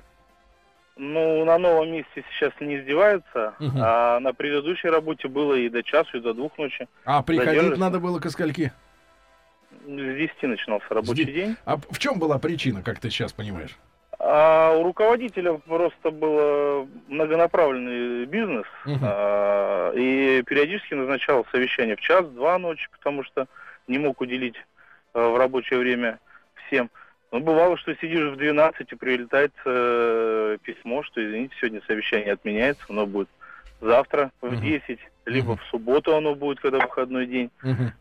Ну, 0.96 1.44
на 1.46 1.56
новом 1.58 1.90
месте 1.90 2.22
сейчас 2.34 2.52
не 2.60 2.78
издеваются, 2.78 3.54
а 3.58 4.20
на 4.20 4.34
предыдущей 4.34 4.88
работе 4.88 5.26
было 5.26 5.54
и 5.54 5.70
до 5.70 5.82
часу, 5.82 6.18
и 6.18 6.20
до 6.20 6.34
двух 6.34 6.56
ночи. 6.58 6.86
А 7.04 7.22
приходить 7.22 7.78
надо 7.78 7.98
было 7.98 8.20
ко 8.20 8.28
скольки? 8.28 8.72
С 9.84 9.88
10 9.88 10.42
начинался 10.42 10.86
рабочий 10.90 11.24
де- 11.24 11.32
день. 11.32 11.56
А 11.64 11.76
в 11.76 11.98
чем 11.98 12.18
была 12.18 12.38
причина, 12.38 12.82
как 12.82 13.00
ты 13.00 13.10
сейчас 13.10 13.32
понимаешь? 13.32 13.76
А 14.18 14.76
у 14.76 14.84
руководителя 14.84 15.54
просто 15.54 16.10
был 16.12 16.88
многонаправленный 17.08 18.24
бизнес, 18.26 18.66
Мгм. 18.86 18.98
а, 19.02 19.92
и 19.94 20.42
периодически 20.42 20.94
назначал 20.94 21.44
совещание 21.50 21.96
в 21.96 22.00
час-два 22.00 22.58
ночи, 22.58 22.88
потому 22.92 23.24
что 23.24 23.46
не 23.88 23.98
мог 23.98 24.20
уделить 24.20 24.54
а, 25.14 25.28
в 25.30 25.36
рабочее 25.36 25.80
время 25.80 26.20
всем. 26.66 26.88
Ну, 27.32 27.40
бывало, 27.40 27.76
что 27.78 27.94
сидишь 27.96 28.30
в 28.32 28.36
12 28.36 28.92
и 28.92 28.94
прилетает 28.96 29.52
э, 29.64 30.58
письмо, 30.62 31.02
что, 31.02 31.24
извините, 31.24 31.54
сегодня 31.58 31.80
совещание 31.86 32.34
отменяется, 32.34 32.84
оно 32.90 33.06
будет 33.06 33.28
завтра 33.80 34.30
в 34.42 34.52
Мгм. 34.52 34.60
10, 34.60 34.98
либо 35.24 35.56
в 35.56 35.62
субботу 35.70 36.14
оно 36.14 36.34
будет, 36.34 36.60
когда 36.60 36.78
выходной 36.78 37.26
день. 37.26 37.50
Мгм. 37.62 37.92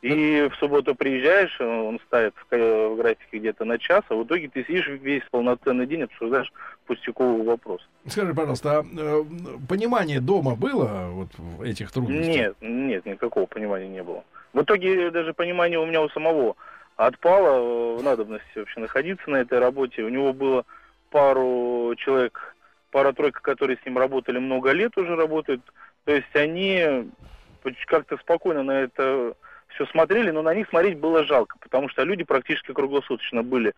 И 0.00 0.48
в 0.48 0.56
субботу 0.56 0.94
приезжаешь, 0.94 1.60
он 1.60 1.98
ставит 2.06 2.32
в, 2.50 2.96
графике 2.96 3.38
где-то 3.38 3.64
на 3.64 3.78
час, 3.78 4.04
а 4.08 4.14
в 4.14 4.24
итоге 4.24 4.48
ты 4.48 4.62
сидишь 4.64 4.86
весь 4.86 5.24
полноценный 5.30 5.86
день, 5.86 6.02
обсуждаешь 6.02 6.52
пустяковый 6.86 7.44
вопрос. 7.44 7.80
Скажи, 8.06 8.32
пожалуйста, 8.32 8.78
а 8.78 9.24
понимание 9.68 10.20
дома 10.20 10.54
было 10.54 11.08
вот 11.10 11.28
в 11.36 11.62
этих 11.62 11.90
трудностях? 11.90 12.28
Нет, 12.28 12.54
нет, 12.60 13.06
никакого 13.06 13.46
понимания 13.46 13.88
не 13.88 14.04
было. 14.04 14.22
В 14.52 14.62
итоге 14.62 15.10
даже 15.10 15.34
понимание 15.34 15.80
у 15.80 15.86
меня 15.86 16.00
у 16.00 16.08
самого 16.10 16.54
отпало 16.96 17.96
э, 17.96 17.96
в 17.98 18.02
надобности 18.02 18.46
вообще 18.58 18.80
находиться 18.80 19.28
на 19.28 19.36
этой 19.36 19.58
работе. 19.58 20.02
У 20.02 20.08
него 20.08 20.32
было 20.32 20.64
пару 21.10 21.94
человек, 21.96 22.54
пара-тройка, 22.92 23.40
которые 23.40 23.78
с 23.82 23.84
ним 23.84 23.98
работали 23.98 24.38
много 24.38 24.70
лет 24.70 24.96
уже 24.96 25.16
работают. 25.16 25.60
То 26.04 26.12
есть 26.12 26.34
они 26.34 27.10
как-то 27.86 28.16
спокойно 28.18 28.62
на 28.62 28.82
это 28.82 29.34
все 29.68 29.86
смотрели, 29.86 30.30
но 30.30 30.42
на 30.42 30.54
них 30.54 30.68
смотреть 30.68 30.98
было 30.98 31.24
жалко, 31.24 31.56
потому 31.60 31.88
что 31.88 32.02
люди 32.02 32.24
практически 32.24 32.72
круглосуточно 32.72 33.42
были 33.42 33.72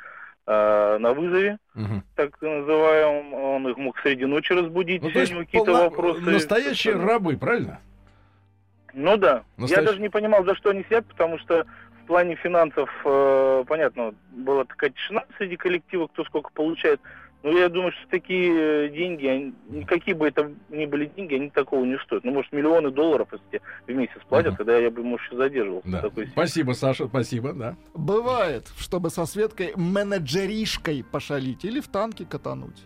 э, 0.47 0.99
на 0.99 1.12
вызове, 1.12 1.59
Мгм. 1.74 2.03
так 2.16 2.41
называемом. 2.41 3.34
Он 3.34 3.68
их 3.68 3.76
мог 3.76 3.99
среди 4.01 4.24
ночи 4.24 4.53
разбудить, 4.53 5.03
Ну, 5.03 5.09
него 5.11 5.41
какие-то 5.41 5.66
полна- 5.66 5.84
вопросы. 5.84 6.20
настоящие 6.22 6.97
рабы, 6.97 7.36
правильно? 7.36 7.80
Ну 8.95 9.16
да. 9.16 9.45
Настоящий- 9.57 9.84
Я 9.84 9.86
даже 9.86 10.01
не 10.01 10.09
понимал, 10.09 10.45
за 10.45 10.55
что 10.57 10.70
они 10.70 10.82
сидят, 10.84 11.07
потому 11.07 11.38
что 11.38 11.66
в 12.03 12.07
плане 12.07 12.34
финансов, 12.36 12.91
э, 13.05 13.64
понятно, 13.68 14.14
была 14.32 14.64
такая 14.64 14.91
тишина 14.91 15.24
среди 15.38 15.57
коллектива, 15.57 16.07
кто 16.09 16.24
сколько 16.24 16.51
получает. 16.53 17.01
Но 17.43 17.51
я 17.59 17.70
думаю, 17.70 17.93
что 17.93 18.07
такие 18.11 18.86
э, 18.86 18.88
деньги, 18.91 19.26
они- 19.26 19.84
какие 19.84 20.14
бы 20.14 20.28
это 20.28 20.53
ни 20.68 20.84
были 20.84 21.07
деньги, 21.07 21.34
они 21.36 21.49
такого 21.51 21.84
не 21.86 21.99
стоят. 22.01 22.22
Ну, 22.24 22.32
может, 22.32 22.53
миллионы 22.53 22.91
долларов, 22.91 23.28
если 23.32 23.62
в 23.86 23.97
месяц 23.97 24.20
платят, 24.28 24.59
тогда 24.59 24.76
я 24.78 24.91
бы, 24.91 25.03
может, 25.03 25.26
еще 25.26 25.36
задерживался. 25.36 25.88
Да. 25.88 26.01
такой 26.03 26.26
Спасибо, 26.26 26.72
Саша, 26.72 27.07
спасибо, 27.09 27.53
да. 27.55 27.76
Бывает, 27.95 28.66
чтобы 28.78 29.09
со 29.11 29.24
Светкой 29.24 29.72
менеджеришкой 29.76 31.03
пошалить 31.11 31.64
или 31.64 31.80
в 31.80 31.88
танке 31.88 32.26
катануть. 32.26 32.84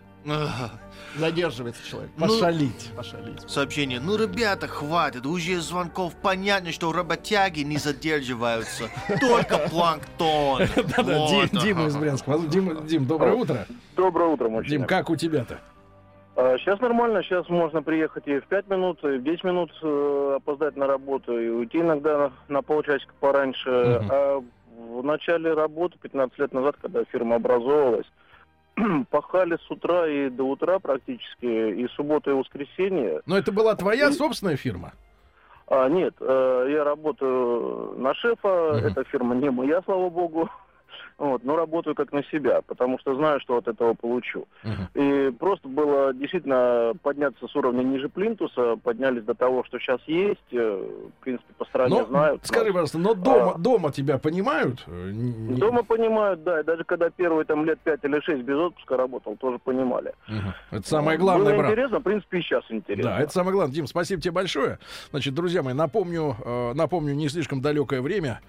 Задерживается 1.17 1.87
человек. 1.87 2.11
Ну, 2.17 2.27
Пошалить. 2.27 2.91
Пошалить. 2.97 3.41
Сообщение. 3.49 4.01
Ну, 4.01 4.17
ребята, 4.17 4.67
хватит. 4.67 5.27
Уже 5.27 5.53
из 5.53 5.63
звонков 5.63 6.15
понятно, 6.21 6.73
что 6.73 6.93
работяги 6.93 7.61
не 7.61 7.77
задерживаются. 7.77 8.85
Только 9.21 9.59
планктон. 9.71 10.63
Да-да, 10.97 11.47
Дима 11.53 11.87
из 11.87 11.97
Брянска. 11.97 12.39
Дим, 12.39 13.07
доброе 13.07 13.35
утро. 13.35 13.67
Доброе 13.97 14.31
утро, 14.31 14.49
мужчина. 14.49 14.79
Дим, 14.79 14.87
как 14.87 15.11
у 15.11 15.17
тебя-то? 15.17 15.61
Сейчас 16.35 16.81
нормально, 16.81 17.23
сейчас 17.23 17.49
можно 17.49 17.81
приехать 17.81 18.27
и 18.27 18.41
в 18.41 18.47
5 18.47 18.69
минут, 18.69 19.05
и 19.05 19.19
в 19.19 19.23
10 19.23 19.45
минут 19.45 19.71
э, 19.81 20.35
опоздать 20.39 20.77
на 20.77 20.89
работу, 20.89 21.39
и 21.39 21.49
уйти 21.49 21.79
иногда 21.79 22.33
на, 22.49 22.61
полчасика 22.61 23.13
пораньше. 23.21 23.71
А 23.71 24.43
в 24.77 25.05
начале 25.05 25.53
работы, 25.55 25.97
15 26.03 26.37
лет 26.41 26.53
назад, 26.53 26.75
когда 26.83 27.05
фирма 27.05 27.37
образовалась, 27.37 28.07
пахали 29.11 29.57
с 29.67 29.71
утра 29.71 30.07
и 30.09 30.29
до 30.31 30.45
утра 30.45 30.79
практически, 30.79 31.45
и 31.47 31.87
суббота, 31.95 32.31
и 32.31 32.35
воскресенье. 32.35 33.21
Но 33.27 33.37
это 33.39 33.53
была 33.53 33.75
твоя 33.75 34.11
собственная 34.13 34.57
фирма? 34.57 34.93
А, 35.67 35.89
нет, 35.89 36.15
э, 36.21 36.67
я 36.71 36.85
работаю 36.85 37.95
на 37.99 38.15
шефа, 38.15 38.73
Мгм. 38.77 38.87
эта 38.87 39.05
фирма 39.05 39.35
не 39.35 39.51
моя, 39.51 39.81
слава 39.85 40.11
богу. 40.11 40.51
Вот, 41.17 41.45
но 41.45 41.55
работаю 41.55 41.95
как 41.95 42.13
на 42.13 42.25
себя, 42.25 42.61
потому 42.67 42.99
что 42.99 43.15
знаю, 43.15 43.39
что 43.41 43.57
от 43.57 43.69
этого 43.69 43.95
получу. 43.95 44.49
Мгм. 44.65 44.89
И 44.95 45.31
просто 45.31 45.69
было 45.69 46.13
действительно 46.13 46.93
подняться 47.03 47.47
с 47.47 47.55
уровня 47.55 47.83
ниже 47.85 48.09
плинтуса, 48.09 48.75
поднялись 48.83 49.23
до 49.23 49.35
того, 49.35 49.63
что 49.63 49.79
сейчас 49.79 50.01
есть, 50.09 50.41
э, 50.51 50.89
в 51.21 51.23
принципе, 51.23 51.55
по 51.57 51.65
стране 51.67 52.01
Но, 52.01 52.07
знают. 52.07 52.45
скажи, 52.45 52.67
пожалуйста, 52.73 52.99
но 52.99 53.15
дома, 53.15 53.53
А. 53.55 53.59
дома 53.59 53.93
тебя 53.93 54.19
понимают? 54.19 54.83
Э, 54.89 55.11
Дома 55.57 55.85
понимают, 55.85 56.43
да, 56.43 56.61
и 56.61 56.65
даже 56.65 56.83
когда 56.83 57.09
первые 57.11 57.45
там 57.45 57.65
лет 57.65 57.79
5 57.85 58.01
или 58.03 58.19
6 58.21 58.43
без 58.43 58.57
отпуска 58.57 58.97
работал, 58.97 59.37
тоже 59.37 59.59
понимали. 59.61 60.15
Мгм. 60.27 60.53
Это 60.73 60.89
самое 60.89 61.17
главное, 61.17 61.53
Было 61.53 61.59
брат. 61.59 61.71
интересно, 61.73 62.01
в 62.01 62.03
принципе, 62.03 62.39
и 62.39 62.43
сейчас 62.43 62.65
интересно. 62.71 63.13
Да, 63.13 63.21
это 63.21 63.33
самое 63.33 63.53
главное. 63.55 63.73
Дим, 63.75 63.87
спасибо 63.87 64.21
тебе 64.21 64.33
большое. 64.33 64.79
Значит, 65.13 65.33
друзья 65.35 65.63
мои, 65.63 65.75
напомню, 65.75 66.35
э, 66.45 66.73
напомню 66.75 67.15
не 67.15 67.29
слишком 67.29 67.61
далекое 67.61 68.01
время, 68.03 68.41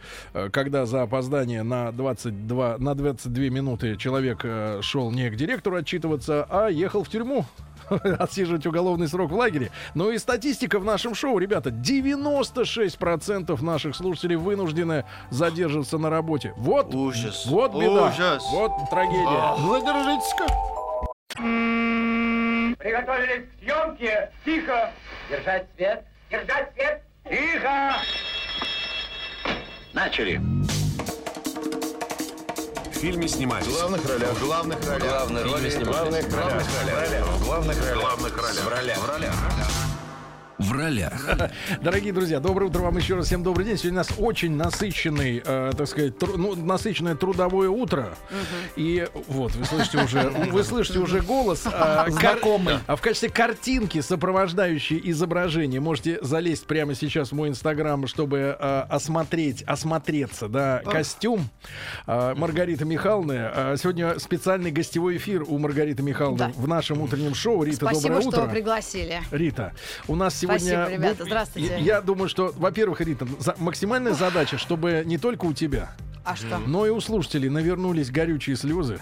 когда 0.52 0.88
за 0.88 1.04
опоздание 1.04 1.62
на 1.62 1.92
22, 1.92 2.55
на 2.80 2.96
22 2.96 3.46
минуты 3.46 3.96
человек 3.98 4.42
э, 4.44 4.80
шел 4.82 5.12
не 5.12 5.30
к 5.30 5.36
директору 5.36 5.78
отчитываться, 5.78 6.46
а 6.50 6.68
ехал 6.68 7.04
в 7.04 7.10
тюрьму 7.10 7.46
отсиживать 7.90 8.66
уголовный 8.66 9.08
срок 9.08 9.32
в 9.32 9.36
лагере. 9.36 9.72
Ну 9.94 10.12
и 10.12 10.18
статистика 10.18 10.80
в 10.80 10.86
нашем 10.86 11.16
шоу, 11.16 11.38
ребята, 11.38 11.70
96% 11.70 13.64
наших 13.64 13.96
слушателей 13.96 14.36
вынуждены 14.36 15.06
задерживаться 15.30 15.98
на 15.98 16.10
работе. 16.10 16.54
Вот, 16.58 16.94
Ужас. 16.94 17.46
вот 17.48 17.74
беда, 17.74 18.08
Ужас. 18.10 18.44
вот 18.52 18.72
трагедия. 18.90 19.56
Задержитесь-ка. 19.58 20.46
Приготовились 22.78 23.46
к 23.50 23.64
съемке. 23.64 24.32
Тихо. 24.44 24.92
Держать 25.30 25.68
свет. 25.76 26.06
Держать 26.30 26.74
свет. 26.74 27.04
Тихо. 27.30 27.96
Начали. 29.94 30.42
В 32.96 32.98
фильме 32.98 33.28
снимались. 33.28 33.68
В 33.68 33.74
главных 33.74 34.06
ролях. 34.08 34.32
В 34.32 34.46
главных 34.46 34.80
ролях. 34.88 35.04
Главные 35.04 35.44
роли 35.44 35.70
снимались. 35.70 35.90
главных 35.90 36.34
ролях. 36.34 36.64
В 36.64 37.44
главных 37.44 37.78
ролях. 37.78 37.98
В 37.98 38.00
главных 38.00 38.38
ролях. 38.38 38.64
В 38.64 38.68
ролях. 38.70 38.98
В 38.98 39.10
ролях. 39.10 39.34
В 39.34 39.44
ролях. 39.44 39.85
Дорогие 41.82 42.14
друзья, 42.14 42.40
доброе 42.40 42.68
утро 42.68 42.80
вам 42.80 42.96
еще 42.98 43.16
раз. 43.16 43.26
Всем 43.26 43.44
добрый 43.44 43.66
день. 43.66 43.78
Сегодня 43.78 44.00
у 44.00 44.04
нас 44.04 44.14
очень 44.18 44.56
насыщенный, 44.56 45.42
э, 45.46 45.72
так 45.78 45.86
сказать, 45.88 46.18
тру- 46.18 46.38
ну, 46.38 46.56
насыщенное 46.56 47.16
трудовое 47.16 47.68
утро. 47.70 48.16
И 48.78 49.06
вот, 49.28 49.54
вы 49.54 49.66
слышите 49.66 49.98
уже, 49.98 50.22
вы 50.30 50.64
слышите 50.64 51.00
уже 51.00 51.20
голос. 51.20 51.64
а, 51.66 52.06
кар- 52.10 52.12
Знакомый. 52.12 52.76
А 52.88 52.96
в 52.96 53.02
качестве 53.02 53.30
картинки, 53.30 54.00
сопровождающей 54.00 55.02
изображение, 55.04 55.82
можете 55.82 56.20
залезть 56.22 56.66
прямо 56.68 56.96
сейчас 56.96 57.30
в 57.32 57.36
мой 57.36 57.50
инстаграм, 57.50 58.08
чтобы 58.08 58.56
э, 58.58 58.80
осмотреть, 58.90 59.62
осмотреться, 59.64 60.48
да, 60.48 60.82
костюм 60.86 61.50
э, 62.08 62.34
Маргариты 62.38 62.86
Михайловны. 62.86 63.36
А 63.40 63.76
Сегодня 63.78 64.18
специальный 64.20 64.72
гостевой 64.72 65.18
эфир 65.18 65.44
у 65.46 65.58
Маргариты 65.58 66.02
Михайловны 66.02 66.38
Да. 66.38 66.52
в 66.56 66.66
нашем 66.68 67.02
утреннем 67.02 67.36
шоу. 67.36 67.64
Рита, 67.64 67.88
Спасибо, 67.88 68.02
доброе 68.16 68.22
что 68.22 68.30
утро. 68.44 68.48
пригласили. 68.54 69.22
Рита, 69.32 69.74
у 70.08 70.16
нас 70.16 70.45
сегодня... 70.46 70.60
Спасибо, 70.60 70.90
ребята. 70.92 71.24
Здравствуйте. 71.26 71.68
Я, 71.70 71.78
я 71.78 72.02
думаю, 72.02 72.30
что, 72.30 72.54
во-первых, 72.58 73.02
Рита, 73.02 73.28
за- 73.40 73.56
максимальная 73.58 74.14
задача, 74.14 74.58
чтобы 74.58 75.04
не 75.06 75.18
только 75.18 75.46
у 75.46 75.54
тебя, 75.54 75.92
А 76.24 76.36
что? 76.36 76.58
но 76.60 76.86
и 76.86 76.90
у 76.90 77.00
слушателей 77.02 77.50
навернулись 77.50 78.10
горючие 78.12 78.56
слезы 78.56 79.00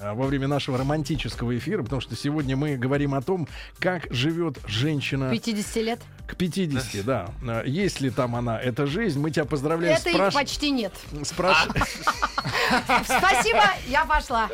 а, 0.00 0.14
во 0.14 0.26
время 0.26 0.48
нашего 0.48 0.78
романтического 0.78 1.56
эфира, 1.56 1.82
потому 1.82 2.00
что 2.00 2.16
сегодня 2.16 2.56
мы 2.56 2.76
говорим 2.76 3.14
о 3.14 3.22
том, 3.22 3.48
как 3.78 4.06
живет 4.12 4.58
женщина 4.66 5.30
50 5.30 5.76
лет? 5.76 6.00
к 6.26 6.36
50, 6.36 7.04
да. 7.04 7.28
А, 7.46 7.62
Есть 7.64 8.00
ли 8.00 8.08
там 8.10 8.34
она, 8.36 8.58
эта 8.58 8.86
жизнь? 8.86 9.20
Мы 9.20 9.30
тебя 9.30 9.44
поздравляем. 9.44 9.96
Это 9.96 10.08
их 10.10 10.16
Спраш- 10.16 10.32
почти 10.34 10.70
нет. 10.70 10.92
спраш- 11.22 11.68
Спасибо, 13.04 13.62
я 13.88 14.04
пошла. 14.06 14.48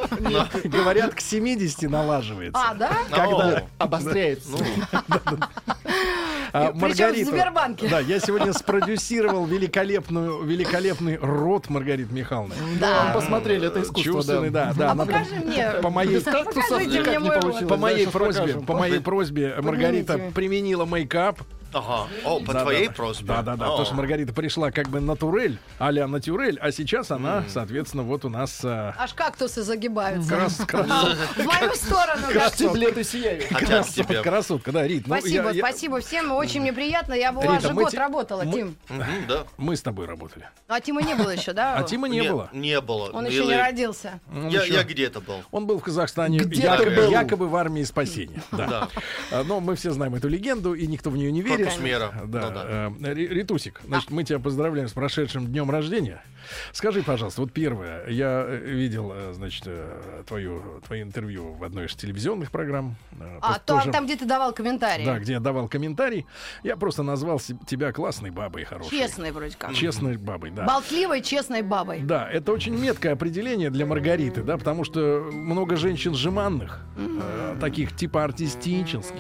Говорят, 0.65 1.15
к 1.15 1.21
70 1.21 1.83
налаживается. 1.91 2.61
А, 2.61 2.75
да? 2.75 2.91
Когда 3.11 3.65
Обостряется. 3.79 4.49
А, 6.53 6.69
Причем 6.69 6.79
в 6.79 6.83
Маргарита, 6.83 7.31
Сбербанке. 7.31 7.89
Да, 7.89 8.01
я 8.01 8.19
сегодня 8.21 8.53
спродюсировал 8.53 9.47
великолепную, 9.47 10.43
великолепный 10.43 11.17
рот 11.17 11.69
Маргариты 11.69 12.13
Михайловны. 12.15 12.55
Да. 12.81 13.13
Посмотрели, 13.15 13.67
это 13.67 13.83
искусство, 13.83 14.13
Чувственный, 14.13 14.51
да, 14.51 14.67
да. 14.67 14.75
да. 14.75 14.89
А 14.89 14.93
она 14.93 15.07
покажи 15.07 15.35
мне. 15.37 15.71
по 15.83 15.91
моей, 15.91 16.21
кактусов 16.21 16.79
мне 16.79 17.01
не 17.01 17.19
мой 17.19 17.41
по 17.67 17.77
Да, 17.77 17.77
моей 17.77 18.07
просьбе, 18.07 18.55
по 18.55 18.75
моей 18.75 19.01
просьбе, 19.01 19.55
Маргарита 19.61 20.19
применила 20.35 20.85
мейкап. 20.85 21.41
Ага. 21.73 22.09
О, 22.25 22.41
по 22.41 22.53
Да, 22.53 22.63
твоей 22.63 22.87
да, 22.89 22.93
просьбе? 22.95 23.27
Да, 23.27 23.43
да, 23.43 23.57
да. 23.57 23.67
О. 23.67 23.69
Потому 23.71 23.85
что 23.87 23.95
Маргарита 23.95 24.33
пришла 24.33 24.71
как 24.71 24.89
бы 24.89 25.01
натурель, 25.01 25.59
а-ля 25.79 26.07
натюрель, 26.07 26.59
а 26.61 26.73
сейчас 26.73 27.11
она, 27.11 27.45
соответственно, 27.49 28.03
вот 28.05 28.25
у 28.25 28.29
нас 28.29 28.61
а, 28.65 28.95
Аж 28.99 29.13
кактусы 29.15 29.63
загибаются. 29.63 30.29
крас- 30.29 30.59
В 31.37 31.45
мою 31.45 31.75
сторону. 31.75 32.23
да. 32.33 32.49
Штиблеты 32.51 33.05
сияют. 33.05 33.45
Красотка, 34.23 34.73
да, 34.73 34.87
Рит. 34.87 35.07
ну, 35.07 35.17
Спасибо, 35.19 35.53
спасибо 35.57 36.01
всем. 36.01 36.33
Очень 36.33 36.63
мне 36.63 36.73
приятно. 36.73 37.15
Я 37.15 37.33
бы 37.33 37.41
у 37.41 37.47
вас 37.47 37.63
же 37.63 37.73
год 37.75 37.95
работала, 37.95 38.47
Тим. 38.47 38.77
Да. 39.29 39.45
Мы 39.57 39.77
с 39.77 39.83
тобой 39.83 40.07
работали. 40.07 40.49
А 40.69 40.81
Тима 40.81 41.03
не 41.03 41.15
было 41.15 41.31
еще, 41.31 41.53
да? 41.53 41.77
А 41.77 41.83
Тима 41.83 42.09
не 42.09 42.23
было. 42.23 42.49
Не 42.53 42.81
было. 42.81 43.11
Он 43.11 43.25
Ну, 43.25 43.31
еще 43.31 43.45
не 43.47 43.57
родился. 43.57 44.21
Он 44.33 44.49
Я, 44.49 44.83
где-то 44.85 45.21
был. 45.21 45.43
Он 45.51 45.67
был 45.67 45.79
в 45.79 45.83
Казахстане 45.83 46.39
Где 46.39 46.63
якобы, 46.63 46.91
ты 46.91 46.97
был? 46.97 47.11
якобы 47.11 47.49
в 47.49 47.57
армии 47.57 47.83
спасения. 47.85 48.43
Да. 48.53 48.67
Да. 48.67 48.89
А, 49.31 49.45
Но 49.45 49.61
мы 49.61 49.77
все 49.77 49.91
знаем 49.93 50.15
эту 50.15 50.29
легенду, 50.29 50.75
и 50.75 50.87
никто 50.87 51.11
в 51.11 51.17
нее 51.17 51.33
не 51.33 51.43
верит. 51.43 51.58
Рит- 51.67 51.73
с 51.73 51.79
мира. 51.79 52.13
Да, 52.27 52.49
Ну 52.49 52.55
да. 52.55 52.65
э, 53.09 53.15
Ри- 53.15 53.29
Ритусик, 53.29 53.81
значит, 53.85 54.11
мы 54.11 54.25
тебя 54.25 54.39
поздравляем 54.39 54.89
с 54.89 54.93
прошедшим 54.93 55.47
днем 55.47 55.71
рождения. 55.71 56.23
Скажи, 56.73 57.03
пожалуйста, 57.03 57.43
вот 57.43 57.53
первое, 57.53 58.09
я 58.09 58.45
э, 58.47 58.57
видел, 58.65 59.13
э, 59.15 59.33
значит, 59.35 59.69
твою, 60.27 60.81
твое 60.87 61.03
интервью 61.03 61.53
в 61.55 61.65
одной 61.65 61.87
из 61.87 61.95
телевизионных 61.95 62.51
программ. 62.51 62.97
А 63.43 63.59
то, 63.59 63.75
тоже- 63.79 63.91
там, 63.93 64.07
где 64.07 64.17
ты 64.17 64.25
давал 64.25 64.53
комментарии. 64.53 65.05
Да, 65.05 65.19
где 65.19 65.33
я 65.35 65.41
давал 65.41 65.69
комментарий. 65.69 66.27
Я 66.63 66.77
просто 66.77 67.03
назвал 67.03 67.41
тебя 67.67 67.93
классной 67.93 68.31
бабой 68.31 68.65
хорошей. 68.65 68.91
Честной 68.99 69.31
вроде 69.33 69.57
как. 69.59 69.75
Честной 69.75 70.17
бабой, 70.17 70.51
да. 70.51 70.65
Болтливой, 70.65 71.21
честной 71.23 71.63
бабой. 71.63 72.01
Да, 72.01 72.29
это 72.31 72.53
очень 72.53 72.75
меткое 72.79 73.13
определение 73.13 73.71
для 73.71 73.85
Маргариты, 73.85 74.43
да, 74.43 74.57
потому 74.57 74.85
что 74.85 75.29
много 75.33 75.77
женщин 75.77 76.15
жеманных, 76.15 76.81
э, 76.97 77.57
таких 77.61 77.95
типа 77.97 78.25
артистических. 78.25 79.17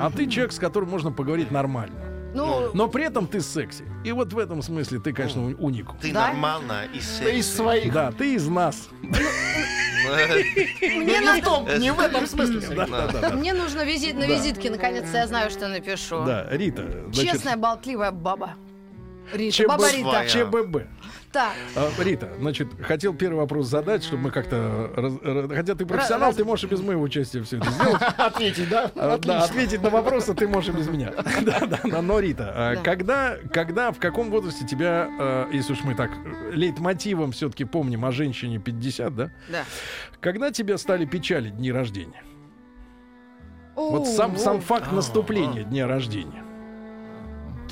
А 0.00 0.10
ты 0.10 0.26
человек, 0.26 0.52
с 0.52 0.58
которым 0.58 0.90
можно 0.90 1.12
поговорить 1.12 1.50
нормально. 1.52 1.98
Ну, 2.34 2.70
Но 2.72 2.88
при 2.88 3.04
этом 3.04 3.26
ты 3.26 3.42
секси. 3.42 3.84
И 4.04 4.12
вот 4.12 4.32
в 4.32 4.38
этом 4.38 4.62
смысле 4.62 5.00
ты, 5.00 5.12
конечно, 5.12 5.44
у- 5.48 5.66
уникум. 5.66 5.98
Ты 5.98 6.12
Да? 6.12 6.28
нормально 6.28 6.84
и 6.94 6.98
Ты 7.22 7.38
из 7.38 7.54
своих. 7.54 7.92
Да, 7.92 8.10
ты 8.10 8.34
из 8.34 8.48
нас. 8.48 8.88
мне, 9.02 9.20
Не 11.20 11.40
в 11.40 11.44
том, 11.44 11.68
не 11.78 11.92
в 11.92 12.00
этом 12.00 12.26
смысле. 12.26 12.60
Да, 12.74 12.86
да, 12.86 13.06
да, 13.08 13.20
да. 13.20 13.30
мне 13.36 13.52
нужно 13.52 13.84
визит 13.84 14.14
на 14.14 14.22
Да. 14.22 14.26
визитке, 14.34 14.70
наконец-то 14.70 15.16
я 15.18 15.26
знаю, 15.26 15.50
что 15.50 15.68
напишу. 15.68 16.24
Да, 16.24 16.46
Рита. 16.50 16.88
значит, 17.12 17.32
Честная, 17.32 17.56
болтливая 17.56 18.10
баба. 18.10 18.54
Рита, 19.32 19.64
баба 19.68 19.90
Рита. 19.92 20.26
ЧББ. 20.28 20.86
Так, 21.32 21.54
А, 21.74 21.90
Рита, 22.02 22.30
значит, 22.38 22.68
хотел 22.82 23.14
первый 23.14 23.38
вопрос 23.38 23.66
задать, 23.66 24.04
чтобы 24.04 24.24
мы 24.24 24.30
как-то... 24.30 24.92
раз- 24.94 25.14
раз- 25.22 25.50
Хотя 25.50 25.74
ты 25.74 25.86
профессионал, 25.86 26.28
раз- 26.28 26.36
ты 26.36 26.44
можешь 26.44 26.64
и 26.64 26.68
без 26.68 26.80
моего 26.82 27.00
участия 27.02 27.42
все 27.42 27.56
это 27.56 27.70
сделать. 27.70 28.02
Ответить, 28.18 28.68
да? 28.68 28.90
А, 28.94 29.16
Да, 29.18 29.44
ответить 29.44 29.82
на 29.82 29.88
вопросы 29.88 30.34
ты 30.34 30.46
можешь 30.46 30.74
и 30.74 30.76
без 30.76 30.88
меня. 30.88 31.12
Да, 31.42 31.60
да, 31.66 31.80
но- 31.84 32.02
но, 32.02 32.20
Рита, 32.20 32.52
а 32.54 32.74
Да. 32.76 32.82
когда, 32.82 33.36
когда, 33.50 33.92
в 33.92 33.98
каком 33.98 34.30
возрасте 34.30 34.66
тебя, 34.66 35.08
э, 35.18 35.46
если 35.52 35.72
уж 35.72 35.82
мы 35.84 35.94
так 35.94 36.10
э, 36.12 36.50
лейтмотивом 36.52 37.32
все-таки 37.32 37.64
помним 37.64 38.04
о 38.04 38.12
женщине 38.12 38.58
50, 38.58 39.14
да? 39.16 39.30
да. 39.50 39.64
Когда 40.20 40.50
тебя 40.50 40.76
стали 40.76 41.06
печалить 41.06 41.56
дни 41.56 41.72
рождения? 41.72 42.22
Вот 43.74 44.06
сам, 44.06 44.36
сам 44.36 44.58
о, 44.58 44.60
факт 44.60 44.92
наступления 44.92 45.62
дня 45.64 45.86
рождения. 45.88 46.44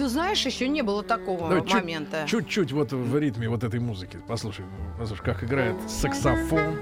Ты 0.00 0.08
знаешь, 0.08 0.46
еще 0.46 0.66
не 0.66 0.80
было 0.80 1.02
такого 1.02 1.50
Давай 1.50 1.74
момента. 1.74 2.24
Чуть-чуть 2.26 2.72
вот 2.72 2.90
в 2.90 3.18
ритме 3.18 3.50
вот 3.50 3.64
этой 3.64 3.80
музыки. 3.80 4.18
Послушай, 4.26 4.64
послушай, 4.98 5.22
как 5.22 5.44
играет 5.44 5.76
саксофон. 5.90 6.78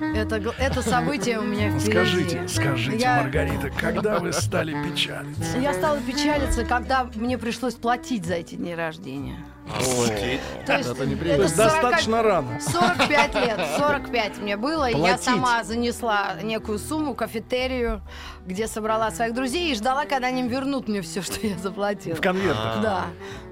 Это, 0.00 0.36
это 0.58 0.80
событие 0.80 1.38
у 1.38 1.42
меня 1.42 1.78
впереди. 1.78 1.90
Скажите, 1.90 2.48
скажите, 2.48 2.96
Я- 2.96 3.20
Маргарита, 3.20 3.68
когда 3.68 4.18
вы 4.18 4.32
стали 4.32 4.72
печалиться? 4.82 5.58
Я 5.58 5.74
стала 5.74 6.00
печалиться, 6.00 6.64
когда 6.64 7.06
мне 7.16 7.36
пришлось 7.36 7.74
платить 7.74 8.24
за 8.24 8.36
эти 8.36 8.54
дни 8.54 8.74
рождения. 8.74 9.36
То 9.78 10.76
есть, 10.76 10.86
Это 10.86 10.90
это 10.90 11.06
неприятно. 11.06 11.36
То 11.36 11.42
есть 11.44 11.56
40 11.56 11.72
достаточно 11.72 12.22
рано. 12.22 12.60
45 12.60 13.34
лет, 13.34 13.60
45 13.78 14.38
мне 14.38 14.56
было, 14.56 14.88
и 14.88 14.92
я 14.92 14.98
Платить. 14.98 15.24
сама 15.24 15.64
занесла 15.64 16.34
некую 16.42 16.78
сумму 16.78 17.12
в 17.14 17.16
кафетерию, 17.16 18.02
где 18.46 18.66
собрала 18.66 19.10
своих 19.10 19.34
друзей 19.34 19.72
и 19.72 19.74
ждала, 19.74 20.04
когда 20.04 20.28
они 20.28 20.42
вернут 20.48 20.88
мне 20.88 21.00
все, 21.02 21.22
что 21.22 21.44
я 21.46 21.56
заплатила. 21.58 22.16
В 22.16 22.20
конвертах. 22.20 22.80
Да. 22.82 23.04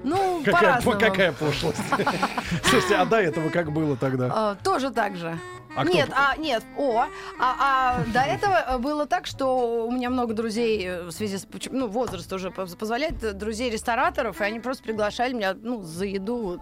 Ну, 0.03 0.41
Какая, 0.43 0.61
по-разному. 0.61 0.99
какая 0.99 1.31
пошлость. 1.33 1.77
Слушайте, 2.63 2.95
а 2.95 3.05
до 3.05 3.17
этого 3.17 3.49
как 3.49 3.71
было 3.71 3.95
тогда? 3.97 4.31
А, 4.33 4.55
тоже 4.63 4.89
так 4.91 5.15
же. 5.17 5.37
А 5.75 5.85
кто- 5.85 5.93
нет, 5.93 6.09
а 6.15 6.35
нет, 6.37 6.63
о, 6.77 7.05
а, 7.39 7.55
а 7.59 8.03
до 8.13 8.19
этого 8.21 8.77
было 8.77 9.05
так, 9.05 9.25
что 9.25 9.85
у 9.87 9.91
меня 9.91 10.09
много 10.09 10.33
друзей 10.33 11.01
в 11.03 11.11
связи 11.11 11.37
с 11.37 11.45
почему- 11.45 11.77
ну 11.79 11.87
возраст 11.87 12.31
уже 12.33 12.51
поз- 12.51 12.75
позволяет 12.75 13.23
э, 13.23 13.31
друзей 13.33 13.69
рестораторов, 13.69 14.41
и 14.41 14.43
они 14.43 14.59
просто 14.59 14.83
приглашали 14.83 15.33
меня 15.33 15.53
ну 15.53 15.81
за 15.81 16.05
еду 16.05 16.37
вот 16.37 16.61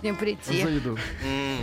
к 0.00 0.02
ним 0.02 0.16
прийти. 0.16 0.62
За 0.62 0.68
еду. 0.68 0.98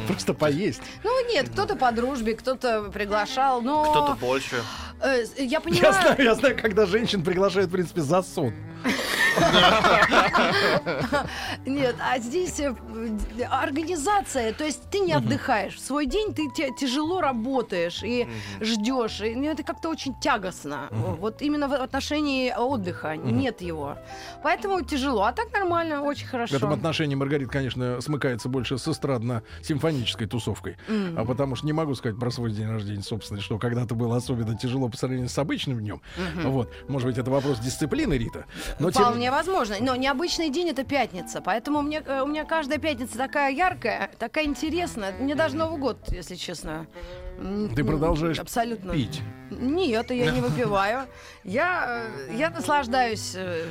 Просто 0.08 0.34
поесть. 0.34 0.82
Ну 1.04 1.28
нет, 1.34 1.50
кто-то 1.50 1.76
по 1.76 1.92
дружбе, 1.92 2.36
кто-то 2.36 2.84
приглашал, 2.94 3.62
но 3.62 3.84
Кто-то 3.92 4.14
больше. 4.16 4.56
э, 5.02 5.26
я 5.38 5.44
Я 5.44 5.60
понимаю. 5.60 5.94
знаю, 5.94 6.24
я 6.24 6.36
знаю, 6.36 6.58
когда 6.62 6.86
женщин 6.86 7.24
приглашают, 7.24 7.70
в 7.70 7.74
принципе, 7.74 8.02
за 8.02 8.22
сон. 8.22 8.54
Нет, 11.66 11.96
а 12.02 12.20
здесь 12.20 12.60
э, 12.60 12.74
организация, 13.50 14.54
то 14.54 14.64
есть 14.64 14.90
ты 14.90 15.00
не 15.00 15.14
отдыхаешь. 15.14 15.76
В 15.76 15.80
свой 15.80 16.06
день 16.06 16.34
ты 16.34 16.50
тяжело 16.80 17.22
работаешь 17.22 18.02
и 18.04 18.28
ждешь. 18.62 19.22
И 19.22 19.36
ну, 19.36 19.50
это 19.50 19.64
как-то 19.64 19.90
очень 19.90 20.14
тягостно. 20.20 20.88
Вот 20.92 21.42
именно 21.42 21.68
в 21.68 21.74
отношении 21.74 22.54
отдыха 22.56 23.16
нет 23.16 23.62
его. 23.62 23.98
Поэтому 24.44 24.82
тяжело. 24.84 25.24
А 25.24 25.34
так 25.34 25.52
нормально, 25.54 26.02
очень 26.02 26.28
В 26.28 26.32
хорошо. 26.32 26.56
этом 26.56 26.74
отношении 26.74 27.16
Маргарита, 27.16 27.52
конечно, 27.52 28.02
смыкается 28.28 28.50
больше 28.50 28.78
с 28.78 28.88
эстрадно-симфонической 28.88 30.28
тусовкой. 30.28 30.78
А 31.16 31.26
потому 31.26 31.56
что 31.56 31.66
не 31.66 31.74
могу 31.74 31.96
сказать 31.96 32.20
про 32.20 32.30
свой 32.32 32.52
день 32.52 32.68
рождения, 32.70 33.02
собственно, 33.02 33.40
что 33.42 33.58
когда-то 33.58 33.96
было 33.96 34.18
особенно 34.18 34.58
тяжело 34.58 34.90
по 34.90 34.98
сравнению 34.98 35.30
с 35.30 35.38
обычным 35.38 35.80
днем. 35.80 36.02
Вот. 36.44 36.72
Может 36.88 37.08
быть, 37.08 37.18
это 37.18 37.32
вопрос 37.32 37.60
дисциплины, 37.60 38.14
Рита. 38.16 38.46
Но 38.80 38.92
тем- 38.92 39.04
Вполне 39.04 39.32
возможно. 39.32 39.76
Но 39.80 39.96
необычный 39.96 40.50
день 40.50 40.70
это 40.70 40.84
пятница. 40.84 41.42
Поэтому 41.42 41.82
мне, 41.82 42.02
э, 42.06 42.22
у 42.22 42.28
меня 42.28 42.44
каждая 42.46 42.80
пятница 42.80 43.18
такая 43.18 43.54
яркая, 43.54 44.12
такая 44.20 44.46
интересная. 44.46 45.14
Мне 45.18 45.36
даже 45.36 45.56
Новый 45.56 45.80
год, 45.80 45.98
если 46.10 46.36
честно. 46.36 46.88
Ты 47.76 47.84
продолжаешь 47.84 48.40
абсолютно. 48.40 48.94
пить. 48.94 49.22
Нет, 49.52 50.10
я 50.12 50.32
не 50.32 50.42
выпиваю. 50.48 51.04
Я, 51.44 52.02
э, 52.30 52.36
я 52.36 52.50
наслаждаюсь 52.50 53.34
э, 53.36 53.64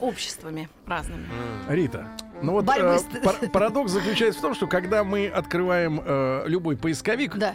обществами 0.00 0.68
разными. 0.86 1.26
Рита, 1.68 2.06
ну 2.42 2.52
вот 2.52 2.64
Борьбы 2.64 2.88
э, 2.94 2.98
с- 2.98 3.24
пар- 3.24 3.50
парадокс 3.52 3.90
заключается 3.90 4.38
в 4.38 4.42
том, 4.42 4.54
что 4.54 4.66
когда 4.66 5.02
мы 5.02 5.26
открываем 5.28 6.00
э, 6.04 6.44
любой 6.46 6.76
поисковик 6.76 7.36
Да. 7.36 7.54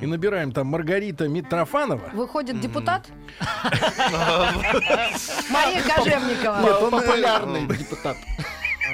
и 0.00 0.06
набираем 0.06 0.50
там 0.52 0.66
Маргарита 0.68 1.28
Митрофанова, 1.28 2.10
Выходит 2.12 2.58
депутат? 2.60 3.06
Мария 5.50 5.82
Кожевникова. 5.82 6.60
Нет, 6.62 6.82
он, 6.82 6.94
э, 6.94 7.00
Популярный 7.02 7.66
депутат. 7.66 8.16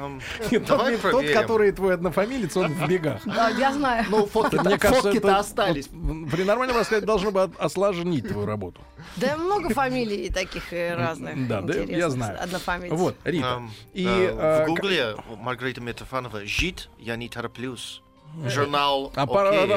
Давай 0.66 0.96
тот, 0.96 1.30
который 1.30 1.72
твой 1.72 1.94
однофамилец, 1.94 2.56
он 2.56 2.72
в 2.72 2.88
бегах. 2.88 3.22
Да, 3.32 3.48
я 3.48 3.72
знаю. 3.72 4.04
Ну, 4.08 4.26
фотки-то 4.26 5.38
остались. 5.38 5.88
При 5.88 6.44
нормальном 6.44 6.76
рассказе 6.76 7.04
должно 7.04 7.30
бы 7.30 7.50
осложнить 7.58 8.28
твою 8.28 8.46
работу. 8.46 8.80
Да 9.16 9.36
много 9.36 9.70
фамилий 9.70 10.30
таких 10.30 10.72
э, 10.72 10.94
разных. 10.94 11.48
Да, 11.48 11.60
да, 11.60 11.74
я 11.74 12.10
знаю. 12.10 12.42
Однофамильцев. 12.42 12.98
Вот, 12.98 13.16
Рита. 13.24 13.62
И 13.94 14.06
э, 14.06 14.36
э, 14.36 14.64
в 14.64 14.68
гугле 14.68 15.16
Маргарита 15.38 15.80
Митрофанова 15.80 16.44
«Жить 16.44 16.88
я 16.98 17.16
не 17.16 17.28
тороплюсь». 17.28 18.02
Журнал 18.46 19.12
А 19.14 19.26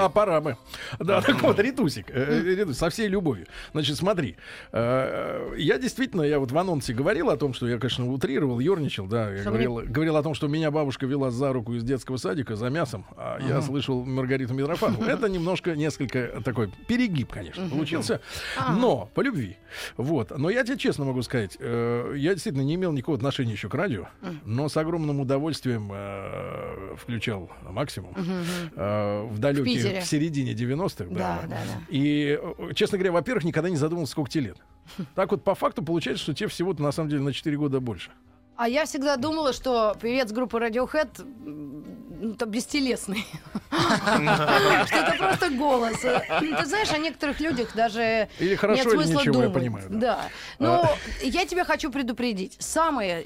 а 0.06 0.10
пора 0.10 0.42
бы. 0.42 0.58
Да, 1.00 1.22
так 1.22 1.42
вот, 1.42 1.60
Ритусик, 1.60 2.10
э, 2.10 2.14
э, 2.14 2.56
Ритус, 2.56 2.78
со 2.78 2.90
всей 2.90 3.08
любовью. 3.08 3.48
Значит, 3.74 3.98
смотри, 3.98 4.38
э, 4.72 5.54
я 5.58 5.78
действительно, 5.78 6.22
я 6.22 6.40
вот 6.40 6.52
в 6.52 6.58
анонсе 6.58 6.94
говорил 6.94 7.30
о 7.30 7.38
том, 7.38 7.54
что 7.54 7.68
я, 7.68 7.78
конечно, 7.78 8.12
утрировал, 8.12 8.60
ерничал, 8.60 9.08
да, 9.08 9.32
я 9.32 9.44
говорил, 9.44 9.82
говорил 9.86 10.16
о 10.18 10.24
том, 10.24 10.34
что 10.34 10.48
меня 10.48 10.72
бабушка 10.72 11.06
вела 11.06 11.32
за 11.32 11.52
руку 11.54 11.74
из 11.74 11.84
детского 11.84 12.18
садика 12.18 12.56
за 12.56 12.70
мясом, 12.70 13.06
а 13.18 13.40
я 13.40 13.62
слышал 13.62 14.04
Маргариту 14.06 14.54
Митрофанову. 14.54 15.04
Это 15.06 15.28
немножко, 15.28 15.76
несколько 15.76 16.42
такой 16.44 16.72
перегиб, 16.88 17.32
конечно, 17.32 17.68
получился, 17.70 18.22
но 18.72 19.10
по 19.14 19.22
любви. 19.22 19.58
Вот, 19.98 20.38
но 20.38 20.50
я 20.50 20.64
тебе 20.64 20.78
честно 20.78 21.06
могу 21.06 21.22
сказать, 21.22 21.58
э, 21.60 22.14
я 22.18 22.34
действительно 22.34 22.64
не 22.64 22.76
имел 22.76 22.94
никакого 22.94 23.18
отношения 23.18 23.54
еще 23.54 23.70
к 23.70 23.74
радио, 23.76 24.08
но 24.46 24.70
с 24.70 24.78
огромным 24.78 25.20
удовольствием 25.20 25.92
включал 26.98 27.50
максимум 27.70 28.16
э, 28.76 29.28
в 29.30 29.40
Питере. 29.64 30.02
в, 30.02 30.06
середине 30.06 30.54
90-х. 30.54 31.06
Да, 31.12 31.42
да, 31.44 31.48
да. 31.48 31.58
И, 31.90 32.40
э, 32.42 32.74
честно 32.74 32.98
говоря, 32.98 33.12
во-первых, 33.12 33.44
никогда 33.44 33.70
не 33.70 33.78
задумывался, 33.78 34.12
сколько 34.12 34.30
тебе 34.30 34.46
лет. 34.46 34.58
Так 35.16 35.32
вот, 35.32 35.44
по 35.44 35.56
факту 35.56 35.84
получается, 35.84 36.24
что 36.24 36.34
тебе 36.34 36.48
всего-то 36.50 36.82
на 36.82 36.92
самом 36.92 37.10
деле 37.10 37.22
на 37.22 37.34
4 37.34 37.58
года 37.58 37.80
больше. 37.80 38.12
А 38.58 38.70
я 38.70 38.86
всегда 38.86 39.18
думала, 39.18 39.54
что 39.54 39.96
певец 40.02 40.32
группы 40.32 40.58
Radiohead 40.58 41.26
ну, 42.18 42.34
там 42.36 42.50
бестелесный. 42.50 43.26
Что 43.72 44.96
это 44.98 45.16
просто 45.18 45.50
голос. 45.52 45.98
Ты 46.00 46.66
знаешь, 46.66 46.92
о 46.92 46.98
некоторых 46.98 47.40
людях 47.40 47.76
даже 47.76 48.30
Или 48.40 48.56
хорошо, 48.56 48.84
нет 48.84 48.94
или 48.94 49.04
смысла 49.04 49.22
я 49.26 49.32
думать. 49.32 49.54
понимаю, 49.54 49.86
да. 49.90 49.98
Да. 50.00 50.30
Но 50.60 50.90
я 51.22 51.46
тебя 51.46 51.66
хочу 51.66 51.92
предупредить. 51.92 52.56
Самые 52.60 53.24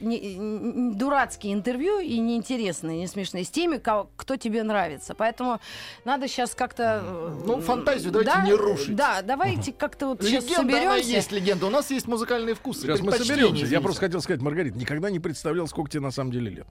дурацкие 0.96 1.54
интервью 1.54 2.00
и 2.00 2.18
неинтересные, 2.20 2.98
не 3.00 3.08
смешные 3.08 3.44
с 3.46 3.50
теми, 3.50 3.78
кто 3.78 4.36
тебе 4.38 4.64
нравится. 4.64 5.14
Поэтому 5.14 5.60
надо 6.04 6.28
сейчас 6.28 6.56
как-то... 6.56 7.02
э, 7.04 7.42
Ну, 7.46 7.62
фантазию 7.62 8.12
давайте 8.12 8.32
да, 8.34 8.42
не 8.42 8.54
рушить. 8.54 8.96
Да, 8.96 9.22
давайте 9.22 9.72
как-то 9.72 10.08
вот 10.08 10.24
сейчас 10.24 10.46
Легенда, 10.46 10.62
она 10.62 10.72
соберемся. 10.96 11.10
есть 11.12 11.32
легенда. 11.32 11.66
У 11.68 11.70
нас 11.70 11.92
есть 11.92 12.08
музыкальные 12.08 12.56
вкусы. 12.56 12.82
Сейчас 12.82 13.02
мы 13.02 13.12
соберемся. 13.12 13.66
Я 13.66 13.82
просто 13.82 14.02
хотел 14.02 14.22
сказать, 14.22 14.42
Маргарита, 14.42 14.78
никогда 14.78 15.10
не 15.10 15.19
представлял, 15.20 15.68
сколько 15.68 15.92
тебе 15.92 16.02
на 16.02 16.12
самом 16.12 16.32
деле 16.32 16.52
лет. 16.52 16.68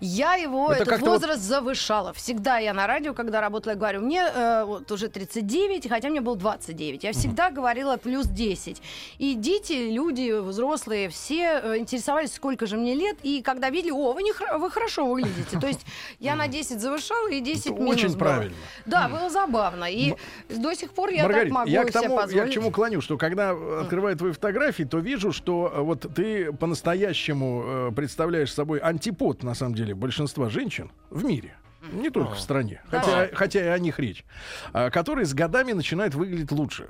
Я 0.00 0.34
его, 0.34 0.66
Это 0.72 0.82
этот 0.82 0.88
как-то 0.88 1.04
вот- 1.06 1.12
возраст 1.20 1.42
завышала. 1.42 2.12
Всегда 2.12 2.58
я 2.58 2.72
на 2.74 2.86
радио, 2.86 3.14
когда 3.14 3.40
работала, 3.40 3.74
говорю, 3.74 4.00
мне 4.00 4.22
э, 4.34 4.64
вот 4.64 4.90
уже 4.90 5.08
39, 5.08 5.88
хотя 5.88 6.08
мне 6.08 6.20
было 6.20 6.36
29. 6.36 7.04
Я 7.04 7.12
всегда 7.12 7.50
говорила 7.50 7.96
плюс 7.96 8.26
10. 8.26 8.80
И 9.18 9.34
дети, 9.34 9.90
люди, 9.90 10.40
взрослые, 10.40 11.08
все 11.08 11.60
э, 11.62 11.78
интересовались, 11.78 12.32
сколько 12.34 12.66
же 12.66 12.76
мне 12.76 12.94
лет. 12.94 13.16
И 13.22 13.42
когда 13.42 13.70
видели, 13.70 13.90
о, 13.92 14.12
вы, 14.12 14.22
не 14.22 14.32
вы 14.58 14.70
хорошо 14.70 15.06
выглядите. 15.06 15.58
То 15.60 15.66
есть 15.66 15.80
я 16.20 16.36
на 16.36 16.48
10 16.48 16.80
завышала 16.80 17.28
и 17.30 17.40
10 17.40 17.66
Это 17.66 17.74
минус 17.74 17.94
очень 17.96 18.08
было. 18.10 18.18
правильно. 18.18 18.56
Да, 18.86 19.08
было 19.08 19.28
забавно. 19.30 19.84
И 19.90 20.14
до 20.48 20.74
сих 20.74 20.92
пор 20.92 21.10
я 21.10 21.22
так 21.22 21.26
Маргарита, 21.26 21.54
могу 21.54 21.70
я 21.70 21.84
к, 21.84 21.90
себе 21.90 22.00
тому, 22.00 22.14
я 22.14 22.20
позволить. 22.22 22.50
к 22.50 22.54
чему 22.54 22.70
клоню, 22.70 23.00
что 23.00 23.18
когда 23.18 23.50
открываю 23.80 24.16
твои 24.16 24.32
фотографии, 24.32 24.84
то 24.84 24.98
вижу, 24.98 25.32
что 25.32 25.72
э, 25.74 25.80
вот 25.80 26.06
ты 26.14 26.52
по-настоящему 26.52 27.62
э, 27.64 27.92
представляешь 27.94 28.52
собой 28.52 28.78
антипод, 28.78 29.42
на 29.42 29.54
самом 29.54 29.74
деле, 29.74 29.81
большинства 29.90 30.48
женщин 30.48 30.92
в 31.10 31.24
мире. 31.24 31.56
Не 31.92 32.10
только 32.10 32.34
в 32.34 32.40
стране, 32.40 32.80
хотя, 32.86 33.28
хотя 33.32 33.60
и 33.60 33.66
о 33.66 33.78
них 33.78 33.98
речь, 33.98 34.24
а, 34.72 34.88
которые 34.90 35.26
с 35.26 35.34
годами 35.34 35.72
начинают 35.72 36.14
выглядеть 36.14 36.52
лучше. 36.52 36.86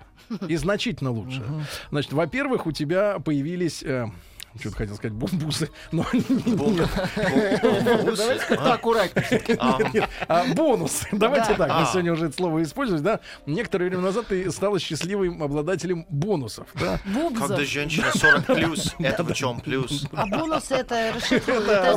И 0.48 0.56
значительно 0.56 1.10
лучше. 1.10 1.42
Значит, 1.90 2.12
во-первых, 2.12 2.66
у 2.66 2.72
тебя 2.72 3.18
появились... 3.18 3.82
что-то 4.60 4.76
хотел 4.76 4.94
сказать, 4.96 5.14
бумбусы, 5.16 5.70
но 5.92 6.04
нет. 6.12 6.88
Давайте 8.16 8.44
как-то 8.48 8.72
аккуратнее. 8.74 9.42
Нет, 9.82 9.94
нет, 9.94 10.10
а, 10.28 10.44
бонус. 10.54 11.02
Давайте 11.12 11.50
Да. 11.50 11.54
так, 11.54 11.68
мы 11.68 11.82
А. 11.82 11.86
сегодня 11.86 12.12
уже 12.12 12.26
это 12.26 12.36
слово 12.36 12.62
используем, 12.62 13.02
да? 13.02 13.20
Некоторое 13.46 13.86
время 13.88 14.02
назад 14.02 14.26
ты 14.28 14.50
стала 14.50 14.78
счастливым 14.78 15.42
обладателем 15.42 16.06
бонусов, 16.08 16.66
да? 16.74 16.98
Когда 17.38 17.64
женщина 17.64 18.06
40 18.14 18.46
плюс, 18.46 18.94
это 18.98 19.24
в 19.24 19.32
чем 19.34 19.60
плюс? 19.60 20.06
А 20.12 20.26
бонусы 20.26 20.74
это 20.74 21.14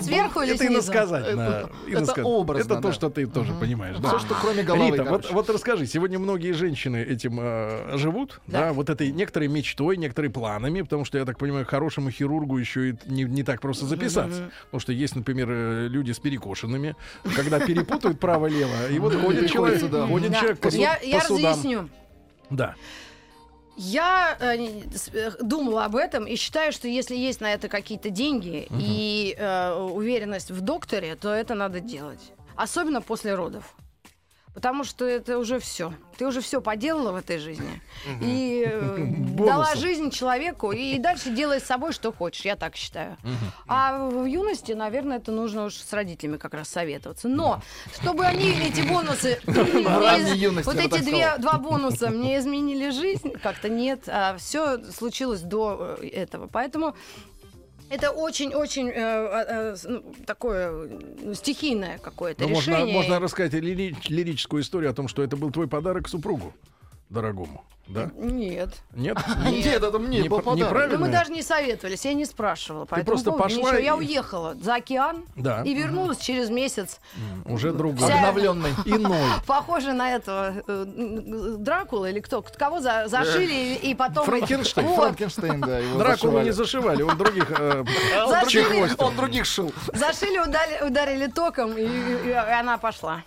сверху 0.01 0.41
или 0.41 0.55
снизу? 0.55 0.63
Это- 0.63 0.73
иносказать. 0.75 1.25
это 1.27 2.23
образно, 2.23 2.73
Это 2.73 2.81
то, 2.81 2.91
что 2.91 3.09
ты 3.09 3.25
тоже 3.27 3.53
понимаешь? 3.53 3.97
Всё, 3.97 4.19
что 4.19 4.35
кроме 4.41 4.63
головы, 4.63 4.97
Рита, 4.97 5.03
вот, 5.31 5.49
расскажи, 5.49 5.85
сегодня 5.85 6.19
многие 6.19 6.51
женщины 6.53 6.97
этим 6.97 7.39
э, 7.41 7.97
живут, 7.97 8.39
да. 8.47 8.73
вот 8.73 8.89
этой 8.89 9.11
некоторой 9.11 9.47
мечтой, 9.49 9.97
некоторые 9.97 10.31
планами, 10.31 10.81
потому 10.81 11.05
что, 11.05 11.17
я 11.17 11.25
так 11.25 11.37
понимаю, 11.37 11.65
хорошему 11.65 12.11
хирургу 12.11 12.44
еще 12.57 12.89
и 12.89 12.95
не, 13.05 13.23
не 13.23 13.43
так 13.43 13.61
просто 13.61 13.85
записаться. 13.85 14.51
Потому 14.65 14.79
что 14.79 14.91
есть, 14.91 15.15
например, 15.15 15.49
э, 15.49 15.87
люди 15.87 16.11
с 16.11 16.19
перекошенными, 16.19 16.95
когда 17.35 17.59
перепутают 17.59 18.19
право-лево, 18.19 18.89
и 18.91 18.99
вот 18.99 19.15
ходит 19.15 19.49
человек, 19.51 19.81
ходит 20.07 20.33
человек 20.35 20.59
по, 20.59 20.67
Я, 20.67 20.99
разъясню. 21.27 21.89
Да. 22.49 22.75
Я 23.77 24.37
э, 24.39 24.55
э, 25.13 25.31
думала 25.41 25.85
об 25.85 25.97
этом 25.97 26.25
и 26.25 26.37
считаю, 26.37 26.71
что 26.71 26.87
если 26.87 27.15
есть 27.15 27.41
на 27.41 27.53
это 27.53 27.67
какие-то 27.67 28.09
деньги 28.09 28.67
и 28.79 29.35
э, 29.37 29.73
уверенность 29.73 30.49
в 30.49 30.61
докторе, 30.61 31.15
то 31.15 31.33
это 31.33 31.55
надо 31.55 31.81
делать. 31.81 32.31
Особенно 32.55 33.01
после 33.01 33.35
родов. 33.35 33.75
Потому 34.55 34.85
что 34.85 35.05
это 35.05 35.37
уже 35.37 35.59
все. 35.59 35.93
Ты 36.17 36.25
уже 36.25 36.39
все 36.39 36.61
поделала 36.61 37.11
в 37.11 37.17
этой 37.17 37.39
жизни. 37.39 37.81
И 38.21 38.63
э, 38.65 39.05
дала 39.37 39.75
жизнь 39.75 40.11
человеку, 40.11 40.71
и 40.71 40.97
дальше 40.97 41.29
делай 41.29 41.59
с 41.59 41.65
собой, 41.65 41.91
что 41.91 42.13
хочешь. 42.13 42.45
Я 42.45 42.55
так 42.55 42.77
считаю. 42.77 43.17
А 43.67 44.07
в 44.07 44.23
юности, 44.23 44.71
наверное, 44.71 45.17
это 45.17 45.33
нужно 45.33 45.65
уж 45.65 45.75
с 45.75 45.91
родителями 45.91 46.37
как 46.37 46.53
раз 46.53 46.69
советоваться. 46.69 47.27
Но, 47.27 47.61
чтобы 47.99 48.25
они 48.25 48.51
эти 48.51 48.81
бонусы... 48.81 49.39
Вот 50.65 50.77
эти 50.77 51.41
два 51.41 51.57
бонуса 51.57 52.09
мне 52.09 52.37
изменили 52.39 52.91
жизнь, 52.91 53.33
как-то 53.43 53.67
нет. 53.67 54.07
все 54.37 54.81
случилось 54.91 55.41
до 55.41 55.97
э, 56.01 56.07
этого. 56.07 56.47
Поэтому 56.47 56.95
это 57.89 58.11
очень-очень 58.11 58.89
э, 58.89 58.93
э, 58.93 59.45
э, 59.47 59.75
ну, 59.83 60.03
такое 60.25 60.71
э, 60.71 61.33
стихийное 61.35 61.97
какое-то 61.99 62.43
Ну, 62.43 62.49
можно, 62.49 62.71
решение. 62.71 62.93
можно 62.95 63.19
рассказать 63.19 63.53
лири- 63.53 63.95
лирическую 64.07 64.61
историю 64.63 64.91
о 64.91 64.93
том, 64.93 65.07
что 65.07 65.23
это 65.23 65.35
был 65.37 65.51
твой 65.51 65.67
подарок 65.67 66.07
супругу 66.07 66.53
дорогому. 67.09 67.63
Да? 67.87 68.09
Нет. 68.15 68.69
Нет? 68.93 69.17
Нет, 69.45 69.83
это 69.83 69.99
мне 69.99 70.21
Не 70.21 70.29
был 70.29 70.39
неправильно? 70.55 70.97
Да 70.97 71.05
мы 71.05 71.09
даже 71.11 71.31
не 71.31 71.43
советовались, 71.43 72.03
я 72.05 72.13
не 72.13 72.25
спрашивала. 72.25 72.85
Ты 72.87 73.03
просто 73.03 73.31
пошла 73.31 73.57
ничего. 73.71 73.77
Я 73.77 73.95
уехала 73.95 74.55
за 74.55 74.75
океан 74.75 75.25
Да. 75.35 75.61
и 75.63 75.73
вернулась 75.73 76.17
через 76.17 76.49
месяц. 76.49 76.99
Уже 77.45 77.71
другой. 77.73 78.07
Вся- 78.09 78.15
Обновленный. 78.17 78.71
Иной. 78.85 79.19
Похоже 79.45 79.93
на 79.93 80.15
этого 80.15 80.53
э, 80.67 80.85
Дракула 81.57 82.09
или 82.09 82.19
кто? 82.21 82.41
Кого 82.41 82.79
за- 82.79 83.07
зашили 83.07 83.53
и, 83.53 83.91
и 83.91 83.95
потом... 83.95 84.25
Франкенштейн. 84.25 84.87
Вот. 84.87 84.95
Франкенштейн, 84.95 85.61
да, 85.61 85.79
его 85.79 85.99
Дракулу 85.99 86.41
не 86.41 86.51
зашивали, 86.51 87.03
он 87.03 87.17
других 87.17 87.51
э, 87.51 87.83
Зашили. 88.27 88.63
чехвостил. 88.63 89.05
Он 89.05 89.15
других 89.15 89.45
шил. 89.45 89.71
Зашили, 89.93 90.39
ударили, 90.85 91.27
током, 91.27 91.73
и 91.77 92.31
она 92.31 92.77
пошла. 92.77 93.21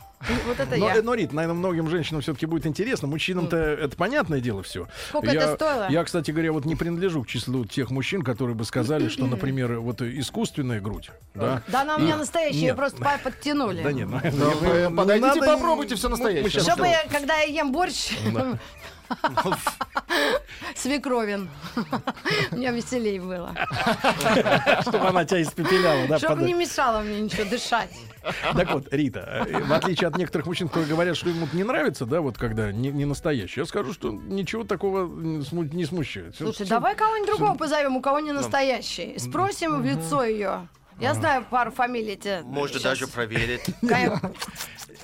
Вот 0.47 0.59
это 0.59 0.77
Но, 0.77 0.89
я. 0.89 0.97
э, 0.97 1.03
но, 1.03 1.15
Рит, 1.15 1.32
наверное, 1.32 1.57
многим 1.59 1.89
женщинам 1.89 2.23
все-таки 2.23 2.47
будет 2.47 2.66
интересно. 2.66 3.07
Мужчинам-то 3.09 3.57
это 3.57 3.97
понятное 3.97 4.40
дело 4.40 4.62
все. 4.62 4.89
Сколько 5.09 5.31
я, 5.31 5.43
это 5.43 5.55
стоило? 5.55 5.89
Я, 5.90 6.03
кстати 6.05 6.31
говоря, 6.31 6.53
вот 6.53 6.65
не 6.65 6.74
принадлежу 6.74 7.23
к 7.23 7.28
числу 7.28 7.65
тех 7.65 7.90
мужчин, 7.90 8.23
которые 8.23 8.57
бы 8.57 8.65
сказали, 8.65 9.09
что, 9.09 9.27
например, 9.27 9.78
вот 9.81 10.01
э, 10.03 10.19
искусственная 10.19 10.81
грудь, 10.81 11.11
да. 11.35 11.62
Да 11.69 11.82
она 11.82 11.97
у 11.97 12.01
меня 12.01 12.16
настоящая, 12.16 12.74
просто 12.74 12.99
по- 12.99 13.19
подтянули. 13.23 13.82
Да 13.82 13.93
нет, 13.93 14.09
ну, 14.09 14.90
подойдите, 14.97 15.40
попробуйте 15.40 15.97
мы 16.03 16.09
настоящее. 16.11 16.62
Чтобы 16.62 16.89
когда 17.11 17.36
я 17.39 17.45
ем 17.45 17.73
борщ, 17.73 18.12
свекровин, 20.77 21.49
мне 22.51 22.70
веселее 22.73 23.20
было. 23.20 23.55
Чтобы 24.82 25.09
она 25.09 25.24
тебя 25.24 25.43
испепеляла, 25.43 26.07
да? 26.07 26.19
Чтобы 26.19 26.43
не 26.43 26.55
мешало 26.55 27.01
мне 27.01 27.20
ничего 27.20 27.45
дышать. 27.45 27.90
Так 28.56 28.72
вот, 28.72 28.92
Рита, 28.92 29.46
э, 29.48 29.62
в 29.62 29.72
отличие 29.72 30.09
от 30.09 30.16
некоторых 30.16 30.46
мужчин, 30.46 30.68
которые 30.68 30.88
говорят, 30.88 31.16
что 31.16 31.28
им 31.30 31.36
вот 31.36 31.52
не 31.52 31.64
нравится, 31.64 32.06
да, 32.06 32.20
вот 32.20 32.38
когда 32.38 32.72
не, 32.72 32.90
не 32.90 33.05
настоящий, 33.05 33.60
я 33.60 33.66
скажу, 33.66 33.92
что 33.92 34.12
ничего 34.12 34.64
такого 34.64 35.06
не 35.06 35.38
сму- 35.38 35.74
не 35.74 35.84
смущает. 35.84 36.36
Слушай, 36.36 36.66
давай 36.66 36.94
кого-нибудь 36.96 37.28
другого 37.28 37.56
позовем, 37.56 37.96
у 37.96 38.00
кого 38.00 38.20
не 38.20 38.32
настоящий. 38.32 39.18
Спросим 39.18 39.80
в 39.82 39.84
лицо 39.84 40.24
ее. 40.24 40.68
Я 41.00 41.14
знаю 41.14 41.44
пару 41.48 41.70
фамилий. 41.70 42.16
тебе 42.16 42.42
Можно 42.42 42.80
даже 42.80 43.06
проверить. 43.06 43.66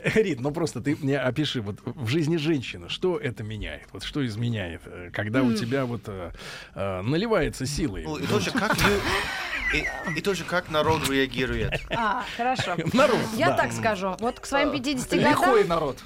Рит, 0.03 0.41
ну 0.41 0.51
просто 0.51 0.81
ты 0.81 0.97
мне 0.97 1.19
опиши, 1.19 1.61
вот 1.61 1.79
в 1.85 2.09
жизни 2.09 2.37
женщины, 2.37 2.89
что 2.89 3.17
это 3.17 3.43
меняет? 3.43 3.85
Вот 3.93 4.03
что 4.03 4.27
изменяет, 4.27 4.83
э, 4.87 5.11
когда 5.13 5.43
у 5.43 5.53
тебя 5.55 5.85
вот 5.87 6.03
э, 6.07 6.33
наливается 6.75 7.65
силой? 7.65 8.03
Ну, 8.05 8.17
и 8.17 8.27
тоже 8.27 8.51
как 8.51 8.77
и, 9.73 9.87
и 10.17 10.21
тоже 10.21 10.45
как 10.45 10.71
народ 10.71 11.09
реагирует. 11.09 11.73
А, 11.97 12.25
хорошо. 12.37 12.75
Народ, 12.93 13.19
Я 13.37 13.51
да. 13.51 13.57
так 13.57 13.73
скажу. 13.73 14.17
Вот 14.21 14.41
к 14.41 14.47
своим 14.47 14.73
50 14.73 15.13
Лихой 15.15 15.63
годам 15.63 15.69
народ. 15.69 15.99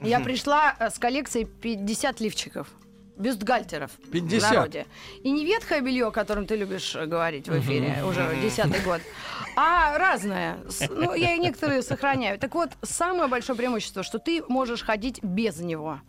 я 0.00 0.20
пришла 0.20 0.74
э, 0.78 0.90
с 0.90 0.98
коллекцией 0.98 1.46
50 1.46 2.20
лифчиков. 2.20 2.68
Бюстгальтеров 3.18 3.92
50? 4.12 4.50
в 4.50 4.52
народе. 4.54 4.86
И 5.22 5.30
не 5.30 5.46
ветхое 5.46 5.80
белье, 5.80 6.08
о 6.08 6.10
котором 6.10 6.46
ты 6.46 6.54
любишь 6.54 6.94
э, 6.94 7.06
говорить 7.06 7.48
в 7.48 7.58
эфире 7.60 8.04
уже 8.04 8.36
десятый 8.42 8.80
год, 8.82 9.00
а 9.56 9.96
разное. 9.96 10.58
С- 10.68 10.86
Ну, 10.90 11.14
я 11.14 11.32
и 11.34 11.38
некоторые 11.38 11.80
сохраняю. 11.82 12.38
Так 12.38 12.54
вот, 12.54 12.70
самое 12.82 13.28
большое 13.28 13.56
преимущество, 13.56 14.02
что 14.02 14.18
ты 14.18 14.42
можешь 14.48 14.82
ходить 14.82 15.22
без 15.22 15.58
него. 15.60 16.00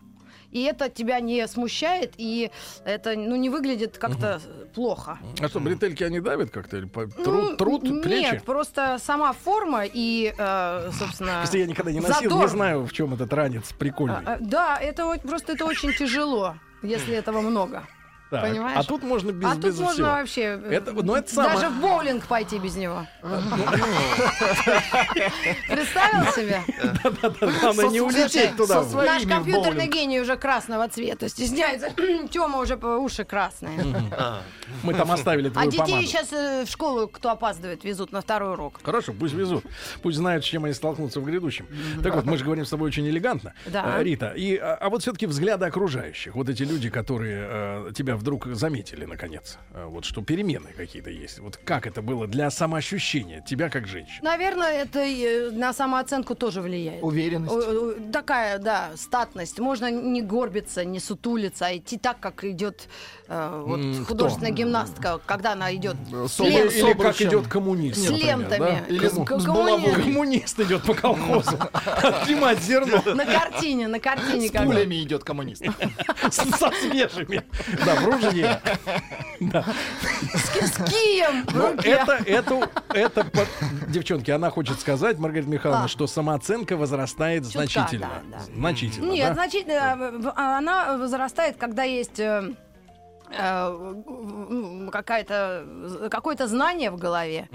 И 0.50 0.62
это 0.62 0.88
тебя 0.88 1.20
не 1.20 1.46
смущает, 1.46 2.14
и 2.16 2.50
это 2.84 3.14
ну, 3.16 3.36
не 3.36 3.50
выглядит 3.50 3.98
как-то 3.98 4.40
плохо. 4.74 5.18
А 5.40 5.48
что, 5.48 5.60
бретельки 5.60 6.02
они 6.04 6.20
давят 6.20 6.50
как-то? 6.50 6.78
Или 6.78 6.86
по- 6.86 7.06
Ну, 7.06 7.24
труд, 7.24 7.56
труд, 7.58 7.82
Нет, 7.82 8.02
плечи? 8.02 8.42
просто 8.44 8.98
сама 8.98 9.32
форма 9.32 9.84
и, 9.84 10.34
э, 10.36 10.90
собственно... 10.98 11.42
Если 11.42 11.58
я 11.58 11.66
никогда 11.66 11.92
не 11.92 12.00
носил, 12.00 12.30
задор. 12.30 12.42
не 12.42 12.48
знаю, 12.48 12.86
в 12.86 12.92
чем 12.92 13.14
этот 13.14 13.32
ранец 13.32 13.72
прикольный. 13.72 14.16
А, 14.24 14.34
а, 14.34 14.38
Да, 14.40 14.78
это 14.78 15.18
просто 15.22 15.52
это 15.52 15.64
очень 15.66 15.92
тяжело, 15.92 16.54
если 16.82 17.14
этого 17.14 17.40
много. 17.40 17.82
Так, 18.30 18.42
понимаешь? 18.42 18.78
А 18.78 18.84
тут 18.84 19.02
можно 19.02 19.32
без, 19.32 19.48
а 19.48 19.54
тут 19.54 19.64
без 19.64 19.78
можно 19.78 19.92
всего. 19.94 20.06
вообще 20.08 20.40
э, 20.62 20.72
Это- 20.72 20.92
ну, 20.92 21.14
это 21.14 21.32
самое- 21.32 21.54
даже 21.54 21.68
в 21.70 21.80
боулинг 21.80 22.26
пойти 22.26 22.58
без 22.58 22.76
него. 22.76 23.06
Представил 25.68 26.32
себе? 26.32 26.60
Главное 27.60 27.88
не 27.88 28.00
улететь 28.00 28.56
туда. 28.56 28.84
Наш 28.84 29.26
компьютерный 29.26 29.86
гений 29.88 30.20
уже 30.20 30.36
красного 30.36 30.88
цвета. 30.88 31.28
Стесняется. 31.28 31.90
Тёма 32.30 32.58
уже 32.58 32.76
уши 32.76 33.24
красные. 33.24 33.78
А, 34.12 34.42
Мы 34.82 34.94
там 34.94 35.10
оставили 35.10 35.48
А 35.48 35.52
твою 35.52 35.70
детей 35.70 35.84
помаду. 35.86 36.06
сейчас 36.06 36.30
в 36.30 36.66
школу, 36.70 37.08
кто 37.08 37.30
опаздывает, 37.30 37.84
везут 37.84 38.12
на 38.12 38.20
второй 38.20 38.52
урок. 38.52 38.80
Хорошо, 38.82 39.12
пусть 39.18 39.34
везут. 39.34 39.64
Пусть 40.02 40.18
знают, 40.18 40.44
с 40.44 40.48
чем 40.48 40.64
они 40.64 40.74
столкнутся 40.74 41.20
в 41.20 41.24
грядущем. 41.24 41.66
Так 42.02 42.14
вот, 42.14 42.24
мы 42.24 42.36
же 42.36 42.44
говорим 42.44 42.64
с 42.64 42.70
тобой 42.70 42.88
очень 42.88 43.06
элегантно, 43.08 43.54
э, 43.66 44.02
Рита. 44.02 44.28
И, 44.36 44.56
а, 44.56 44.74
а 44.74 44.88
вот 44.90 45.02
все-таки 45.02 45.26
взгляды 45.26 45.66
окружающих. 45.66 46.34
Вот 46.34 46.48
эти 46.48 46.62
люди, 46.62 46.90
которые 46.90 47.46
э, 47.88 47.92
тебя 47.94 48.16
вдруг 48.18 48.46
заметили, 48.46 49.04
наконец, 49.04 49.58
э, 49.72 49.84
вот 49.86 50.04
что 50.04 50.22
перемены 50.22 50.68
какие-то 50.76 51.10
есть. 51.10 51.38
Вот 51.38 51.56
как 51.64 51.86
это 51.86 52.02
было 52.02 52.26
для 52.26 52.50
самоощущения 52.50 53.40
тебя 53.40 53.70
как 53.70 53.86
женщины? 53.86 54.18
Наверное, 54.22 54.72
это 54.82 55.02
и 55.04 55.50
на 55.50 55.72
самооценку 55.72 56.34
тоже 56.34 56.60
влияет. 56.60 57.02
Уверенность. 57.02 58.12
Такая, 58.12 58.58
да, 58.58 58.90
статность. 58.96 59.58
Можно 59.58 59.90
не 59.90 60.20
горбиться, 60.22 60.84
не 60.84 61.00
сутулиться, 61.00 61.66
а 61.66 61.76
идти 61.76 61.96
так, 61.98 62.20
как 62.20 62.44
идет 62.44 62.88
э, 63.28 63.62
вот, 63.64 64.06
художественная 64.06 64.50
гимнастка, 64.52 65.20
когда 65.24 65.52
она 65.52 65.74
идет 65.74 65.96
с, 66.26 66.32
с 66.32 66.40
Или 66.40 66.92
как 66.94 67.20
идет 67.20 67.46
коммунист. 67.48 67.98
с 68.00 68.10
лентами. 68.10 68.58
да? 68.58 68.78
Или 68.88 69.08
с- 69.08 69.24
К- 69.24 69.38
с 69.40 69.44
коммуни-. 69.44 69.94
Коммунист 69.94 70.60
идет 70.60 70.82
по 70.82 70.94
колхозу. 70.94 71.58
Отнимать 71.84 72.60
зерно 72.60 73.02
На 73.14 73.24
картине, 73.24 73.88
на 73.88 74.00
картине. 74.00 74.48
С 74.48 74.52
пулями 74.52 75.02
идет 75.02 75.24
коммунист. 75.24 75.62
с- 76.30 76.36
со 76.58 76.70
свежими. 76.72 77.42
Да, 77.84 77.96
Да. 79.40 79.64
С, 80.34 80.50
кием 80.90 81.46
это, 81.84 82.18
это, 82.26 82.68
это, 82.92 83.26
девчонки, 83.86 84.32
она 84.32 84.50
хочет 84.50 84.80
сказать, 84.80 85.18
Маргарита 85.18 85.48
Михайловна, 85.48 85.86
что 85.86 86.08
самооценка 86.08 86.76
возрастает 86.76 87.44
значительно. 87.44 88.08
Значительно, 88.54 89.12
Нет, 89.12 89.34
значительно. 89.34 89.74
э, 89.74 90.32
Она 90.34 90.96
возрастает, 90.96 91.56
когда 91.56 91.84
есть 91.84 92.18
э, 92.18 92.52
э, 93.30 93.94
какая-то 94.90 96.08
какое-то 96.10 96.48
знание 96.48 96.90
в 96.90 96.96
голове. 96.96 97.48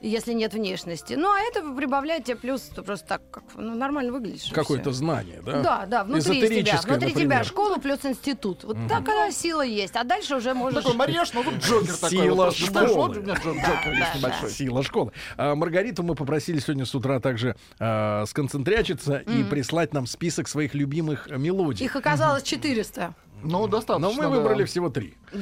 Если 0.00 0.32
нет 0.32 0.54
внешности. 0.54 1.14
Ну, 1.14 1.30
а 1.30 1.40
это 1.40 1.60
прибавляет 1.74 2.24
тебе 2.24 2.36
плюс, 2.36 2.62
ты 2.62 2.80
просто 2.82 3.06
так, 3.06 3.22
как 3.30 3.44
ну, 3.56 3.74
нормально 3.74 4.12
выглядишь. 4.12 4.50
Какое-то 4.50 4.92
знание, 4.92 5.42
да? 5.44 5.60
Да, 5.60 5.86
да, 5.86 6.04
внутри 6.04 6.36
тебя. 6.36 6.46
Эзотерическое, 6.46 6.92
Внутри 6.92 7.10
тебя 7.10 7.22
например. 7.24 7.44
школа 7.44 7.76
плюс 7.76 7.98
институт. 8.04 8.64
Вот 8.64 8.76
такая 8.88 9.30
сила 9.30 9.62
есть. 9.62 9.96
А 9.96 10.04
дальше 10.04 10.36
уже 10.36 10.54
можешь... 10.54 10.82
Такой 10.82 10.96
Марьяш, 10.96 11.32
ну 11.34 11.44
тут 11.44 11.54
Джокер 11.56 11.94
такой. 11.96 12.10
Сила 12.10 12.50
школы. 12.50 12.94
Вот 12.94 13.16
у 13.16 13.20
меня 13.20 13.34
Джо- 13.34 13.54
Джокер 13.54 13.92
есть 13.92 14.12
да, 14.12 14.18
небольшой. 14.18 14.50
Сила 14.50 14.82
школы. 14.82 15.12
А, 15.36 15.54
Маргариту 15.54 16.02
мы 16.02 16.14
попросили 16.14 16.60
сегодня 16.60 16.86
с 16.86 16.94
утра 16.94 17.20
также 17.20 17.56
а, 17.78 18.24
сконцентрячиться 18.26 19.18
и 19.18 19.44
прислать 19.44 19.92
нам 19.92 20.06
список 20.06 20.48
своих 20.48 20.74
любимых 20.74 21.28
мелодий. 21.28 21.84
Их 21.84 21.94
оказалось 21.94 22.42
400. 22.42 23.14
Ну, 23.42 23.66
достаточно. 23.66 24.08
Но 24.08 24.14
мы 24.14 24.28
выбрали 24.28 24.64
всего 24.64 24.90
три. 24.90 25.14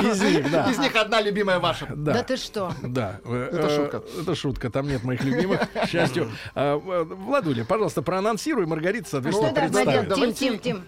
Из 0.00 0.22
них, 0.22 0.50
да. 0.50 0.70
Из 0.70 0.78
них 0.78 0.94
одна 0.96 1.20
любимая 1.20 1.58
ваша. 1.58 1.86
Да, 1.94 2.22
ты 2.22 2.36
что? 2.36 2.72
Да, 2.82 3.20
э, 3.24 3.50
Это 3.52 3.66
э, 3.66 3.76
шутка. 3.76 4.02
Это 4.20 4.34
шутка, 4.34 4.70
там 4.70 4.86
нет 4.88 5.02
моих 5.04 5.22
любимых, 5.24 5.60
к 5.72 5.86
счастью. 5.88 6.30
А, 6.54 6.76
Владуля, 6.76 7.64
пожалуйста, 7.64 8.02
проанонсируй, 8.02 8.66
Маргарита, 8.66 9.08
соответственно, 9.08 9.52
да, 9.52 9.60
представит. 9.62 10.14
Тим, 10.14 10.32
Тим, 10.32 10.58
Тим. 10.58 10.84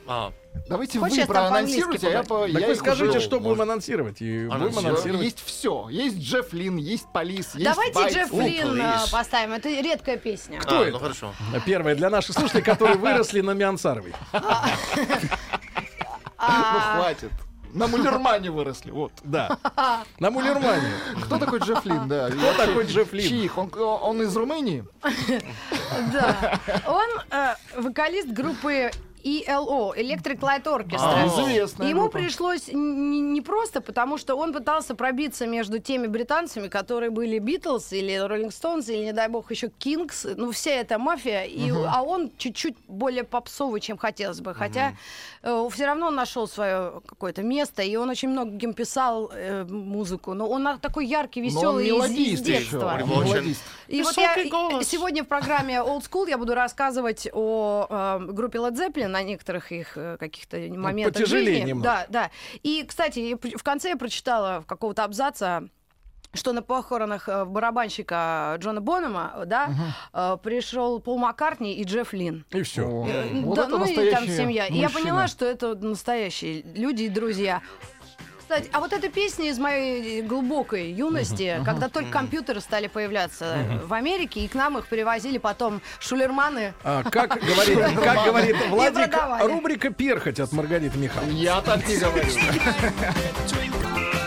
А, 0.57 0.69
Давайте 0.69 0.99
Хочешь, 0.99 1.19
вы 1.19 1.27
проанонсируете, 1.27 2.09
а 2.09 2.11
я, 2.11 2.23
по, 2.23 2.47
Так 2.47 2.61
я 2.61 2.67
вы 2.69 2.75
скажите, 2.77 3.19
уже- 3.19 3.21
что 3.21 3.41
будем 3.41 3.63
анонсировать, 3.63 4.21
и 4.21 4.45
будем 4.47 4.53
Анонсировать. 4.53 4.87
анонсировать. 4.87 5.25
Есть 5.25 5.45
все. 5.45 5.89
Есть 5.91 6.19
Джефф 6.19 6.53
Лин, 6.53 6.77
есть 6.77 7.07
Полис, 7.13 7.55
есть 7.55 7.65
Давайте 7.65 7.95
Байт. 7.95 8.13
Джефф 8.13 8.33
Лин 8.33 8.81
э, 8.81 8.97
поставим. 9.11 9.53
Это 9.53 9.69
редкая 9.69 10.17
песня. 10.17 10.61
Кто 10.61 10.81
а, 10.81 10.83
это? 10.83 10.93
Ну 10.93 10.99
хорошо. 10.99 11.33
Первое 11.65 11.95
для 11.95 12.11
наших 12.11 12.35
слушателей, 12.35 12.63
которые 12.65 12.97
выросли 12.97 13.41
на 13.41 13.53
Миансаровой. 13.53 14.13
Ну, 14.33 14.41
хватит. 16.39 17.31
На 17.73 17.89
Мулермане 17.89 18.51
выросли, 18.51 18.91
вот. 18.91 19.13
Да. 19.23 19.59
На 20.19 20.31
Мулермане. 20.31 20.89
Кто 21.25 21.39
такой 21.39 21.59
Джефф 21.59 21.85
Лин, 21.85 22.09
да? 22.09 22.31
Кто 22.31 22.53
такой 22.55 22.87
Джефф 22.87 23.13
Лин? 23.13 23.29
Чьих? 23.29 23.59
Он, 23.59 23.71
он 23.77 24.23
из 24.23 24.35
Румынии? 24.35 24.85
Да. 26.13 26.59
Он 26.87 27.07
э, 27.31 27.55
вокалист 27.77 28.29
группы 28.29 28.91
ELO, 29.27 29.93
Electric 29.97 30.39
Light 30.41 30.65
Orchestra. 30.65 31.25
А, 31.25 31.27
известная 31.27 31.89
Ему 31.89 32.03
группа. 32.03 32.19
пришлось 32.19 32.69
не, 32.69 33.21
не 33.21 33.41
просто, 33.41 33.81
потому 33.81 34.19
что 34.19 34.37
он 34.37 34.53
пытался 34.53 34.95
пробиться 34.95 35.47
между 35.47 35.79
теми 35.79 36.07
британцами, 36.07 36.69
которые 36.69 37.11
были 37.11 37.39
Битлз 37.39 37.93
или 37.93 38.15
Роллинг 38.15 38.53
Стоунс, 38.53 38.89
или, 38.89 39.05
не 39.05 39.13
дай 39.13 39.29
бог, 39.29 39.51
еще 39.51 39.69
Кингс. 39.69 40.27
Ну, 40.37 40.53
вся 40.53 40.73
эта 40.73 40.99
мафия. 40.99 41.45
И, 41.45 41.71
а 41.71 42.03
он 42.03 42.31
чуть-чуть 42.39 42.77
более 42.87 43.25
попсовый, 43.25 43.81
чем 43.81 43.99
хотелось 43.99 44.41
бы. 44.41 44.55
Хотя 44.55 44.97
все 45.43 45.87
равно 45.87 46.07
он 46.07 46.15
нашел 46.15 46.47
свое 46.49 47.01
какое-то 47.07 47.43
место, 47.43 47.83
и 47.83 47.97
он 47.97 48.11
очень 48.11 48.29
многим 48.29 48.75
писал 48.75 49.31
э, 49.33 49.65
музыку. 49.65 50.35
Но 50.35 50.49
он 50.49 50.79
такой 50.81 51.07
яркий, 51.07 51.41
веселый 51.41 51.89
из, 51.89 52.41
детства. 52.41 53.01
И 53.89 54.03
вот 54.03 54.17
я 54.17 54.35
сегодня 54.83 55.23
в 55.25 55.27
программе 55.27 55.75
Old 55.77 56.03
School 56.11 56.29
я 56.29 56.39
буду 56.39 56.55
рассказывать 56.55 57.29
о 57.33 57.87
э, 57.89 58.33
группе 58.33 58.59
Led 58.59 58.75
Zeppelin, 58.75 59.16
на 59.17 59.23
некоторых 59.23 59.73
их 59.73 59.97
э, 59.97 60.17
каких-то 60.19 60.59
моментах 60.59 61.15
потяжелее 61.15 61.55
жизни. 61.55 61.69
немного. 61.69 61.89
Да, 61.89 62.07
да. 62.09 62.31
И, 62.63 62.85
кстати, 62.87 63.35
в 63.35 63.63
конце 63.63 63.91
я 63.91 63.97
прочитала 63.97 64.61
в 64.61 64.67
какого-то 64.67 65.05
абзаца 65.05 65.69
что 66.35 66.53
на 66.53 66.61
похоронах 66.61 67.31
э, 67.31 67.47
барабанщика 67.47 68.57
Джона 68.59 68.83
Бонома, 68.83 69.45
да, 69.47 69.71
э, 70.13 70.37
пришел 70.43 71.01
Пол 71.01 71.17
Маккартни 71.17 71.75
и 71.75 71.85
Джефф 71.85 72.13
Лин. 72.13 72.45
И 72.51 72.63
все. 72.63 72.83
О, 72.87 73.07
вот 73.43 73.57
да, 73.57 73.65
это 73.65 73.79
ну 73.79 73.85
и 73.87 74.11
там 74.11 74.27
семья. 74.27 74.67
И 74.67 74.77
я 74.77 74.91
поняла, 74.91 75.29
что 75.29 75.47
это 75.47 75.75
настоящие 75.75 76.63
люди 76.75 77.05
и 77.05 77.09
друзья. 77.09 77.63
Кстати, 78.49 78.71
а 78.73 78.79
вот 78.79 78.93
эта 78.93 79.09
песня 79.09 79.51
из 79.51 79.59
моей 79.59 80.23
глубокой 80.23 80.93
юности, 80.93 81.61
когда 81.65 81.89
только 81.89 82.13
компьютеры 82.13 82.61
стали 82.61 82.87
появляться 82.87 83.59
в 83.83 83.93
Америке, 83.93 84.39
и 84.39 84.47
к 84.47 84.55
нам 84.55 84.79
их 84.79 84.87
привозили 84.87 85.39
потом 85.39 85.83
шулерманы. 85.99 86.73
А, 86.85 87.03
как 87.03 87.41
говорит, 87.41 87.79
как 88.05 88.25
говорит 88.25 88.57
Владик, 88.69 89.13
рубрика 89.43 89.91
«Перхоть» 89.91 90.39
от 90.39 90.53
Маргариты 90.53 90.97
Михайловны. 90.97 91.37
Я 91.37 91.61
так 91.61 91.89
не 91.89 91.97
говорю. 91.97 92.29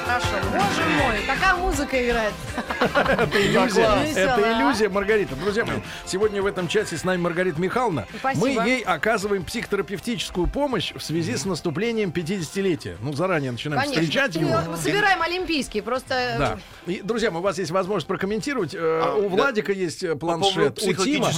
Хорошо. 0.10 0.28
Боже 0.52 0.90
мой, 1.04 1.18
какая 1.28 1.56
музыка 1.56 2.04
играет. 2.04 2.34
Это 2.80 3.46
иллюзия. 3.46 3.84
Это 4.16 4.36
а? 4.38 4.60
иллюзия, 4.60 4.90
Маргарита. 4.90 5.36
Друзья 5.36 5.64
мои, 5.66 5.76
сегодня 6.08 6.42
в 6.42 6.48
этом 6.48 6.68
часе 6.68 6.98
с 6.98 7.04
нами 7.04 7.22
Маргарита 7.22 7.62
Михайловна. 7.62 8.08
Мы 8.34 8.50
ей 8.50 8.82
оказываем 8.82 9.44
психотерапевтическую 9.44 10.48
помощь 10.48 10.94
в 10.96 11.02
связи 11.04 11.36
с 11.36 11.46
наступлением 11.46 12.10
50-летия. 12.10 12.98
Ну, 13.02 13.14
заранее 13.14 13.52
начинаем 13.52 13.88
встречать 13.88 14.36
его. 14.36 14.60
Ну, 14.66 14.78
Собираем 14.78 15.22
олимпийский, 15.22 15.82
просто... 15.82 16.16
э, 16.16 16.38
Да. 16.40 16.60
И, 16.88 17.02
друзья 17.04 17.30
у 17.30 17.42
вас 17.42 17.60
есть 17.60 17.70
возможность 17.70 18.08
прокомментировать. 18.08 18.74
Э, 18.74 19.02
А, 19.04 19.14
у. 19.14 19.30
Владика 19.30 19.72
есть 19.72 20.04
э, 20.04 20.16
планшет. 20.16 20.82
У 20.82 20.94
Тима 20.94 21.30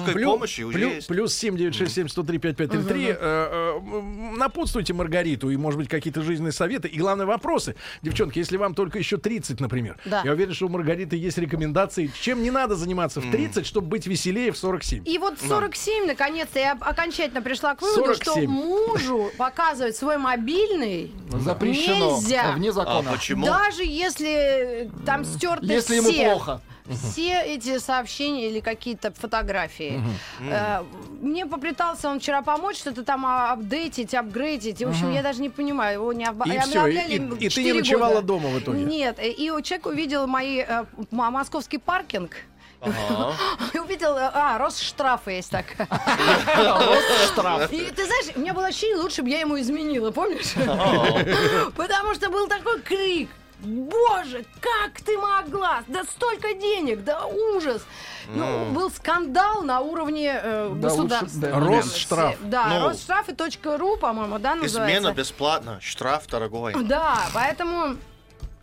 плюс 1.10 1.36
7967 1.36 2.08
103 2.08 2.38
5533. 2.38 3.08
Э, 3.10 3.16
э, 3.20 3.72
м, 3.80 4.38
Напутствуйте 4.38 4.94
Маргариту 4.94 5.50
и, 5.50 5.58
может 5.58 5.78
быть, 5.78 5.90
какие-то 5.90 6.22
жизненные 6.22 6.54
советы. 6.54 6.88
И, 6.88 6.98
главное, 6.98 7.26
вопросы. 7.26 7.76
Девчонки, 8.02 8.40
если 8.40 8.61
вам 8.62 8.74
только 8.76 8.98
еще 9.00 9.18
30, 9.18 9.60
например, 9.60 9.98
Да. 10.06 10.22
я 10.24 10.32
уверен, 10.32 10.54
что 10.54 10.68
у 10.68 10.70
Маргариты 10.70 11.16
есть 11.18 11.38
рекомендации, 11.38 12.10
чем 12.22 12.42
не 12.44 12.52
надо 12.52 12.76
заниматься 12.76 13.20
в 13.22 13.30
30, 13.30 13.66
чтобы 13.66 13.88
быть 13.88 14.08
веселее 14.08 14.52
в 14.52 14.58
47. 14.58 15.04
И 15.06 15.18
вот 15.18 15.40
в 15.40 15.48
47, 15.48 16.06
наконец-то, 16.08 16.60
я 16.60 16.78
окончательно 16.80 17.42
пришла 17.42 17.76
к 17.76 17.82
выводу, 17.82 18.14
что 18.16 18.34
47. 18.34 18.50
мужу 18.50 19.32
показывать 19.38 19.96
свой 19.96 20.18
мобильный 20.18 21.12
Запрещено. 21.40 22.18
нельзя. 22.18 22.54
Вне 22.56 22.70
А 22.70 22.74
закона. 22.74 23.12
почему? 23.12 23.46
Даже 23.46 23.84
если 23.84 24.90
там 25.06 25.26
стерты 25.26 25.66
Если 25.66 26.00
все, 26.00 26.10
ему 26.24 26.32
плохо. 26.34 26.62
Все 26.96 27.42
эти 27.44 27.78
сообщения 27.80 28.50
или 28.50 28.60
какие-то 28.60 29.12
фотографии. 29.12 30.02
Э, 30.40 30.84
Мне 31.22 31.46
попытался 31.46 32.10
он 32.10 32.20
вчера 32.20 32.42
помочь, 32.42 32.78
что-то 32.78 33.04
там 33.04 33.26
а, 33.26 33.52
апдейтить, 33.54 34.14
апгрейдить. 34.14 34.82
И, 34.82 34.86
в 34.86 34.90
общем, 34.90 35.12
я 35.14 35.22
даже 35.24 35.42
не 35.42 35.50
понимаю, 35.50 36.00
его 36.00 36.14
не 36.14 36.26
обо- 36.26 36.46
И 36.46 36.58
всё, 36.60 36.88
и- 36.88 36.96
и- 36.96 37.16
и 37.16 37.20
ты 37.20 37.26
не 37.36 37.50
4 37.50 37.74
ночевала 37.76 38.14
года. 38.16 38.28
дома 38.28 38.50
в 38.50 38.60
итоге? 38.60 38.80
Нет, 38.84 39.20
и 39.20 39.30
и 39.32 39.48
человек 39.64 39.86
увидел 39.86 40.28
мои 40.28 40.60
э, 40.60 40.86
м- 40.98 41.08
московский 41.12 41.78
паркинг. 41.78 42.36
Ага. 42.82 43.34
Увидел, 43.86 44.18
э, 44.18 44.32
а, 44.34 44.58
Росштрафы 44.58 45.32
есть 45.34 45.52
так. 45.52 45.66
Штраф. 47.28 47.72
И 47.72 47.80
ты 47.92 48.06
знаешь, 48.06 48.26
у 48.36 48.40
меня 48.40 48.54
было 48.54 48.68
ощущение, 48.68 48.98
лучше 48.98 49.22
бы 49.22 49.30
я 49.30 49.40
ему 49.40 49.60
изменила, 49.60 50.12
помнишь? 50.12 50.54
Потому 51.76 52.16
что 52.16 52.30
был 52.30 52.48
такой 52.48 52.82
крик. 52.82 53.30
Боже, 53.62 54.46
как 54.60 55.02
ты 55.06 55.18
могла? 55.18 55.84
Да 55.88 56.04
столько 56.04 56.54
денег, 56.54 57.04
да 57.04 57.26
ужас. 57.26 57.84
Ну, 58.28 58.72
был 58.72 58.90
скандал 58.92 59.62
на 59.64 59.80
уровне 59.82 60.40
э, 60.42 60.72
Да, 60.76 60.88
государства. 60.90 61.28
лучше, 61.38 61.40
да. 61.40 61.60
Росштраф. 61.60 62.36
Да, 62.42 62.66
Ну. 62.80 62.90
Росштрафы.ру, 62.90 63.98
по-моему, 63.98 64.40
да, 64.40 64.56
называется. 64.56 65.00
Измена 65.00 65.14
бесплатно, 65.14 65.80
штраф 65.82 66.28
дорогой. 66.28 66.74
Да, 66.84 67.20
поэтому 67.34 67.98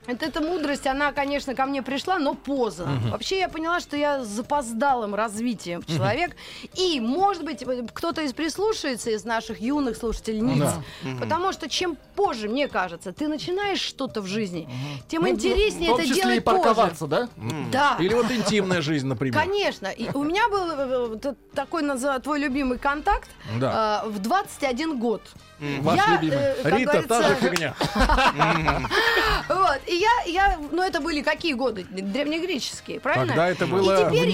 Это, 0.09 0.25
эта 0.25 0.41
мудрость, 0.41 0.87
она, 0.87 1.13
конечно, 1.13 1.55
ко 1.55 1.67
мне 1.67 1.83
пришла, 1.83 2.19
но 2.19 2.35
поздно. 2.35 2.87
Мгм. 2.87 3.11
Вообще 3.11 3.39
я 3.41 3.49
поняла, 3.51 3.79
что 3.79 3.95
я 3.97 4.25
с 4.25 4.27
запоздалым 4.27 5.15
развитием 5.15 5.83
человек. 5.83 6.35
И, 6.77 6.99
может 6.99 7.45
быть, 7.45 7.63
э, 7.63 7.87
кто-то 7.93 8.23
из 8.23 8.33
прислушается 8.33 9.11
из 9.11 9.25
наших 9.25 9.61
юных 9.61 9.99
слушательниц. 9.99 10.59
Да. 10.59 10.83
Мгм. 11.03 11.19
Потому 11.21 11.53
что 11.53 11.69
чем 11.69 11.99
позже, 12.17 12.49
мне 12.49 12.69
кажется, 12.69 13.13
ты 13.13 13.29
начинаешь 13.29 13.81
что-то 13.81 14.23
в 14.23 14.27
жизни, 14.27 14.67
тем 15.09 15.23
Ну, 15.23 15.29
интереснее 15.29 15.91
в 15.91 15.97
том 15.97 16.01
это 16.01 16.09
числе 16.09 16.23
делать 16.23 16.37
и 16.39 16.41
парковаться, 16.41 17.07
позже. 17.07 17.29
да? 17.37 17.97
Да. 17.97 17.97
Или 18.03 18.15
вот 18.15 18.31
интимная 18.31 18.81
жизнь, 18.81 19.07
например. 19.07 19.39
Конечно. 19.39 19.89
И 19.89 20.09
у 20.15 20.25
меня 20.25 20.49
был 20.49 20.71
э, 20.71 21.19
э, 21.23 21.35
такой 21.55 21.83
твой 22.23 22.39
любимый 22.39 22.79
контакт 22.79 23.29
Да. 23.61 24.03
э, 24.07 24.09
в 24.09 24.19
21 24.21 24.99
год. 24.99 25.21
Ваш 25.61 25.97
Я, 25.97 26.13
любимый. 26.15 26.39
э, 26.39 26.63
как 26.63 26.79
Рита, 26.79 27.03
та 27.03 27.23
же 27.23 27.35
фигня. 27.37 27.75
Вот, 29.49 29.81
и 29.87 29.97
я, 29.97 30.11
я, 30.27 30.59
ну 30.73 30.83
это 30.83 31.01
были 31.01 31.23
какие 31.23 31.55
годы? 31.55 31.85
Древнегреческие, 31.91 33.01
правильно? 33.01 33.29
Тогда 33.29 33.49
это 33.49 33.67
было 33.67 34.11
И 34.13 34.29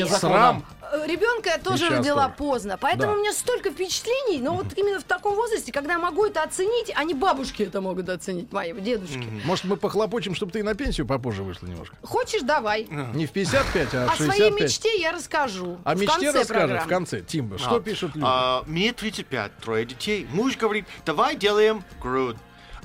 Э, 0.95 1.07
Ребенка 1.07 1.51
я 1.51 1.59
тоже 1.59 1.79
Сейчас 1.79 1.99
родила 1.99 2.25
тоже. 2.25 2.35
поздно, 2.37 2.79
поэтому 2.81 3.13
Да. 3.13 3.19
у 3.19 3.21
меня 3.21 3.33
столько 3.33 3.71
впечатлений, 3.71 4.39
но 4.41 4.55
вот 4.55 4.67
именно 4.77 5.01
в 5.01 5.05
таком 5.05 5.35
возрасте, 5.35 5.73
когда 5.73 5.95
я 5.95 5.99
могу 5.99 6.25
это 6.27 6.43
оценить, 6.43 6.93
а 6.95 7.05
не 7.05 7.15
бабушки 7.15 7.63
это 7.65 7.81
могут 7.81 8.09
оценить, 8.09 8.53
мои 8.53 8.73
дедушки. 8.73 9.25
Может, 9.45 9.65
мы 9.65 9.77
похлопочем, 9.77 10.35
чтобы 10.35 10.53
ты 10.53 10.61
и 10.61 10.63
на 10.63 10.75
пенсию 10.75 11.07
попозже 11.07 11.43
вышла 11.43 11.67
немножко? 11.67 11.97
Хочешь, 12.03 12.43
давай. 12.43 12.87
Не 13.15 13.27
в 13.27 13.31
55, 13.33 13.95
а 13.95 14.05
О 14.05 14.09
в 14.15 14.17
своей 14.17 14.33
65. 14.51 14.61
мечте 14.63 15.01
я 15.01 15.13
расскажу. 15.13 15.79
О 15.85 15.95
в 15.95 16.01
мечте 16.01 16.33
программы. 16.45 16.81
в 16.85 16.87
конце. 16.89 17.21
Тимба, 17.23 17.59
что 17.59 17.77
А, 17.77 17.81
пишут 17.81 18.15
люди? 18.15 18.27
а, 18.29 18.63
мне 18.67 18.93
35, 18.93 19.53
трое 19.59 19.85
детей. 19.85 20.27
Муж 20.33 20.57
говорит, 20.57 20.87
давай 21.05 21.37
делаем 21.37 21.85
грудь. 22.01 22.37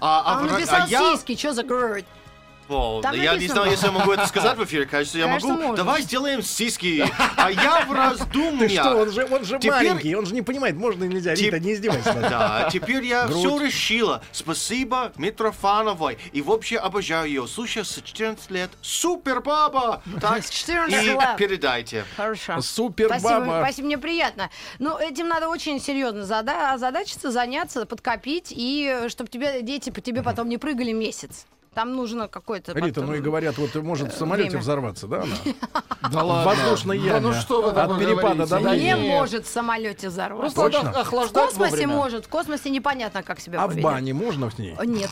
А, 0.02 0.24
А 0.26 0.42
он 0.42 0.48
в- 0.48 0.52
написал 0.54 0.84
а 0.84 0.88
я- 0.88 1.00
сиськи, 1.16 1.36
что 1.36 1.54
за 1.54 1.64
грудь? 1.64 2.06
О, 2.70 3.02
Там 3.02 3.14
я 3.16 3.20
не 3.22 3.28
написано. 3.30 3.54
знаю, 3.62 3.72
если 3.72 3.86
я 3.88 3.92
могу 3.92 4.12
это 4.12 4.28
сказать 4.28 4.58
в 4.58 4.64
эфире. 4.64 4.86
Кажется, 4.86 5.18
я 5.18 5.26
Конечно, 5.26 5.48
могу. 5.50 5.62
можно. 5.62 5.76
Давай 5.78 6.02
сделаем 6.04 6.42
сиськи. 6.44 7.04
А 7.36 7.50
я 7.52 7.86
в 7.86 7.92
раздумье. 7.92 8.68
Ты 8.68 8.70
что, 8.76 8.96
он 8.96 9.12
же, 9.12 9.26
он 9.26 9.44
же 9.44 9.58
Теперь- 9.58 9.72
маленький, 9.72 10.16
он 10.16 10.26
же 10.26 10.34
не 10.34 10.42
понимает, 10.42 10.76
можно 10.76 11.04
или 11.04 11.14
нельзя. 11.16 11.34
Рита, 11.34 11.60
не 11.60 11.74
издевайся. 11.74 12.14
над 12.14 12.22
ним. 12.22 12.30
Да, 12.30 12.70
теперь 12.72 13.04
я 13.06 13.26
Грудь. 13.28 13.40
все 13.40 13.60
решила. 13.60 14.22
Спасибо 14.32 15.12
Митрофановой. 15.18 16.18
И 16.32 16.42
вообще 16.42 16.78
обожаю 16.78 17.28
ее. 17.28 17.48
Слушай, 17.48 17.84
с 17.86 18.02
14 18.04 18.52
лет. 18.52 18.70
Супер 18.82 19.42
баба! 19.42 20.02
Так, 20.22 20.44
С 20.44 20.50
14 20.50 21.04
и 21.04 21.06
лет. 21.10 21.38
передайте. 21.38 22.06
Хорошо. 22.16 22.62
Супер 22.62 23.08
Спасибо, 23.08 23.40
баба. 23.40 23.60
спасибо, 23.64 23.86
мне 23.88 23.98
приятно. 23.98 24.50
Но 24.80 25.00
этим 25.00 25.28
надо 25.28 25.48
очень 25.50 25.80
серьезно 25.82 26.24
зада- 26.26 26.74
озадачиться, 26.74 27.32
заняться, 27.32 27.86
подкопить, 27.86 28.54
и 28.56 29.06
чтобы 29.10 29.30
тебе 29.30 29.62
дети 29.62 29.90
по 29.90 30.02
тебе 30.02 30.22
потом 30.22 30.50
не 30.50 30.58
прыгали 30.58 30.92
месяц. 30.92 31.46
Там 31.80 31.96
нужно 31.96 32.28
какое-то... 32.28 32.74
Рита, 32.74 32.88
потом- 32.88 33.06
ну 33.06 33.14
и 33.14 33.22
говорят, 33.22 33.58
вот 33.58 33.74
может 33.76 34.12
в 34.14 34.18
самолете 34.18 34.50
время. 34.50 34.62
взорваться, 34.62 35.08
да, 35.08 35.24
она? 35.24 35.36
Да 36.12 36.24
ладно. 36.24 36.52
воздушной 36.52 37.00
Да 37.00 37.06
яме. 37.06 37.20
ну 37.22 37.32
что 37.34 37.62
вы 37.62 37.70
От 37.72 37.98
перепада 37.98 38.46
до 38.46 38.60
Да. 38.60 38.76
Не 38.76 38.98
может 38.98 39.46
в 39.46 39.50
самолете 39.50 40.10
взорваться. 40.10 40.54
Просто 40.54 41.30
В 41.30 41.32
космосе 41.32 41.88
может, 41.88 42.26
в 42.26 42.28
космосе 42.28 42.70
непонятно, 42.70 43.24
как 43.24 43.40
себя 43.40 43.64
А 43.64 43.68
в 43.70 43.80
бане 43.80 44.14
можно 44.14 44.50
в 44.50 44.60
ней? 44.60 44.76
Нет. 44.84 45.10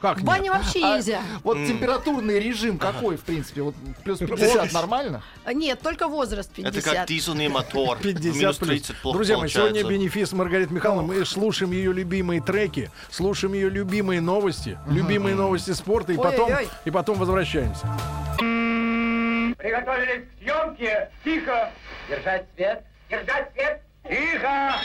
Как 0.00 0.18
В 0.18 0.24
бане 0.24 0.44
нет? 0.44 0.52
вообще 0.52 0.84
А 0.84 0.96
нельзя. 0.96 1.22
Вот 1.42 1.56
температурный 1.56 2.38
режим 2.38 2.78
какой, 2.78 3.16
в 3.16 3.22
принципе? 3.22 3.62
Вот 3.62 3.74
плюс 4.04 4.18
50 4.18 4.72
нормально? 4.72 5.22
Нет, 5.52 5.80
только 5.80 6.06
возраст 6.08 6.50
50. 6.52 6.76
Это 6.76 6.90
как 6.94 7.06
дизельный 7.08 7.48
мотор. 7.48 7.98
50 8.02 8.34
Минус 8.36 8.56
плюс. 8.58 8.68
30 8.68 8.96
плохо 8.96 9.16
Друзья 9.16 9.38
мои, 9.38 9.48
сегодня 9.48 9.84
бенефис 9.84 10.32
Маргариты 10.32 10.74
Михайловны. 10.74 11.14
Мы 11.14 11.24
слушаем 11.24 11.72
ее 11.72 11.92
любимые 11.92 12.42
треки, 12.42 12.90
слушаем 13.10 13.54
ее 13.54 13.70
любимые 13.70 14.20
новости, 14.20 14.78
любимые 14.88 15.34
новости 15.34 15.72
спорта, 15.72 16.12
и 16.12 16.16
потом, 16.16 16.50
и 16.84 16.90
потом 16.90 17.18
возвращаемся. 17.18 17.86
Приготовились 19.58 20.24
к 20.28 20.42
съемке. 20.42 21.10
Тихо. 21.24 21.70
Держать 22.08 22.46
свет. 22.54 22.84
Держать 23.10 23.52
свет. 23.54 23.82
Тихо. 24.08 24.76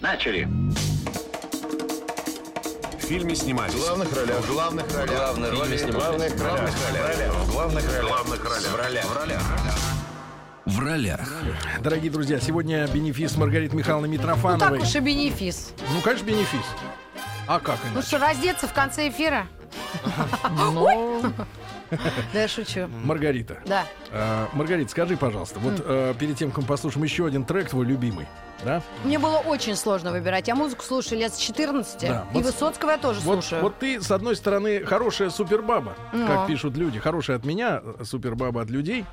Начали. 0.00 0.48
В 3.04 3.06
фильме 3.06 3.34
снимались. 3.34 3.74
В 3.74 3.80
главных 3.80 4.12
ролях. 4.16 4.40
В 4.40 4.52
главных 4.52 4.86
ролях. 4.96 5.10
Главные 5.10 5.50
роли 5.52 5.76
снимались. 5.76 6.32
В 6.32 6.36
главных 6.38 6.42
ролях. 6.42 6.70
В 7.34 7.52
главных 7.52 7.84
ролях. 7.86 8.04
В 8.04 8.08
главных 8.08 8.44
ролях. 8.44 8.64
В 8.64 8.76
ролях. 8.76 9.04
В 9.04 9.14
ролях. 9.14 9.42
В 10.64 10.78
ролях. 10.80 11.28
Дорогие 11.80 12.10
друзья, 12.10 12.40
сегодня 12.40 12.86
бенефис 12.86 13.36
Маргариты 13.36 13.76
Михайловны 13.76 14.08
Ну 14.08 14.14
так 14.16 14.22
Митрофановой. 14.36 14.78
уж 14.80 14.94
и 14.94 15.00
бенефис. 15.00 15.72
Ну, 15.92 16.00
конечно, 16.00 16.24
бенефис. 16.24 16.64
А 17.46 17.60
как 17.60 17.76
Ну 17.90 17.96
иначе? 17.96 18.06
что, 18.08 18.18
раздеться 18.18 18.66
в 18.66 18.72
конце 18.72 19.10
эфира? 19.10 19.46
Ну, 20.50 21.22
Да, 22.32 22.40
я 22.42 22.48
шучу. 22.48 22.88
Маргарита. 23.04 23.58
Да. 23.66 23.84
э, 24.10 24.46
Маргарита, 24.52 24.90
скажи, 24.90 25.16
пожалуйста, 25.16 25.58
вот 25.60 25.82
э, 25.84 26.14
перед 26.18 26.36
тем, 26.36 26.50
как 26.50 26.58
мы 26.62 26.64
послушаем 26.66 27.04
еще 27.04 27.26
один 27.26 27.44
трек 27.44 27.68
твой 27.70 27.86
любимый, 27.86 28.26
да? 28.64 28.82
Мне 29.04 29.18
было 29.18 29.38
очень 29.38 29.76
сложно 29.76 30.10
выбирать. 30.12 30.48
Я 30.48 30.54
музыку 30.54 30.82
слушаю 30.84 31.18
лет 31.18 31.34
с 31.34 31.38
14. 31.38 32.00
Да, 32.00 32.26
И 32.30 32.34
вот- 32.34 32.44
Высоцкого 32.44 32.90
я 32.90 32.98
тоже 32.98 33.20
Вот, 33.20 33.44
слушаю. 33.44 33.62
вот 33.62 33.78
ты, 33.78 34.00
с 34.00 34.10
одной 34.10 34.36
стороны, 34.36 34.84
хорошая 34.84 35.30
супербаба, 35.30 35.94
Ну. 36.12 36.26
как 36.26 36.46
пишут 36.46 36.76
люди. 36.76 36.98
Хорошая 36.98 37.36
от 37.36 37.44
меня, 37.44 37.80
э, 37.82 38.04
супербаба 38.04 38.62
от 38.62 38.70
людей. 38.70 39.04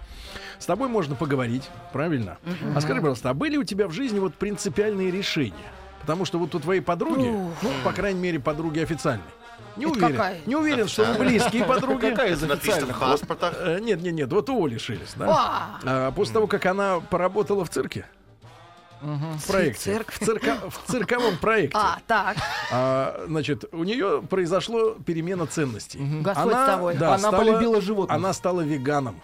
С 0.60 0.66
тобой 0.66 0.90
можно 0.90 1.16
поговорить, 1.16 1.70
правильно? 1.92 2.38
А 2.76 2.82
скажи, 2.82 3.00
пожалуйста, 3.02 3.32
а 3.32 3.34
были 3.34 3.58
у 3.58 3.64
тебя 3.64 3.88
в 3.88 3.92
жизни 3.92 4.20
вот 4.20 4.36
принципиальные 4.36 5.10
решения? 5.12 5.54
Потому 6.02 6.26
что 6.26 6.40
вот 6.40 6.54
у 6.56 6.60
твоей 6.60 6.82
подруги, 6.82 7.28
ну, 7.28 7.52
по 7.84 7.92
крайней 7.94 8.20
мере, 8.20 8.40
подруги 8.40 8.80
официальной, 8.80 9.24
не 9.78 9.86
Это 9.86 9.94
уверен, 9.94 10.12
какая? 10.18 10.38
не 10.46 10.56
уверен, 10.56 10.88
что 10.88 11.06
вы 11.06 11.20
близкие 11.20 11.64
подруги. 11.66 12.10
Какая 12.10 12.34
из 12.34 12.44
официальных? 12.44 13.00
паспортах. 13.00 13.54
Э, 13.58 13.80
Нет, 13.80 14.02
нет, 14.02 14.14
нет, 14.14 14.32
вот 14.32 14.50
у 14.50 14.66
Оли 14.66 14.74
лишились, 14.76 15.14
да? 15.16 15.80
А, 15.86 16.12
после 16.12 16.34
того, 16.34 16.48
как 16.48 16.66
она 16.66 17.00
поработала 17.00 17.64
в 17.66 17.70
цирке, 17.70 18.06
в 19.02 19.48
проекте, 19.48 19.94
Цирк. 19.96 20.12
в, 20.12 20.20
цирка- 20.22 20.70
в 20.70 20.92
цирковом 20.92 21.38
проекте, 21.42 21.76
а, 21.80 21.98
так. 22.06 22.38
а, 22.72 23.24
значит, 23.28 23.66
у 23.72 23.84
нее 23.84 24.22
произошло 24.22 24.92
перемена 24.92 25.48
ценностей. 25.48 26.00
Господь 26.22 26.54
с 26.54 26.66
тобой. 26.68 26.96
да, 26.98 27.10
Она 27.16 27.18
стала- 27.30 27.38
полюбила 27.38 27.82
животных. 27.82 28.16
Она 28.16 28.32
стала 28.34 28.62
веганом. 28.62 29.20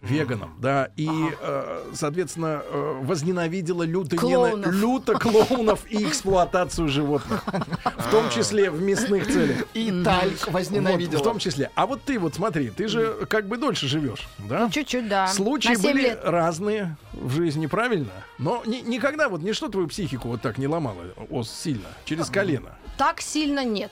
Веганом, 0.00 0.54
да, 0.60 0.90
и, 0.96 1.08
э, 1.40 1.90
соответственно, 1.92 2.62
э, 2.64 3.00
возненавидела 3.02 3.82
люто, 3.82 4.14
нена- 4.14 4.20
Клоунов. 4.20 4.72
люто 4.72 5.14
клоунов 5.18 5.90
и 5.90 6.04
эксплуатацию 6.06 6.88
животных, 6.88 7.44
в 7.44 8.10
том 8.10 8.30
числе 8.30 8.70
в 8.70 8.80
мясных 8.80 9.26
целях. 9.26 9.64
И 9.74 9.90
Тальк 10.04 10.46
Вот, 10.46 10.54
возненавидела. 10.54 11.18
в 11.18 11.22
том 11.24 11.38
числе. 11.40 11.70
А 11.74 11.86
вот 11.86 12.00
ты 12.04 12.20
вот 12.20 12.36
смотри, 12.36 12.70
ты 12.70 12.86
же 12.86 13.26
как 13.28 13.48
бы 13.48 13.56
дольше 13.56 13.88
живешь, 13.88 14.28
да? 14.38 14.70
Чуть-чуть, 14.70 15.08
да. 15.08 15.26
Случаи 15.26 15.74
были 15.82 16.02
лет. 16.02 16.20
разные 16.22 16.96
в 17.12 17.32
жизни, 17.32 17.66
правильно? 17.66 18.12
Но 18.38 18.62
ни- 18.66 18.82
никогда 18.88 19.28
вот 19.28 19.42
ничто 19.42 19.66
твою 19.68 19.88
психику 19.88 20.28
вот 20.28 20.40
так 20.42 20.58
не 20.58 20.68
ломало 20.68 21.02
ос 21.28 21.50
сильно, 21.50 21.88
через 22.04 22.28
колено. 22.30 22.70
Так 22.96 23.20
сильно 23.20 23.64
нет. 23.64 23.90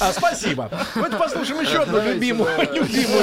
А, 0.00 0.12
спасибо. 0.12 0.68
Давайте 0.94 1.16
послушаем 1.16 1.60
еще 1.60 1.82
одну 1.82 2.02
любимую, 2.02 2.50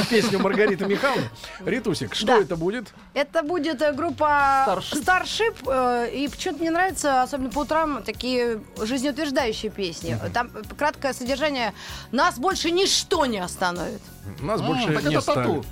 песню 0.10 0.40
Маргариты 0.40 0.86
Михайловны. 0.86 1.30
Ритусик, 1.66 2.16
что 2.16 2.38
это 2.40 2.56
будет? 2.56 2.94
Это 3.14 3.44
будет 3.44 3.82
э, 3.82 3.92
группа 3.92 4.82
Starship. 4.92 5.58
э, 5.68 6.10
и 6.14 6.28
почему-то 6.30 6.62
мне 6.62 6.72
нравятся, 6.72 7.24
особенно 7.24 7.50
по 7.50 7.60
утрам, 7.60 8.04
такие 8.04 8.62
жизнеутверждающие 8.82 9.70
песни. 9.72 10.18
Там 10.34 10.50
э, 10.54 10.62
краткое 10.78 11.14
содержание 11.14 11.74
«Нас 12.12 12.38
больше 12.40 12.72
ничто 12.72 13.26
не 13.26 13.40
остановит». 13.40 14.02
Нас 14.42 14.62
М, 14.62 14.68
больше 14.68 14.88
не 15.08 15.20
тату. 15.22 15.66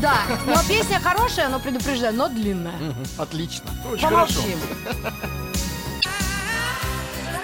Да, 0.00 0.14
но 0.46 0.56
песня 0.68 1.00
хорошая, 1.00 1.48
но 1.48 1.58
предупреждаю, 1.60 2.14
но 2.14 2.28
длинная. 2.28 2.74
Отлично. 3.18 3.70
Очень 3.90 4.08
хорошо. 4.08 4.40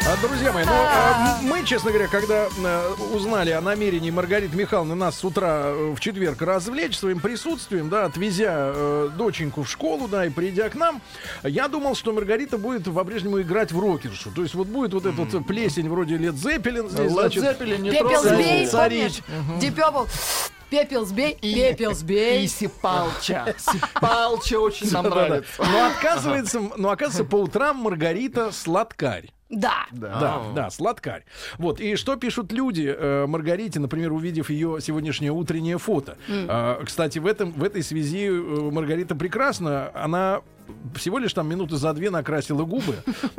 А, 0.06 0.16
друзья 0.26 0.52
мои, 0.52 0.64
ну, 0.64 0.72
а, 0.72 1.38
мы, 1.42 1.64
честно 1.64 1.90
говоря, 1.90 2.08
когда 2.08 2.46
э, 2.46 2.94
узнали 3.12 3.50
о 3.50 3.60
намерении 3.60 4.10
Маргариты 4.10 4.56
Михайловны 4.56 4.94
нас 4.94 5.18
с 5.18 5.24
утра 5.24 5.64
э, 5.66 5.94
в 5.94 6.00
четверг 6.00 6.40
развлечь 6.40 6.96
своим 6.96 7.20
присутствием, 7.20 7.90
да, 7.90 8.06
отвезя 8.06 8.72
э, 8.74 9.10
доченьку 9.18 9.64
в 9.64 9.70
школу, 9.70 10.08
да, 10.08 10.24
и 10.24 10.30
придя 10.30 10.70
к 10.70 10.76
нам, 10.76 11.02
я 11.42 11.68
думал, 11.68 11.94
что 11.94 12.12
Маргарита 12.12 12.56
будет 12.56 12.84
по-прежнему 12.84 13.42
играть 13.42 13.70
в 13.70 13.78
рокершу. 13.78 14.30
То 14.30 14.42
есть 14.42 14.54
вот 14.54 14.68
будет 14.68 14.94
вот 14.94 15.04
эта 15.04 15.16
вот 15.20 15.46
плесень 15.46 15.90
вроде 15.90 16.16
Лед 16.16 16.36
Зеппелин 16.36 16.88
здесь, 16.88 17.10
Led 17.12 17.30
значит, 17.30 17.44
Zeppelin 17.44 17.78
не 17.78 17.90
Пепел 17.90 18.22
трогай. 18.22 18.34
сбей, 18.34 18.66
царить. 18.66 19.22
Purple. 19.60 20.08
Пепел 20.70 21.06
сбей, 21.06 21.34
пепел 21.40 21.94
сбей. 21.94 22.44
И 22.44 22.48
Сипалча. 22.48 23.54
Сипалча 23.58 24.58
очень 24.58 24.90
нам 24.90 25.08
нравится. 25.08 25.50
Но 25.58 25.86
отказывается, 25.86 26.60
но 26.76 26.90
оказывается, 26.90 27.24
по 27.24 27.36
утрам 27.36 27.76
Маргарита 27.76 28.52
сладкарь. 28.52 29.30
Да. 29.50 29.86
Да, 29.92 30.42
да, 30.54 30.70
сладкарь. 30.70 31.24
Вот, 31.56 31.80
и 31.80 31.96
что 31.96 32.16
пишут 32.16 32.52
люди 32.52 32.94
э, 32.94 33.26
Маргарите, 33.26 33.80
например, 33.80 34.12
увидев 34.12 34.50
ее 34.50 34.78
сегодняшнее 34.80 35.32
утреннее 35.32 35.78
фото. 35.78 36.18
М. 36.28 36.46
Э, 36.48 36.84
кстати, 36.84 37.18
в, 37.18 37.26
этом, 37.26 37.52
в 37.52 37.64
этой 37.64 37.82
связи 37.82 38.26
э, 38.26 38.30
Маргарита 38.30 39.14
прекрасна. 39.14 39.90
Она 39.94 40.42
всего 40.94 41.18
лишь 41.18 41.32
там 41.32 41.48
минуты 41.48 41.76
за 41.76 41.92
две 41.92 42.10
накрасила 42.10 42.64
губы 42.64 42.96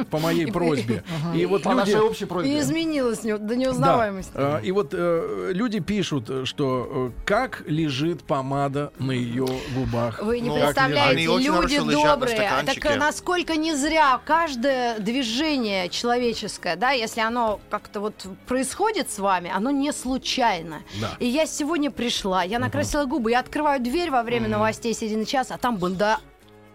по 0.10 0.20
моей 0.20 0.52
просьбе. 0.52 1.04
И 1.36 1.46
вот 1.46 1.64
По 1.64 1.70
люди... 1.70 1.80
нашей 1.80 2.00
общей 2.02 2.26
просьбе. 2.26 2.56
И 2.56 2.60
изменилось 2.60 3.24
не- 3.24 3.38
до 3.38 3.56
неузнаваемости. 3.56 4.32
А, 4.36 4.60
И 4.60 4.72
вот 4.72 4.90
э, 4.94 5.52
люди 5.54 5.80
пишут, 5.80 6.30
что 6.48 7.12
э, 7.16 7.26
как 7.26 7.64
лежит 7.66 8.24
помада 8.24 8.92
на 9.00 9.12
ее 9.12 9.48
губах. 9.76 10.22
Вы 10.22 10.40
не 10.40 10.50
Как 10.50 10.74
представляете, 10.74 11.26
люди 11.26 11.80
добрые. 11.80 12.50
Так 12.66 12.98
насколько 12.98 13.56
не 13.56 13.76
зря 13.76 14.20
каждое 14.26 15.00
движение 15.00 15.90
человеческое, 15.90 16.76
да, 16.76 16.92
если 16.92 17.22
оно 17.22 17.60
как-то 17.70 18.00
вот 18.00 18.26
происходит 18.48 19.10
с 19.10 19.20
вами, 19.20 19.52
оно 19.54 19.72
не 19.72 19.92
случайно. 19.92 20.82
И 21.20 21.28
я 21.28 21.46
сегодня 21.46 21.92
пришла, 21.92 22.44
я 22.44 22.60
накрасила 22.60 23.06
губы, 23.06 23.32
я 23.32 23.40
открываю 23.40 23.82
дверь 23.82 24.12
во 24.12 24.24
время 24.24 24.48
новостей 24.48 24.94
середины 24.94 25.26
часа, 25.26 25.56
а 25.56 25.58
там 25.58 25.78
банда... 25.78 26.20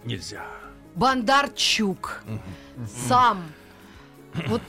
Нельзя. 0.05 0.45
Бондарчук. 0.95 2.23
Сам. 3.09 3.43
Вот 4.47 4.61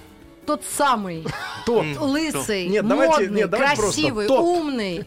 тот 0.45 0.63
самый. 0.63 1.25
Тот. 1.65 1.85
Лысый, 1.99 2.67
Нет, 2.67 2.87
давайте- 2.87 3.23
модный, 3.23 3.37
нет, 3.41 3.49
давайте 3.49 3.75
просто 3.81 4.01
красивый, 4.01 4.27
тот. 4.27 4.39
умный. 4.39 5.05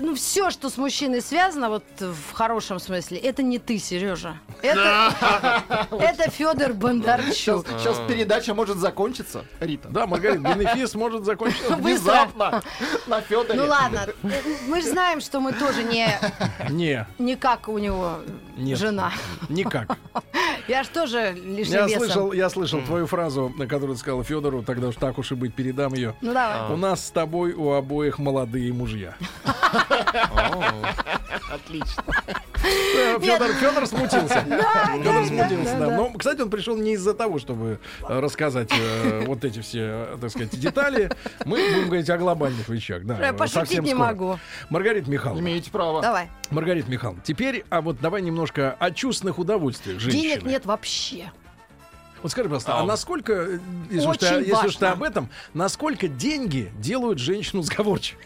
Ну, 0.00 0.14
все, 0.14 0.50
что 0.50 0.70
с 0.70 0.76
мужчиной 0.78 1.20
связано, 1.20 1.68
вот 1.68 1.84
в 1.98 2.32
хорошем 2.32 2.78
смысле, 2.80 3.18
это 3.18 3.42
не 3.42 3.58
ты, 3.58 3.78
Сережа. 3.78 4.36
Это, 4.62 5.62
это 5.90 6.30
Федор 6.30 6.72
Бондарчук. 6.72 7.66
Сейчас 7.66 7.98
передача 8.08 8.54
может 8.54 8.78
закончиться, 8.78 9.44
Рита. 9.60 9.88
Да, 9.88 10.06
Маргарита, 10.06 10.54
бенефис 10.54 10.94
может 10.94 11.24
закончиться. 11.24 11.76
Внезапно. 11.76 12.62
На 13.06 13.20
Федоре. 13.20 13.60
Ну 13.60 13.66
ладно, 13.66 14.06
мы 14.68 14.80
же 14.80 14.88
знаем, 14.88 15.20
что 15.20 15.40
мы 15.40 15.52
тоже 15.52 15.82
не, 15.84 16.08
Не, 16.70 17.06
не 17.18 17.36
как 17.36 17.68
у 17.68 17.78
него 17.78 18.20
нет. 18.56 18.78
жена. 18.78 19.12
Никак. 19.48 19.96
Я 20.68 20.84
ж 20.84 20.88
тоже 20.88 21.32
лишним 21.32 21.78
Я 21.80 21.86
весом. 21.86 21.98
слышал, 22.00 22.32
я 22.32 22.48
слышал 22.50 22.80
твою 22.82 23.06
фразу, 23.06 23.52
на 23.56 23.66
которую 23.66 23.96
ты 23.96 24.00
сказал 24.00 24.22
Федору, 24.22 24.62
тогда 24.62 24.88
уж 24.88 24.96
так 24.96 25.18
уж 25.18 25.32
и 25.32 25.34
быть, 25.34 25.54
передам 25.54 25.94
ее. 25.94 26.14
Ну 26.20 26.32
давай. 26.32 26.72
У 26.72 26.76
нас 26.76 27.06
с 27.06 27.10
тобой 27.10 27.52
у 27.52 27.72
обоих 27.72 28.18
молодые 28.18 28.72
мужья. 28.72 29.14
Отлично. 31.52 32.02
Федор, 33.20 33.52
Федор 33.54 33.86
смутился. 33.86 34.44
Да, 34.48 34.96
Федор 34.96 35.14
да, 35.14 35.24
смутился, 35.26 35.78
да. 35.78 35.96
Но, 35.96 36.10
кстати, 36.10 36.40
он 36.42 36.50
пришел 36.50 36.76
не 36.76 36.92
из-за 36.92 37.14
того, 37.14 37.38
чтобы 37.38 37.80
э, 38.08 38.20
рассказать 38.20 38.70
э, 38.72 39.24
вот 39.26 39.44
эти 39.44 39.60
все, 39.60 39.80
э, 39.80 40.18
так 40.20 40.30
сказать, 40.30 40.58
детали. 40.58 41.10
Мы 41.44 41.56
будем 41.56 41.86
говорить 41.86 42.10
о 42.10 42.18
глобальных 42.18 42.68
вещах. 42.68 43.04
Да, 43.04 43.18
Я 43.18 43.32
пошутить 43.32 43.60
совсем 43.60 43.84
не 43.84 43.94
могу. 43.94 44.38
Маргарита 44.68 45.10
Михайловна. 45.10 45.40
Имеете 45.40 45.70
право. 45.70 46.02
Давай. 46.02 46.28
Маргарита 46.50 46.90
Михайловна, 46.90 47.22
теперь, 47.24 47.64
а 47.70 47.80
вот 47.80 48.00
давай 48.00 48.22
немножко 48.22 48.76
о 48.78 48.90
чувственных 48.90 49.38
удовольствиях 49.38 49.98
женщины. 50.00 50.22
Денег 50.22 50.42
нет 50.44 50.66
вообще. 50.66 51.32
Вот 52.22 52.32
скажи, 52.32 52.48
пожалуйста, 52.48 52.74
а, 52.76 52.82
А. 52.82 52.84
насколько, 52.84 53.60
если 53.90 54.06
уж, 54.06 54.18
ты, 54.18 54.26
если 54.26 54.66
уж 54.66 54.76
ты 54.76 54.86
об 54.86 55.02
этом, 55.02 55.30
насколько 55.54 56.06
деньги 56.06 56.70
делают 56.78 57.18
женщину 57.18 57.62
сговорчивой? 57.62 58.22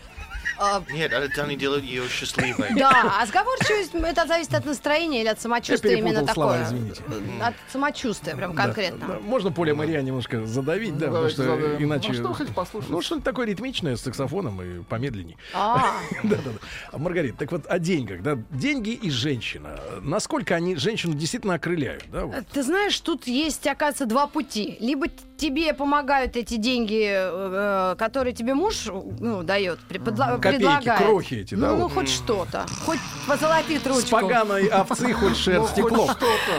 А, 0.58 0.82
Нет, 0.92 1.12
это 1.12 1.42
они 1.42 1.56
делают 1.56 1.84
ее 1.84 2.08
счастливой. 2.08 2.68
Да, 2.74 3.18
а 3.20 3.26
сговорчивость 3.26 3.94
это 3.94 4.26
зависит 4.26 4.54
от 4.54 4.64
настроения 4.64 5.20
или 5.20 5.28
от 5.28 5.40
самочувствия 5.40 5.98
именно 5.98 6.24
такое. 6.26 6.64
извините. 6.64 7.02
От 7.42 7.54
самочувствия, 7.70 8.36
прям 8.36 8.54
конкретно. 8.54 9.18
Можно 9.20 9.52
поле 9.52 9.74
Мария 9.74 10.00
немножко 10.02 10.46
задавить, 10.46 10.96
да, 10.98 11.06
потому 11.06 11.28
Давайте 11.28 11.34
что 11.34 11.82
иначе... 11.82 12.08
Ну, 12.08 12.14
что 12.14 12.32
хотите 12.32 12.54
послушать? 12.54 12.90
Ну, 12.90 13.02
что-нибудь 13.02 13.24
такое 13.24 13.46
ритмичное 13.46 13.96
с 13.96 14.02
саксофоном 14.02 14.60
и 14.62 14.82
помедленней. 14.82 15.36
А, 15.52 15.94
Да-да-да. 16.22 16.98
Маргарита, 16.98 17.38
так 17.38 17.52
вот 17.52 17.66
о 17.66 17.78
деньгах, 17.78 18.22
да, 18.22 18.38
деньги 18.50 18.90
и 18.90 19.10
женщина. 19.10 19.78
Насколько 20.00 20.54
они 20.54 20.76
женщину 20.76 21.14
действительно 21.14 21.54
окрыляют, 21.54 22.04
да? 22.10 22.44
ты 22.52 22.62
знаешь, 22.62 22.98
тут 23.00 23.26
есть, 23.26 23.66
оказывается, 23.66 24.06
два 24.06 24.26
пути. 24.26 24.76
Либо 24.80 25.06
тебе 25.36 25.74
помогают 25.74 26.36
эти 26.36 26.56
деньги, 26.56 27.08
э, 27.12 27.94
которые 27.98 28.32
тебе 28.34 28.54
муж 28.54 28.86
ну, 29.20 29.42
дает, 29.42 29.78
подла- 29.88 30.38
Копейки, 30.40 30.56
предлагает. 30.58 31.00
крохи 31.02 31.34
эти, 31.34 31.54
да, 31.54 31.70
Ну, 31.70 31.76
ну, 31.76 31.82
вот? 31.84 31.92
хоть 31.92 32.08
что-то. 32.08 32.66
Хоть 32.86 32.98
позолотит 33.26 33.82
С 33.82 33.86
ручку. 33.86 34.10
поганой 34.10 34.66
овцы 34.68 35.12
хоть 35.12 35.44
клок. 35.74 36.16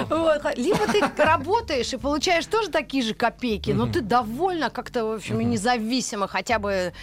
Вот, 0.10 0.42
х- 0.42 0.54
Либо 0.58 0.80
ты 0.88 1.02
работаешь 1.24 1.94
и 1.94 1.98
получаешь 1.98 2.46
тоже 2.46 2.70
такие 2.70 3.04
же 3.04 3.14
копейки, 3.14 3.72
но 3.72 3.88
ты 3.88 4.02
довольна 4.02 4.70
как-то, 4.70 5.06
в 5.06 5.12
общем, 5.14 5.40
и 5.40 5.46
независимо 5.46 6.28
хотя 6.28 6.60
бы 6.60 6.94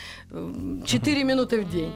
4 0.87 1.25
минуты 1.25 1.63
в 1.63 1.71
день. 1.71 1.93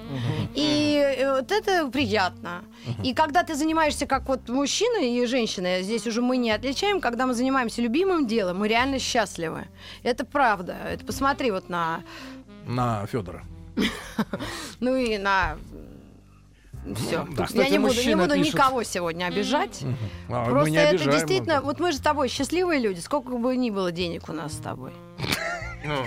И 0.54 0.96
э, 1.18 1.36
вот 1.36 1.52
это 1.52 1.88
приятно. 1.88 2.64
И 3.04 3.14
когда 3.14 3.42
ты 3.42 3.54
занимаешься 3.54 4.06
как 4.06 4.26
вот 4.28 4.48
мужчина 4.48 5.04
и 5.04 5.26
женщина, 5.26 5.82
здесь 5.82 6.06
уже 6.06 6.22
мы 6.22 6.36
не 6.36 6.50
отличаем, 6.50 7.00
когда 7.00 7.26
мы 7.26 7.34
занимаемся 7.34 7.82
любимым 7.82 8.26
делом, 8.26 8.58
мы 8.58 8.68
реально 8.68 8.98
счастливы. 8.98 9.65
Это 10.02 10.24
правда. 10.24 10.74
Это 10.86 11.05
посмотри 11.05 11.51
вот 11.51 11.68
на, 11.68 12.02
На 12.66 13.06
Федора. 13.06 13.44
ну 14.80 14.97
и 14.97 15.18
на 15.18 15.56
все. 16.94 17.26
Да. 17.36 17.47
Я 17.52 17.68
не 17.68 17.78
буду, 17.78 17.94
не 17.94 18.14
буду 18.14 18.36
никого 18.36 18.82
сегодня 18.82 19.26
обижать. 19.26 19.82
А, 20.28 20.44
Просто 20.44 20.78
это 20.78 20.90
обижаем, 20.90 21.10
действительно, 21.10 21.55
вот. 21.56 21.64
вот 21.64 21.80
мы 21.80 21.93
же 21.93 21.98
с 21.98 22.01
тобой 22.01 22.28
счастливые 22.28 22.80
люди, 22.80 23.01
сколько 23.01 23.36
бы 23.36 23.56
ни 23.56 23.70
было 23.70 23.90
денег 23.90 24.28
у 24.28 24.32
нас 24.32 24.52
с 24.52 24.59
тобой. 24.59 24.93
Ну, 25.84 26.06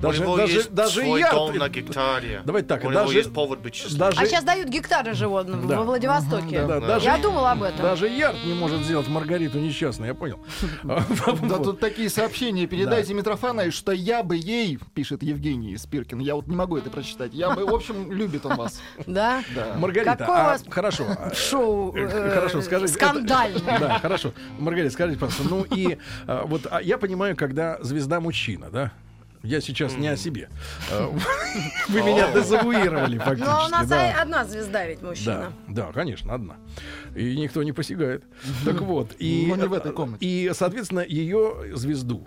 Даже, 0.00 0.20
у 0.22 0.24
него 0.24 0.36
даже, 0.36 0.52
есть 0.54 0.72
даже 0.72 1.00
свой 1.00 1.20
я... 1.20 1.30
дом 1.30 1.56
на 1.56 1.68
гектаре. 1.68 2.42
Давайте 2.44 2.68
так, 2.68 2.84
У 2.84 2.90
него 2.90 3.00
даже- 3.02 3.16
есть 3.16 3.32
повод 3.32 3.60
быть 3.60 3.74
счастливым. 3.74 3.98
Даже, 3.98 4.20
А 4.20 4.26
сейчас 4.26 4.44
дают 4.44 4.68
гектары 4.68 5.14
животным 5.14 5.66
Да. 5.66 5.78
во 5.78 5.84
Владивостоке. 5.84 6.64
да, 6.66 6.80
даже, 6.80 7.06
Я 7.06 7.18
думала 7.18 7.52
об 7.52 7.62
этом. 7.62 7.80
Даже 7.82 8.08
Ярд 8.08 8.36
не 8.44 8.54
может 8.54 8.82
сделать 8.82 9.08
Маргариту 9.08 9.58
несчастной, 9.58 10.08
я 10.08 10.14
понял. 10.14 10.38
Да 10.82 11.04
Вот. 11.26 11.62
тут 11.64 11.80
такие 11.80 12.10
сообщения. 12.10 12.66
Передайте 12.66 13.14
Митрофановой, 13.14 13.70
что 13.70 13.92
я 13.92 14.22
бы 14.22 14.36
ей, 14.36 14.78
пишет 14.94 15.22
Евгений 15.22 15.76
Спиркин. 15.76 16.18
Я 16.20 16.34
вот 16.34 16.46
не 16.46 16.56
могу 16.56 16.76
это 16.76 16.90
прочитать. 16.90 17.32
Я 17.34 17.50
бы, 17.50 17.64
в 17.66 17.74
общем, 17.74 18.10
любит 18.16 18.44
он 18.46 18.56
вас. 18.56 18.80
Да? 19.06 19.42
Да. 19.54 19.74
Маргарита, 19.78 20.16
а, 20.28 20.56
хорошо. 20.68 21.06
а, 21.08 21.34
Шоу 21.34 21.94
э, 21.96 22.00
э, 22.10 22.30
Хорошо, 22.34 22.60
скажите. 22.62 22.92
скандальное. 22.92 23.78
Да, 23.78 23.98
хорошо. 23.98 24.32
Маргарита, 24.58 24.92
скажите, 24.92 25.18
пожалуйста, 25.18 25.44
ну 25.48 25.64
и 25.74 25.98
а, 26.26 26.44
вот 26.46 26.66
а, 26.70 26.80
я 26.82 26.98
понимаю, 26.98 27.36
когда 27.36 27.78
звезда 27.82 28.20
мужчина, 28.20 28.68
да? 28.70 28.92
Я 29.46 29.60
сейчас 29.60 29.96
не 29.96 30.08
о 30.08 30.16
себе. 30.16 30.48
А, 30.90 31.08
Вы 31.88 32.02
меня 32.02 32.30
дезавуировали 32.32 33.16
Но 33.16 33.22
у 33.22 33.26
фактически. 33.26 33.70
нас 33.70 33.88
да. 33.88 34.22
одна 34.22 34.44
звезда 34.44 34.86
ведь 34.86 35.02
мужчина. 35.02 35.52
да, 35.68 35.92
конечно, 35.92 36.34
одна. 36.34 36.56
И 37.16 37.36
никто 37.36 37.62
не 37.62 37.72
посягает. 37.72 38.24
Так 38.64 38.80
вот, 38.80 39.12
и, 39.18 39.46
Но 39.48 39.56
не 39.56 39.66
в 39.68 39.72
этой 39.72 39.92
комнате. 39.92 40.24
и, 40.26 40.50
соответственно, 40.52 41.04
ее 41.06 41.72
звезду, 41.74 42.26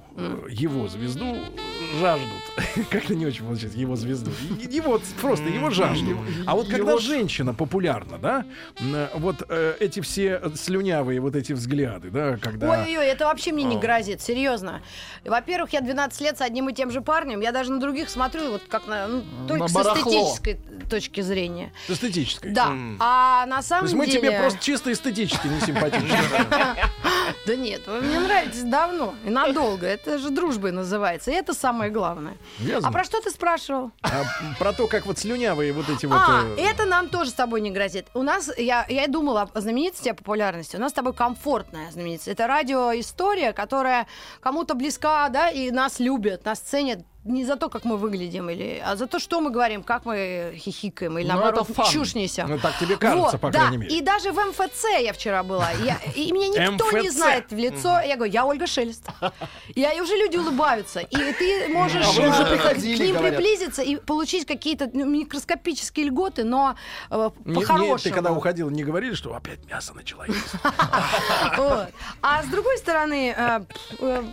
его 0.50 0.88
звезду 0.88 1.38
жаждут. 2.00 2.28
Как-то 2.90 3.16
не 3.16 3.26
очень 3.26 3.46
получается, 3.46 3.78
его 3.80 3.96
звезду. 3.96 4.32
Его 4.70 5.00
просто, 5.22 5.46
его 5.50 5.70
жаждут. 5.70 6.18
А 6.46 6.56
вот 6.56 6.68
когда 6.68 6.92
Его- 6.92 7.00
женщина 7.00 7.54
популярна, 7.54 8.18
да, 8.18 8.46
вот 9.16 9.44
э, 9.50 9.76
эти 9.80 10.00
все 10.00 10.42
слюнявые 10.56 11.20
вот 11.20 11.36
эти 11.36 11.54
взгляды, 11.54 12.10
да, 12.10 12.38
когда... 12.38 12.72
Ой-ой-ой, 12.72 13.06
это 13.08 13.26
вообще 13.26 13.52
мне 13.52 13.64
не 13.64 13.78
грозит, 13.78 14.22
серьезно. 14.22 14.82
Во-первых, 15.26 15.74
я 15.74 15.82
12 15.82 16.22
лет 16.22 16.38
с 16.38 16.42
одним 16.42 16.70
и 16.70 16.74
тем 16.74 16.92
же 16.92 17.02
парнем, 17.02 17.42
я 17.42 17.52
даже 17.52 17.72
на 17.72 17.80
других 17.80 18.10
смотрю 18.10 18.52
вот 18.52 18.62
как 18.70 18.88
на, 18.88 19.08
ну, 19.08 19.24
только 19.48 19.68
с 19.68 19.74
барахло. 19.74 20.12
эстетической 20.12 20.60
точки 20.90 21.22
зрения. 21.22 21.72
С 21.88 21.92
эстетической. 21.92 22.52
Да, 22.52 22.72
а 23.00 23.46
на 23.46 23.58
То 23.58 23.68
самом 23.68 23.84
есть 23.86 23.96
мы 23.96 24.06
деле... 24.06 24.20
тебе 24.20 24.40
просто 24.40 24.60
чисто 24.80 24.94
эстетически 24.94 25.48
не 25.48 25.60
симпатичны. 25.60 26.18
Да 27.46 27.56
нет, 27.56 27.82
вы 27.88 28.02
мне 28.02 28.20
нравитесь 28.20 28.64
давно 28.64 29.14
и 29.26 29.30
надолго. 29.30 29.86
Это 29.86 30.18
же 30.18 30.30
дружбой 30.30 30.72
называется. 30.72 31.32
И 31.32 31.34
это 31.34 31.54
самое 31.54 31.92
главное. 31.92 32.38
А 32.84 32.92
про 32.92 33.04
что 33.04 33.22
ты 33.22 33.30
спрашивал? 33.30 33.92
А 34.02 34.24
Про 34.58 34.74
то, 34.74 34.88
как 34.88 35.06
вот 35.06 35.20
слюнявые 35.20 35.74
вот 35.74 35.90
эти 35.90 36.06
вот... 36.06 36.18
А, 36.18 36.44
э, 36.58 36.62
это 36.62 36.86
нам 36.86 37.10
тоже 37.10 37.32
с 37.32 37.34
тобой 37.34 37.62
не 37.62 37.72
грозит. 37.72 38.08
У 38.14 38.24
нас, 38.24 38.50
я, 38.58 38.86
я 38.90 39.06
и 39.06 39.08
думала 39.08 39.50
о 39.54 39.62
знаменитости, 39.62 40.10
о 40.10 40.14
популярности. 40.14 40.76
У 40.76 40.80
нас 40.80 40.92
с 40.92 40.96
тобой 40.96 41.14
комфортная 41.14 41.92
знаменитость. 41.92 42.28
Это 42.28 42.48
радиоистория, 42.48 43.54
которая 43.54 44.08
кому-то 44.42 44.76
близка, 44.76 45.30
да, 45.30 45.50
и 45.50 45.72
нас 45.72 46.00
любят, 46.00 46.46
нас 46.46 46.60
ценят 46.60 47.00
не 47.26 47.46
за 47.46 47.58
то, 47.58 47.70
как 47.70 47.84
мы 47.84 47.98
выглядим, 47.98 48.50
или, 48.50 48.82
а 48.86 48.96
за 48.96 49.06
то, 49.06 49.20
что 49.20 49.42
мы 49.42 49.52
говорим, 49.52 49.84
как 49.84 50.06
мы 50.06 50.54
хихикаем, 50.56 51.18
или 51.20 51.28
Ну, 51.28 51.34
наоборот, 51.36 51.68
чушь 51.92 52.16
несем. 52.16 52.48
Ну, 52.50 52.58
так 52.58 52.78
тебе 52.80 52.96
кажется, 52.96 53.32
Вот, 53.32 53.42
по 53.42 53.52
да. 53.52 53.60
крайней 53.60 53.78
мере. 53.78 53.98
И 53.98 54.02
даже 54.02 54.32
в 54.32 54.38
МФЦ 54.38 54.86
я 55.02 55.12
вчера 55.12 55.44
была. 55.44 55.70
Я- 55.72 56.00
и 56.16 56.32
меня 56.32 56.48
никто 56.48 56.98
не 56.98 57.10
знает 57.10 57.52
в 57.52 57.58
лицо. 57.58 58.00
Я 58.00 58.16
говорю, 58.16 58.32
я 58.32 58.46
Ольга 58.46 58.68
Шелест. 58.68 59.06
Я, 59.76 59.92
и 59.92 60.00
уже 60.00 60.16
люди 60.16 60.38
улыбаются. 60.38 61.02
И 61.02 61.34
ты 61.34 61.68
можешь 61.70 62.06
А 62.06 62.12
вы 62.12 62.30
уже 62.30 62.44
э, 62.44 62.46
приходили, 62.56 62.96
к 62.98 63.00
ним 63.00 63.16
говорят. 63.18 63.36
приблизиться 63.36 63.82
и 63.82 63.98
получить 63.98 64.46
какие-то 64.46 64.90
ну, 64.94 65.06
микроскопические 65.06 66.08
льготы, 66.08 66.44
но 66.46 66.76
э, 67.12 67.30
по-хорошему. 67.54 67.98
ты 68.00 68.12
когда 68.12 68.32
уходила, 68.32 68.70
не 68.70 68.84
говорили, 68.84 69.14
что 69.14 69.36
опять 69.36 69.66
мясо 69.70 69.94
начала 69.94 70.26
есть? 70.26 70.54
А 72.22 72.44
с 72.44 72.48
другой 72.48 72.78
стороны, 72.78 73.34
э, 73.36 73.62
э, 74.00 74.24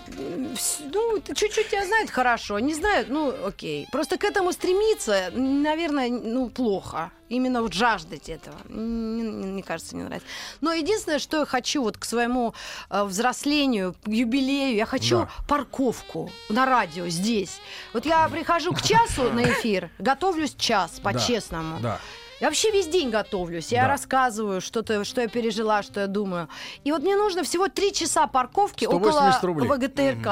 ну, 0.93 1.21
чуть-чуть 1.35 1.69
тебя 1.69 1.85
знают 1.85 2.11
хорошо, 2.11 2.59
не 2.59 2.75
знаю, 2.77 3.07
ну, 3.09 3.35
окей. 3.47 3.89
Просто 3.91 4.17
к 4.19 4.25
этому 4.25 4.53
стремиться, 4.53 5.31
наверное, 5.33 6.09
ну, 6.09 6.49
плохо. 6.49 7.11
Именно 7.29 7.61
вот 7.63 7.73
жаждать 7.73 8.29
этого. 8.29 8.55
Мне 8.69 9.63
кажется, 9.63 9.97
не 9.97 10.05
нравится. 10.05 10.29
Но 10.61 10.73
единственное, 10.73 11.19
что 11.19 11.39
я 11.41 11.45
хочу 11.47 11.83
вот 11.83 11.99
к 11.99 12.05
своему 12.05 12.55
э, 12.89 13.03
взрослению, 13.03 13.95
к 14.05 14.09
юбилею, 14.09 14.77
я 14.77 14.87
хочу 14.87 15.19
Да. 15.21 15.29
парковку 15.49 16.31
на 16.49 16.67
радио 16.67 17.09
здесь. 17.09 17.61
Вот 17.93 18.07
я 18.07 18.29
прихожу 18.29 18.73
к 18.73 18.81
часу 18.83 19.31
на 19.33 19.43
эфир, 19.45 19.91
готовлюсь 19.99 20.55
час, 20.57 21.01
по-честному. 21.03 21.81
Да. 21.81 21.99
Я 22.41 22.49
вообще 22.49 22.71
весь 22.71 22.87
день 22.87 23.11
готовлюсь. 23.11 23.73
Я 23.73 23.83
Да. 23.83 23.89
рассказываю 23.89 24.61
что-то, 24.61 25.05
что 25.05 25.23
я 25.23 25.29
пережила, 25.29 25.83
что 25.83 26.01
я 26.01 26.07
думаю. 26.07 26.49
И 26.85 26.93
вот 26.93 27.03
мне 27.03 27.17
нужно 27.17 27.43
всего 27.45 27.69
три 27.69 27.93
часа 27.95 28.27
парковки 28.27 28.85
180 28.85 29.37
около 29.45 29.47
рублей. 29.67 29.69
ВГТРК. 29.89 30.29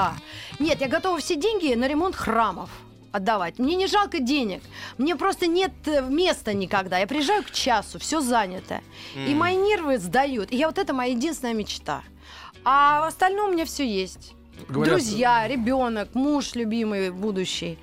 Нет, 0.58 0.80
я 0.80 0.88
готова 0.88 1.18
все 1.18 1.36
деньги 1.36 1.72
на 1.74 1.88
ремонт 1.88 2.14
храмов 2.14 2.68
отдавать. 3.12 3.58
Мне 3.58 3.76
не 3.76 3.86
жалко 3.86 4.18
денег. 4.18 4.60
Мне 4.98 5.16
просто 5.16 5.46
нет 5.46 5.72
э, 5.86 6.02
места 6.02 6.52
никогда. 6.52 6.98
Я 6.98 7.06
приезжаю 7.06 7.42
к 7.44 7.50
часу, 7.52 7.98
все 7.98 8.20
занято. 8.20 8.80
И 9.14 9.32
М. 9.32 9.38
мои 9.38 9.56
нервы 9.56 9.98
сдают. 9.98 10.52
И 10.52 10.56
я 10.56 10.66
вот 10.66 10.78
это 10.78 10.92
моя 10.92 11.12
единственная 11.12 11.54
мечта. 11.54 12.02
А 12.64 13.00
в 13.02 13.04
остальном 13.04 13.50
у 13.50 13.52
меня 13.52 13.64
все 13.64 13.86
есть. 13.88 14.34
Говорят- 14.68 14.94
Друзья, 14.96 15.46
ребенок, 15.48 16.14
муж 16.14 16.54
любимый, 16.54 17.10
будущий. 17.10 17.78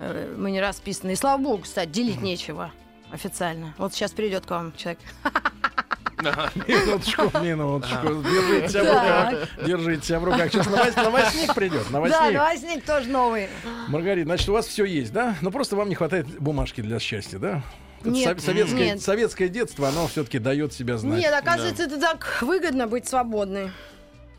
Э, 0.00 0.34
Мы 0.36 0.50
не 0.50 0.60
расписаны. 0.60 1.12
И 1.12 1.16
слава 1.16 1.40
богу, 1.40 1.62
кстати, 1.62 1.88
делить 1.90 2.22
нечего 2.22 2.72
официально. 3.12 3.74
Вот 3.78 3.92
сейчас 3.94 4.12
придет 4.12 4.46
к 4.46 4.50
вам 4.50 4.72
человек. 4.76 5.00
Минуточку, 6.68 7.22
минуточку. 7.40 8.22
Держите 8.22 8.68
себя 8.68 8.82
в 8.84 8.86
руках. 9.32 9.48
Держите 9.66 10.06
себя 10.06 10.20
в 10.20 10.24
руках. 10.24 10.52
Сейчас 10.52 10.66
новость- 10.68 10.96
новостник 10.96 11.54
придет. 11.54 11.82
Да, 11.86 11.92
Новостник. 11.98 12.32
новостник 12.34 12.84
тоже 12.84 13.08
новый. 13.08 13.48
Маргарита, 13.88 14.26
значит, 14.28 14.48
у 14.48 14.52
вас 14.52 14.66
все 14.66 14.84
есть, 14.84 15.12
да? 15.12 15.34
Но 15.40 15.50
просто 15.50 15.74
вам 15.76 15.88
не 15.88 15.94
хватает 15.96 16.26
бумажки 16.38 16.80
для 16.80 17.00
счастья, 17.00 17.38
да? 17.38 17.62
Нет, 18.04 18.40
со- 18.40 18.46
советское, 18.46 18.84
нет. 18.92 19.00
советское 19.02 19.48
детство, 19.48 19.88
оно 19.88 20.06
все-таки 20.08 20.38
дает 20.38 20.72
себя 20.72 20.96
знать. 20.96 21.20
Нет, 21.20 21.32
оказывается, 21.32 21.84
это 21.84 22.00
так 22.00 22.38
выгодно 22.40 22.86
быть 22.86 23.08
свободной. 23.08 23.70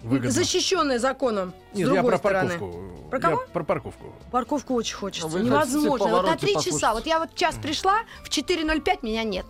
Выгодно. 0.03 0.31
Защищенной 0.31 0.97
законом. 0.97 1.53
с 1.71 1.77
Нет, 1.77 1.87
я 1.87 1.93
другой 1.93 2.11
про 2.11 2.17
стороны. 2.17 2.49
парковку. 2.49 3.09
Про 3.09 3.17
Я 3.17 3.21
кого? 3.21 3.43
про 3.53 3.63
парковку. 3.63 4.15
Парковку 4.31 4.73
очень 4.73 4.95
хочется. 4.95 5.27
Вы 5.27 5.41
Невозможно. 5.41 6.07
Вот 6.07 6.25
на 6.25 6.35
три 6.37 6.53
часа. 6.55 6.93
Вот 6.93 7.05
я 7.05 7.19
вот 7.19 7.33
час 7.35 7.55
пришла, 7.55 7.99
в 8.23 8.29
4.05 8.29 8.99
меня 9.01 9.23
нет. 9.23 9.45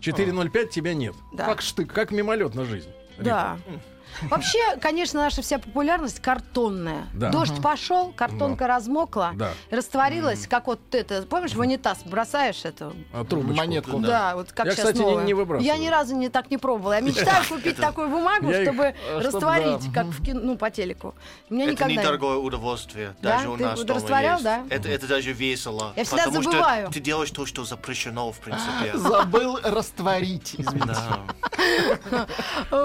4.05 0.00 0.68
тебя 0.68 0.94
нет. 0.94 1.14
Да. 1.32 1.46
Как 1.46 1.62
штык. 1.62 1.92
Как 1.92 2.10
мимолет 2.10 2.54
на 2.54 2.64
жизнь. 2.64 2.90
Да. 3.18 3.58
Вообще, 4.22 4.58
конечно, 4.80 5.20
наша 5.20 5.42
вся 5.42 5.58
популярность 5.58 6.20
картонная. 6.20 7.06
Да. 7.12 7.30
Дождь 7.30 7.52
Ага. 7.52 7.62
пошел, 7.62 8.12
картонка 8.12 8.66
размокла, 8.66 9.32
Да. 9.34 9.50
растворилась, 9.70 10.46
как 10.46 10.66
вот 10.66 10.80
это. 10.94 11.22
Помнишь, 11.22 11.54
в 11.54 11.60
унитаз 11.60 11.98
бросаешь 12.04 12.64
эту 12.64 12.94
А, 13.12 13.24
трубочку. 13.24 13.56
Монетку. 13.56 13.98
Да, 13.98 14.34
вот 14.36 14.52
как 14.52 14.66
Я, 14.66 14.72
сейчас 14.72 14.84
кстати, 14.86 14.98
не- 14.98 15.04
новая. 15.10 15.24
не 15.24 15.34
выбрасываю. 15.34 15.66
Я 15.66 15.78
ни 15.82 15.88
разу 15.88 16.16
не 16.16 16.28
так 16.28 16.50
не 16.50 16.58
пробовала. 16.58 16.94
Я 16.94 17.00
мечтаю 17.00 17.44
купить 17.48 17.76
такую 17.76 18.08
бумагу, 18.08 18.52
чтобы 18.52 18.94
Чтоб, 19.20 19.24
растворить, 19.24 19.92
да. 19.92 20.02
как 20.02 20.06
в 20.12 20.22
кино, 20.24 20.40
ну, 20.42 20.56
по 20.56 20.70
телеку. 20.70 21.14
У 21.50 21.54
меня 21.54 21.64
Это 21.64 21.72
никогда 21.72 21.92
не- 21.92 21.98
недорогое 21.98 22.36
удовольствие. 22.36 23.14
Да? 23.22 23.36
Даже 23.36 23.48
у 23.50 23.56
нас 23.56 23.82
растворял, 23.84 24.40
да? 24.40 24.64
Это, 24.70 25.06
даже 25.06 25.32
весело. 25.32 25.92
Я 25.96 26.04
всегда 26.04 26.30
забываю. 26.30 26.90
ты 26.90 27.00
делаешь 27.00 27.30
то, 27.30 27.46
что 27.46 27.64
запрещено, 27.64 28.32
в 28.32 28.38
принципе. 28.40 28.92
Забыл 28.94 29.58
растворить, 29.62 30.54
извините. 30.58 30.86
Да. 32.10 32.26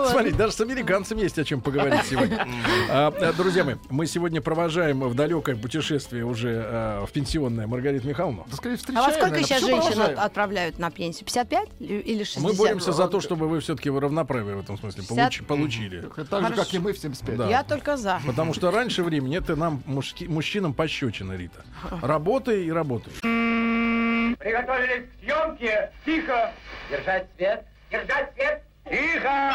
Смотри, 0.09 0.31
даже 0.31 0.53
с 0.53 0.61
американцами 0.61 1.20
есть 1.21 1.37
о 1.39 1.43
чем 1.43 1.61
поговорить 1.61 2.05
сегодня. 2.05 2.47
А, 2.89 3.07
а, 3.07 3.33
Друзья 3.33 3.63
мои, 3.63 3.75
мы 3.89 4.05
сегодня 4.05 4.41
провожаем 4.41 5.01
в 5.01 5.15
далекое 5.15 5.55
путешествие 5.55 6.25
уже 6.25 6.61
а, 6.65 7.05
в 7.05 7.11
пенсионное 7.11 7.67
Маргариту 7.67 8.07
Михайловну. 8.07 8.45
Скорее 8.51 8.77
А 8.95 9.01
во 9.01 9.11
сколько 9.11 9.43
сейчас 9.43 9.61
женщин 9.61 10.01
отправляют 10.17 10.79
на 10.79 10.91
пенсию? 10.91 11.25
55 11.25 11.69
или 11.79 11.99
или 11.99 12.23
60? 12.23 12.43
Мы 12.43 12.53
боремся 12.53 12.91
за 12.91 13.07
то, 13.07 13.21
чтобы 13.21 13.47
вы 13.47 13.59
все-таки 13.61 13.89
равноправие 13.89 14.55
в 14.55 14.59
этом 14.59 14.77
смысле 14.77 15.03
получ- 15.03 15.39
50. 15.39 15.47
получили. 15.47 16.01
Так 16.01 16.15
же, 16.17 16.25
Хорошо. 16.47 16.55
как 16.55 16.73
и 16.73 16.79
мы 16.79 16.93
в 16.93 16.97
75. 16.97 17.37
Да. 17.37 17.49
Я 17.49 17.63
только 17.63 17.97
за. 17.97 18.19
Потому 18.25 18.53
что 18.53 18.71
раньше 18.71 19.03
времени 19.03 19.37
это 19.37 19.55
нам, 19.55 19.83
мужчинам, 19.85 20.73
пощечина, 20.73 21.33
Рита. 21.33 21.63
Работай 22.01 22.65
и 22.65 22.71
работай. 22.71 23.13
Приготовились 23.21 25.05
к 25.05 25.23
съемке. 25.23 25.91
Тихо. 26.05 26.51
Держать 26.89 27.27
свет. 27.37 27.65
Держать 27.91 28.33
свет. 28.33 28.63
Тихо. 28.89 29.53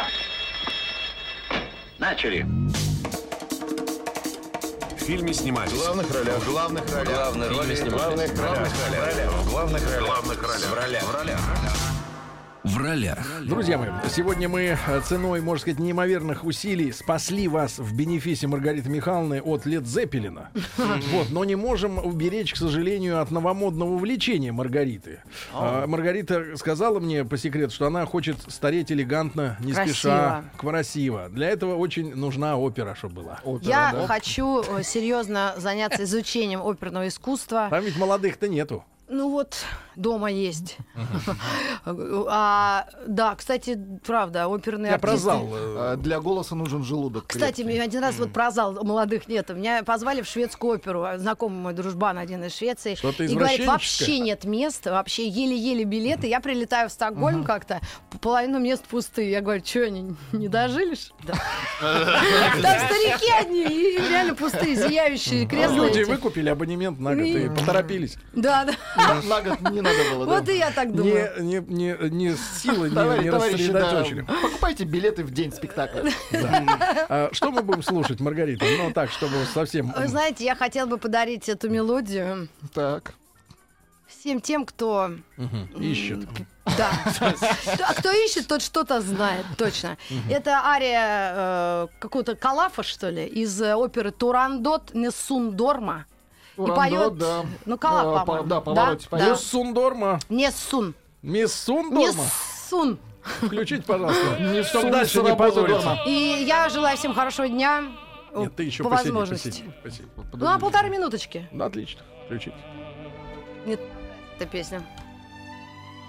Начали. 1.98 2.44
В 4.96 5.00
фильме 5.00 5.32
снимались. 5.32 5.72
В 5.72 5.78
главных 5.78 6.12
ролях. 6.12 6.38
В 6.38 6.50
главных 6.50 6.94
ролях. 6.94 7.34
Роли 7.34 7.74
снимались. 7.74 8.30
В 8.30 8.36
главных 8.36 8.38
ролях. 8.38 9.32
В 9.32 9.50
главных 9.50 9.82
ролях. 9.82 10.02
В 10.02 10.04
главных 10.04 10.42
ролях. 10.42 10.70
В 10.70 10.74
ролях. 10.74 11.02
В 11.04 11.14
ролях. 11.14 11.40
В 11.40 11.48
ролях. 11.48 11.85
Друзья 13.44 13.78
мои, 13.78 13.90
сегодня 14.10 14.48
мы 14.48 14.76
э, 14.88 15.00
ценой, 15.02 15.40
можно 15.40 15.60
сказать, 15.60 15.78
неимоверных 15.78 16.44
усилий 16.44 16.90
спасли 16.90 17.46
вас 17.46 17.78
в 17.78 17.94
бенефисе 17.94 18.48
Маргариты 18.48 18.88
Михайловны 18.88 19.40
от 19.40 19.66
Лед 19.66 19.86
Зеппелина. 19.86 20.50
Вот, 21.12 21.30
но 21.30 21.44
не 21.44 21.54
можем 21.54 22.04
уберечь, 22.04 22.52
к 22.52 22.56
сожалению, 22.56 23.20
от 23.20 23.30
новомодного 23.30 23.90
увлечения 23.90 24.50
Маргариты. 24.50 25.20
А, 25.52 25.86
Маргарита 25.86 26.56
сказала 26.56 26.98
мне 26.98 27.24
по 27.24 27.38
секрету, 27.38 27.72
что 27.72 27.86
она 27.86 28.04
хочет 28.04 28.36
стареть 28.48 28.90
элегантно, 28.90 29.56
не 29.60 29.72
спеша, 29.72 30.44
красиво. 30.56 31.28
Для 31.28 31.48
этого 31.48 31.76
очень 31.76 32.16
нужна 32.16 32.58
опера, 32.58 32.96
чтобы 32.96 33.22
была. 33.22 33.40
Я 33.62 34.04
хочу 34.08 34.62
э, 34.62 34.82
серьезно 34.82 35.54
заняться 35.56 36.02
изучением 36.02 36.62
оперного 36.62 37.06
искусства. 37.06 37.68
Там 37.70 37.84
ведь 37.84 37.96
молодых-то 37.96 38.48
нету. 38.48 38.84
Ну 39.08 39.30
вот, 39.30 39.56
дома 39.94 40.30
есть. 40.32 40.78
А, 41.84 42.86
да, 43.06 43.34
кстати, 43.36 43.78
правда, 44.04 44.48
оперные 44.48 44.92
Я 44.92 44.98
про 44.98 45.10
артисты... 45.10 45.30
зал. 45.30 45.46
э, 45.52 45.76
А 45.92 45.96
Для 45.96 46.20
голоса 46.20 46.54
нужен 46.56 46.82
желудок. 46.82 47.26
Кстати, 47.28 47.62
мне 47.62 47.80
один 47.80 48.02
раз 48.02 48.16
вот 48.18 48.32
про 48.32 48.50
зал 48.50 48.72
молодых 48.84 49.28
нет. 49.28 49.48
Меня 49.50 49.84
позвали 49.84 50.22
в 50.22 50.26
шведскую 50.26 50.74
оперу. 50.74 51.06
Знакомый 51.16 51.58
мой 51.58 51.72
дружбан 51.72 52.18
один 52.18 52.42
из 52.44 52.56
Швеции. 52.56 52.96
Что-то 52.96 53.24
И 53.24 53.34
говорит, 53.34 53.64
вообще 53.66 54.18
нет 54.18 54.44
мест, 54.44 54.86
вообще 54.86 55.28
еле-еле 55.28 55.84
билеты. 55.84 56.26
Я 56.26 56.40
прилетаю 56.40 56.88
в 56.88 56.92
Стокгольм 56.92 57.44
как-то, 57.44 57.80
половину 58.20 58.58
мест 58.58 58.84
пустые. 58.84 59.30
Я 59.30 59.40
говорю, 59.40 59.64
что, 59.64 59.84
они 59.84 60.16
не 60.32 60.48
дожили? 60.48 60.94
что 60.96 61.14
ли?» 61.14 61.28
Да. 61.28 61.34
Там 61.80 62.88
старики 62.88 63.30
одни, 63.40 63.62
и 63.64 63.98
реально 64.08 64.34
пустые, 64.34 64.74
зияющие 64.74 65.46
кресла. 65.46 65.86
Люди 65.86 66.02
выкупили 66.02 66.48
абонемент 66.48 66.98
на 66.98 67.14
год 67.14 67.24
и 67.24 67.44
И- 67.44 67.48
поторопились. 67.48 68.16
Да, 68.34 68.64
да. 68.64 68.72
На, 68.96 69.40
год 69.42 69.60
не 69.70 69.80
надо 69.80 69.98
было, 70.10 70.26
да? 70.26 70.32
Вот 70.38 70.48
и 70.48 70.56
я 70.58 70.70
так 70.70 70.94
думаю. 70.94 71.32
Не, 71.40 71.60
не, 71.60 71.66
не, 71.66 72.10
не 72.10 72.36
силы, 72.36 72.90
не, 72.90 72.94
не 73.24 73.30
товарищи, 73.30 73.72
да, 73.72 73.80
рассредоточили. 73.80 74.22
покупайте 74.22 74.84
билеты 74.84 75.24
в 75.24 75.30
день 75.32 75.52
спектакля. 75.52 76.10
А 77.08 77.28
что 77.32 77.50
мы 77.50 77.62
будем 77.62 77.82
слушать, 77.82 78.20
Маргарита? 78.20 78.64
Ну, 78.78 78.92
так, 78.92 79.10
чтобы 79.10 79.36
совсем... 79.52 79.92
Вы 79.96 80.08
знаете, 80.08 80.44
я 80.44 80.54
хотела 80.54 80.86
бы 80.86 80.98
подарить 80.98 81.48
эту 81.48 81.68
мелодию 81.68 82.48
Так. 82.74 83.14
всем 84.08 84.40
тем, 84.40 84.64
кто 84.64 85.10
Ищет. 85.78 86.20
Да. 86.76 86.90
А 87.86 87.94
кто 87.94 88.10
ищет, 88.10 88.48
тот 88.48 88.60
что-то 88.60 89.00
знает, 89.00 89.46
точно. 89.56 89.96
Это 90.28 90.62
ария 90.64 91.32
э, 91.34 91.86
какого-то 92.00 92.34
Калафа, 92.34 92.82
что 92.82 93.08
ли, 93.08 93.24
из 93.24 93.60
э, 93.62 93.74
оперы 93.74 94.10
Турандот 94.10 94.94
Несундорма. 94.94 96.06
И 96.56 96.66
Турандот, 96.66 96.78
поет, 96.78 97.18
да. 97.18 97.44
ну, 97.66 97.78
Калаф, 97.78 98.22
А, 98.22 98.24
по- 98.24 98.42
да, 98.42 98.60
повороте 98.60 99.08
поет. 99.08 99.30
Мисс 99.30 99.40
Сундорма. 99.40 100.18
Несун. 100.28 100.94
Мисс 101.22 101.52
Сундорма. 101.52 102.22
Несун. 102.24 102.98
Включите, 103.22 103.82
пожалуйста. 103.82 104.36
Не 104.40 104.62
Чтоб 104.62 104.82
Сун, 104.82 104.90
дальше 104.90 105.22
не 105.22 105.34
позориться. 105.36 105.98
И 106.06 106.44
я 106.46 106.68
желаю 106.68 106.96
всем 106.96 107.12
хорошего 107.12 107.48
дня. 107.48 107.84
Нет, 108.34 108.54
ты 108.54 108.64
еще 108.64 108.82
по 108.84 108.90
посиди, 108.90 109.10
возможности. 109.10 109.48
посиди, 109.48 109.70
посиди. 109.82 110.04
Ну, 110.32 110.44
на 110.44 110.58
полторы 110.58 110.88
минуточки. 110.90 111.48
Ну, 111.52 111.64
отлично. 111.64 112.02
Включите. 112.26 112.54
Нет, 113.66 113.80
эта 114.38 114.46
песня. 114.48 114.82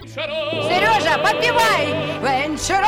Сережа, 0.05 1.17
подпевай! 1.17 1.93
Венчеро! 2.21 2.87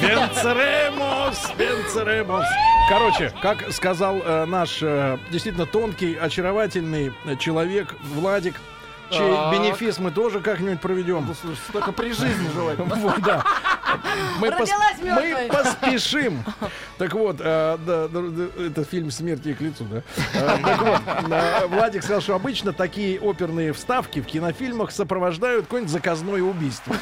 Венцеремос, 0.00 1.52
Венцеремос. 1.56 2.46
Короче, 2.88 3.32
как 3.42 3.70
сказал 3.72 4.20
э, 4.24 4.44
наш 4.46 4.82
э, 4.82 5.18
действительно 5.30 5.66
тонкий, 5.66 6.14
очаровательный 6.16 7.12
человек 7.38 7.94
Владик, 8.02 8.56
чей 9.10 9.30
Так. 9.34 9.52
бенефис 9.52 9.98
мы 9.98 10.10
тоже 10.10 10.40
как-нибудь 10.40 10.80
проведем. 10.80 11.26
Слушай, 11.40 11.58
только 11.72 11.92
при 11.92 12.12
жизни 12.12 12.48
желательно. 12.54 12.94
Вот, 13.04 13.20
да. 13.22 13.44
Мы, 14.40 14.48
пос- 14.48 14.68
мы 15.02 15.48
поспешим. 15.48 16.42
Так 16.98 17.12
вот, 17.14 17.36
э, 17.38 17.78
да, 17.86 18.08
да, 18.08 18.20
да, 18.22 18.62
это 18.64 18.84
фильм 18.84 19.10
«Смерть 19.12 19.44
ей 19.46 19.54
к 19.54 19.60
лицу», 19.60 19.84
да? 19.84 20.02
Э, 20.34 20.58
Так 20.64 20.82
вот, 20.82 21.00
э, 21.30 21.66
Владик 21.68 22.02
сказал, 22.02 22.20
что 22.20 22.34
обычно 22.34 22.72
такие 22.72 23.20
оперные 23.20 23.72
вставки 23.72 24.20
в 24.20 24.26
кинофильмах 24.26 24.90
сопровождают 24.90 25.66
какое-нибудь 25.66 25.92
заказное 25.92 26.42
убийство. 26.42 26.96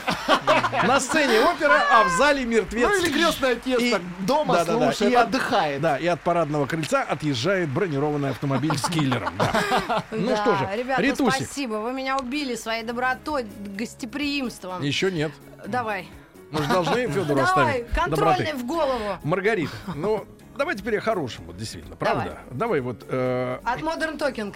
На 0.86 1.00
сцене 1.00 1.40
опера, 1.40 1.80
а 1.92 2.04
в 2.04 2.08
зале 2.18 2.44
мертвец. 2.44 2.88
Ну 2.88 3.02
или 3.02 3.12
крестный 3.12 3.52
отец 3.52 3.80
И- 3.80 3.90
так 3.92 4.02
дома 4.20 4.54
Да-да-да, 4.56 4.92
слушает, 4.92 5.12
и 5.12 5.14
от- 5.14 5.28
отдыхает. 5.28 5.80
Да, 5.80 5.96
и 5.96 6.06
от 6.06 6.20
парадного 6.20 6.66
крыльца 6.66 7.02
отъезжает 7.02 7.68
бронированный 7.70 8.30
автомобиль 8.30 8.76
с 8.76 8.82
киллером. 8.88 9.32
да. 9.38 10.02
Ну 10.10 10.28
Да, 10.28 10.36
что 10.36 10.56
же, 10.56 10.68
ребята, 10.76 11.00
Ритусик. 11.02 11.46
спасибо. 11.46 11.74
Вы 11.76 11.91
меня 11.92 12.16
убили 12.16 12.54
своей 12.56 12.82
добротой, 12.82 13.46
гостеприимством. 13.76 14.82
Еще 14.82 15.10
нет. 15.10 15.32
Давай. 15.66 16.08
Мы 16.50 16.62
же 16.62 16.68
должны 16.68 17.06
Федору 17.08 17.40
Давай, 17.40 17.44
оставить 17.44 17.88
контрольный 17.90 18.36
доброты. 18.46 18.56
в 18.56 18.66
голову. 18.66 19.18
Маргарита, 19.24 19.72
ну, 19.94 20.26
давай 20.56 20.76
теперь 20.76 20.98
о 20.98 21.00
хорошем, 21.00 21.44
вот 21.46 21.56
действительно, 21.56 21.96
правда? 21.96 22.38
Давай, 22.50 22.80
вот, 22.80 23.04
э, 23.08 23.58
От 23.64 23.80
Modern 23.80 24.18
Talking. 24.18 24.54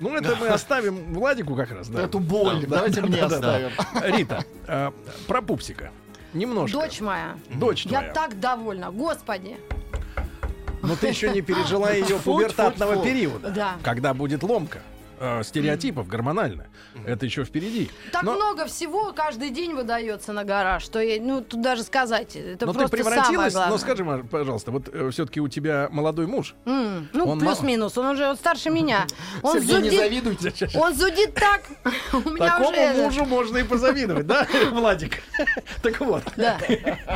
ну 0.00 0.14
это 0.14 0.34
мы 0.36 0.48
оставим 0.48 1.12
Владику 1.14 1.54
как 1.54 1.70
раз, 1.72 1.88
да. 1.88 2.02
Эту 2.02 2.20
боль 2.20 2.62
Да, 2.62 2.76
давайте 2.76 3.00
да, 3.02 3.06
мне 3.06 3.20
да, 3.20 3.28
да, 3.28 3.38
да. 3.40 3.66
оставим. 3.66 3.72
Рита, 4.16 4.44
э, 4.66 4.90
про 5.26 5.42
пупсика. 5.42 5.90
Немножко. 6.32 6.78
Дочь 6.78 7.00
моя. 7.00 7.36
Дочь 7.54 7.84
Я 7.84 7.98
твоя. 7.98 8.12
так 8.12 8.40
довольна. 8.40 8.90
Господи. 8.90 9.56
Но 10.82 10.94
ты 10.96 11.08
еще 11.08 11.30
не 11.30 11.40
пережила 11.40 11.90
ее 11.90 12.18
пубертатного 12.18 13.02
периода. 13.02 13.50
Да. 13.50 13.76
Когда 13.82 14.12
будет 14.14 14.42
ломка 14.42 14.80
э, 15.18 15.42
стереотипов 15.44 16.08
гормонально. 16.08 16.66
Это 17.06 17.24
еще 17.26 17.44
впереди. 17.44 17.90
Так 18.12 18.22
Но- 18.22 18.34
много 18.34 18.66
всего 18.66 19.12
каждый 19.12 19.50
день 19.50 19.74
выдается 19.74 20.32
на 20.32 20.44
гараж, 20.44 20.82
что 20.82 21.00
я, 21.00 21.20
ну 21.20 21.40
тут 21.40 21.60
даже 21.60 21.82
сказать, 21.82 22.36
это 22.36 22.66
Но 22.66 22.72
ты 22.72 22.78
просто 22.80 22.96
самое 22.96 23.14
превратилась, 23.14 23.52
главное. 23.52 23.72
ну 23.72 23.78
скажи, 23.78 24.24
пожалуйста, 24.30 24.70
вот 24.70 25.12
все-таки 25.12 25.40
у 25.40 25.48
тебя 25.48 25.88
молодой 25.90 26.26
муж. 26.26 26.54
М, 26.64 27.08
ну, 27.12 27.38
плюс-минус, 27.38 27.96
он 27.98 28.06
уже 28.06 28.34
старше 28.36 28.70
меня. 28.70 29.06
Он 29.42 29.60
Сергей, 29.60 29.76
не 29.76 29.90
зудит, 29.90 29.98
завидуйте. 30.00 30.68
он 30.78 30.94
зудит 30.94 31.34
так. 31.34 31.62
Такому 32.12 32.68
уже... 32.70 32.94
мужу 32.94 33.24
можно 33.24 33.58
и 33.58 33.62
позавидовать, 33.62 34.26
да, 34.26 34.46
Владик? 34.72 35.22
Так 35.82 36.00
вот. 36.00 36.22
Да. 36.36 36.58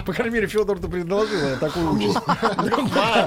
По 0.06 0.12
крайней 0.12 0.34
мере, 0.34 0.46
Федор-то 0.46 0.88
предложила 0.88 1.56
такую 1.56 1.94
участь. 1.94 2.18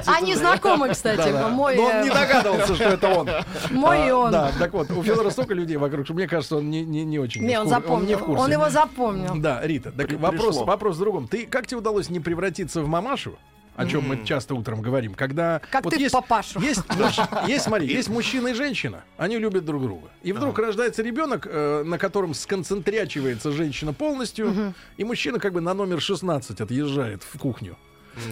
Они 0.08 0.36
знакомы, 0.36 0.90
кстати, 0.90 1.30
мой... 1.50 1.76
Но 1.76 1.84
он 1.84 1.91
э, 1.91 2.04
не 2.04 2.10
догадывался, 2.10 2.76
что 2.76 2.84
это 2.84 3.08
он. 3.10 3.30
Мой 3.72 4.08
и 4.08 4.10
А, 4.10 4.18
он. 4.18 4.32
Да, 4.32 4.52
так 4.64 4.73
вот, 4.73 4.91
у 4.91 5.03
Федора 5.03 5.30
столько 5.30 5.53
людей 5.53 5.77
вокруг, 5.77 6.06
что 6.06 6.14
мне 6.14 6.27
кажется, 6.27 6.57
он 6.57 6.69
не, 6.69 6.84
не, 6.84 7.03
не 7.03 7.19
очень. 7.19 7.44
Не, 7.44 7.60
он 7.60 7.68
запомнил. 7.68 8.19
курсе. 8.19 8.44
Он 8.44 8.52
его 8.52 8.69
запомнил. 8.69 9.34
Да, 9.38 9.60
Рита, 9.65 9.91
так 9.91 10.07
При- 10.07 10.15
вопрос, 10.15 10.48
пришло. 10.48 10.65
вопрос 10.65 10.95
в 10.98 10.99
другом. 10.99 11.27
Ты, 11.27 11.45
как 11.45 11.68
тебе 11.68 11.80
удалось 11.80 12.10
не 12.10 12.19
превратиться 12.19 12.81
в 12.81 12.88
мамашу? 12.88 13.38
О 13.76 13.88
чем 13.88 14.07
мы 14.07 14.23
часто 14.23 14.53
утром 14.53 14.84
говорим, 14.84 15.15
когда 15.15 15.60
Как 15.72 15.81
ты 15.90 15.98
в 15.98 15.99
есть, 15.99 16.14
папашу. 16.14 16.60
есть, 16.60 16.84
муж- 16.95 17.18
есть, 17.48 17.64
смотри, 17.64 17.88
есть 17.88 18.07
мужчина 18.07 18.49
и 18.49 18.53
женщина, 18.53 19.03
они 19.18 19.40
любят 19.40 19.65
друг 19.65 19.81
друга, 19.81 20.10
и 20.22 20.31
вдруг 20.31 20.60
рождается 20.60 21.02
ребенок, 21.02 21.48
э, 21.49 21.81
на 21.84 21.98
котором 21.98 22.35
сконцентрячивается 22.35 23.52
женщина 23.52 23.91
полностью, 23.91 24.76
и 24.98 25.03
мужчина 25.03 25.40
как 25.40 25.53
бы 25.53 25.61
на 25.61 25.73
номер 25.73 26.02
16 26.02 26.61
отъезжает 26.61 27.23
в 27.23 27.40
кухню. 27.40 27.76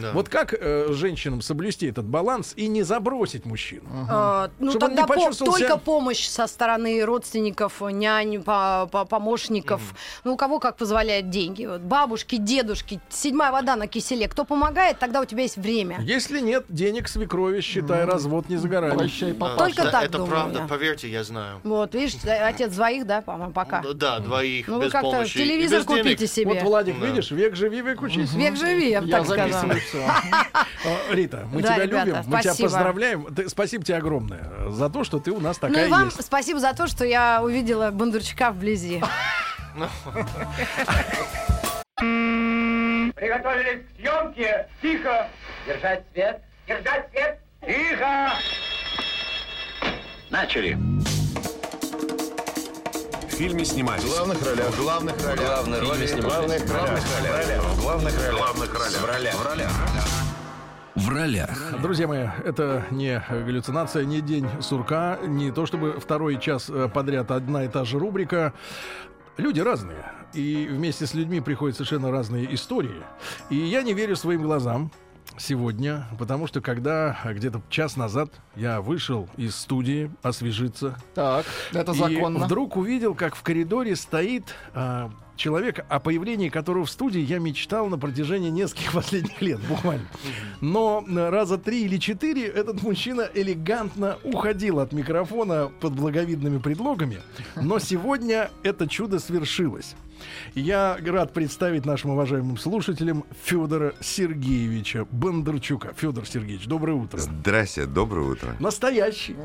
Да. 0.01 0.11
Вот 0.13 0.29
как 0.29 0.53
э, 0.53 0.87
женщинам 0.91 1.41
соблюсти 1.41 1.87
этот 1.87 2.05
баланс 2.05 2.53
и 2.55 2.67
не 2.67 2.83
забросить 2.83 3.45
мужчину? 3.45 3.83
А, 4.09 4.49
ну 4.59 4.71
Чтобы 4.71 4.85
он 4.85 4.95
тогда 4.95 5.01
не 5.01 5.07
по- 5.29 5.35
только 5.45 5.57
себя- 5.59 5.77
помощь 5.77 6.27
со 6.27 6.47
стороны 6.47 7.03
родственников, 7.03 7.81
нянь, 7.81 8.41
по- 8.43 8.87
по- 8.91 9.05
помощников. 9.05 9.81
Ну 10.23 10.33
у 10.33 10.37
кого 10.37 10.59
как 10.59 10.77
позволяют 10.77 11.29
деньги. 11.29 11.65
Вот 11.65 11.81
бабушки, 11.81 12.35
дедушки, 12.37 12.99
седьмая 13.09 13.51
вода 13.51 13.75
на 13.75 13.87
киселе. 13.87 14.27
Кто 14.27 14.45
помогает, 14.45 14.99
тогда 14.99 15.21
у 15.21 15.25
тебя 15.25 15.43
есть 15.43 15.57
время. 15.57 15.99
Если 16.01 16.39
нет 16.39 16.65
денег 16.69 17.07
свекрови, 17.07 17.61
считай, 17.61 18.05
развод 18.05 18.49
не 18.49 18.57
за 18.57 18.67
горами. 18.67 18.97
Прощай, 18.97 19.33
папа. 19.33 19.57
Только 19.57 19.83
да, 19.83 19.91
так 19.91 20.03
Это 20.03 20.17
думаю 20.19 20.29
правда, 20.31 20.59
я. 20.59 20.67
поверьте, 20.67 21.09
я 21.09 21.23
знаю. 21.23 21.59
Вот, 21.63 21.93
видишь, 21.95 22.15
отец 22.25 22.73
двоих, 22.73 23.05
да, 23.05 23.21
по-моему, 23.21 23.51
пока. 23.53 23.81
Ну 23.81 23.93
Да, 23.93 24.19
двоих 24.19 24.67
Ну 24.67 24.77
вы 24.77 24.85
без 24.85 24.91
как-то 24.91 25.25
телевизор 25.25 25.83
купите 25.83 26.27
себе. 26.27 26.53
Вот, 26.53 26.61
Владик, 26.63 26.97
видишь, 26.99 27.31
век 27.31 27.55
живи, 27.55 27.81
век 27.81 28.01
учись. 28.01 28.31
Век 28.33 28.55
живи, 28.55 28.89
я 28.91 29.01
бы 29.01 29.07
Я 29.07 29.17
так 29.17 29.25
сказала. 29.25 29.70
Записываю 29.73 30.11
все. 30.11 30.34
А, 30.85 31.14
Рита, 31.14 31.48
мы 31.52 31.61
Да, 31.61 31.76
тебя 31.76 31.85
ребята, 31.85 32.06
любим, 32.07 32.23
мы 32.27 32.41
тебя 32.41 32.56
поздравляем. 32.56 33.26
Ты- 33.35 33.49
спасибо 33.49 33.84
тебе 33.84 33.98
огромное 33.98 34.41
э, 34.60 34.69
за 34.72 34.89
то, 34.89 35.03
что 35.03 35.19
ты 35.19 35.31
у 35.31 35.39
нас 35.39 35.57
Ну 35.61 35.68
такая 35.69 35.88
и 35.88 35.89
вам 35.89 36.06
есть. 36.06 36.23
спасибо 36.26 36.60
за 36.60 36.73
то, 36.73 36.88
что 36.88 37.06
я 37.06 37.41
увидела 37.43 37.91
Бондарчука 37.91 38.52
вблизи. 38.52 39.02
Приготовились 43.15 43.85
к 43.85 43.99
съемке. 43.99 44.68
Тихо. 44.81 45.27
Держать 45.68 46.03
свет. 46.14 46.41
Держать 46.68 47.10
свет. 47.11 47.39
Тихо. 47.65 48.31
Начали. 50.30 50.77
В 53.41 53.43
фильме 53.43 53.65
снимались. 53.65 54.03
В 54.03 54.09
главных 54.15 54.45
ролях. 54.45 54.68
В 54.68 54.84
главных 54.84 55.26
ролях. 55.26 55.47
Главные 55.47 55.81
роли 55.81 56.05
снимались. 56.05 56.61
В 56.61 56.68
главных 56.68 56.72
ролях. 56.72 57.63
В 57.63 57.81
главных 57.81 58.15
ролях. 58.19 58.35
В 58.35 58.38
главных 58.38 58.73
ролях. 58.76 59.01
В 59.01 59.05
ролях. 59.07 59.34
В 59.34 59.45
ролях. 59.47 59.72
В 60.93 61.09
ролях. 61.09 61.81
Друзья 61.81 62.07
мои, 62.07 62.27
это 62.45 62.85
не 62.91 63.19
галлюцинация, 63.31 64.05
не 64.05 64.22
день 64.22 64.47
сурка, 64.59 65.18
не 65.26 65.51
то 65.51 65.65
чтобы 65.65 65.93
второй 65.99 66.39
час 66.39 66.69
э, 66.69 66.88
подряд 66.88 67.31
одна 67.31 67.63
и 67.63 67.68
та 67.68 67.84
же 67.84 67.97
рубрика. 67.97 68.53
Люди 69.38 69.59
разные, 69.59 70.05
и 70.35 70.68
вместе 70.69 71.07
с 71.07 71.15
людьми 71.15 71.41
приходят 71.41 71.76
совершенно 71.76 72.11
разные 72.11 72.53
истории. 72.53 73.01
И 73.49 73.55
я 73.55 73.81
не 73.81 73.93
верю 73.93 74.15
своим 74.15 74.43
глазам 74.43 74.91
сегодня, 75.37 76.07
потому 76.19 76.47
что 76.47 76.61
когда 76.61 77.17
где-то 77.25 77.61
час 77.69 77.95
назад 77.97 78.29
я 78.55 78.81
вышел 78.81 79.29
из 79.37 79.55
студии 79.55 80.11
освежиться, 80.21 80.97
Так, 81.15 81.45
это 81.73 81.91
и 81.91 81.95
законно. 81.95 82.45
вдруг 82.45 82.77
увидел, 82.77 83.15
как 83.15 83.35
в 83.35 83.41
коридоре 83.43 83.95
стоит 83.95 84.53
а, 84.73 85.11
человек, 85.35 85.85
о 85.89 85.99
появлении 85.99 86.49
которого 86.49 86.85
в 86.85 86.89
студии 86.91 87.21
я 87.21 87.39
мечтал 87.39 87.87
на 87.87 87.97
протяжении 87.97 88.49
нескольких 88.49 88.91
последних 88.93 89.41
лет, 89.41 89.59
буквально. 89.67 90.05
Но 90.61 91.03
э, 91.07 91.29
раза 91.29 91.57
три 91.57 91.83
или 91.83 91.97
четыре 91.97 92.45
этот 92.47 92.83
мужчина 92.83 93.27
элегантно 93.33 94.17
уходил 94.23 94.79
от 94.79 94.93
микрофона 94.93 95.71
под 95.79 95.93
благовидными 95.93 96.59
предлогами. 96.59 97.21
Но 97.55 97.79
сегодня 97.79 98.51
это 98.63 98.87
чудо 98.87 99.19
свершилось. 99.19 99.95
Я 100.56 100.98
рад 101.06 101.34
представить 101.34 101.85
нашим 101.85 102.11
уважаемым 102.11 102.57
слушателям 102.57 103.26
Федора 103.43 103.93
Сергеевича 103.99 105.06
Бондарчука. 105.11 105.93
Федор 105.95 106.26
Сергеевич, 106.26 106.65
доброе 106.68 106.93
утро. 106.93 107.18
Здрасте, 107.18 107.85
доброе 107.85 108.27
утро. 108.27 108.56
Настоящий. 108.60 109.35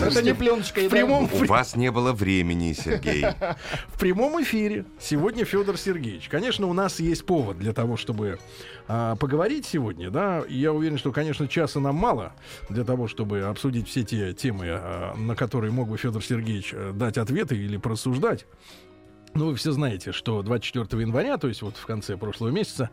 Это 0.00 0.22
не 0.22 0.34
пленочкой, 0.34 0.88
в 0.88 0.90
прямом, 0.90 1.28
У 1.32 1.44
вас 1.46 1.76
не 1.76 1.90
было 1.90 2.12
времени, 2.12 2.72
Сергей. 2.72 3.24
в 3.88 3.98
прямом 3.98 4.42
эфире 4.42 4.84
сегодня 5.00 5.44
Федор 5.44 5.76
Сергеевич. 5.76 6.28
Конечно, 6.28 6.66
у 6.66 6.72
нас 6.72 7.00
есть 7.00 7.24
повод 7.26 7.58
для 7.58 7.72
того, 7.72 7.96
чтобы 7.96 8.38
а, 8.88 9.16
поговорить 9.16 9.66
сегодня, 9.66 10.10
да. 10.10 10.42
Я 10.48 10.72
уверен, 10.72 10.98
что, 10.98 11.12
конечно, 11.12 11.48
часа 11.48 11.80
нам 11.80 11.96
мало 11.96 12.32
для 12.68 12.84
того, 12.84 13.08
чтобы 13.08 13.42
обсудить 13.42 13.88
все 13.88 14.02
те 14.02 14.32
темы, 14.32 14.66
а, 14.68 15.14
на 15.14 15.34
которые 15.34 15.72
мог 15.72 15.88
бы 15.88 15.96
Федор 15.96 16.22
Сергеевич 16.22 16.70
э, 16.72 16.92
дать 16.92 17.18
ответы 17.18 17.56
или 17.56 17.76
просуждать. 17.76 18.46
Ну, 19.34 19.46
вы 19.46 19.54
все 19.54 19.72
знаете, 19.72 20.12
что 20.12 20.42
24 20.42 21.02
января, 21.02 21.38
то 21.38 21.48
есть 21.48 21.62
вот 21.62 21.76
в 21.76 21.86
конце 21.86 22.16
прошлого 22.16 22.50
месяца, 22.50 22.90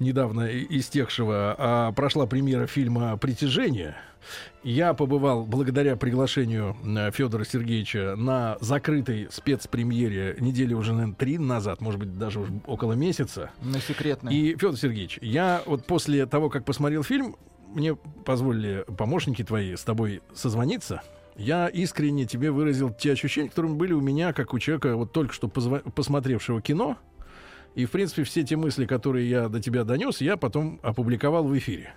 недавно 0.00 0.48
истекшего, 0.48 1.54
а, 1.56 1.92
прошла 1.92 2.26
премьера 2.26 2.66
фильма 2.66 3.16
«Притяжение». 3.16 3.96
Я 4.64 4.94
побывал 4.94 5.44
благодаря 5.44 5.94
приглашению 5.94 6.76
э, 6.84 7.12
Федора 7.12 7.44
Сергеевича 7.44 8.16
на 8.16 8.56
закрытой 8.60 9.28
спецпремьере 9.30 10.36
недели 10.40 10.74
уже, 10.74 10.92
наверное, 10.92 11.14
три 11.14 11.38
назад, 11.38 11.80
может 11.80 12.00
быть, 12.00 12.18
даже 12.18 12.40
уже 12.40 12.52
около 12.66 12.94
месяца. 12.94 13.50
На 13.62 13.78
секретной. 13.78 14.34
И, 14.34 14.56
Федор 14.56 14.76
Сергеевич, 14.76 15.20
я 15.22 15.62
вот 15.66 15.86
после 15.86 16.26
того, 16.26 16.50
как 16.50 16.64
посмотрел 16.64 17.04
фильм, 17.04 17.36
мне 17.68 17.94
позволили 17.94 18.84
помощники 18.96 19.44
твои 19.44 19.76
с 19.76 19.82
тобой 19.82 20.22
созвониться. 20.34 21.02
Я 21.36 21.68
искренне 21.68 22.24
тебе 22.24 22.50
выразил 22.50 22.90
те 22.90 23.12
ощущения, 23.12 23.48
которые 23.48 23.74
были 23.74 23.92
у 23.92 24.00
меня, 24.00 24.32
как 24.32 24.54
у 24.54 24.58
человека, 24.58 24.96
вот 24.96 25.12
только 25.12 25.32
что 25.34 25.48
посмотревшего 25.48 26.62
кино. 26.62 26.98
И, 27.74 27.84
в 27.84 27.90
принципе, 27.90 28.24
все 28.24 28.42
те 28.42 28.56
мысли, 28.56 28.86
которые 28.86 29.28
я 29.28 29.48
до 29.48 29.60
тебя 29.60 29.84
донес, 29.84 30.22
я 30.22 30.38
потом 30.38 30.80
опубликовал 30.82 31.44
в 31.44 31.56
эфире. 31.58 31.94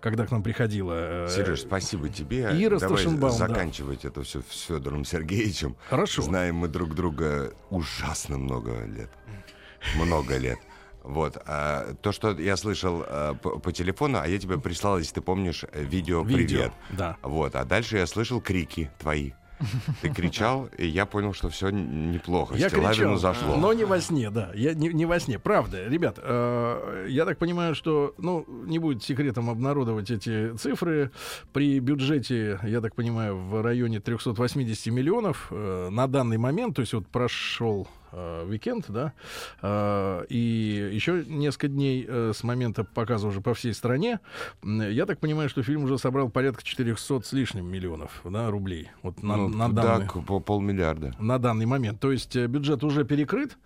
Когда 0.00 0.26
к 0.26 0.32
нам 0.32 0.42
приходила... 0.42 1.26
э, 1.26 1.28
Сереж, 1.28 1.60
спасибо 1.60 2.08
тебе. 2.08 2.48
Ира 2.52 2.78
Давай 2.78 2.98
Старшенбаум, 2.98 3.38
да. 3.38 3.46
заканчивать 3.46 4.04
это 4.04 4.22
все 4.22 4.42
с 4.42 4.62
Федором 4.62 5.04
Сергеевичем. 5.04 5.76
Хорошо. 5.88 6.22
Знаем 6.22 6.56
мы 6.56 6.68
друг 6.68 6.94
друга 6.94 7.52
ужасно 7.70 8.36
много 8.36 8.84
лет. 8.84 9.10
Много 9.96 10.38
лет. 10.38 10.58
Вот. 11.02 11.36
А, 11.46 11.94
то, 12.00 12.12
что 12.12 12.32
я 12.32 12.56
слышал 12.56 13.04
а, 13.06 13.34
по, 13.34 13.58
по 13.58 13.72
телефону, 13.72 14.18
а 14.20 14.26
я 14.26 14.38
тебе 14.38 14.58
прислал, 14.58 14.98
если 14.98 15.14
ты 15.14 15.20
помнишь, 15.20 15.64
э, 15.72 15.82
видео 15.82 16.22
Видео, 16.22 16.58
«Привет». 16.58 16.72
да. 16.90 17.16
Вот. 17.22 17.54
А 17.56 17.64
дальше 17.64 17.98
я 17.98 18.06
слышал 18.06 18.40
крики 18.40 18.90
твои. 18.98 19.32
Ты 20.00 20.10
кричал, 20.10 20.68
и 20.76 20.86
я 20.86 21.06
понял, 21.06 21.32
что 21.32 21.48
все 21.48 21.70
неплохо. 21.70 22.56
Я 22.56 22.68
кричал, 22.68 23.16
зашло. 23.16 23.56
но 23.56 23.72
не 23.72 23.84
во 23.84 24.00
сне, 24.00 24.30
да. 24.30 24.50
Я 24.54 24.74
не, 24.74 24.88
не 24.88 25.06
во 25.06 25.20
сне. 25.20 25.38
Правда, 25.38 25.86
ребят, 25.88 26.18
э, 26.20 27.06
я 27.08 27.24
так 27.24 27.38
понимаю, 27.38 27.74
что, 27.74 28.14
ну, 28.18 28.44
не 28.66 28.78
будет 28.78 29.02
секретом 29.02 29.50
обнародовать 29.50 30.10
эти 30.10 30.56
цифры. 30.56 31.10
При 31.52 31.78
бюджете, 31.78 32.58
я 32.62 32.80
так 32.80 32.94
понимаю, 32.94 33.36
в 33.36 33.62
районе 33.62 34.00
380 34.00 34.92
миллионов 34.92 35.48
э, 35.50 35.88
на 35.90 36.06
данный 36.06 36.38
момент, 36.38 36.76
то 36.76 36.80
есть 36.82 36.94
вот 36.94 37.06
прошел 37.06 37.88
э, 38.12 38.46
уикенд, 38.48 38.84
да, 38.88 39.12
э, 39.62 40.24
и 40.28 40.90
еще 40.92 41.24
несколько 41.26 41.68
дней 41.68 42.04
э, 42.08 42.32
с 42.34 42.42
момента 42.44 42.84
показа 42.84 43.26
уже 43.28 43.40
по 43.40 43.54
всей 43.54 43.74
стране, 43.74 44.20
я 44.62 45.06
так 45.06 45.18
понимаю, 45.18 45.48
что 45.48 45.62
фильм 45.62 45.84
уже 45.84 45.98
собрал 45.98 46.28
порядка 46.30 46.62
400 46.62 47.20
с 47.22 47.32
лишним 47.32 47.66
миллионов 47.66 48.20
да, 48.24 48.50
рублей. 48.50 48.90
Вот 49.02 49.22
на, 49.22 49.36
Ну, 49.36 49.48
на 49.48 49.68
да, 49.72 49.82
данный 49.82 50.08
к- 50.08 50.20
по 50.24 50.40
полмиллиарда. 50.40 51.14
на 51.18 51.38
данный 51.38 51.66
момент. 51.66 52.00
То 52.00 52.12
есть 52.12 52.36
э, 52.36 52.46
бюджет 52.46 52.84
уже 52.84 53.04
перекрыт. 53.04 53.56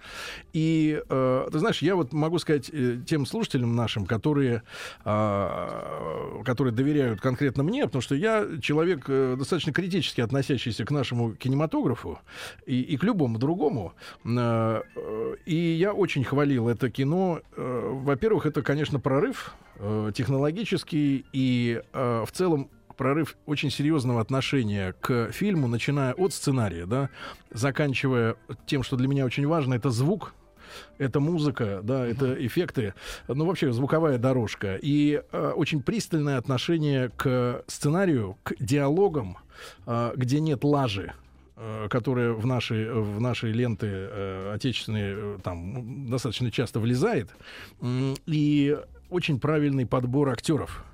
И, 0.52 1.02
э, 1.08 1.48
ты 1.52 1.58
знаешь, 1.58 1.82
я 1.82 1.96
вот 1.96 2.12
могу 2.12 2.38
сказать 2.38 2.70
э, 2.72 2.98
тем 3.06 3.26
слушателям 3.26 3.74
нашим, 3.76 4.06
которые, 4.06 4.62
э, 5.04 6.42
которые 6.44 6.72
доверяют 6.72 7.20
конкретно 7.20 7.62
мне, 7.62 7.84
потому 7.86 8.02
что 8.02 8.14
я 8.14 8.46
человек 8.60 9.04
э, 9.08 9.36
достаточно 9.38 9.72
критически 9.72 10.20
относящийся 10.20 10.84
к 10.84 10.90
нашему 10.90 11.32
кинематографу 11.34 12.18
и, 12.66 12.80
и 12.80 12.96
к 12.96 13.02
любому 13.04 13.38
другому. 13.38 13.94
Э, 14.38 14.82
э, 14.94 15.36
и 15.46 15.54
я 15.54 15.92
очень 15.92 16.24
хвалил 16.24 16.68
это 16.68 16.90
кино. 16.90 17.40
Э, 17.56 17.90
во-первых, 17.92 18.46
это, 18.46 18.62
конечно, 18.62 19.00
прорыв 19.00 19.54
технологический 20.14 21.26
и 21.34 21.82
в 21.92 22.28
целом 22.32 22.70
прорыв 22.96 23.36
очень 23.44 23.70
серьезного 23.70 24.22
отношения 24.22 24.94
к 25.00 25.30
фильму, 25.30 25.68
начиная 25.68 26.14
от 26.14 26.32
сценария, 26.32 26.86
да, 26.86 27.10
заканчивая 27.50 28.36
тем, 28.64 28.82
что 28.82 28.96
для 28.96 29.06
меня 29.06 29.26
очень 29.26 29.46
важно, 29.46 29.74
это 29.74 29.90
звук, 29.90 30.32
это 30.98 31.20
музыка, 31.20 31.80
да, 31.82 32.06
это 32.06 32.34
эффекты, 32.46 32.94
ну 33.28 33.44
вообще 33.44 33.72
звуковая 33.72 34.18
дорожка. 34.18 34.76
И 34.80 35.22
э, 35.30 35.52
очень 35.54 35.82
пристальное 35.82 36.38
отношение 36.38 37.10
к 37.10 37.62
сценарию, 37.66 38.36
к 38.42 38.54
диалогам, 38.58 39.38
э, 39.86 40.12
где 40.16 40.40
нет 40.40 40.64
лажи 40.64 41.12
которая 41.88 42.32
в 42.32 42.44
наши, 42.46 42.92
в 42.92 43.20
наши 43.20 43.50
ленты 43.50 43.86
э, 43.88 44.52
отечественные 44.54 45.14
э, 45.16 45.38
там 45.42 46.10
достаточно 46.10 46.50
часто 46.50 46.80
влезает. 46.80 47.30
И 48.26 48.78
очень 49.08 49.40
правильный 49.40 49.86
подбор 49.86 50.28
актеров. 50.30 50.84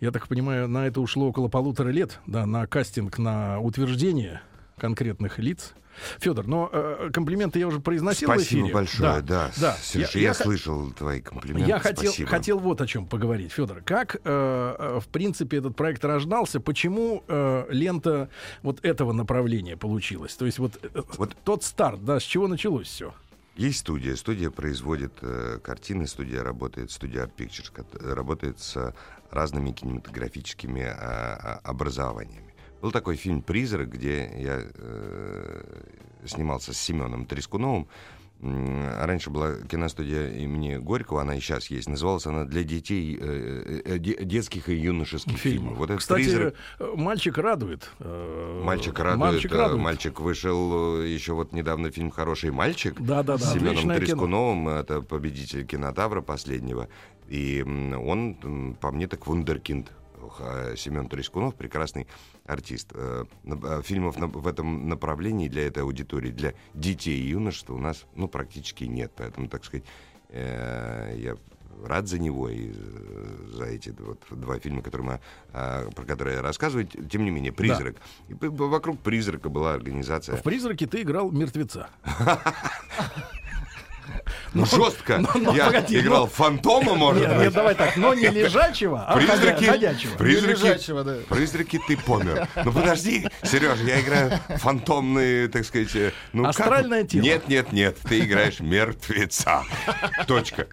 Я 0.00 0.10
так 0.10 0.28
понимаю, 0.28 0.68
на 0.68 0.86
это 0.86 1.00
ушло 1.00 1.28
около 1.28 1.48
полутора 1.48 1.88
лет, 1.88 2.20
да, 2.26 2.46
на 2.46 2.66
кастинг, 2.66 3.18
на 3.18 3.60
утверждение 3.60 4.42
конкретных 4.82 5.38
лиц. 5.38 5.74
Федор, 6.18 6.46
но 6.48 6.68
э, 6.72 7.10
комплименты 7.12 7.60
я 7.60 7.68
уже 7.68 7.78
произносил 7.78 8.28
в 8.28 8.32
Спасибо 8.34 8.62
эфире. 8.62 8.74
большое, 8.74 9.22
да. 9.22 9.50
да. 9.60 9.76
Сереж, 9.80 10.16
я, 10.16 10.32
х- 10.34 10.42
слышал 10.42 10.90
твои 10.90 11.20
комплименты. 11.20 11.68
я 11.68 11.78
хотел, 11.78 12.10
Спасибо. 12.10 12.28
хотел 12.30 12.58
вот 12.58 12.80
о 12.80 12.86
чем 12.88 13.06
поговорить, 13.06 13.52
Федор. 13.52 13.82
Как, 13.82 14.16
э, 14.16 14.18
э, 14.24 15.00
в 15.00 15.06
принципе, 15.08 15.58
этот 15.58 15.76
проект 15.76 16.04
рождался? 16.04 16.58
Почему 16.60 17.22
э, 17.28 17.66
лента 17.68 18.28
вот 18.62 18.84
этого 18.84 19.12
направления 19.12 19.76
получилась? 19.76 20.34
То 20.34 20.46
есть 20.46 20.58
вот, 20.58 20.80
э, 20.82 21.02
тот 21.44 21.62
старт, 21.62 22.04
да, 22.04 22.18
с 22.18 22.24
чего 22.24 22.48
началось 22.48 22.88
все? 22.88 23.14
Есть 23.54 23.80
студия. 23.80 24.16
Студия 24.16 24.50
производит 24.50 25.12
э, 25.20 25.58
картины, 25.62 26.08
студия 26.08 26.42
работает, 26.42 26.90
студия 26.90 27.24
Art 27.26 27.32
Pictures 27.36 27.70
кот- 27.72 28.02
работает 28.02 28.58
с 28.58 28.94
разными 29.30 29.70
кинематографическими 29.72 30.82
а, 30.84 31.60
образованиями. 31.64 32.51
Был 32.82 32.90
такой 32.90 33.14
фильм 33.14 33.42
«Призрак», 33.42 33.90
где 33.90 34.28
я 34.38 34.60
э, 34.74 35.62
снимался 36.26 36.74
с 36.74 36.78
Семеном 36.78 37.26
Трескуновым. 37.26 37.86
Раньше 38.40 39.30
была 39.30 39.54
киностудия 39.70 40.30
имени 40.32 40.74
Горького, 40.78 41.20
она 41.22 41.36
и 41.36 41.40
сейчас 41.40 41.68
есть. 41.68 41.88
Называлась 41.88 42.26
она 42.26 42.44
«Для 42.44 42.64
детей 42.64 43.16
э, 43.20 43.82
э, 43.84 43.98
де- 43.98 44.24
детских 44.24 44.68
и 44.68 44.74
юношеских 44.74 45.38
фильмов». 45.38 45.78
Вот 45.78 45.92
Кстати, 45.96 46.24
«Призрак» 46.24 46.54
э, 46.80 46.92
мальчик 46.96 47.38
радует. 47.38 47.88
э, 48.00 48.62
Мальчик 48.64 48.98
радует. 48.98 49.20
Мальчик 49.20 49.52
э, 49.52 49.56
радует. 49.58 49.80
Мальчик 49.80 50.18
вышел 50.18 50.98
э, 51.02 51.06
еще 51.06 51.34
вот 51.34 51.52
недавно 51.52 51.92
фильм 51.92 52.10
«Хороший 52.10 52.50
мальчик». 52.50 53.00
Да-да-да, 53.00 53.38
С 53.38 53.52
Семеном 53.52 53.68
отличное 53.74 53.96
кино. 54.00 54.06
Трескуновым. 54.06 54.68
Это 54.70 55.02
победитель 55.02 55.64
кинотавра 55.64 56.20
последнего. 56.20 56.88
И 57.28 57.62
он, 57.64 58.74
по 58.80 58.90
мне, 58.90 59.06
так 59.06 59.24
вундеркинд. 59.28 59.92
Х- 60.28 60.76
Семен 60.76 61.08
Трескунов 61.08 61.54
прекрасный 61.54 62.06
артист. 62.46 62.88
Э, 62.94 63.24
э, 63.44 63.82
Фильмов 63.84 64.16
в 64.16 64.46
этом 64.46 64.88
направлении 64.88 65.48
для 65.48 65.66
этой 65.66 65.82
аудитории, 65.82 66.30
для 66.30 66.54
детей 66.74 67.18
и 67.20 67.28
юношества 67.30 67.74
у 67.74 67.78
нас 67.78 68.04
ну, 68.14 68.28
практически 68.28 68.84
нет. 68.84 69.12
Поэтому, 69.16 69.48
так 69.48 69.64
сказать, 69.64 69.84
э, 70.30 71.14
я 71.18 71.36
рад 71.84 72.06
за 72.06 72.18
него 72.18 72.48
и 72.48 72.70
за 73.54 73.64
эти 73.64 73.94
вот 73.98 74.22
два 74.30 74.58
фильма, 74.58 74.82
которые 74.82 75.06
мы, 75.06 75.20
а, 75.52 75.90
про 75.90 76.04
которые 76.04 76.36
я 76.36 76.42
рассказываю. 76.42 76.86
Тем 76.86 77.24
не 77.24 77.30
менее, 77.30 77.50
«Призрак». 77.50 77.96
И 78.28 78.34
п- 78.34 78.48
вокруг 78.50 79.00
«Призрака» 79.00 79.48
была 79.48 79.72
организация. 79.74 80.36
В 80.36 80.42
«Призраке» 80.42 80.86
ты 80.86 81.02
играл 81.02 81.30
мертвеца. 81.32 81.88
Ну, 84.54 84.66
жестко. 84.66 85.18
но- 85.18 85.30
но 85.34 85.54
Я 85.56 85.66
погоди, 85.66 85.98
играл 86.00 86.20
но- 86.22 86.26
фантома, 86.26 86.94
может 86.94 87.22
Нет, 87.22 87.30
быть. 87.30 87.40
нет, 87.44 87.52
давай 87.54 87.74
так, 87.74 87.96
но 87.96 88.14
не 88.14 88.28
лежачего, 88.28 89.02
а 89.06 89.16
Призраки, 89.16 89.64
ходя- 89.64 89.72
ходячего. 89.72 90.16
призраки, 90.16 91.24
призраки 91.28 91.80
ты 91.88 91.96
помер. 91.96 92.48
Ну 92.64 92.72
подожди, 92.72 93.26
Сережа, 93.42 93.82
я 93.84 94.00
играю 94.00 94.32
фантомные, 94.58 95.48
так 95.48 95.64
сказать, 95.64 95.94
э, 95.96 96.12
ну 96.32 96.42
как- 96.44 96.50
Астральное 96.60 97.04
тело. 97.04 97.22
Нет, 97.22 97.48
нет, 97.48 97.72
нет, 97.72 97.96
ты 98.08 98.20
играешь 98.20 98.60
мертвеца. 98.60 99.62
Точка. 100.26 100.66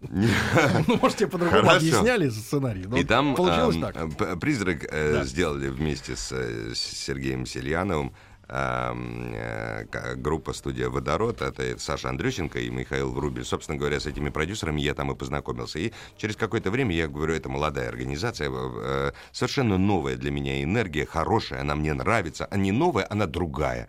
Ну, 0.00 0.98
может, 1.02 1.18
тебе 1.18 1.28
по-другому 1.28 1.70
объясняли 1.70 2.28
сценарий. 2.28 2.84
И 2.96 3.04
там 3.04 3.34
получилось 3.34 3.76
эм, 3.96 4.12
призрак 4.38 4.84
э, 4.88 5.12
Да. 5.14 5.24
сделали 5.24 5.68
вместе 5.68 6.14
с, 6.14 6.28
э, 6.30 6.72
с 6.74 6.78
Сергеем 6.78 7.46
Сельяновым. 7.46 8.12
Э, 8.48 10.14
группа 10.16 10.52
студия 10.52 10.88
Водород, 10.88 11.42
это 11.42 11.78
Саша 11.78 12.08
Андрющенко 12.08 12.58
и 12.58 12.70
Михаил 12.70 13.12
Врубель. 13.12 13.44
Собственно 13.44 13.78
говоря, 13.78 14.00
с 14.00 14.06
этими 14.06 14.30
продюсерами 14.30 14.80
я 14.80 14.94
там 14.94 15.12
и 15.12 15.14
познакомился. 15.14 15.78
И 15.78 15.92
через 16.16 16.36
какое-то 16.36 16.70
время, 16.70 16.94
я 16.94 17.08
говорю, 17.08 17.34
это 17.34 17.48
молодая 17.48 17.88
организация, 17.88 18.50
э, 18.50 19.12
совершенно 19.32 19.78
новая 19.78 20.16
для 20.16 20.30
меня 20.30 20.62
энергия, 20.62 21.06
хорошая, 21.06 21.60
она 21.60 21.74
мне 21.74 21.94
нравится, 21.94 22.46
а 22.50 22.56
не 22.56 22.72
новая, 22.72 23.06
она 23.10 23.26
другая. 23.26 23.88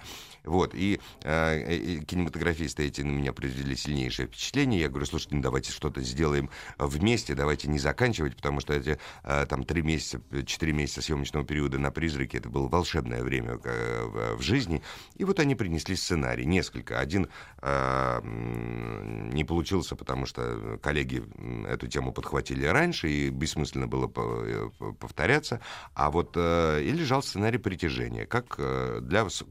Вот, 0.50 0.74
и, 0.74 1.00
э, 1.24 2.00
кинематографисты 2.08 2.88
эти 2.88 3.02
на 3.02 3.12
меня 3.12 3.34
произвели 3.34 3.76
сильнейшее 3.76 4.26
впечатление. 4.28 4.82
Я 4.82 4.90
говорю, 4.90 5.06
слушайте, 5.06 5.36
ну 5.36 5.44
давайте 5.44 5.72
что-то 5.72 6.02
сделаем 6.02 6.50
вместе, 6.80 7.36
давайте 7.36 7.68
не 7.68 7.78
заканчивать, 7.78 8.36
потому 8.36 8.60
что 8.60 8.74
эти 8.74 8.98
э, 9.24 9.46
там 9.48 9.64
три 9.64 9.84
месяца, 9.84 10.20
четыре 10.46 10.74
месяца 10.74 11.04
съемочного 11.04 11.46
периода 11.46 11.78
на 11.78 11.92
«Призраке» 11.92 12.40
это 12.40 12.50
было 12.50 12.68
волшебное 12.68 13.22
время 13.22 13.60
э, 13.64 14.36
в, 14.36 14.42
жизни. 14.42 14.82
И 15.18 15.24
вот 15.24 15.40
они 15.40 15.54
принесли 15.54 15.96
сценарий, 15.96 16.46
несколько. 16.46 17.00
Один 17.00 17.30
э, 17.62 18.22
не 18.24 19.44
получился, 19.44 19.96
потому 19.96 20.26
что 20.26 20.80
коллеги 20.82 21.24
эту 21.68 21.88
тему 21.88 22.12
подхватили 22.12 22.66
раньше, 22.66 23.08
и 23.08 23.30
бессмысленно 23.30 23.86
было 23.86 24.12
э, 24.18 24.70
повторяться. 25.00 25.62
А 25.94 26.10
вот 26.10 26.32
э, 26.36 26.82
и 26.82 26.92
лежал 26.92 27.22
сценарий 27.22 27.60
«Притяжения», 27.60 28.26
как 28.26 28.56
э, 28.58 29.00
для 29.04 29.30
с- 29.30 29.44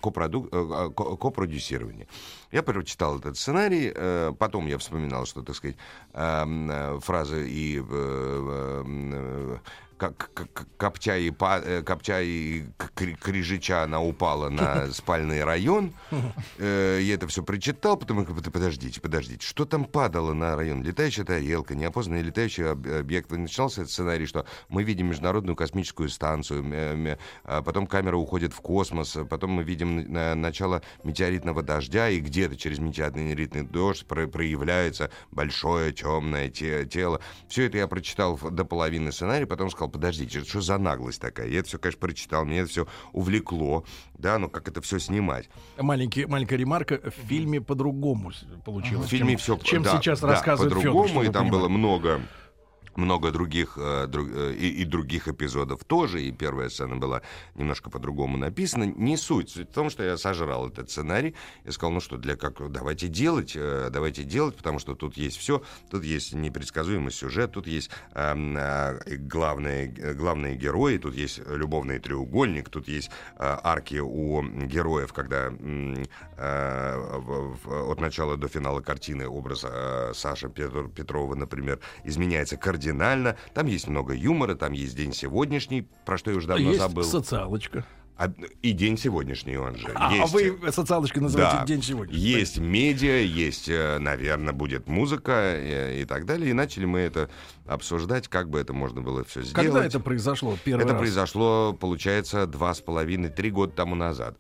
копроду- 0.90 1.16
ко- 1.16 1.16
копродюсирования. 1.16 2.06
Я 2.52 2.62
прочитал 2.62 3.18
этот 3.18 3.36
сценарий, 3.36 3.92
э, 3.94 4.32
потом 4.38 4.66
я 4.66 4.76
вспоминал, 4.78 5.26
что, 5.26 5.42
так 5.42 5.56
сказать, 5.56 5.76
эм, 6.14 6.70
э, 6.70 7.00
фразы 7.00 7.48
и 7.48 7.82
э, 7.88 9.58
Копча 9.98 11.16
и, 11.18 11.30
э, 11.30 11.82
Копча 11.82 12.20
и 12.22 12.64
Кри- 12.94 13.14
Крижича 13.16 13.82
она 13.82 14.00
упала 14.00 14.48
на 14.48 14.86
спальный 14.92 15.42
район. 15.44 15.92
Э, 16.58 17.00
Я 17.02 17.14
это 17.14 17.26
все 17.26 17.42
прочитал, 17.42 17.96
потом 17.96 18.24
подождите, 18.24 19.00
подождите, 19.00 19.44
что 19.44 19.64
там 19.64 19.84
падало 19.84 20.32
на 20.34 20.56
район? 20.56 20.82
Летающая 20.82 21.24
тарелка, 21.24 21.74
неопознанный 21.74 22.22
летающий 22.22 22.70
об- 22.70 22.86
объект. 22.86 23.30
Начинался 23.30 23.82
этот 23.82 23.92
сценарий, 23.92 24.26
что 24.26 24.46
мы 24.68 24.82
видим 24.84 25.08
Международную 25.08 25.56
космическую 25.56 26.08
станцию, 26.08 26.64
а 27.44 27.62
потом 27.62 27.86
камера 27.86 28.16
уходит 28.16 28.52
в 28.52 28.60
космос, 28.60 29.16
а 29.16 29.24
потом 29.24 29.50
мы 29.50 29.64
видим 29.64 30.12
на- 30.12 30.34
начало 30.34 30.82
метеоритного 31.02 31.62
дождя, 31.62 32.08
и 32.08 32.20
где-то 32.20 32.56
через 32.56 32.78
метеоритный 32.78 33.62
дождь 33.62 34.06
про- 34.06 34.26
проявляется 34.28 35.10
большое 35.32 35.92
темное 35.92 36.48
те- 36.48 36.86
тело. 36.86 37.20
Все 37.48 37.64
это 37.66 37.78
я 37.78 37.88
прочитал 37.88 38.38
до 38.38 38.64
половины 38.64 39.10
сценария, 39.12 39.46
потом 39.46 39.70
сказал, 39.70 39.87
подождите, 39.88 40.44
что 40.44 40.60
за 40.60 40.78
наглость 40.78 41.20
такая? 41.20 41.48
Я 41.48 41.60
это 41.60 41.68
все, 41.68 41.78
конечно, 41.78 42.00
прочитал, 42.00 42.44
меня 42.44 42.62
это 42.62 42.70
все 42.70 42.86
увлекло, 43.12 43.84
да, 44.14 44.38
но 44.38 44.48
как 44.48 44.68
это 44.68 44.80
все 44.80 44.98
снимать? 44.98 45.48
Маленький, 45.78 46.26
маленькая 46.26 46.56
ремарка. 46.56 47.00
В 47.04 47.28
фильме 47.28 47.60
по-другому 47.60 48.32
получилось. 48.64 49.06
В 49.06 49.10
фильме 49.10 49.36
чем, 49.36 49.38
все 49.38 49.56
чем 49.58 49.84
сейчас 49.84 50.22
рассказывает 50.22 50.72
Фёдор, 50.74 50.92
по-другому, 50.92 51.22
и 51.22 51.28
там 51.28 51.50
было 51.50 51.66
понимали. 51.66 51.78
много 51.78 52.20
много 52.98 53.30
других 53.30 53.78
э, 53.78 54.06
друг- 54.08 54.28
э, 54.30 54.54
и, 54.54 54.82
и 54.82 54.84
других 54.84 55.28
эпизодов 55.28 55.84
тоже, 55.84 56.20
и 56.22 56.32
первая 56.32 56.68
сцена 56.68 56.96
была 56.96 57.22
немножко 57.54 57.90
по-другому 57.90 58.36
написана. 58.36 58.84
Не 58.84 59.16
суть. 59.16 59.50
Суть 59.50 59.70
в 59.70 59.72
том, 59.72 59.88
что 59.88 60.02
я 60.02 60.16
сожрал 60.16 60.68
этот 60.68 60.90
сценарий 60.90 61.34
и 61.64 61.70
сказал, 61.70 61.92
ну 61.92 62.00
что, 62.00 62.16
для 62.16 62.36
как, 62.36 62.72
давайте 62.72 63.06
делать, 63.08 63.52
э, 63.54 63.88
давайте 63.90 64.24
делать, 64.24 64.56
потому 64.56 64.80
что 64.80 64.94
тут 64.94 65.16
есть 65.16 65.36
все, 65.36 65.62
тут 65.90 66.02
есть 66.02 66.34
непредсказуемый 66.34 67.12
сюжет, 67.12 67.52
тут 67.52 67.68
есть 67.68 67.90
эм, 68.14 68.58
главные, 69.28 69.86
главные 70.14 70.56
герои, 70.56 70.98
тут 70.98 71.14
есть 71.14 71.40
любовный 71.46 72.00
треугольник, 72.00 72.68
тут 72.68 72.88
есть 72.88 73.10
арки 73.38 74.00
у 74.00 74.42
героев, 74.42 75.12
когда 75.12 75.52
от 77.88 78.00
начала 78.00 78.36
до 78.36 78.48
финала 78.48 78.80
картины 78.80 79.28
образ 79.28 79.64
Саши 80.14 80.48
Петр- 80.48 80.88
Петрова, 80.88 81.34
например, 81.34 81.78
изменяется 82.04 82.56
кардинально. 82.56 82.87
Там 83.54 83.66
есть 83.66 83.88
много 83.88 84.14
юмора, 84.14 84.54
там 84.54 84.72
есть 84.72 84.96
день 84.96 85.12
сегодняшний, 85.12 85.86
про 86.04 86.18
что 86.18 86.30
я 86.30 86.36
уже 86.36 86.48
давно 86.48 86.68
Есть 86.68 86.80
забыл. 86.80 87.04
социалочка. 87.04 87.84
А, 88.20 88.32
И 88.62 88.72
день 88.72 88.98
сегодняшний 88.98 89.56
он 89.58 89.76
же. 89.76 89.92
А, 89.94 90.12
есть. 90.12 90.32
вы 90.32 90.72
социалочкой 90.72 91.22
называете 91.22 91.58
Да. 91.58 91.64
день 91.64 91.82
сегодня. 91.84 92.12
Есть 92.16 92.58
медиа, 92.58 93.20
есть, 93.22 93.68
наверное, 93.68 94.52
будет 94.52 94.88
музыка 94.88 95.30
э, 95.54 96.00
и 96.02 96.04
так 96.04 96.26
далее. 96.26 96.50
И 96.50 96.52
начали 96.52 96.84
мы 96.84 96.98
это 96.98 97.30
обсуждать, 97.64 98.26
как 98.26 98.50
бы 98.50 98.58
это 98.58 98.72
можно 98.72 99.02
было 99.02 99.22
все 99.22 99.42
сделать. 99.42 99.54
Когда 99.66 99.84
это 99.86 100.00
произошло 100.00 100.58
первый 100.64 100.82
Это 100.82 100.94
раз? 100.94 100.98
произошло, 101.00 101.72
получается, 101.78 102.46
два 102.48 102.74
с 102.74 102.80
половиной, 102.80 103.28
три 103.28 103.52
года 103.52 103.72
тому 103.72 103.94
назад. 103.94 104.36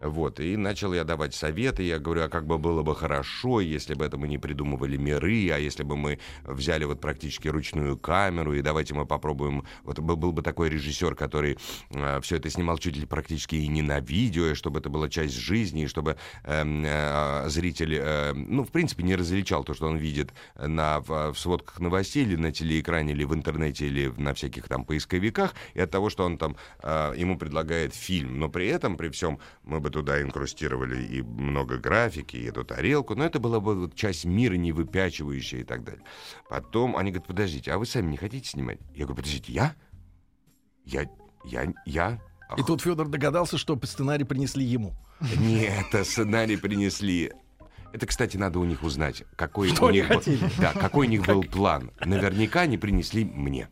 Вот, 0.00 0.40
и 0.40 0.56
начал 0.56 0.94
я 0.94 1.04
давать 1.04 1.34
советы, 1.34 1.82
я 1.82 1.98
говорю, 1.98 2.24
а 2.24 2.28
как 2.28 2.46
бы 2.46 2.56
было 2.56 2.82
бы 2.82 2.96
хорошо, 2.96 3.60
если 3.60 3.92
бы 3.92 4.06
это 4.06 4.16
мы 4.16 4.28
не 4.28 4.38
придумывали 4.38 4.96
миры, 4.96 5.50
а 5.50 5.58
если 5.58 5.82
бы 5.82 5.96
мы 5.96 6.18
взяли 6.44 6.84
вот 6.84 7.00
практически 7.00 7.48
ручную 7.48 7.98
камеру, 7.98 8.54
и 8.54 8.62
давайте 8.62 8.94
мы 8.94 9.04
попробуем, 9.04 9.64
вот 9.84 9.98
был, 9.98 10.32
бы 10.32 10.42
такой 10.42 10.70
режиссер, 10.70 11.14
который 11.14 11.58
все 12.22 12.36
это 12.36 12.48
снимал 12.48 12.78
чуть 12.78 12.96
ли 12.96 13.04
практически 13.04 13.56
и 13.56 13.68
не 13.68 13.82
на 13.82 14.00
видео, 14.00 14.46
и 14.46 14.54
чтобы 14.54 14.80
это 14.80 14.88
была 14.88 15.10
часть 15.10 15.34
жизни, 15.34 15.82
и 15.82 15.86
чтобы 15.86 16.16
эм, 16.44 16.82
э, 16.86 17.48
зритель, 17.48 17.96
э, 18.00 18.32
ну, 18.32 18.64
в 18.64 18.70
принципе, 18.70 19.02
не 19.02 19.16
различал 19.16 19.64
то, 19.64 19.74
что 19.74 19.86
он 19.86 19.96
видит 19.96 20.32
на, 20.56 21.00
в, 21.00 21.32
в 21.32 21.38
сводках 21.38 21.78
новостей, 21.78 22.24
или 22.24 22.36
на 22.36 22.52
телеэкране, 22.52 23.12
или 23.12 23.24
в 23.24 23.34
интернете, 23.34 23.86
или 23.86 24.12
на 24.16 24.32
всяких 24.32 24.66
там 24.68 24.84
поисковиках, 24.84 25.54
и 25.74 25.80
от 25.80 25.90
того, 25.90 26.08
что 26.08 26.24
он 26.24 26.38
там, 26.38 26.56
э, 26.82 27.14
ему 27.16 27.36
предлагает 27.36 27.94
фильм, 27.94 28.38
но 28.38 28.48
при 28.48 28.68
этом, 28.68 28.96
при 28.96 29.10
всем, 29.10 29.38
мы 29.64 29.80
бы 29.80 29.89
туда 29.90 30.22
инкрустировали 30.22 31.02
и 31.02 31.22
много 31.22 31.78
графики, 31.78 32.36
и 32.36 32.44
эту 32.44 32.64
тарелку, 32.64 33.14
но 33.14 33.24
это 33.24 33.38
была 33.38 33.60
бы 33.60 33.74
вот 33.74 33.94
часть 33.94 34.24
мира, 34.24 34.54
не 34.54 34.72
выпячивающая 34.72 35.60
и 35.60 35.64
так 35.64 35.84
далее. 35.84 36.04
Потом 36.48 36.96
они 36.96 37.10
говорят, 37.10 37.26
подождите, 37.26 37.72
а 37.72 37.78
вы 37.78 37.86
сами 37.86 38.10
не 38.10 38.16
хотите 38.16 38.48
снимать? 38.48 38.78
Я 38.94 39.04
говорю, 39.04 39.16
подождите, 39.16 39.52
я? 39.52 39.74
Я, 40.84 41.06
я, 41.44 41.72
я? 41.84 42.20
И 42.56 42.62
тут 42.62 42.80
Федор 42.82 43.08
догадался, 43.08 43.58
что 43.58 43.78
сценарий 43.84 44.24
принесли 44.24 44.64
ему. 44.64 44.94
Нет, 45.38 45.86
сценарий 46.06 46.56
принесли. 46.56 47.32
Это, 47.92 48.06
кстати, 48.06 48.36
надо 48.36 48.58
у 48.58 48.64
них 48.64 48.82
узнать, 48.82 49.24
какой 49.36 49.68
Что 49.70 49.86
у 49.86 49.90
них 49.90 50.08
был, 50.08 50.16
хотели? 50.16 50.38
да, 50.58 50.72
какой 50.72 51.06
у 51.06 51.10
них 51.10 51.26
был 51.26 51.42
план. 51.42 51.90
Наверняка 52.04 52.62
они 52.62 52.78
принесли 52.78 53.24
мне. 53.24 53.68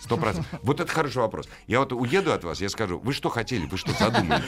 Сто 0.00 0.16
процентов. 0.16 0.60
Вот 0.62 0.80
это 0.80 0.90
хороший 0.90 1.18
вопрос. 1.18 1.48
Я 1.66 1.80
вот 1.80 1.92
уеду 1.92 2.32
от 2.32 2.42
вас, 2.42 2.60
я 2.60 2.68
скажу, 2.68 2.98
вы 2.98 3.12
что 3.12 3.28
хотели, 3.28 3.66
вы 3.66 3.76
что 3.76 3.92
задумали? 3.92 4.42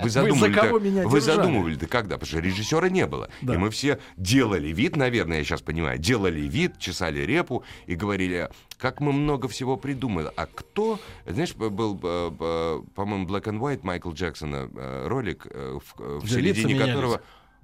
Вы 0.00 0.10
задумали 0.10 0.52
кого 0.52 0.78
меня 0.78 1.08
Вы 1.08 1.20
держали? 1.20 1.36
задумывали-то 1.36 1.86
когда? 1.86 2.18
Потому 2.18 2.28
что 2.28 2.38
режиссера 2.40 2.88
не 2.88 3.06
было. 3.06 3.28
Да. 3.42 3.54
И 3.54 3.56
мы 3.56 3.70
все 3.70 3.98
делали 4.16 4.68
вид, 4.68 4.96
наверное, 4.96 5.38
я 5.38 5.44
сейчас 5.44 5.60
понимаю, 5.60 5.98
делали 5.98 6.40
вид, 6.40 6.78
чесали 6.78 7.20
репу 7.20 7.64
и 7.86 7.96
говорили, 7.96 8.48
как 8.78 9.00
мы 9.00 9.12
много 9.12 9.48
всего 9.48 9.76
придумали. 9.76 10.30
А 10.36 10.46
кто, 10.46 11.00
знаешь, 11.26 11.54
был, 11.54 11.98
э, 12.02 12.30
э, 12.38 12.82
по-моему, 12.94 13.26
Black 13.26 13.44
and 13.44 13.58
White 13.58 13.80
Майкл 13.82 14.12
Джексона 14.12 14.68
э, 14.72 15.06
ролик, 15.08 15.46
э, 15.50 15.78
в, 15.78 16.20
в 16.20 16.24
Где 16.24 16.40
лица 16.40 16.60
середине 16.60 16.74
менялись. 16.74 17.18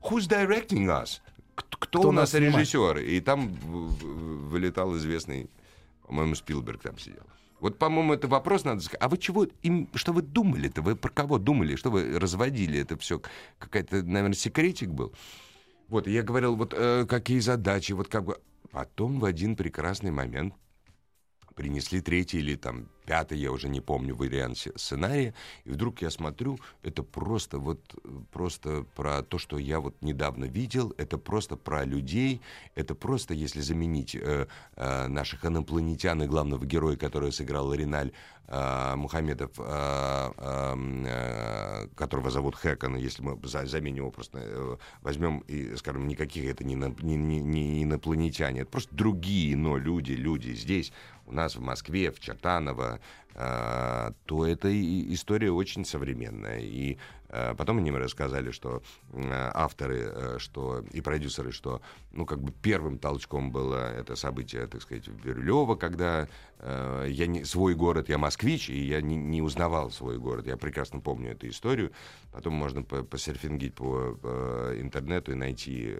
Who's 0.04 0.28
directing 0.28 0.86
us? 0.86 1.20
Кто, 1.54 1.78
кто 1.78 1.98
Кто 2.00 2.08
у 2.08 2.12
нас 2.12 2.32
нас 2.32 2.40
режиссер? 2.40 2.98
И 2.98 3.20
там 3.20 3.48
вылетал 4.50 4.96
известный, 4.96 5.48
по-моему, 6.06 6.34
Спилберг 6.34 6.82
там 6.82 6.98
сидел. 6.98 7.22
Вот, 7.60 7.78
по-моему, 7.78 8.12
это 8.12 8.28
вопрос 8.28 8.64
надо 8.64 8.80
сказать. 8.82 9.00
А 9.00 9.08
вы 9.08 9.16
чего, 9.16 9.46
им, 9.62 9.88
что 9.94 10.12
вы 10.12 10.22
думали-то? 10.22 10.82
Вы 10.82 10.96
про 10.96 11.08
кого 11.08 11.38
думали? 11.38 11.76
Что 11.76 11.90
вы 11.90 12.18
разводили? 12.18 12.80
Это 12.80 12.98
все 12.98 13.22
какая-то, 13.58 14.02
наверное, 14.02 14.34
секретик 14.34 14.90
был. 14.90 15.14
Вот, 15.88 16.06
я 16.06 16.22
говорил, 16.22 16.56
вот 16.56 16.74
э, 16.76 17.06
какие 17.08 17.40
задачи, 17.40 17.92
вот 17.92 18.08
как 18.08 18.24
бы... 18.24 18.38
Потом 18.70 19.20
в 19.20 19.24
один 19.24 19.54
прекрасный 19.54 20.10
момент 20.10 20.54
принесли 21.54 22.00
третий 22.00 22.38
или 22.38 22.56
там 22.56 22.88
пятый, 23.06 23.38
я 23.38 23.52
уже 23.52 23.68
не 23.68 23.80
помню, 23.80 24.14
вариант 24.14 24.58
сценария, 24.76 25.34
и 25.64 25.70
вдруг 25.70 26.02
я 26.02 26.10
смотрю, 26.10 26.58
это 26.82 27.02
просто 27.02 27.58
вот, 27.58 27.80
просто 28.32 28.86
про 28.96 29.22
то, 29.22 29.38
что 29.38 29.58
я 29.58 29.80
вот 29.80 29.94
недавно 30.00 30.46
видел, 30.46 30.94
это 30.96 31.18
просто 31.18 31.56
про 31.56 31.84
людей, 31.84 32.40
это 32.74 32.94
просто, 32.94 33.34
если 33.34 33.60
заменить 33.60 34.14
э, 34.14 34.46
э, 34.76 35.06
наших 35.08 35.44
инопланетян 35.44 36.22
и 36.22 36.26
главного 36.26 36.64
героя, 36.64 36.96
который 36.96 37.30
сыграл 37.30 37.74
Риналь 37.74 38.12
э, 38.48 38.94
Мухаммедов, 38.96 39.50
э, 39.58 40.32
э, 40.38 40.74
э, 41.06 41.88
которого 41.94 42.30
зовут 42.30 42.54
Хэкон, 42.56 42.96
если 42.96 43.22
мы 43.22 43.38
за- 43.46 43.66
заменим 43.66 43.96
его 43.96 44.10
просто, 44.10 44.38
э, 44.40 44.76
возьмем 45.02 45.40
и 45.40 45.76
скажем, 45.76 46.08
никаких 46.08 46.46
это 46.50 46.64
не, 46.64 46.74
не- 46.74 47.16
не- 47.16 47.40
не 47.40 47.82
инопланетяне, 47.82 48.62
это 48.62 48.70
просто 48.70 48.94
другие, 48.94 49.56
но 49.56 49.76
люди, 49.76 50.12
люди 50.12 50.54
здесь, 50.54 50.92
у 51.26 51.32
нас 51.32 51.56
в 51.56 51.60
Москве, 51.60 52.10
в 52.10 52.20
Чертаново, 52.20 53.00
то 53.34 54.46
эта 54.46 54.68
и- 54.68 55.12
история 55.12 55.50
очень 55.50 55.84
современная. 55.84 56.60
И 56.60 56.98
э, 57.28 57.54
потом 57.56 57.78
они 57.78 57.90
мне 57.90 58.00
рассказали, 58.00 58.52
что 58.52 58.82
э, 59.12 59.50
авторы, 59.54 59.98
э, 60.04 60.36
что 60.38 60.84
и 60.92 61.00
продюсеры, 61.00 61.50
что 61.52 61.80
ну 62.12 62.26
как 62.26 62.40
бы 62.40 62.52
первым 62.62 62.98
толчком 62.98 63.50
было 63.50 63.92
это 63.92 64.14
событие, 64.16 64.66
так 64.66 64.82
сказать, 64.82 65.08
в 65.08 65.24
Бирюлево, 65.24 65.74
когда 65.74 66.28
э, 66.60 67.06
я 67.08 67.26
не, 67.26 67.44
свой 67.44 67.74
город, 67.74 68.08
я 68.08 68.18
москвич, 68.18 68.70
и 68.70 68.78
я 68.86 69.00
не, 69.00 69.16
не 69.16 69.42
узнавал 69.42 69.90
свой 69.90 70.18
город. 70.18 70.46
Я 70.46 70.56
прекрасно 70.56 71.00
помню 71.00 71.32
эту 71.32 71.48
историю. 71.48 71.90
Потом 72.32 72.54
можно 72.54 72.82
по- 72.82 73.02
посерфингить 73.02 73.74
по, 73.74 74.16
э, 74.22 74.78
интернету 74.80 75.32
и 75.32 75.34
найти 75.34 75.96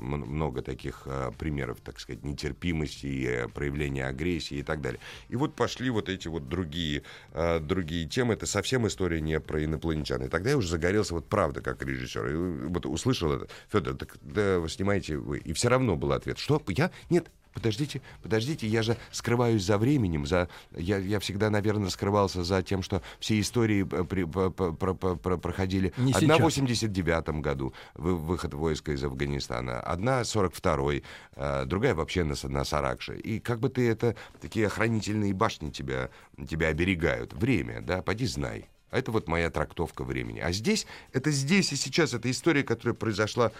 много 0.00 0.62
таких 0.62 1.06
примеров, 1.38 1.78
так 1.80 2.00
сказать, 2.00 2.24
нетерпимости, 2.24 3.46
проявления 3.54 4.06
агрессии 4.06 4.58
и 4.58 4.62
так 4.62 4.80
далее. 4.80 5.00
И 5.28 5.36
вот 5.36 5.54
пошли 5.54 5.90
вот 5.90 6.08
эти 6.08 6.28
вот 6.28 6.39
другие, 6.48 7.02
э, 7.32 7.60
другие 7.60 8.06
темы. 8.06 8.34
Это 8.34 8.46
совсем 8.46 8.86
история 8.86 9.20
не 9.20 9.40
про 9.40 9.64
инопланетян. 9.64 10.22
И 10.22 10.28
тогда 10.28 10.50
я 10.50 10.56
уже 10.56 10.68
загорелся 10.68 11.14
вот 11.14 11.28
правда 11.28 11.60
как 11.60 11.82
режиссер. 11.82 12.26
И 12.28 12.68
вот 12.68 12.86
услышал 12.86 13.32
это. 13.32 13.48
Федор, 13.70 13.94
так 13.96 14.16
да, 14.22 14.58
вы 14.58 14.68
снимаете 14.68 15.16
вы. 15.16 15.38
И 15.38 15.52
все 15.52 15.68
равно 15.68 15.96
был 15.96 16.12
ответ. 16.12 16.38
Что? 16.38 16.62
Я? 16.68 16.90
Нет. 17.08 17.30
Подождите, 17.52 18.00
подождите, 18.22 18.66
я 18.68 18.82
же 18.82 18.96
скрываюсь 19.10 19.64
за 19.64 19.76
временем, 19.76 20.24
за 20.24 20.48
я, 20.76 20.98
я 20.98 21.18
всегда, 21.18 21.50
наверное, 21.50 21.90
скрывался 21.90 22.44
за 22.44 22.62
тем, 22.62 22.82
что 22.82 23.02
все 23.18 23.40
истории 23.40 23.82
э, 23.90 24.04
при- 24.04 24.24
про- 24.24 24.50
по- 24.50 25.16
про- 25.16 25.36
проходили. 25.36 25.92
Не 25.96 26.12
Одна 26.12 26.34
в 26.36 26.38
сейчас. 26.38 26.40
89 26.44 27.40
году 27.40 27.74
вы- 27.94 28.16
выход 28.16 28.54
войска 28.54 28.92
из 28.92 29.02
Афганистана, 29.02 29.80
одна 29.80 30.20
42-й, 30.24 31.02
э, 31.34 31.64
другая 31.66 31.94
вообще 31.96 32.22
на, 32.22 32.34
на 32.44 32.64
Саракше. 32.64 33.18
И 33.18 33.40
как 33.40 33.58
бы 33.58 33.68
ты 33.68 33.88
это, 33.90 34.14
такие 34.40 34.66
охранительные 34.66 35.34
башни 35.34 35.70
тебя, 35.70 36.08
тебя 36.48 36.68
оберегают. 36.68 37.32
Время, 37.32 37.80
да, 37.80 38.00
поди 38.02 38.26
знай. 38.26 38.68
А 38.90 38.98
Это 38.98 39.12
вот 39.12 39.28
моя 39.28 39.50
трактовка 39.50 40.02
времени. 40.04 40.40
А 40.40 40.50
здесь, 40.52 40.86
это 41.12 41.30
здесь 41.30 41.72
и 41.72 41.76
сейчас, 41.76 42.12
это 42.14 42.30
история, 42.30 42.62
которая 42.64 42.94
произошла 42.94 43.52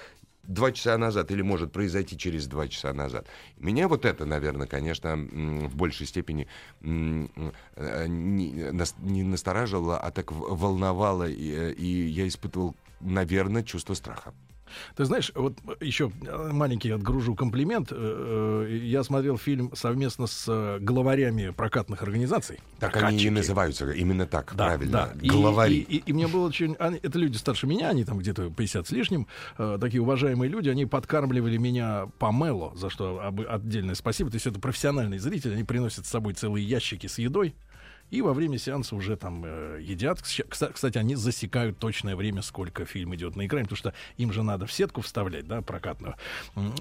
два 0.42 0.72
часа 0.72 0.96
назад 0.98 1.30
или 1.30 1.42
может 1.42 1.72
произойти 1.72 2.16
через 2.16 2.46
два 2.46 2.68
часа 2.68 2.92
назад. 2.92 3.26
Меня 3.58 3.88
вот 3.88 4.04
это, 4.04 4.24
наверное, 4.24 4.66
конечно, 4.66 5.16
в 5.16 5.76
большей 5.76 6.06
степени 6.06 6.46
э, 6.82 8.06
не, 8.06 8.70
нас- 8.72 8.96
не 8.98 9.22
настораживало, 9.22 9.98
а 9.98 10.10
так 10.10 10.32
волновало, 10.32 11.28
э, 11.28 11.72
и 11.72 12.06
я 12.08 12.26
испытывал, 12.26 12.74
наверное, 13.00 13.62
чувство 13.62 13.94
страха. 13.94 14.34
Ты 14.96 15.04
знаешь, 15.04 15.32
вот 15.34 15.54
еще 15.80 16.10
маленький 16.52 16.90
отгружу 16.90 17.34
комплимент. 17.34 17.88
Э, 17.92 18.66
э, 18.68 18.76
Я 18.84 19.02
смотрел 19.04 19.36
фильм 19.38 19.70
совместно 19.74 20.26
с 20.26 20.44
э, 20.48 20.78
главарями 20.80 21.50
прокатных 21.50 22.02
организаций. 22.02 22.58
Так 22.78 22.96
они 23.02 23.24
и 23.24 23.30
называются, 23.30 23.90
именно 23.90 24.26
так, 24.26 24.52
Да, 24.54 24.66
правильно. 24.66 24.92
да. 24.92 25.12
И- 25.20 25.28
Главари. 25.28 25.74
И, 25.76 25.96
и- 25.96 26.02
и 26.06 26.12
мне 26.12 26.26
было 26.28 26.46
очень... 26.46 26.74
они- 26.78 26.98
это 27.02 27.18
люди 27.18 27.36
старше 27.36 27.66
меня, 27.66 27.88
они 27.90 28.04
там 28.04 28.18
где-то 28.18 28.50
50 28.50 28.86
с 28.86 28.90
лишним. 28.90 29.26
э, 29.58 29.78
такие 29.80 30.00
уважаемые 30.02 30.48
люди, 30.50 30.68
они 30.68 30.86
подкармливали 30.86 31.56
меня 31.56 32.08
по 32.18 32.30
мело, 32.32 32.72
за 32.76 32.90
что 32.90 33.20
об- 33.22 33.40
отдельное 33.48 33.94
спасибо. 33.94 34.30
То 34.30 34.36
есть 34.36 34.46
это 34.46 34.58
профессиональные 34.60 35.20
зрители, 35.20 35.54
они 35.54 35.64
приносят 35.64 36.06
с 36.06 36.08
собой 36.10 36.34
целые 36.34 36.66
ящики 36.66 37.06
с 37.06 37.18
едой. 37.18 37.54
И 38.10 38.22
во 38.22 38.32
время 38.32 38.58
сеанса 38.58 38.96
уже 38.96 39.16
там 39.16 39.42
э, 39.44 39.78
едят. 39.82 40.20
Кстати, 40.22 40.98
они 40.98 41.14
засекают 41.14 41.78
точное 41.78 42.16
время, 42.16 42.42
сколько 42.42 42.84
фильм 42.84 43.14
идет 43.14 43.36
на 43.36 43.46
экране, 43.46 43.64
потому 43.64 43.76
что 43.76 43.94
им 44.16 44.32
же 44.32 44.42
надо 44.42 44.66
в 44.66 44.72
сетку 44.72 45.00
вставлять, 45.00 45.46
да, 45.46 45.62
прокатную. 45.62 46.14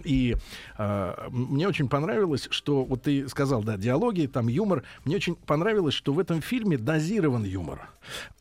И 0.03 0.35
э, 0.77 1.27
мне 1.29 1.67
очень 1.67 1.87
понравилось, 1.89 2.47
что 2.51 2.83
вот 2.83 3.03
ты 3.03 3.27
сказал, 3.29 3.63
да, 3.63 3.77
диалоги, 3.77 4.25
там 4.27 4.47
юмор. 4.47 4.83
Мне 5.05 5.15
очень 5.15 5.35
понравилось, 5.35 5.93
что 5.93 6.13
в 6.13 6.19
этом 6.19 6.41
фильме 6.41 6.77
дозирован 6.77 7.43
юмор. 7.43 7.89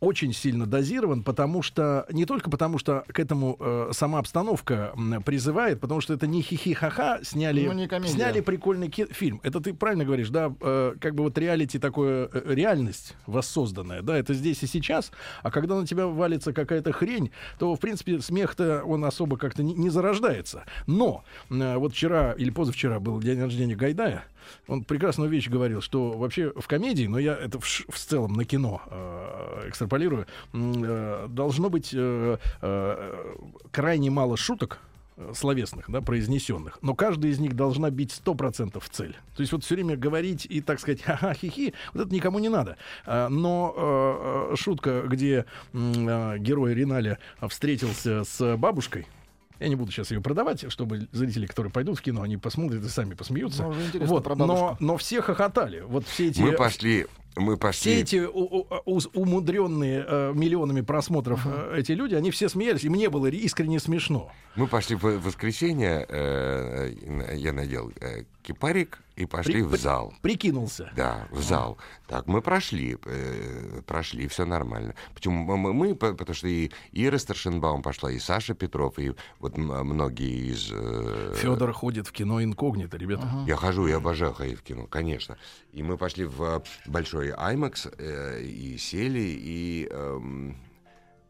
Очень 0.01 0.33
сильно 0.33 0.67
дозирован, 0.67 1.23
потому 1.23 1.63
что 1.63 2.07
не 2.11 2.25
только 2.25 2.51
потому, 2.51 2.79
что 2.79 3.05
к 3.09 3.19
этому 3.21 3.57
э, 3.59 3.91
сама 3.93 4.19
обстановка 4.19 4.93
призывает, 5.25 5.81
потому 5.81 6.01
что 6.01 6.15
это 6.15 6.27
не 6.27 6.43
хихи-ха-ха 6.43 7.21
сняли, 7.23 7.67
Ну, 7.67 7.73
не 7.73 7.87
комедия. 7.89 8.15
сняли 8.15 8.41
прикольный 8.41 8.91
фильм. 9.11 9.41
Это 9.43 9.61
ты 9.61 9.75
правильно 9.75 10.05
говоришь, 10.05 10.31
да, 10.31 10.53
э, 10.61 10.95
как 11.01 11.15
бы 11.15 11.25
вот 11.25 11.37
реалити 11.39 11.79
такое, 11.79 12.29
э, 12.33 12.55
реальность 12.79 13.17
воссозданная, 13.27 14.03
да, 14.03 14.17
это 14.17 14.35
здесь 14.35 14.63
и 14.63 14.67
сейчас, 14.67 15.11
а 15.43 15.51
когда 15.51 15.75
на 15.77 15.87
тебя 15.87 16.07
валится 16.07 16.53
какая-то 16.53 16.93
хрень, 16.93 17.31
то, 17.59 17.75
в 17.75 17.81
принципе, 17.81 18.21
смех-то 18.21 18.85
он 18.85 19.05
особо 19.05 19.37
как-то 19.37 19.63
не, 19.63 19.75
не 19.75 19.91
зарождается. 19.91 20.65
Но 20.87 21.25
э, 21.51 21.77
вот 21.77 21.93
вчера 21.93 22.33
или 22.33 22.51
позавчера 22.51 23.01
был 23.01 23.21
день 23.21 23.41
рождения 23.41 23.75
Гайдая, 23.75 24.25
он 24.67 24.85
прекрасную 24.85 25.29
вещь 25.29 25.49
говорил, 25.49 25.81
что 25.81 26.13
вообще 26.13 26.53
в 26.57 26.67
комедии, 26.69 27.07
но 27.07 27.19
я 27.19 27.35
это 27.35 27.59
в, 27.59 27.65
в 27.65 27.99
целом 27.99 28.35
на 28.35 28.45
кино 28.45 28.81
э, 28.87 29.69
экстраполирую, 29.69 30.27
э, 30.53 31.27
должно 31.29 31.69
быть 31.69 31.91
э, 31.93 32.39
э, 32.63 33.37
крайне 33.73 34.11
мало 34.11 34.37
шуток, 34.37 34.79
словесных, 35.35 35.91
да, 35.91 36.01
произнесенных, 36.01 36.79
но 36.83 36.95
каждая 36.95 37.33
из 37.33 37.39
них 37.39 37.55
должна 37.55 37.91
бить 37.91 38.21
100% 38.25 38.81
в 38.81 38.89
цель. 38.89 39.17
То 39.35 39.41
есть 39.41 39.53
вот 39.53 39.65
все 39.65 39.75
время 39.75 39.97
говорить 39.97 40.47
и, 40.49 40.61
так 40.61 40.81
сказать, 40.81 41.03
ха-ха, 41.03 41.35
хи-хи, 41.35 41.75
вот 41.93 42.07
это 42.07 42.15
никому 42.15 42.39
не 42.39 42.49
надо. 42.49 42.77
А, 43.07 43.29
Но 43.29 43.75
э, 43.77 44.53
э, 44.53 44.57
шутка, 44.57 45.03
где 45.07 45.45
э, 45.73 46.39
герой 46.39 46.75
Риналя 46.75 47.19
встретился 47.49 48.25
с 48.25 48.57
бабушкой, 48.57 49.07
я 49.61 49.69
не 49.69 49.75
буду 49.75 49.91
сейчас 49.91 50.11
ее 50.13 50.21
продавать, 50.21 50.71
чтобы 50.71 51.09
зрители, 51.11 51.47
которые 51.47 51.73
пойдут 51.73 51.99
в 51.99 52.03
кино, 52.03 52.23
они 52.23 52.37
посмотрят 52.37 52.85
и 52.85 52.89
сами 52.89 53.15
посмеются. 53.15 53.65
Ну, 53.65 54.07
вот, 54.07 54.23
про 54.23 54.37
но, 54.37 54.77
но 54.79 54.97
все 54.97 55.21
хохотали. 55.21 55.81
Вот 55.81 56.07
все 56.07 56.29
эти... 56.29 56.41
Мы 56.41 56.53
пошли, 56.53 57.07
мы 57.39 57.53
Все 57.55 57.61
пошли. 57.61 57.93
эти 57.95 58.17
у- 58.17 58.67
у- 58.85 59.01
умудренные 59.15 60.05
э, 60.07 60.33
миллионами 60.35 60.81
просмотров 60.81 61.47
э, 61.47 61.77
эти 61.79 61.93
люди, 61.93 62.15
они 62.15 62.31
все 62.31 62.49
смеялись, 62.49 62.85
и 62.85 62.89
мне 62.89 63.09
было 63.11 63.27
искренне 63.27 63.79
смешно. 63.81 64.31
Мы 64.57 64.67
пошли 64.67 64.97
в 64.97 65.03
воскресенье, 65.23 66.05
э, 66.09 66.93
э, 67.31 67.37
я 67.37 67.53
надел 67.53 67.93
э, 68.01 68.25
кипарик 68.43 68.99
и 69.19 69.27
пошли 69.27 69.55
При- 69.55 69.63
в 69.63 69.71
при- 69.71 69.79
зал. 69.79 70.15
Прикинулся. 70.23 70.91
Да, 70.95 71.27
в 71.33 71.43
зал. 71.43 71.77
Так, 72.07 72.27
мы 72.29 72.41
прошли, 72.41 72.97
э, 73.05 73.83
прошли, 73.85 74.29
все 74.29 74.45
нормально. 74.45 74.95
Почему 75.15 75.43
мы, 75.43 75.57
мы- 75.57 75.73
мы, 75.75 75.95
по- 75.97 76.15
потому 76.15 76.35
что 76.35 76.47
и 76.47 76.71
Ира 76.93 77.19
Старшенбаум 77.19 77.83
пошла, 77.83 78.13
и 78.13 78.19
Саша 78.21 78.55
Петров, 78.55 78.99
и 78.99 79.13
вот 79.41 79.59
многие 79.59 80.53
из... 80.53 80.71
э, 80.73 81.35
Федор 81.37 81.73
ходит 81.73 82.07
в 82.07 82.13
кино 82.13 82.43
инкогнито, 82.43 82.97
ребята. 82.97 83.29
Я 83.47 83.57
хожу, 83.57 83.87
я 83.89 83.97
обожаю 83.97 84.33
ходить 84.35 84.61
в 84.61 84.63
кино, 84.63 84.87
конечно. 84.87 85.37
И 85.73 85.83
мы 85.83 85.97
пошли 85.97 86.25
в 86.25 86.43
э, 86.43 86.61
большой 86.87 87.31
IMAX 87.31 87.93
э, 87.99 88.43
и 88.43 88.79
сели, 88.79 89.19
и 89.19 89.89
эм, 89.91 90.57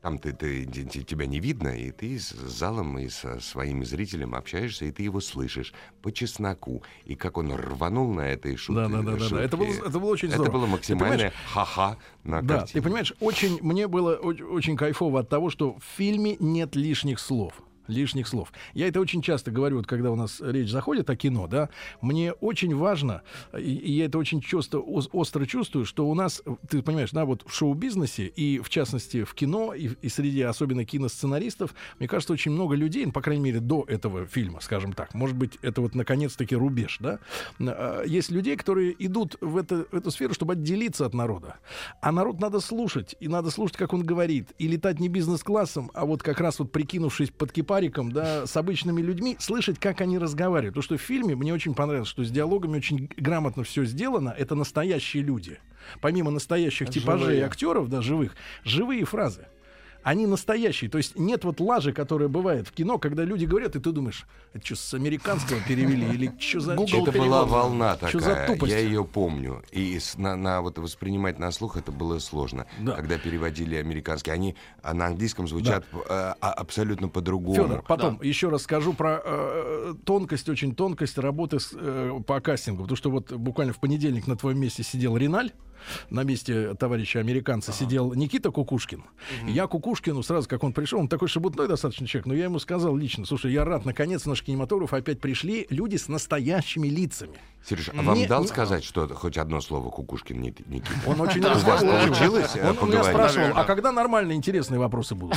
там 0.00 0.18
ты, 0.18 0.32
ты- 0.32 0.64
те- 0.64 0.84
те- 0.84 1.02
тебя 1.02 1.26
не 1.26 1.40
видно, 1.40 1.68
и 1.68 1.90
ты 1.90 2.18
с 2.18 2.30
залом 2.30 2.98
и 2.98 3.08
со 3.08 3.40
своим 3.40 3.84
зрителем 3.84 4.34
общаешься, 4.34 4.84
и 4.84 4.92
ты 4.92 5.02
его 5.02 5.20
слышишь 5.20 5.72
по 6.02 6.12
чесноку. 6.12 6.82
И 7.04 7.14
как 7.16 7.36
он 7.36 7.52
рванул 7.52 8.12
на 8.14 8.20
этой 8.28 8.56
шутке. 8.56 8.82
Да, 8.82 8.88
да, 8.88 9.02
да, 9.02 9.16
да, 9.16 9.28
да. 9.28 9.42
Это 9.42 9.56
было, 9.56 9.66
это 9.72 9.98
было 9.98 10.10
очень 10.10 10.28
Это 10.28 10.36
здорово. 10.38 10.52
было 10.52 10.64
Ты 10.66 10.70
максимальное 10.72 11.32
ха-ха 11.52 11.96
на 12.24 12.42
Да, 12.42 12.58
картине. 12.58 12.80
ты 12.80 12.82
понимаешь, 12.82 13.12
очень, 13.20 13.58
мне 13.62 13.88
было 13.88 14.18
оч- 14.22 14.42
очень 14.44 14.76
кайфово 14.76 15.20
от 15.20 15.28
того, 15.28 15.50
что 15.50 15.74
в 15.74 15.82
фильме 15.96 16.36
нет 16.38 16.76
лишних 16.76 17.18
слов. 17.18 17.54
Лишних 17.88 18.28
слов. 18.28 18.52
Я 18.74 18.88
это 18.88 19.00
очень 19.00 19.22
часто 19.22 19.50
говорю, 19.50 19.78
вот 19.78 19.86
когда 19.86 20.10
у 20.10 20.16
нас 20.16 20.40
речь 20.40 20.70
заходит 20.70 21.10
о 21.10 21.16
кино, 21.16 21.46
да, 21.46 21.70
мне 22.00 22.32
очень 22.32 22.74
важно, 22.76 23.22
и, 23.56 23.74
и 23.74 23.92
я 23.92 24.04
это 24.04 24.18
очень 24.18 24.40
часто 24.40 24.78
ос- 24.78 25.08
остро 25.12 25.46
чувствую, 25.46 25.84
что 25.84 26.08
у 26.08 26.14
нас, 26.14 26.42
ты 26.68 26.82
понимаешь, 26.82 27.10
да, 27.12 27.24
вот 27.24 27.44
в 27.46 27.54
шоу-бизнесе 27.54 28.26
и 28.26 28.60
в 28.60 28.68
частности 28.68 29.24
в 29.24 29.34
кино 29.34 29.74
и, 29.74 29.90
и 30.02 30.08
среди 30.08 30.42
особенно 30.42 30.84
киносценаристов, 30.84 31.74
мне 31.98 32.08
кажется, 32.08 32.32
очень 32.32 32.52
много 32.52 32.74
людей, 32.74 33.06
ну, 33.06 33.12
по 33.12 33.22
крайней 33.22 33.42
мере, 33.42 33.60
до 33.60 33.84
этого 33.88 34.26
фильма, 34.26 34.60
скажем 34.60 34.92
так, 34.92 35.14
может 35.14 35.36
быть, 35.36 35.58
это 35.62 35.80
вот 35.80 35.94
наконец-таки 35.94 36.54
рубеж, 36.54 36.98
да, 37.00 37.20
а, 37.58 38.04
есть 38.04 38.30
людей, 38.30 38.56
которые 38.56 38.94
идут 39.04 39.36
в, 39.40 39.56
это, 39.56 39.86
в 39.90 39.94
эту 39.94 40.10
сферу, 40.10 40.34
чтобы 40.34 40.52
отделиться 40.52 41.06
от 41.06 41.14
народа. 41.14 41.56
А 42.00 42.12
народ 42.12 42.40
надо 42.40 42.60
слушать, 42.60 43.16
и 43.20 43.28
надо 43.28 43.50
слушать, 43.50 43.76
как 43.76 43.92
он 43.92 44.02
говорит, 44.02 44.48
и 44.58 44.68
летать 44.68 45.00
не 45.00 45.08
бизнес-классом, 45.08 45.90
а 45.94 46.04
вот 46.04 46.22
как 46.22 46.40
раз 46.40 46.58
вот 46.58 46.70
прикинувшись 46.72 47.30
под 47.30 47.52
кипариком, 47.78 48.12
да, 48.12 48.46
с 48.46 48.56
обычными 48.56 49.00
людьми, 49.00 49.36
слышать, 49.38 49.78
как 49.78 50.00
они 50.00 50.18
разговаривают. 50.18 50.74
Потому 50.74 50.82
что 50.82 50.96
в 50.96 51.06
фильме 51.06 51.36
мне 51.36 51.52
очень 51.54 51.74
понравилось, 51.74 52.08
что 52.08 52.24
с 52.24 52.30
диалогами 52.30 52.76
очень 52.76 53.08
грамотно 53.16 53.62
все 53.62 53.84
сделано. 53.84 54.34
Это 54.36 54.54
настоящие 54.54 55.22
люди. 55.22 55.58
Помимо 56.00 56.30
настоящих 56.30 56.90
типажей 56.90 57.36
Живые. 57.36 57.44
актеров, 57.44 57.88
да, 57.88 58.02
живых, 58.02 58.34
живые 58.64 59.04
фразы. 59.04 59.46
Они 60.02 60.26
настоящие. 60.26 60.90
То 60.90 60.98
есть 60.98 61.18
нет 61.18 61.44
вот 61.44 61.60
лажи, 61.60 61.92
которая 61.92 62.28
бывает 62.28 62.68
в 62.68 62.72
кино, 62.72 62.98
когда 62.98 63.24
люди 63.24 63.44
говорят, 63.44 63.76
и 63.76 63.80
ты 63.80 63.90
думаешь, 63.90 64.26
это 64.52 64.64
что, 64.64 64.76
с 64.76 64.94
американского 64.94 65.60
перевели? 65.60 66.06
Или 66.14 66.32
что 66.38 66.60
за... 66.60 66.76
чё 66.86 67.02
это 67.02 67.12
перевод? 67.12 67.28
была 67.28 67.44
волна 67.44 67.96
такая, 67.96 68.20
за 68.20 68.46
тупость? 68.46 68.72
я 68.72 68.78
ее 68.78 69.04
помню. 69.04 69.62
И 69.72 69.98
на, 70.16 70.36
на 70.36 70.62
вот 70.62 70.78
воспринимать 70.78 71.38
на 71.38 71.50
слух 71.50 71.76
это 71.76 71.92
было 71.92 72.18
сложно. 72.18 72.66
Да. 72.78 72.94
Когда 72.94 73.18
переводили 73.18 73.76
американские, 73.76 74.34
они 74.34 74.56
а 74.82 74.94
на 74.94 75.06
английском 75.06 75.48
звучат 75.48 75.84
э, 75.92 75.98
а- 76.08 76.34
абсолютно 76.40 77.08
по-другому. 77.08 77.54
Федор, 77.54 77.82
потом 77.82 78.20
еще 78.22 78.48
раз 78.48 78.62
скажу 78.62 78.92
про 78.94 79.20
э, 79.24 79.94
тонкость, 80.04 80.48
очень 80.48 80.74
тонкость 80.74 81.18
работы 81.18 81.60
с, 81.60 81.72
э, 81.74 82.20
по 82.26 82.40
кастингу. 82.40 82.82
Потому 82.82 82.96
что 82.96 83.10
вот 83.10 83.32
буквально 83.32 83.72
в 83.72 83.78
понедельник 83.78 84.26
на 84.26 84.36
твоем 84.36 84.60
месте 84.60 84.82
сидел 84.82 85.16
Риналь, 85.16 85.52
на 86.10 86.24
месте 86.24 86.74
товарища 86.74 87.20
американца 87.20 87.72
сидел 87.72 88.14
Никита 88.14 88.50
Кукушкин. 88.50 89.04
И 89.46 89.52
Я 89.52 89.66
Кукушкину 89.66 90.22
сразу, 90.22 90.48
как 90.48 90.64
он 90.64 90.72
пришел, 90.72 91.00
он 91.00 91.08
такой 91.08 91.28
шебутной 91.28 91.68
достаточно 91.68 92.06
человек, 92.06 92.26
но 92.26 92.34
я 92.34 92.44
ему 92.44 92.58
сказал 92.58 92.96
лично, 92.96 93.26
слушай, 93.26 93.52
я 93.52 93.64
рад, 93.64 93.84
наконец 93.84 94.26
наш 94.26 94.42
кинематограф 94.42 94.92
опять 94.92 95.20
пришли 95.20 95.66
люди 95.70 95.96
с 95.96 96.08
настоящими 96.08 96.88
лицами. 96.88 97.38
Сереж, 97.68 97.90
а 97.90 98.00
вам 98.02 98.16
Не- 98.16 98.26
дал 98.26 98.42
не- 98.42 98.48
сказать, 98.48 98.82
что 98.82 99.06
хоть 99.08 99.36
одно 99.36 99.60
слово 99.60 99.90
Кукушкин 99.90 100.40
не 100.40 100.48
Никита? 100.66 100.88
Он 101.06 101.20
очень 101.20 101.40
У 101.40 101.48
вас 101.48 101.56
разговорчивый. 101.56 102.02
получилось 102.06 102.50
э, 102.56 102.70
Он 102.80 102.88
меня 102.88 103.04
спрашивал, 103.04 103.48
а 103.58 103.64
когда 103.64 103.92
нормальные 103.92 104.36
интересные 104.38 104.78
вопросы 104.78 105.14
будут? 105.14 105.36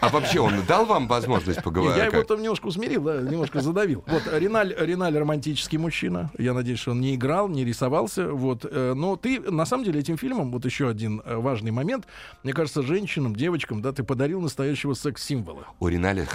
А 0.00 0.08
вообще 0.10 0.38
он 0.38 0.64
дал 0.68 0.86
вам 0.86 1.08
возможность 1.08 1.60
поговорить? 1.62 1.96
Я 1.96 2.04
его 2.06 2.22
там 2.22 2.40
немножко 2.40 2.66
усмирил, 2.66 3.02
да, 3.02 3.20
немножко 3.20 3.60
задавил. 3.60 4.04
Вот 4.06 4.22
Риналь, 4.32 4.72
Риналь 4.78 5.18
романтический 5.18 5.76
мужчина. 5.78 6.30
Я 6.38 6.54
надеюсь, 6.54 6.78
что 6.78 6.92
он 6.92 7.00
не 7.00 7.16
играл, 7.16 7.48
не 7.48 7.64
рисовался. 7.64 8.28
Вот. 8.28 8.64
э, 8.64 8.94
Но 8.94 9.16
ты, 9.16 9.40
на 9.40 9.66
самом 9.66 9.82
деле, 9.84 9.98
этим 9.98 10.16
фильмом, 10.16 10.52
вот 10.52 10.64
еще 10.64 10.88
один 10.88 11.20
э, 11.24 11.34
важный 11.34 11.72
момент, 11.72 12.06
мне 12.44 12.52
кажется, 12.52 12.82
женщинам, 12.82 13.34
девочкам, 13.34 13.82
да, 13.82 13.90
ты 13.92 14.04
подарил 14.04 14.40
настоящего 14.40 14.94
секс-символа. 14.94 15.66
У 15.80 15.88
Риналя 15.88 16.28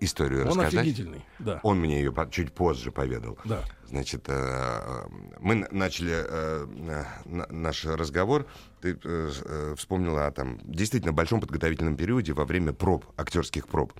историю 0.00 0.42
Он 0.42 0.46
рассказать? 0.48 0.74
офигительный, 0.74 1.24
да. 1.38 1.60
Он 1.62 1.78
мне 1.78 1.98
ее 1.98 2.14
чуть 2.30 2.52
позже 2.52 2.90
поведал. 2.92 3.36
Да. 3.44 3.60
Значит, 3.88 4.24
э, 4.28 5.06
мы 5.40 5.54
н- 5.54 5.68
начали 5.70 6.12
э, 6.14 6.66
на- 7.24 7.46
наш 7.50 7.84
разговор. 7.86 8.46
Ты 8.82 8.98
э, 9.02 9.30
э, 9.44 9.74
вспомнила 9.76 10.26
о 10.26 10.30
там 10.30 10.58
действительно 10.62 11.12
большом 11.12 11.40
подготовительном 11.40 11.96
периоде 11.96 12.32
во 12.34 12.44
время 12.44 12.72
проб, 12.72 13.06
актерских 13.16 13.66
проб. 13.66 13.94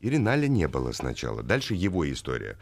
И 0.00 0.08
Риналя 0.08 0.48
не 0.48 0.66
было 0.66 0.92
сначала. 0.92 1.42
Дальше 1.42 1.74
его 1.74 2.10
история. 2.10 2.56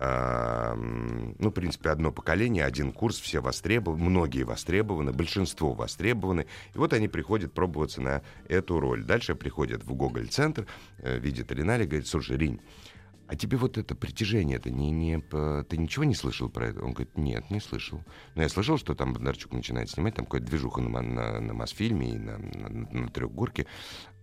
Ну, 0.00 1.50
в 1.50 1.50
принципе, 1.50 1.90
одно 1.90 2.12
поколение, 2.12 2.64
один 2.64 2.92
курс, 2.92 3.18
все 3.18 3.40
востребованы, 3.40 4.04
многие 4.04 4.44
востребованы, 4.44 5.12
большинство 5.12 5.72
востребованы. 5.72 6.46
И 6.72 6.78
вот 6.78 6.92
они 6.92 7.08
приходят 7.08 7.52
пробоваться 7.52 8.00
на 8.00 8.22
эту 8.48 8.78
роль. 8.78 9.02
Дальше 9.02 9.34
приходят 9.34 9.82
в 9.82 9.92
Гоголь-центр, 9.94 10.68
э, 10.98 11.18
видят 11.18 11.50
Риналя, 11.50 11.84
говорит, 11.84 12.06
слушай, 12.06 12.36
Ринь, 12.36 12.60
а 13.28 13.36
тебе 13.36 13.58
вот 13.58 13.76
это 13.76 13.94
притяжение, 13.94 14.56
это 14.56 14.70
не, 14.70 14.90
не, 14.90 15.20
ты 15.20 15.76
ничего 15.76 16.04
не 16.04 16.14
слышал 16.14 16.48
про 16.48 16.68
это? 16.68 16.82
Он 16.82 16.92
говорит, 16.92 17.18
нет, 17.18 17.50
не 17.50 17.60
слышал. 17.60 18.02
Но 18.34 18.42
я 18.42 18.48
слышал, 18.48 18.78
что 18.78 18.94
там 18.94 19.12
Бондарчук 19.12 19.52
начинает 19.52 19.90
снимать, 19.90 20.14
там 20.14 20.24
какая-то 20.24 20.46
движуха 20.46 20.80
на, 20.80 21.02
на, 21.02 21.38
на 21.38 21.52
Мосфильме 21.52 22.14
и 22.14 22.18
на, 22.18 22.38
на, 22.38 22.68
на 22.68 23.08
Трехгорке. 23.10 23.66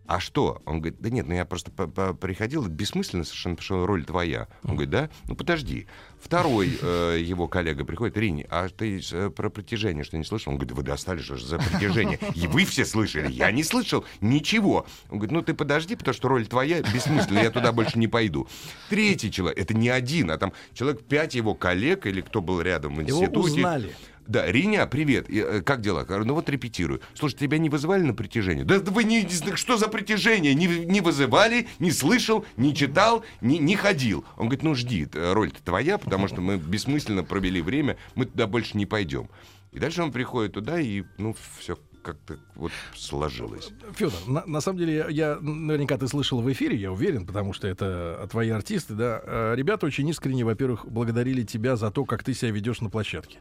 А 0.07 0.19
что? 0.19 0.61
Он 0.65 0.79
говорит, 0.79 0.99
да 0.99 1.09
нет, 1.09 1.27
ну 1.27 1.33
я 1.33 1.45
просто 1.45 1.71
приходил, 1.71 2.67
бессмысленно 2.67 3.23
совершенно, 3.23 3.55
потому 3.55 3.65
что 3.65 3.85
роль 3.85 4.05
твоя. 4.05 4.47
Он 4.63 4.71
говорит, 4.71 4.89
да? 4.89 5.09
Ну 5.27 5.35
подожди. 5.35 5.87
Второй 6.19 6.77
э, 6.81 7.17
его 7.21 7.47
коллега 7.47 7.85
приходит, 7.85 8.17
Рини, 8.17 8.47
а 8.49 8.69
ты 8.69 9.01
э, 9.11 9.29
про 9.29 9.49
притяжение 9.49 10.03
что 10.03 10.17
не 10.17 10.23
слышал? 10.23 10.51
Он 10.53 10.57
говорит, 10.57 10.75
вы 10.75 10.83
достали, 10.83 11.19
что 11.19 11.37
же 11.37 11.45
за 11.45 11.57
притяжение? 11.59 12.19
И 12.35 12.47
вы 12.47 12.65
все 12.65 12.85
слышали, 12.85 13.31
я 13.31 13.51
не 13.51 13.63
слышал 13.63 14.05
ничего. 14.21 14.85
Он 15.09 15.17
говорит, 15.19 15.31
ну 15.31 15.41
ты 15.41 15.53
подожди, 15.53 15.95
потому 15.95 16.13
что 16.13 16.27
роль 16.27 16.47
твоя 16.47 16.81
бессмысленна, 16.81 17.39
я 17.39 17.51
туда 17.51 17.71
больше 17.71 17.97
не 17.99 18.07
пойду. 18.07 18.47
Третий 18.89 19.31
человек, 19.31 19.57
это 19.59 19.73
не 19.73 19.89
один, 19.89 20.31
а 20.31 20.37
там 20.37 20.53
человек 20.73 21.03
пять 21.03 21.35
его 21.35 21.53
коллег 21.55 22.05
или 22.05 22.21
кто 22.21 22.41
был 22.41 22.61
рядом 22.61 22.95
в 22.95 23.01
Его 23.01 23.21
институте. 23.21 23.59
узнали. 23.59 23.95
Да, 24.27 24.51
Риня, 24.51 24.87
привет. 24.87 25.29
И, 25.29 25.39
э, 25.39 25.61
как 25.61 25.81
дела? 25.81 26.05
Ну 26.07 26.33
вот 26.33 26.49
репетирую. 26.49 27.01
Слушай, 27.13 27.35
тебя 27.35 27.57
не 27.57 27.69
вызывали 27.69 28.01
на 28.01 28.13
притяжение? 28.13 28.65
Да 28.65 28.79
вы 28.79 29.03
не, 29.03 29.27
что 29.55 29.77
за 29.77 29.87
притяжение? 29.87 30.55
Не, 30.55 30.67
не 30.67 31.01
вызывали, 31.01 31.67
не 31.79 31.91
слышал, 31.91 32.45
не 32.57 32.75
читал, 32.75 33.23
не, 33.41 33.59
не 33.59 33.75
ходил. 33.75 34.25
Он 34.37 34.47
говорит, 34.47 34.63
ну 34.63 34.73
жди, 34.73 35.07
роль-то 35.13 35.63
твоя, 35.63 35.97
потому 35.97 36.27
что 36.27 36.41
мы 36.41 36.57
бессмысленно 36.57 37.23
провели 37.23 37.61
время, 37.61 37.97
мы 38.15 38.25
туда 38.25 38.47
больше 38.47 38.77
не 38.77 38.85
пойдем. 38.85 39.29
И 39.71 39.79
дальше 39.79 40.01
он 40.01 40.11
приходит 40.11 40.53
туда, 40.53 40.79
и 40.79 41.03
ну 41.17 41.35
все 41.59 41.77
как-то 42.05 42.37
вот 42.55 42.71
сложилось. 42.95 43.71
Федор, 43.95 44.19
на, 44.27 44.45
на 44.45 44.61
самом 44.61 44.77
деле, 44.77 45.07
я 45.09 45.37
наверняка 45.41 45.97
ты 45.97 46.07
слышал 46.07 46.39
в 46.39 46.51
эфире, 46.51 46.77
я 46.77 46.91
уверен, 46.91 47.25
потому 47.25 47.51
что 47.51 47.67
это 47.67 48.27
твои 48.29 48.49
артисты, 48.49 48.93
да. 48.93 49.21
Э, 49.23 49.53
Ребята 49.55 49.87
очень 49.87 50.07
искренне, 50.07 50.45
во-первых, 50.45 50.85
благодарили 50.87 51.43
тебя 51.43 51.75
за 51.75 51.89
то, 51.89 52.05
как 52.05 52.23
ты 52.23 52.33
себя 52.33 52.51
ведешь 52.51 52.79
на 52.79 52.89
площадке. 52.91 53.39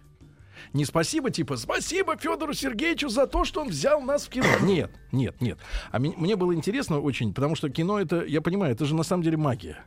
Не 0.73 0.85
спасибо, 0.85 1.31
типа, 1.31 1.57
спасибо 1.57 2.17
Федору 2.17 2.55
Сергеевичу 2.55 3.09
за 3.09 3.27
то, 3.27 3.45
что 3.45 3.61
он 3.61 3.69
взял 3.69 4.01
нас 4.01 4.27
в 4.27 4.29
кино. 4.31 4.47
Нет, 4.63 4.91
нет, 5.13 5.41
нет. 5.41 5.59
А 5.93 5.99
ми- 5.99 6.15
мне 6.17 6.37
было 6.37 6.55
интересно 6.55 6.99
очень, 7.01 7.33
потому 7.35 7.55
что 7.55 7.69
кино 7.69 8.01
это, 8.01 8.25
я 8.25 8.41
понимаю, 8.41 8.73
это 8.73 8.85
же 8.85 8.95
на 8.95 9.03
самом 9.03 9.23
деле 9.23 9.37
магия. 9.37 9.79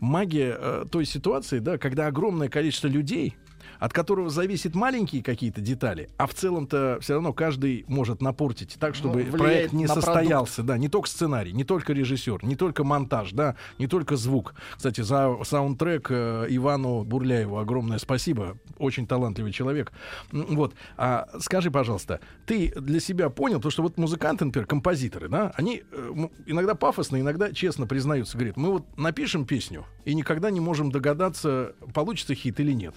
Магия 0.00 0.56
э, 0.58 0.84
той 0.90 1.04
ситуации, 1.04 1.58
да, 1.58 1.78
когда 1.78 2.06
огромное 2.06 2.48
количество 2.48 2.88
людей, 2.88 3.36
от 3.78 3.92
которого 3.92 4.30
зависят 4.30 4.74
маленькие 4.74 5.22
какие-то 5.22 5.60
детали, 5.60 6.08
а 6.16 6.26
в 6.26 6.34
целом-то 6.34 6.98
все 7.00 7.14
равно 7.14 7.32
каждый 7.32 7.84
может 7.88 8.22
напортить 8.22 8.76
так, 8.78 8.94
чтобы 8.94 9.22
влияет 9.22 9.56
проект 9.56 9.72
не 9.72 9.86
состоялся. 9.86 10.62
Да, 10.62 10.78
не 10.78 10.88
только 10.88 11.08
сценарий, 11.08 11.52
не 11.52 11.64
только 11.64 11.92
режиссер, 11.92 12.44
не 12.44 12.56
только 12.56 12.84
монтаж, 12.84 13.32
да, 13.32 13.56
не 13.78 13.86
только 13.86 14.16
звук. 14.16 14.54
Кстати, 14.76 15.00
за 15.00 15.36
саундтрек 15.44 16.08
э, 16.10 16.46
Ивану 16.50 17.04
Бурляеву 17.04 17.58
огромное 17.58 17.98
спасибо. 17.98 18.58
Очень 18.78 19.06
талантливый 19.06 19.52
человек. 19.52 19.92
Вот. 20.32 20.74
А 20.96 21.28
скажи, 21.40 21.70
пожалуйста, 21.70 22.20
ты 22.46 22.72
для 22.76 23.00
себя 23.00 23.30
понял, 23.30 23.60
то, 23.60 23.70
что 23.70 23.82
вот 23.82 23.96
музыканты, 23.98 24.44
например, 24.44 24.66
композиторы, 24.66 25.28
да, 25.28 25.52
они 25.56 25.82
э, 25.90 26.28
иногда 26.46 26.74
пафосно, 26.74 27.20
иногда 27.20 27.52
честно 27.52 27.86
признаются, 27.86 28.36
говорят, 28.36 28.56
мы 28.56 28.70
вот 28.70 28.98
напишем 28.98 29.46
песню 29.46 29.84
и 30.04 30.14
никогда 30.14 30.50
не 30.50 30.60
можем 30.60 30.90
догадаться, 30.90 31.74
получится 31.94 32.34
хит 32.34 32.60
или 32.60 32.72
нет. 32.72 32.94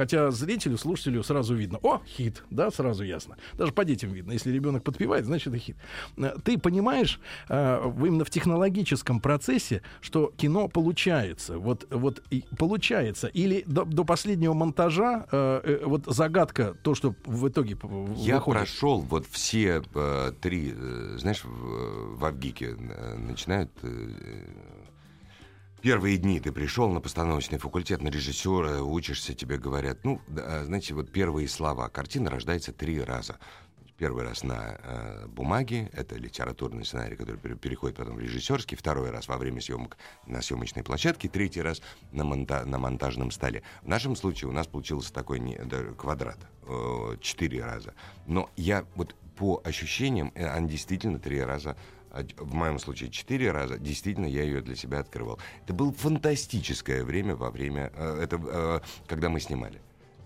Хотя 0.00 0.30
зрителю, 0.30 0.78
слушателю 0.78 1.22
сразу 1.22 1.54
видно. 1.54 1.78
О, 1.82 2.00
хит, 2.06 2.42
да, 2.48 2.70
сразу 2.70 3.04
ясно. 3.04 3.36
Даже 3.58 3.72
по 3.72 3.84
детям 3.84 4.10
видно. 4.12 4.32
Если 4.32 4.50
ребенок 4.50 4.82
подпевает, 4.82 5.26
значит 5.26 5.48
это 5.48 5.58
хит. 5.58 5.76
Э, 6.16 6.36
Ты 6.42 6.56
понимаешь 6.56 7.20
э, 7.50 7.82
именно 7.98 8.24
в 8.24 8.30
технологическом 8.30 9.20
процессе, 9.20 9.82
что 10.00 10.32
кино 10.38 10.68
получается. 10.68 11.58
Вот, 11.58 11.86
вот 11.90 12.22
и 12.30 12.44
получается. 12.56 13.26
Или 13.26 13.62
до, 13.66 13.84
до 13.84 14.04
последнего 14.04 14.54
монтажа 14.54 15.26
э, 15.30 15.60
э, 15.64 15.84
вот 15.84 16.06
загадка, 16.06 16.74
то, 16.82 16.94
что 16.94 17.14
в 17.26 17.48
итоге 17.48 17.76
Я 18.16 18.36
выходит. 18.36 18.44
прошел 18.44 19.00
вот 19.02 19.26
все 19.30 19.82
э, 19.94 20.32
три, 20.40 20.72
э, 20.74 21.16
знаешь, 21.18 21.44
в, 21.44 22.16
в 22.16 22.24
Авгике 22.24 22.74
начинают 23.18 23.70
э, 23.82 24.44
Первые 25.82 26.18
дни 26.18 26.40
ты 26.40 26.52
пришел 26.52 26.90
на 26.90 27.00
постановочный 27.00 27.58
факультет, 27.58 28.02
на 28.02 28.08
режиссера, 28.08 28.82
учишься, 28.82 29.32
тебе 29.34 29.56
говорят, 29.56 30.04
ну, 30.04 30.20
да, 30.28 30.64
знаете, 30.66 30.92
вот 30.92 31.10
первые 31.10 31.48
слова. 31.48 31.88
Картина 31.88 32.28
рождается 32.28 32.72
три 32.72 33.00
раза. 33.00 33.38
Первый 33.96 34.24
раз 34.24 34.42
на 34.42 34.78
э, 34.82 35.26
бумаге, 35.26 35.90
это 35.92 36.16
литературный 36.16 36.84
сценарий, 36.84 37.16
который 37.16 37.36
пере- 37.36 37.54
переходит 37.54 37.96
потом 37.96 38.16
в 38.16 38.20
режиссерский, 38.20 38.76
второй 38.76 39.10
раз 39.10 39.28
во 39.28 39.38
время 39.38 39.60
съемок 39.62 39.96
на 40.26 40.42
съемочной 40.42 40.82
площадке, 40.82 41.28
третий 41.28 41.62
раз 41.62 41.80
на, 42.12 42.24
монта- 42.24 42.64
на 42.66 42.78
монтажном 42.78 43.30
столе. 43.30 43.62
В 43.82 43.88
нашем 43.88 44.16
случае 44.16 44.48
у 44.48 44.52
нас 44.52 44.66
получился 44.66 45.12
такой 45.12 45.38
не- 45.38 45.58
да, 45.58 45.82
квадрат, 45.96 46.38
э, 46.66 47.16
четыре 47.20 47.64
раза. 47.64 47.94
Но 48.26 48.50
я 48.56 48.84
вот 48.96 49.14
по 49.36 49.60
ощущениям, 49.64 50.32
э, 50.34 50.56
он 50.56 50.66
действительно 50.66 51.18
три 51.18 51.42
раза 51.42 51.70
а 51.70 51.76
в 52.36 52.54
моем 52.54 52.78
случае 52.78 53.10
четыре 53.10 53.52
раза, 53.52 53.78
действительно 53.78 54.26
я 54.26 54.42
ее 54.42 54.60
для 54.60 54.76
себя 54.76 55.00
открывал. 55.00 55.38
Это 55.64 55.72
было 55.72 55.92
фантастическое 55.92 57.04
время 57.04 57.36
во 57.36 57.50
время, 57.50 57.92
э, 57.94 58.22
это, 58.22 58.40
э, 58.42 58.80
когда 59.06 59.28
мы 59.28 59.40
снимали. 59.40 59.80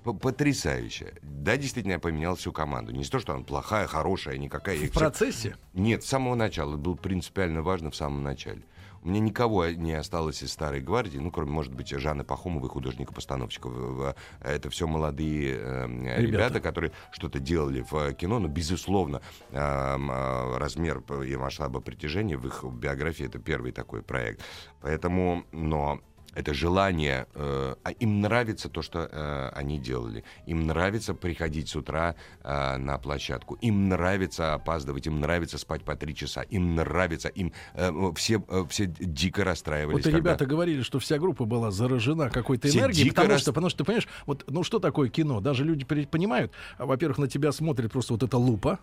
Потрясающе. 0.05 1.15
Да, 1.23 1.57
действительно, 1.57 1.93
я 1.93 1.99
поменял 1.99 2.37
всю 2.37 2.53
команду. 2.53 2.93
Не 2.93 3.05
то, 3.05 3.19
что 3.21 3.33
она 3.33 3.43
плохая, 3.43 3.87
хорошая, 3.87 4.37
никакая. 4.37 4.77
В 4.77 4.93
процессе? 4.93 5.57
Нет, 5.73 6.05
с 6.05 6.09
самого 6.09 6.35
начала. 6.35 6.75
Это 6.75 6.79
было 6.79 6.95
принципиально 6.95 7.63
важно 7.63 7.91
в 7.91 7.97
самом 7.97 8.23
начале. 8.23 8.63
Меня 9.05 9.21
никого 9.21 9.67
не 9.69 9.93
осталось 9.93 10.43
из 10.43 10.51
старой 10.53 10.81
гвардии, 10.81 11.19
ну, 11.19 11.31
кроме, 11.31 11.51
может 11.51 11.75
быть, 11.75 11.91
Жанны 11.91 12.25
Пахомовой, 12.25 12.71
художника-постановщика. 12.71 13.69
В- 13.69 14.15
Это 14.41 14.71
все 14.71 14.87
молодые 14.87 15.57
э, 15.59 15.87
ребята. 15.87 16.23
Ребята. 16.23 16.61
которые 16.61 16.93
что-то 17.13 17.39
делали 17.39 17.83
в 17.83 17.95
э, 17.95 18.15
кино, 18.15 18.39
но, 18.39 18.49
безусловно, 18.49 19.21
э, 19.51 19.59
м, 19.59 20.11
э, 20.11 20.57
размер 20.57 21.03
и 21.23 21.37
масштаба 21.37 21.81
притяжения 21.81 22.39
в 22.39 22.47
их 22.47 22.65
биографии 22.65 23.27
это 23.27 23.39
первый 23.39 23.73
такой 23.73 24.03
проект. 24.03 24.41
Поэтому, 24.81 25.45
но 25.53 26.01
это 26.35 26.55
желание, 26.55 27.27
э, 27.35 27.75
а 27.83 27.91
им 27.91 28.21
нравится 28.21 28.69
то, 28.69 28.83
что 28.83 29.09
э, 29.11 29.49
они 29.55 29.79
делали. 29.79 30.25
Им 30.47 30.67
нравится 30.67 31.15
приходить 31.15 31.69
с 31.69 31.77
утра 31.77 32.15
э, 32.43 32.77
на 32.77 32.99
площадку. 32.99 33.55
Им 33.57 33.89
нравится 33.89 34.55
опаздывать, 34.55 35.07
им 35.07 35.21
нравится 35.21 35.59
спать 35.59 35.83
по 35.85 35.97
три 35.97 36.15
часа. 36.15 36.43
Им 36.43 36.75
нравится, 36.75 37.29
им 37.29 37.53
э, 37.75 37.91
все, 38.17 38.43
э, 38.49 38.65
все 38.69 38.87
дико 38.87 39.45
расстраивались. 39.45 39.95
Вот 39.95 40.03
когда- 40.05 40.19
ребята 40.19 40.47
говорили, 40.47 40.83
что 40.83 40.99
вся 40.99 41.19
группа 41.19 41.45
была 41.45 41.71
заражена 41.71 42.31
какой-то 42.31 42.69
энергией, 42.69 43.11
потому 43.11 43.29
рас- 43.31 43.41
что, 43.43 43.53
потому 43.53 43.71
что, 43.71 43.85
понимаешь, 43.85 44.09
вот, 44.27 44.45
ну 44.49 44.63
что 44.65 44.79
такое 44.79 45.09
кино? 45.09 45.41
Даже 45.41 45.65
люди 45.65 45.85
понимают, 45.85 46.53
во-первых, 46.79 47.19
на 47.19 47.29
тебя 47.29 47.53
смотрит 47.53 47.93
просто 47.93 48.13
вот 48.15 48.23
эта 48.23 48.37
лупа, 48.37 48.79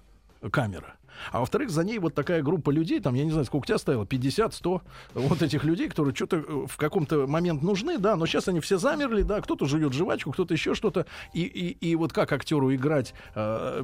камера. 0.52 0.96
А 1.32 1.40
во-вторых, 1.40 1.70
за 1.70 1.84
ней 1.84 2.00
вот 2.00 2.14
такая 2.16 2.42
группа 2.42 2.70
людей, 2.72 3.00
там, 3.00 3.16
я 3.16 3.24
не 3.24 3.32
знаю, 3.32 3.46
сколько 3.46 3.68
тебя 3.68 3.78
стояло, 3.78 4.06
50, 4.06 4.54
100, 4.54 4.82
вот 5.14 5.42
этих 5.42 5.64
людей, 5.64 5.90
которые 5.90 6.14
что-то 6.16 6.38
э, 6.38 6.66
в 6.68 6.78
каком-то 6.78 7.28
момент 7.28 7.62
нужны, 7.62 7.98
да, 7.98 8.16
но 8.16 8.26
сейчас 8.26 8.48
они 8.48 8.60
все 8.60 8.78
замерли, 8.78 9.22
да, 9.24 9.42
кто-то 9.42 9.66
жует 9.66 9.94
жвачку, 9.94 10.32
кто-то 10.32 10.54
еще 10.54 10.76
что-то, 10.76 11.06
и, 11.34 11.42
и, 11.44 11.70
и 11.90 11.96
вот 11.96 12.14
как 12.14 12.32
актеру 12.32 12.74
играть 12.74 13.14
э, 13.36 13.84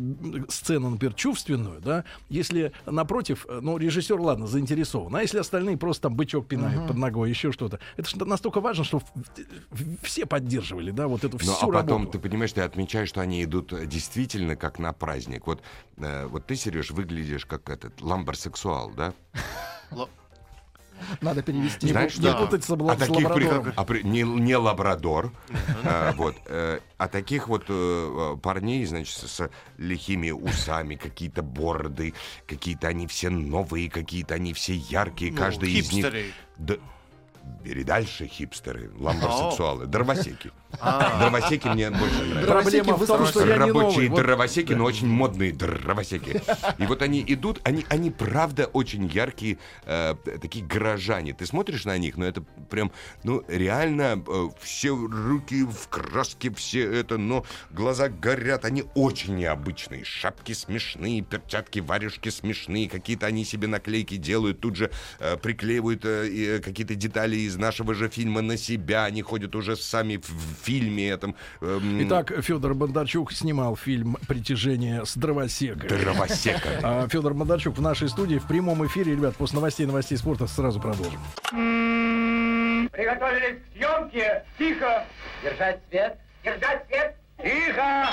сцену, 0.50 0.90
например, 0.90 1.14
чувственную, 1.14 1.82
да, 1.82 2.04
если 2.30 2.72
напротив, 2.86 3.46
э, 3.50 3.60
ну, 3.62 3.78
режиссер, 3.78 4.20
ладно, 4.20 4.48
заинтересован, 4.48 5.16
а 5.16 5.22
если 5.22 5.40
остальные 5.40 5.78
просто 5.78 6.04
там 6.04 6.16
бычок 6.16 6.48
пинают 6.48 6.78
Мгм. 6.80 6.88
под 6.88 6.98
ногой, 6.98 7.30
еще 7.30 7.52
что-то, 7.52 7.80
это 7.96 8.10
же 8.10 8.18
настолько 8.26 8.60
важно, 8.62 8.84
что 8.84 9.02
все 10.02 10.26
поддерживали, 10.26 10.92
да, 10.92 11.08
вот 11.08 11.24
эту 11.24 11.38
всю 11.38 11.52
Ну, 11.52 11.58
а 11.62 11.66
потом 11.82 12.02
работу. 12.04 12.12
ты 12.18 12.20
понимаешь, 12.20 12.54
ты 12.54 12.62
отмечаешь, 12.62 13.10
что 13.10 13.22
они 13.22 13.44
идут 13.44 13.74
э, 13.74 13.86
действительно 13.86 14.56
как 14.56 14.80
на 14.80 14.94
праздник. 14.94 15.48
Вот, 15.48 15.62
э, 15.98 16.26
вот 16.28 16.46
ты, 16.46 16.56
Сереж, 16.56 16.92
выглядишь 16.92 17.17
как 17.46 17.70
этот 17.70 18.02
ламбарсексуал, 18.02 18.92
да? 18.92 19.14
Надо 21.22 21.44
перевести. 21.44 21.88
Знаешь, 21.90 22.18
Не 22.18 22.34
путать 22.34 22.64
с 22.64 22.70
а 22.72 22.74
лаб- 22.76 22.98
с 22.98 23.00
таких 23.00 23.16
лабрадором. 23.30 23.64
приход- 23.64 23.74
а 23.76 23.84
при- 23.86 24.02
не, 24.02 24.24
не 24.24 24.56
лабрадор, 24.56 25.32
а, 25.84 26.12
вот, 26.14 26.36
э, 26.48 26.80
а 26.98 27.08
таких 27.08 27.48
вот 27.48 27.66
э, 27.70 28.38
парней, 28.42 28.84
значит, 28.86 29.16
с, 29.16 29.28
с 29.28 29.50
лихими 29.78 30.32
усами, 30.32 30.96
какие-то 30.96 31.44
бороды, 31.44 32.14
какие-то 32.48 32.88
они 32.88 33.06
все 33.08 33.30
новые, 33.30 33.90
какие-то 33.92 34.34
они 34.36 34.54
все 34.54 34.74
яркие, 34.76 35.32
Ну, 35.32 35.38
каждый 35.38 35.70
из 35.72 35.92
них... 35.94 36.06
хипстеры. 36.06 36.32
Да, 36.58 36.76
бери 37.64 37.84
дальше 37.84 38.26
хипстеры, 38.28 38.90
ламбарсексуалы, 38.98 39.86
дровосеки. 39.86 40.52
А. 40.80 41.20
Дровосеки 41.20 41.68
мне 41.68 41.90
больше 41.90 42.24
нравятся. 42.24 42.52
Проблема 42.52 42.98
в 42.98 43.06
том, 43.06 43.26
что 43.26 43.46
Рабочие 43.46 44.10
дровосеки, 44.10 44.74
но 44.74 44.86
очень 44.86 45.08
модные 45.08 45.52
дровосеки. 45.52 46.42
И 46.78 46.86
вот 46.86 47.02
они 47.02 47.24
идут, 47.28 47.60
они, 47.64 47.86
они 47.90 48.12
правда 48.12 48.66
очень 48.66 49.08
яркие, 49.08 49.58
э, 49.86 50.16
такие 50.42 50.66
горожане. 50.66 51.34
Ты 51.34 51.46
смотришь 51.46 51.86
на 51.86 51.98
них, 51.98 52.18
но 52.18 52.26
это 52.26 52.44
прям, 52.70 52.92
ну, 53.24 53.44
реально 53.48 54.24
э, 54.28 54.50
все 54.62 54.96
руки 54.96 55.64
в 55.64 55.88
краске, 55.90 56.54
все 56.54 56.92
это, 56.92 57.18
но 57.18 57.46
глаза 57.72 58.10
горят, 58.10 58.66
они 58.66 58.84
очень 58.94 59.36
необычные. 59.36 60.04
Шапки 60.04 60.54
смешные, 60.54 61.22
перчатки, 61.22 61.80
варежки 61.80 62.30
смешные, 62.30 62.90
какие-то 62.90 63.26
они 63.26 63.46
себе 63.46 63.68
наклейки 63.68 64.18
делают, 64.18 64.60
тут 64.60 64.76
же 64.76 64.92
э, 65.20 65.38
приклеивают 65.38 66.06
э, 66.06 66.62
какие-то 66.64 66.96
детали 66.96 67.36
из 67.38 67.56
нашего 67.56 67.94
же 67.94 68.10
фильма 68.10 68.42
на 68.42 68.58
себя, 68.58 69.06
они 69.06 69.22
ходят 69.22 69.56
уже 69.56 69.76
сами 69.76 70.18
в 70.18 70.57
фильме 70.60 71.10
этом. 71.10 71.36
эм, 71.62 72.08
Итак, 72.08 72.32
Федор 72.42 72.74
Бондарчук 72.74 73.32
снимал 73.32 73.76
фильм 73.76 74.18
«Притяжение 74.28 75.06
с 75.06 75.16
дровосекой». 75.16 75.90
Дровосека. 75.90 76.70
А, 76.84 77.08
Федор 77.08 77.34
Бондарчук 77.34 77.78
в 77.78 77.82
нашей 77.82 78.10
студии 78.10 78.38
в 78.38 78.48
прямом 78.48 78.86
эфире. 78.88 79.14
Ребят, 79.14 79.36
после 79.36 79.56
новостей 79.58 79.86
новостей 79.86 80.18
спорта 80.18 80.48
сразу 80.48 80.80
продолжим. 80.80 81.20
Приготовились 82.92 83.60
к 83.60 83.78
съемке. 83.78 84.44
Тихо. 84.58 85.06
Держать 85.44 85.80
свет. 85.90 86.18
Держать 86.44 86.86
свет. 86.88 87.16
Тихо. 87.44 88.08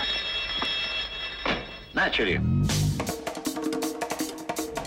Начали. 1.92 2.40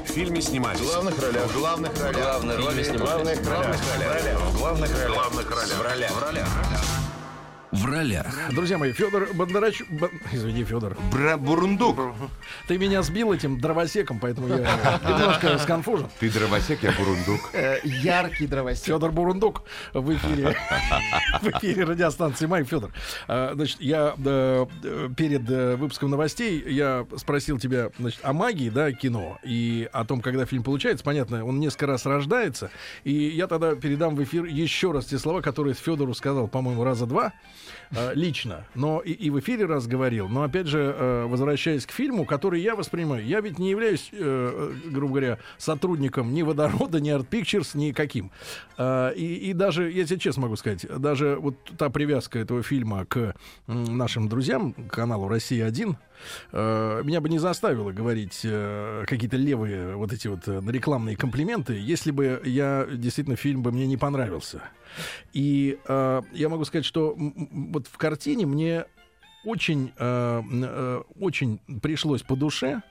В 0.06 0.10
фильме 0.20 0.42
снимались. 0.42 0.80
В 0.80 0.86
главных 0.86 1.22
ролях. 1.22 1.46
В 1.48 1.58
главных 1.60 2.02
ролях. 2.04 2.22
Главные 2.22 2.58
роли 2.58 2.84
снимались. 2.84 3.38
В 3.40 3.44
главных 3.44 3.50
ролях. 3.50 3.76
В 3.76 4.58
главных 4.58 5.04
ролях. 5.04 5.10
В 5.10 5.14
главных 5.14 5.50
ролях. 5.52 5.78
В 5.78 5.82
ролях. 5.82 6.12
В 6.12 6.24
ролях. 6.24 6.48
в 6.48 6.58
ролях. 6.70 6.97
Друзья 7.72 8.78
мои, 8.78 8.94
Федор 8.94 9.28
Бондарач... 9.34 9.82
Б... 9.90 10.10
Извини, 10.32 10.64
Федор. 10.64 10.98
Бра 11.12 11.38
Бурундук. 11.38 12.00
Ты 12.68 12.78
меня 12.78 13.02
сбил 13.02 13.34
этим 13.34 13.60
дровосеком, 13.60 14.20
поэтому 14.20 14.48
я 14.48 15.00
немножко 15.06 15.58
сконфужен. 15.58 16.08
Ты 16.20 16.30
дровосек, 16.30 16.82
я 16.84 16.94
бурундук. 16.94 17.50
Э, 17.54 17.80
Яркий 17.84 18.48
дровосек. 18.48 18.86
Федор 18.86 19.12
Бурундук 19.12 19.64
в 19.94 20.14
эфире. 20.16 20.56
В 21.42 21.48
эфире 21.50 21.84
радиостанции 21.84 22.46
Майк 22.46 22.68
Федор. 22.68 22.92
А, 23.28 23.52
Значит, 23.54 23.82
я 23.82 24.16
э, 24.18 24.66
э, 24.84 25.10
перед 25.18 25.50
э, 25.50 25.76
выпуском 25.76 26.10
новостей 26.10 26.64
я 26.68 27.06
спросил 27.18 27.60
тебя 27.60 27.90
значит, 28.00 28.20
о 28.24 28.32
магии, 28.32 28.70
да, 28.70 28.92
кино, 28.94 29.40
и 29.44 29.90
о 29.92 30.06
том, 30.06 30.22
когда 30.22 30.46
фильм 30.46 30.64
получается. 30.64 31.04
Понятно, 31.04 31.44
он 31.44 31.60
несколько 31.60 31.88
раз 31.88 32.06
рождается. 32.06 32.72
И 33.04 33.12
я 33.12 33.48
тогда 33.48 33.76
передам 33.76 34.16
в 34.16 34.24
эфир 34.24 34.46
еще 34.46 34.92
раз 34.92 35.08
те 35.08 35.18
слова, 35.18 35.42
которые 35.42 35.74
Федору 35.74 36.14
сказал, 36.14 36.48
по-моему, 36.48 36.84
раза 36.86 37.06
два 37.06 37.34
э, 37.92 38.14
лично, 38.14 38.66
но 38.76 39.00
и, 39.00 39.12
и 39.12 39.30
в 39.30 39.40
эфире 39.40 39.66
раз 39.66 39.88
говорил. 39.88 40.28
Но 40.28 40.44
опять 40.44 40.68
же, 40.68 40.96
э, 40.98 41.26
возвращаясь 41.26 41.86
к 41.86 41.92
фильму, 41.92 42.26
который 42.26 42.62
я 42.62 42.76
воспринимаю, 42.76 43.26
я 43.26 43.42
ведь 43.42 43.60
не 43.60 43.70
являюсь, 43.70 44.10
э, 44.12 44.74
грубо 44.86 45.14
говоря, 45.14 45.40
сотрудником 45.58 46.34
ни 46.34 46.42
водорода, 46.42 47.00
ни 47.00 47.12
Art 47.12 47.28
Pictures, 47.30 47.78
ни 47.78 47.92
каким. 47.92 48.32
И, 48.80 49.50
и 49.50 49.54
даже, 49.54 49.92
я 49.92 50.06
тебе 50.06 50.20
честно 50.20 50.44
могу 50.44 50.56
сказать, 50.56 50.86
даже 51.00 51.38
вот 51.40 51.56
та 51.78 51.90
привязка 51.90 52.40
этого 52.40 52.62
фильма 52.62 53.06
к 53.06 53.36
нашим 53.68 54.30
друзьям, 54.30 54.74
к 54.74 54.94
каналу 54.94 55.28
Россия 55.28 55.66
1 55.66 55.98
э, 56.52 57.02
меня 57.04 57.22
бы 57.22 57.30
не 57.30 57.40
заставило 57.40 57.92
говорить 57.92 58.46
какие-то 59.08 59.38
левые 59.38 59.96
вот 59.96 60.14
эти 60.14 60.28
вот 60.28 60.48
рекламные 60.48 61.16
комплименты, 61.16 61.74
если 61.74 62.12
бы 62.12 62.42
я 62.46 62.88
действительно 62.92 63.36
фильм 63.36 63.64
бы 63.64 63.72
мне 63.72 63.88
не 63.88 63.98
понравился. 63.98 64.62
И 65.34 65.80
э, 65.88 66.22
я 66.34 66.50
могу 66.50 66.66
сказать, 66.66 66.86
что 66.86 67.16
вот 67.18 67.88
в 67.88 67.98
картине 67.98 68.46
мне 68.46 68.86
очень, 69.46 69.94
э, 69.98 70.42
э, 70.44 71.02
очень 71.20 71.60
пришлось 71.82 72.22
по 72.22 72.36
душе 72.36 72.82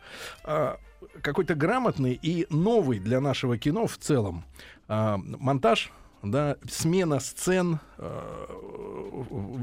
э, 0.45 0.77
какой-то 1.23 1.55
грамотный 1.55 2.19
и 2.21 2.47
новый 2.51 2.99
для 2.99 3.21
нашего 3.21 3.59
кино 3.59 3.87
в 3.87 3.99
целом 3.99 4.45
э, 4.89 5.17
монтаж 5.17 5.93
да, 6.31 6.57
смена 6.71 7.21
сцен, 7.21 7.81
э, 7.99 8.47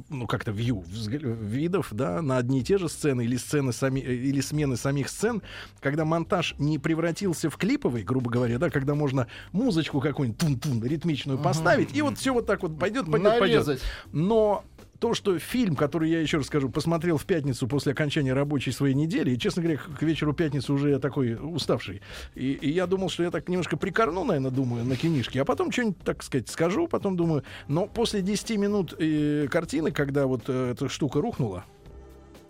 ну 0.10 0.28
как-то 0.28 0.52
вью 0.52 0.84
видов, 0.88 1.90
да, 1.92 2.22
на 2.22 2.38
одни 2.38 2.62
и 2.62 2.64
те 2.64 2.78
же 2.78 2.90
сцены 2.90 3.24
или 3.24 3.38
сцены 3.38 3.74
сами 3.74 4.00
или 4.00 4.42
смены 4.42 4.78
самих 4.78 5.10
сцен, 5.10 5.42
когда 5.80 6.06
монтаж 6.06 6.56
не 6.58 6.80
превратился 6.80 7.50
в 7.50 7.58
клиповый, 7.58 8.04
грубо 8.04 8.30
говоря, 8.30 8.58
да, 8.60 8.70
когда 8.70 8.96
можно 8.96 9.28
музычку 9.52 10.00
какую-нибудь 10.00 10.40
тун-тун 10.40 10.84
ритмичную 10.84 11.38
поставить 11.38 11.96
и 11.96 12.02
вот 12.02 12.18
все 12.18 12.34
вот 12.34 12.46
так 12.46 12.62
вот 12.64 12.80
пойдет, 12.80 13.06
пойдет, 13.10 13.40
пойдет. 13.40 13.66
Нарезать. 13.68 13.82
Но 14.12 14.64
то, 15.04 15.14
что 15.14 15.38
фильм, 15.38 15.76
который 15.76 16.10
я 16.10 16.22
еще 16.22 16.38
раз 16.38 16.48
скажу, 16.48 16.70
посмотрел 16.70 17.18
в 17.18 17.26
пятницу 17.26 17.68
после 17.68 17.92
окончания 17.92 18.32
рабочей 18.32 18.72
своей 18.72 18.96
недели, 18.96 19.32
и, 19.32 19.38
честно 19.38 19.62
говоря, 19.62 19.78
к 19.78 20.02
вечеру 20.02 20.32
пятницы 20.32 20.72
уже 20.72 20.92
я 20.92 21.00
такой 21.00 21.36
уставший. 21.36 22.02
И, 22.36 22.54
и 22.54 22.72
я 22.72 22.88
думал, 22.88 23.10
что 23.10 23.22
я 23.22 23.30
так 23.30 23.50
немножко 23.50 23.76
прикорну, 23.76 24.24
наверное, 24.24 24.50
думаю, 24.50 24.86
на 24.86 24.96
кинишке, 24.96 25.42
а 25.42 25.44
потом 25.44 25.74
что-нибудь, 25.74 25.98
так 26.06 26.24
сказать, 26.24 26.48
скажу, 26.48 26.88
потом 26.88 27.18
думаю. 27.18 27.44
Но 27.68 27.86
после 27.86 28.22
10 28.22 28.52
минут 28.58 28.96
э, 28.98 29.50
картины, 29.52 29.92
когда 29.92 30.26
вот 30.26 30.44
э, 30.48 30.72
эта 30.72 30.88
штука 30.88 31.20
рухнула, 31.20 31.66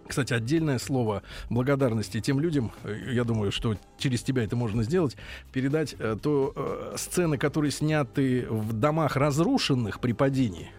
кстати, 0.07 0.35
отдельное 0.35 0.77
слово 0.77 1.23
благодарности 1.49 2.21
тем 2.21 2.39
людям, 2.39 2.71
э, 2.84 3.13
я 3.13 3.23
думаю, 3.23 3.51
что 3.51 3.77
через 3.97 4.21
тебя 4.21 4.43
это 4.43 4.55
можно 4.55 4.84
сделать, 4.84 5.17
передать 5.51 5.95
э, 5.97 6.17
то 6.21 6.53
э, 6.55 6.97
сцены, 6.97 7.39
которые 7.39 7.71
сняты 7.71 8.45
в 8.47 8.73
домах 8.73 9.15
разрушенных 9.15 9.99
при 9.99 10.11
падении. 10.11 10.69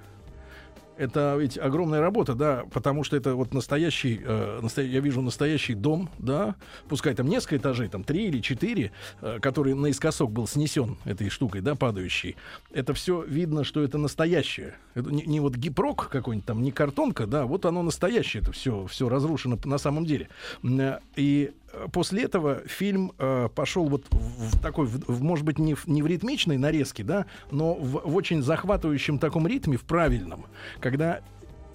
Это 0.96 1.36
ведь 1.38 1.58
огромная 1.58 2.00
работа, 2.00 2.34
да, 2.34 2.64
потому 2.72 3.02
что 3.02 3.16
это 3.16 3.34
вот 3.34 3.52
настоящий, 3.52 4.20
э, 4.24 4.60
настоя- 4.62 4.86
я 4.86 5.00
вижу 5.00 5.22
настоящий 5.22 5.74
дом, 5.74 6.08
да, 6.18 6.54
пускай 6.88 7.14
там 7.14 7.26
несколько 7.26 7.56
этажей, 7.56 7.88
там 7.88 8.04
три 8.04 8.26
или 8.28 8.40
четыре, 8.40 8.92
э, 9.20 9.40
который 9.40 9.74
наискосок 9.74 10.30
был 10.30 10.46
снесен 10.46 10.96
этой 11.04 11.30
штукой, 11.30 11.62
да, 11.62 11.74
падающей. 11.74 12.36
Это 12.72 12.94
все 12.94 13.22
видно, 13.22 13.64
что 13.64 13.82
это 13.82 13.98
настоящее. 13.98 14.74
Это 14.94 15.10
не, 15.10 15.24
не 15.24 15.40
вот 15.40 15.56
гипрок 15.56 16.08
какой-нибудь 16.10 16.46
там, 16.46 16.62
не 16.62 16.70
картонка, 16.70 17.26
да, 17.26 17.44
вот 17.46 17.66
оно 17.66 17.82
настоящее, 17.82 18.42
это 18.42 18.52
все, 18.52 18.86
все 18.86 19.08
разрушено 19.08 19.58
на 19.64 19.78
самом 19.78 20.04
деле. 20.06 20.28
Э, 20.62 20.98
И 21.16 21.52
после 21.92 22.24
этого 22.24 22.62
фильм 22.66 23.12
э, 23.18 23.48
пошел 23.54 23.88
вот 23.88 24.04
в, 24.10 24.56
в 24.56 24.60
такой, 24.60 24.86
в- 24.86 25.04
в, 25.08 25.22
может 25.22 25.44
быть, 25.44 25.58
не 25.58 25.74
в, 25.74 25.86
не 25.86 26.02
в 26.02 26.06
ритмичной 26.06 26.56
нарезке, 26.58 27.04
да, 27.04 27.26
но 27.50 27.74
в, 27.74 28.02
в 28.08 28.16
очень 28.16 28.42
захватывающем 28.42 29.18
таком 29.18 29.46
ритме, 29.46 29.76
в 29.76 29.82
правильном, 29.82 30.46
когда 30.80 31.20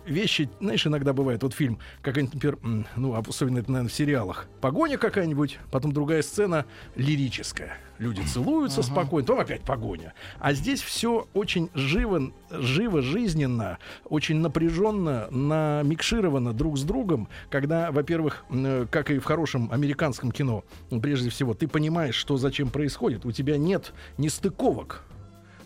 вещи, 0.09 0.49
знаешь, 0.59 0.85
иногда 0.85 1.13
бывает, 1.13 1.43
вот 1.43 1.53
фильм, 1.53 1.79
какой-нибудь, 2.01 2.33
например, 2.35 2.85
ну, 2.95 3.15
особенно 3.15 3.59
это, 3.59 3.71
наверное, 3.71 3.89
в 3.89 3.93
сериалах, 3.93 4.47
погоня 4.61 4.97
какая-нибудь, 4.97 5.59
потом 5.71 5.91
другая 5.91 6.21
сцена 6.21 6.65
лирическая. 6.95 7.77
Люди 7.97 8.21
целуются 8.21 8.81
спокойно, 8.81 9.27
потом 9.27 9.41
опять 9.41 9.61
погоня. 9.61 10.13
А 10.39 10.53
здесь 10.53 10.81
все 10.81 11.27
очень 11.33 11.69
живо, 11.73 12.31
живо, 12.49 13.01
жизненно, 13.01 13.77
очень 14.05 14.37
напряженно, 14.37 15.27
намикшировано 15.29 16.53
друг 16.53 16.77
с 16.77 16.83
другом, 16.83 17.27
когда, 17.49 17.91
во-первых, 17.91 18.45
э, 18.51 18.85
как 18.89 19.11
и 19.11 19.19
в 19.19 19.25
хорошем 19.25 19.69
американском 19.71 20.31
кино, 20.31 20.63
м, 20.91 21.01
прежде 21.01 21.29
всего, 21.29 21.53
ты 21.53 21.67
понимаешь, 21.67 22.15
что 22.15 22.37
зачем 22.37 22.69
происходит, 22.69 23.25
у 23.25 23.33
тебя 23.33 23.57
нет 23.57 23.93
нестыковок, 24.17 25.03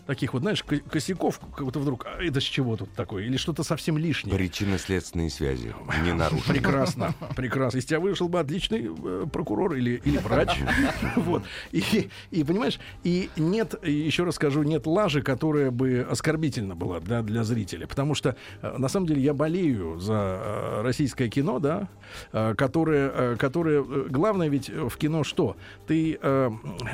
таких 0.06 0.32
вот, 0.34 0.42
знаешь, 0.42 0.62
ко- 0.62 0.80
косяков, 0.80 1.40
как-то 1.56 1.78
вдруг, 1.80 2.06
а 2.06 2.22
это 2.22 2.40
с 2.40 2.44
чего 2.44 2.76
тут 2.76 2.92
такое? 2.92 3.24
Или 3.24 3.36
что-то 3.36 3.62
совсем 3.62 3.96
лишнее. 3.98 4.36
Причинно-следственные 4.36 5.30
связи 5.30 5.74
не 6.04 6.12
нарушены. 6.14 6.54
Прекрасно, 6.54 7.14
прекрасно. 7.36 7.78
Из 7.78 7.84
тебя 7.86 8.00
вышел 8.00 8.28
бы 8.28 8.40
отличный 8.40 8.90
э, 8.90 9.26
прокурор 9.32 9.74
или, 9.74 10.00
или 10.04 10.18
врач. 10.18 10.58
Вот. 11.16 11.42
И, 11.72 12.10
и, 12.30 12.44
понимаешь, 12.44 12.78
и 13.02 13.30
нет, 13.36 13.74
еще 13.84 14.24
раз 14.24 14.34
скажу, 14.34 14.62
нет 14.62 14.86
лажи, 14.86 15.22
которая 15.22 15.70
бы 15.70 16.06
оскорбительна 16.08 16.74
была 16.74 17.00
для, 17.00 17.22
для 17.22 17.44
зрителя. 17.44 17.86
Потому 17.86 18.14
что, 18.14 18.36
э, 18.62 18.76
на 18.76 18.88
самом 18.88 19.06
деле, 19.06 19.22
я 19.22 19.32
болею 19.34 19.98
за 20.00 20.40
э, 20.44 20.82
российское 20.82 21.28
кино, 21.28 21.58
да, 21.58 21.88
которое, 22.56 23.36
которое... 23.36 23.82
Главное 23.82 24.48
ведь 24.48 24.68
в 24.68 24.96
кино 24.96 25.24
что? 25.24 25.56
Ты 25.86 26.18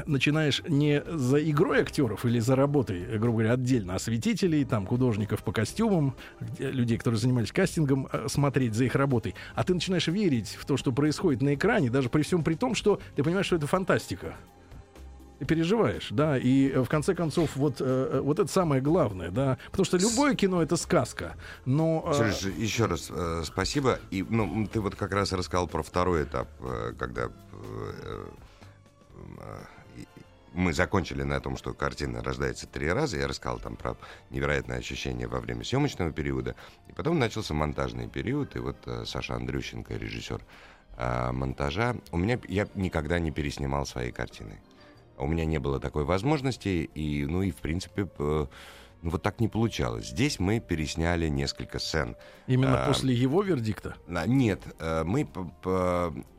начинаешь 0.06 0.62
не 0.68 1.02
за 1.06 1.38
игрой 1.50 1.80
актеров 1.80 2.24
или 2.24 2.38
за 2.38 2.56
работой, 2.56 2.99
э, 3.08 3.18
грубо 3.18 3.38
говоря, 3.38 3.54
отдельно 3.54 3.94
осветителей, 3.94 4.64
там, 4.64 4.86
художников 4.86 5.42
по 5.42 5.52
костюмам, 5.52 6.14
людей, 6.58 6.98
которые 6.98 7.18
занимались 7.20 7.52
кастингом, 7.52 8.08
э, 8.12 8.26
смотреть 8.28 8.74
за 8.74 8.84
их 8.84 8.94
работой, 8.94 9.34
а 9.54 9.64
ты 9.64 9.74
начинаешь 9.74 10.06
верить 10.08 10.56
в 10.58 10.64
то, 10.66 10.76
что 10.76 10.92
происходит 10.92 11.42
на 11.42 11.54
экране, 11.54 11.90
даже 11.90 12.08
при 12.08 12.22
всем 12.22 12.44
при 12.44 12.54
том, 12.54 12.74
что 12.74 13.00
ты 13.16 13.22
понимаешь, 13.22 13.46
что 13.46 13.56
это 13.56 13.66
фантастика. 13.66 14.34
Ты 15.38 15.46
переживаешь, 15.46 16.08
да, 16.10 16.36
и 16.36 16.68
э, 16.68 16.82
в 16.82 16.88
конце 16.90 17.14
концов 17.14 17.56
вот, 17.56 17.76
э, 17.80 18.20
вот 18.22 18.38
это 18.38 18.52
самое 18.52 18.82
главное, 18.82 19.30
да, 19.30 19.56
потому 19.70 19.86
что 19.86 19.96
любое 19.96 20.34
кино 20.34 20.62
это 20.62 20.76
сказка, 20.76 21.36
но... 21.64 22.04
э, 22.12 22.14
Сереж, 22.14 22.54
еще 22.58 22.84
раз 22.84 23.10
э, 23.10 23.42
спасибо. 23.46 23.98
И 24.10 24.22
ну, 24.28 24.68
ты 24.70 24.82
вот 24.82 24.96
как 24.96 25.12
раз 25.12 25.32
рассказал 25.32 25.66
про 25.66 25.82
второй 25.82 26.24
этап, 26.24 26.48
э, 26.60 26.92
когда 26.98 27.22
э, 27.22 27.28
э, 29.38 29.64
мы 30.52 30.72
закончили 30.72 31.22
на 31.22 31.40
том, 31.40 31.56
что 31.56 31.72
картина 31.74 32.22
рождается 32.22 32.66
три 32.66 32.88
раза. 32.90 33.18
Я 33.18 33.28
рассказал 33.28 33.58
там 33.58 33.76
про 33.76 33.96
невероятное 34.30 34.78
ощущение 34.78 35.26
во 35.28 35.40
время 35.40 35.64
съемочного 35.64 36.12
периода. 36.12 36.54
И 36.88 36.92
потом 36.92 37.18
начался 37.18 37.54
монтажный 37.54 38.08
период. 38.08 38.56
И 38.56 38.58
вот 38.58 38.76
э, 38.86 39.04
Саша 39.06 39.34
Андрющенко, 39.34 39.94
режиссер 39.94 40.40
э, 40.96 41.32
монтажа, 41.32 41.96
у 42.12 42.16
меня 42.18 42.38
я 42.48 42.66
никогда 42.74 43.18
не 43.18 43.30
переснимал 43.30 43.86
свои 43.86 44.10
картины. 44.10 44.60
У 45.18 45.26
меня 45.26 45.44
не 45.44 45.58
было 45.58 45.78
такой 45.78 46.04
возможности, 46.04 46.90
и, 46.94 47.26
ну 47.26 47.42
и, 47.42 47.50
в 47.50 47.56
принципе, 47.56 48.06
п- 48.06 48.48
ну, 49.02 49.10
вот 49.10 49.22
так 49.22 49.40
не 49.40 49.48
получалось. 49.48 50.08
Здесь 50.08 50.38
мы 50.38 50.60
пересняли 50.60 51.28
несколько 51.28 51.78
сцен. 51.78 52.16
Именно 52.46 52.84
А, 52.84 52.86
после 52.86 53.14
его 53.14 53.42
вердикта? 53.42 53.96
Нет, 54.26 54.62
э, 54.78 55.04
мы... 55.04 55.28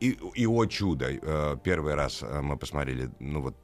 И, 0.00 0.18
и 0.34 0.46
о 0.46 0.66
чудо, 0.66 1.06
э, 1.10 1.56
первый 1.62 1.94
раз 1.94 2.22
э, 2.22 2.40
мы 2.40 2.56
посмотрели, 2.56 3.10
ну 3.20 3.40
вот 3.40 3.56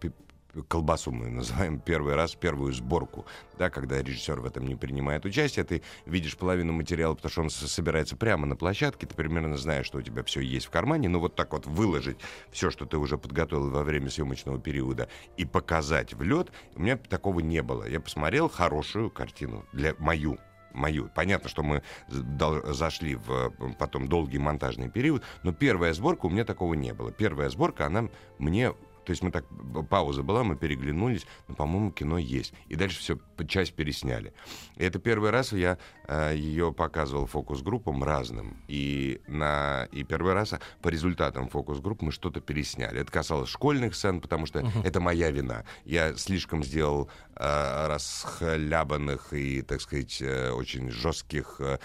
колбасу 0.69 1.11
мы 1.11 1.29
называем 1.29 1.79
первый 1.79 2.15
раз, 2.15 2.35
первую 2.35 2.73
сборку, 2.73 3.27
да, 3.59 3.71
когда 3.71 4.03
режиссер 4.03 4.41
в 4.41 4.47
этом 4.47 4.67
не 4.67 4.77
принимает 4.77 5.25
участие, 5.25 5.65
ты 5.65 5.83
видишь 6.07 6.37
половину 6.37 6.73
материала, 6.73 7.15
потому 7.15 7.31
что 7.31 7.43
он 7.43 7.51
собирается 7.51 8.17
прямо 8.17 8.47
на 8.47 8.57
площадке, 8.57 9.07
ты 9.07 9.15
примерно 9.15 9.57
знаешь, 9.57 9.87
что 9.87 9.99
у 9.99 10.03
тебя 10.03 10.23
все 10.25 10.41
есть 10.41 10.67
в 10.67 10.71
кармане, 10.71 11.09
но 11.09 11.21
вот 11.21 11.35
так 11.35 11.53
вот 11.53 11.67
выложить 11.67 12.19
все, 12.51 12.71
что 12.71 12.87
ты 12.87 12.97
уже 12.97 13.19
подготовил 13.19 13.71
во 13.71 13.83
время 13.83 14.11
съемочного 14.11 14.59
периода 14.59 15.09
и 15.37 15.45
показать 15.45 16.15
в 16.15 16.23
лед, 16.23 16.51
у 16.75 16.81
меня 16.81 16.97
такого 16.97 17.41
не 17.41 17.63
было. 17.63 17.89
Я 17.89 18.01
посмотрел 18.01 18.49
хорошую 18.49 19.11
картину 19.11 19.65
для 19.73 19.95
мою, 19.99 20.39
мою. 20.73 21.11
Понятно, 21.15 21.49
что 21.49 21.63
мы 21.63 21.83
зашли 22.09 23.17
в 23.17 23.53
потом 23.79 24.09
долгий 24.09 24.39
монтажный 24.39 24.91
период, 24.91 25.23
но 25.43 25.53
первая 25.53 25.93
сборка 25.93 26.27
у 26.27 26.31
меня 26.31 26.45
такого 26.45 26.75
не 26.75 26.93
было. 26.95 27.13
Первая 27.13 27.51
сборка, 27.51 27.87
она 27.87 28.09
мне 28.39 28.73
То 29.09 29.13
есть 29.13 29.23
мы 29.23 29.31
так, 29.31 29.47
пауза 29.89 30.23
была, 30.23 30.45
мы 30.45 30.55
переглянулись, 30.55 31.27
но, 31.49 31.55
по-моему, 31.55 31.91
кино 31.93 32.19
есть. 32.19 32.53
И 32.69 32.75
дальше 32.75 33.01
все, 33.01 33.19
часть 33.49 33.73
пересняли. 33.73 34.35
И 34.77 34.85
это 34.85 34.99
первый 34.99 35.31
раз 35.31 35.55
я 35.55 35.79
э, 36.07 36.35
ее 36.37 36.75
показывал 36.75 37.25
фокус-группам 37.25 38.05
разным. 38.05 38.63
И, 38.69 39.23
на, 39.27 39.89
и 39.93 40.05
первый 40.05 40.35
раз 40.35 40.53
по 40.83 40.89
результатам 40.89 41.49
фокус-групп 41.49 42.03
мы 42.03 42.13
что-то 42.13 42.43
пересняли. 42.43 43.01
Это 43.01 43.11
касалось 43.11 43.49
школьных 43.49 43.95
сцен, 43.95 44.21
потому 44.21 44.45
что 44.45 44.59
uh-huh. 44.59 44.85
это 44.85 45.01
моя 45.01 45.31
вина. 45.31 45.65
Я 45.87 46.15
слишком 46.15 46.63
сделал 46.63 47.09
расхлябанных 47.39 49.33
и, 49.33 49.63
так 49.63 49.81
сказать, 49.81 50.19
э, 50.21 50.51
очень 50.51 50.91
жестких, 50.91 51.61
э, 51.61 51.79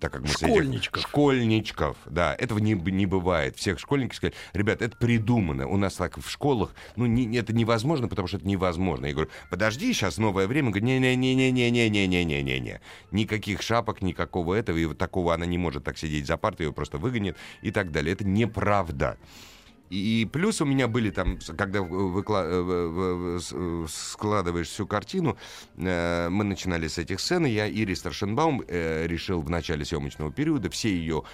так 0.00 0.12
как 0.12 0.22
мы 0.22 0.28
школьничков. 0.28 0.98
Этих, 0.98 1.08
школьничков, 1.08 1.96
да. 2.06 2.34
Этого 2.34 2.58
не, 2.58 2.74
не 2.74 3.06
бывает. 3.06 3.56
Всех 3.56 3.78
школьников 3.78 4.16
сказали, 4.16 4.34
ребят, 4.52 4.82
это 4.82 4.96
придумано. 4.96 5.68
У 5.68 5.76
нас 5.76 5.94
так 5.94 6.18
в 6.18 6.28
школах, 6.28 6.74
ну, 6.96 7.06
не, 7.06 7.36
это 7.36 7.52
невозможно, 7.52 8.08
потому 8.08 8.26
что 8.26 8.38
это 8.38 8.46
невозможно. 8.46 9.06
Я 9.06 9.12
говорю, 9.12 9.30
подожди, 9.48 9.92
сейчас 9.92 10.18
новое 10.18 10.48
время. 10.48 10.70
Говорю, 10.70 10.86
не-не-не-не-не-не-не-не-не-не. 10.86 12.80
Никаких 13.12 13.62
шапок, 13.62 14.02
никакого 14.02 14.54
этого, 14.54 14.76
и 14.76 14.86
вот 14.86 14.98
такого 14.98 15.34
она 15.34 15.46
не 15.46 15.58
может 15.58 15.84
так 15.84 15.98
сидеть 15.98 16.26
за 16.26 16.36
партой, 16.36 16.66
ее 16.66 16.72
просто 16.72 16.98
выгонит 16.98 17.36
и 17.62 17.70
так 17.70 17.92
далее. 17.92 18.12
Это 18.12 18.24
неправда. 18.24 19.18
И 19.90 20.28
плюс 20.32 20.60
у 20.60 20.64
меня 20.64 20.88
были 20.88 21.10
там, 21.10 21.38
когда 21.56 21.82
выкла... 21.82 23.38
складываешь 23.88 24.68
всю 24.68 24.86
картину, 24.86 25.36
мы 25.76 26.44
начинали 26.44 26.88
с 26.88 26.98
этих 26.98 27.20
сцен, 27.20 27.44
я 27.44 27.68
Ири 27.68 27.94
Старшенбаум 27.94 28.62
решил 28.68 29.42
в 29.42 29.50
начале 29.50 29.84
съемочного 29.84 30.32
периода 30.32 30.70
все 30.70 30.88
ее 30.88 31.24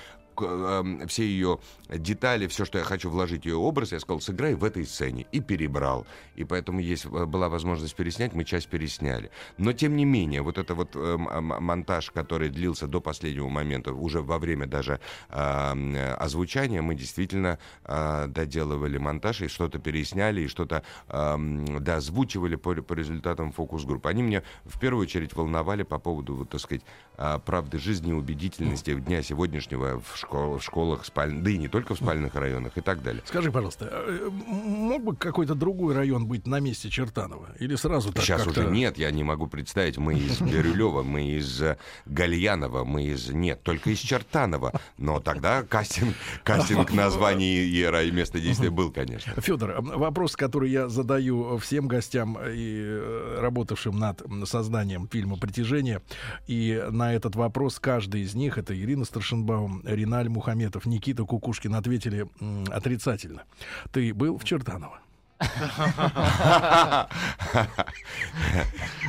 э, 0.42 1.06
все 1.06 1.24
ее 1.24 1.58
детали, 1.88 2.46
все, 2.46 2.64
что 2.64 2.78
я 2.78 2.84
хочу 2.84 3.10
вложить 3.10 3.42
в 3.42 3.46
ее 3.46 3.56
образ, 3.56 3.92
я 3.92 4.00
сказал, 4.00 4.20
сыграй 4.20 4.54
в 4.54 4.64
этой 4.64 4.84
сцене. 4.86 5.26
И 5.32 5.40
перебрал. 5.40 6.06
И 6.36 6.44
поэтому 6.44 6.80
есть, 6.80 7.06
э, 7.06 7.26
была 7.26 7.48
возможность 7.48 7.94
переснять, 7.94 8.32
мы 8.32 8.44
часть 8.44 8.68
пересняли. 8.68 9.30
Но, 9.58 9.72
тем 9.72 9.96
не 9.96 10.04
менее, 10.04 10.42
вот 10.42 10.58
это 10.58 10.74
вот 10.74 10.94
э, 10.94 11.16
монтаж, 11.16 12.10
который 12.10 12.48
длился 12.48 12.86
до 12.86 13.00
последнего 13.00 13.48
момента, 13.48 13.92
уже 13.92 14.22
во 14.22 14.38
время 14.38 14.66
даже 14.66 15.00
э, 15.28 16.14
озвучания, 16.14 16.82
мы 16.82 16.94
действительно 16.94 17.58
э, 17.84 18.26
доделывали 18.28 18.98
монтаж 18.98 19.42
и 19.42 19.48
что-то 19.48 19.78
пересняли, 19.78 20.42
и 20.42 20.48
что-то 20.48 20.82
э, 21.08 21.36
доозвучивали 21.80 22.56
по, 22.56 22.74
по 22.74 22.92
результатам 22.94 23.52
фокус-группы. 23.52 24.08
Они 24.08 24.22
меня 24.22 24.42
в 24.64 24.78
первую 24.78 25.02
очередь 25.02 25.34
волновали 25.34 25.82
по 25.82 25.98
поводу, 25.98 26.36
вот, 26.36 26.50
так 26.50 26.60
сказать, 26.60 26.82
э, 27.16 27.38
правды 27.44 27.78
жизни, 27.78 28.12
убедительности 28.12 28.94
дня 28.94 29.22
сегодняшнего 29.22 30.00
в, 30.00 30.16
школ, 30.16 30.29
в 30.34 30.60
школах, 30.60 31.04
спаль... 31.04 31.32
да 31.32 31.50
и 31.50 31.58
не 31.58 31.68
только 31.68 31.94
в 31.94 31.98
спальных 31.98 32.34
районах 32.34 32.76
и 32.76 32.80
так 32.80 33.02
далее. 33.02 33.22
Скажи, 33.26 33.50
пожалуйста, 33.50 33.88
э, 33.90 34.28
мог 34.30 35.02
бы 35.02 35.16
какой-то 35.16 35.54
другой 35.54 35.94
район 35.94 36.26
быть 36.26 36.46
на 36.46 36.60
месте 36.60 36.90
Чертанова? 36.90 37.48
Или 37.58 37.74
сразу 37.76 38.12
так 38.12 38.24
Сейчас 38.24 38.46
уже 38.46 38.64
нет, 38.66 38.98
я 38.98 39.10
не 39.10 39.24
могу 39.24 39.46
представить. 39.46 39.98
Мы 39.98 40.14
из 40.14 40.40
Бирюлева, 40.40 41.02
мы 41.02 41.36
из 41.36 41.60
э, 41.62 41.76
Гальянова, 42.06 42.84
мы 42.84 43.04
из... 43.04 43.30
Нет, 43.30 43.62
только 43.62 43.90
из 43.90 43.98
Чертанова. 43.98 44.72
Но 44.98 45.20
тогда 45.20 45.62
кастинг, 45.62 46.14
кастинг 46.44 46.92
названий 46.94 47.64
и 47.64 48.10
места 48.10 48.40
действия 48.40 48.70
был, 48.70 48.90
конечно. 48.90 49.32
Федор, 49.40 49.80
вопрос, 49.80 50.36
который 50.36 50.70
я 50.70 50.88
задаю 50.88 51.58
всем 51.58 51.88
гостям 51.88 52.38
и 52.38 52.80
э, 52.82 53.38
работавшим 53.40 53.98
над 53.98 54.22
созданием 54.44 55.08
фильма 55.08 55.36
«Притяжение». 55.36 56.02
И 56.46 56.82
на 56.90 57.14
этот 57.14 57.36
вопрос 57.36 57.78
каждый 57.78 58.22
из 58.22 58.34
них, 58.34 58.58
это 58.58 58.78
Ирина 58.78 59.04
Старшенбаум, 59.04 59.82
Риналь 60.10 60.28
Мухаметов, 60.28 60.86
Никита 60.86 61.24
Кукушкин 61.24 61.72
ответили 61.76 62.26
отрицательно. 62.68 63.44
Ты 63.92 64.12
был 64.12 64.38
в 64.38 64.44
Чертаново? 64.44 64.98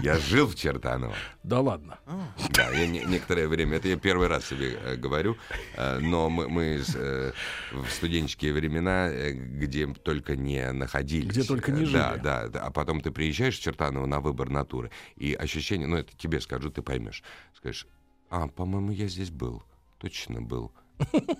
Я 0.03 0.17
жил 0.19 0.47
в 0.47 0.53
Чертаново. 0.55 1.15
Да 1.43 1.59
ладно. 1.59 1.97
Да, 2.51 2.69
я 2.69 2.87
не, 2.87 3.03
некоторое 3.03 3.47
время, 3.49 3.77
это 3.77 3.89
я 3.89 3.97
первый 3.97 4.27
раз 4.27 4.45
себе 4.45 4.77
э, 4.81 4.95
говорю, 4.95 5.35
э, 5.75 5.99
но 5.99 6.29
мы, 6.29 6.47
мы 6.47 6.81
э, 6.95 7.31
в 7.73 7.89
студенческие 7.89 8.53
времена, 8.53 9.09
э, 9.09 9.31
где 9.33 9.87
только 9.87 10.37
не 10.37 10.71
находились. 10.71 11.31
Где 11.31 11.43
только 11.43 11.71
не 11.73 11.83
жили. 11.83 11.97
Да, 11.97 12.15
да, 12.15 12.47
да. 12.47 12.61
А 12.61 12.71
потом 12.71 13.01
ты 13.01 13.11
приезжаешь 13.11 13.57
в 13.57 13.61
Чертаново 13.61 14.05
на 14.05 14.21
выбор 14.21 14.49
натуры, 14.49 14.89
и 15.17 15.33
ощущение, 15.33 15.87
ну 15.87 15.97
это 15.97 16.15
тебе 16.15 16.39
скажу, 16.39 16.69
ты 16.69 16.81
поймешь. 16.81 17.23
Скажешь, 17.57 17.87
а, 18.29 18.47
по-моему, 18.47 18.91
я 18.91 19.07
здесь 19.07 19.31
был. 19.31 19.63
Точно 19.97 20.41
был. 20.41 20.71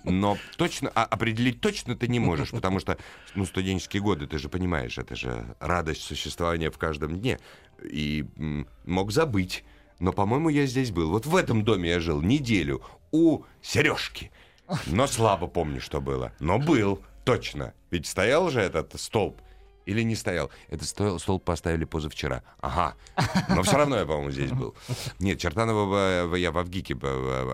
Но 0.03 0.38
точно, 0.57 0.91
а 0.93 1.03
определить 1.03 1.61
точно 1.61 1.95
ты 1.95 2.07
не 2.07 2.19
можешь, 2.19 2.51
потому 2.51 2.79
что, 2.79 2.97
ну, 3.35 3.45
студенческие 3.45 4.01
годы, 4.01 4.27
ты 4.27 4.38
же 4.38 4.49
понимаешь, 4.49 4.97
это 4.97 5.15
же 5.15 5.55
радость 5.59 6.03
существования 6.03 6.71
в 6.71 6.77
каждом 6.77 7.19
дне. 7.19 7.39
И 7.83 8.25
м, 8.38 8.67
мог 8.85 9.11
забыть. 9.11 9.63
Но, 9.99 10.13
по-моему, 10.13 10.49
я 10.49 10.65
здесь 10.65 10.91
был. 10.91 11.11
Вот 11.11 11.25
в 11.25 11.35
этом 11.35 11.63
доме 11.63 11.89
я 11.89 11.99
жил 11.99 12.21
неделю 12.21 12.81
у 13.11 13.43
Сережки. 13.61 14.31
Но 14.88 15.07
слабо 15.07 15.47
помню, 15.47 15.81
что 15.81 16.01
было. 16.01 16.31
Но 16.39 16.57
был, 16.57 17.01
точно. 17.25 17.73
Ведь 17.91 18.07
стоял 18.07 18.49
же 18.49 18.61
этот 18.61 18.99
столб. 18.99 19.41
Или 19.86 20.02
не 20.03 20.16
стоял? 20.16 20.52
Это 20.70 20.86
стол, 20.86 21.20
стол 21.20 21.40
поставили 21.40 21.86
позавчера. 21.86 22.44
Ага. 22.60 22.95
Но 23.49 23.64
все 23.64 23.78
равно 23.78 23.98
я, 23.98 24.06
по-моему, 24.06 24.32
здесь 24.32 24.52
был. 24.52 24.76
Нет, 25.20 25.40
Чертанова 25.40 26.36
я 26.36 26.52
в 26.52 26.58
Авгике 26.58 26.95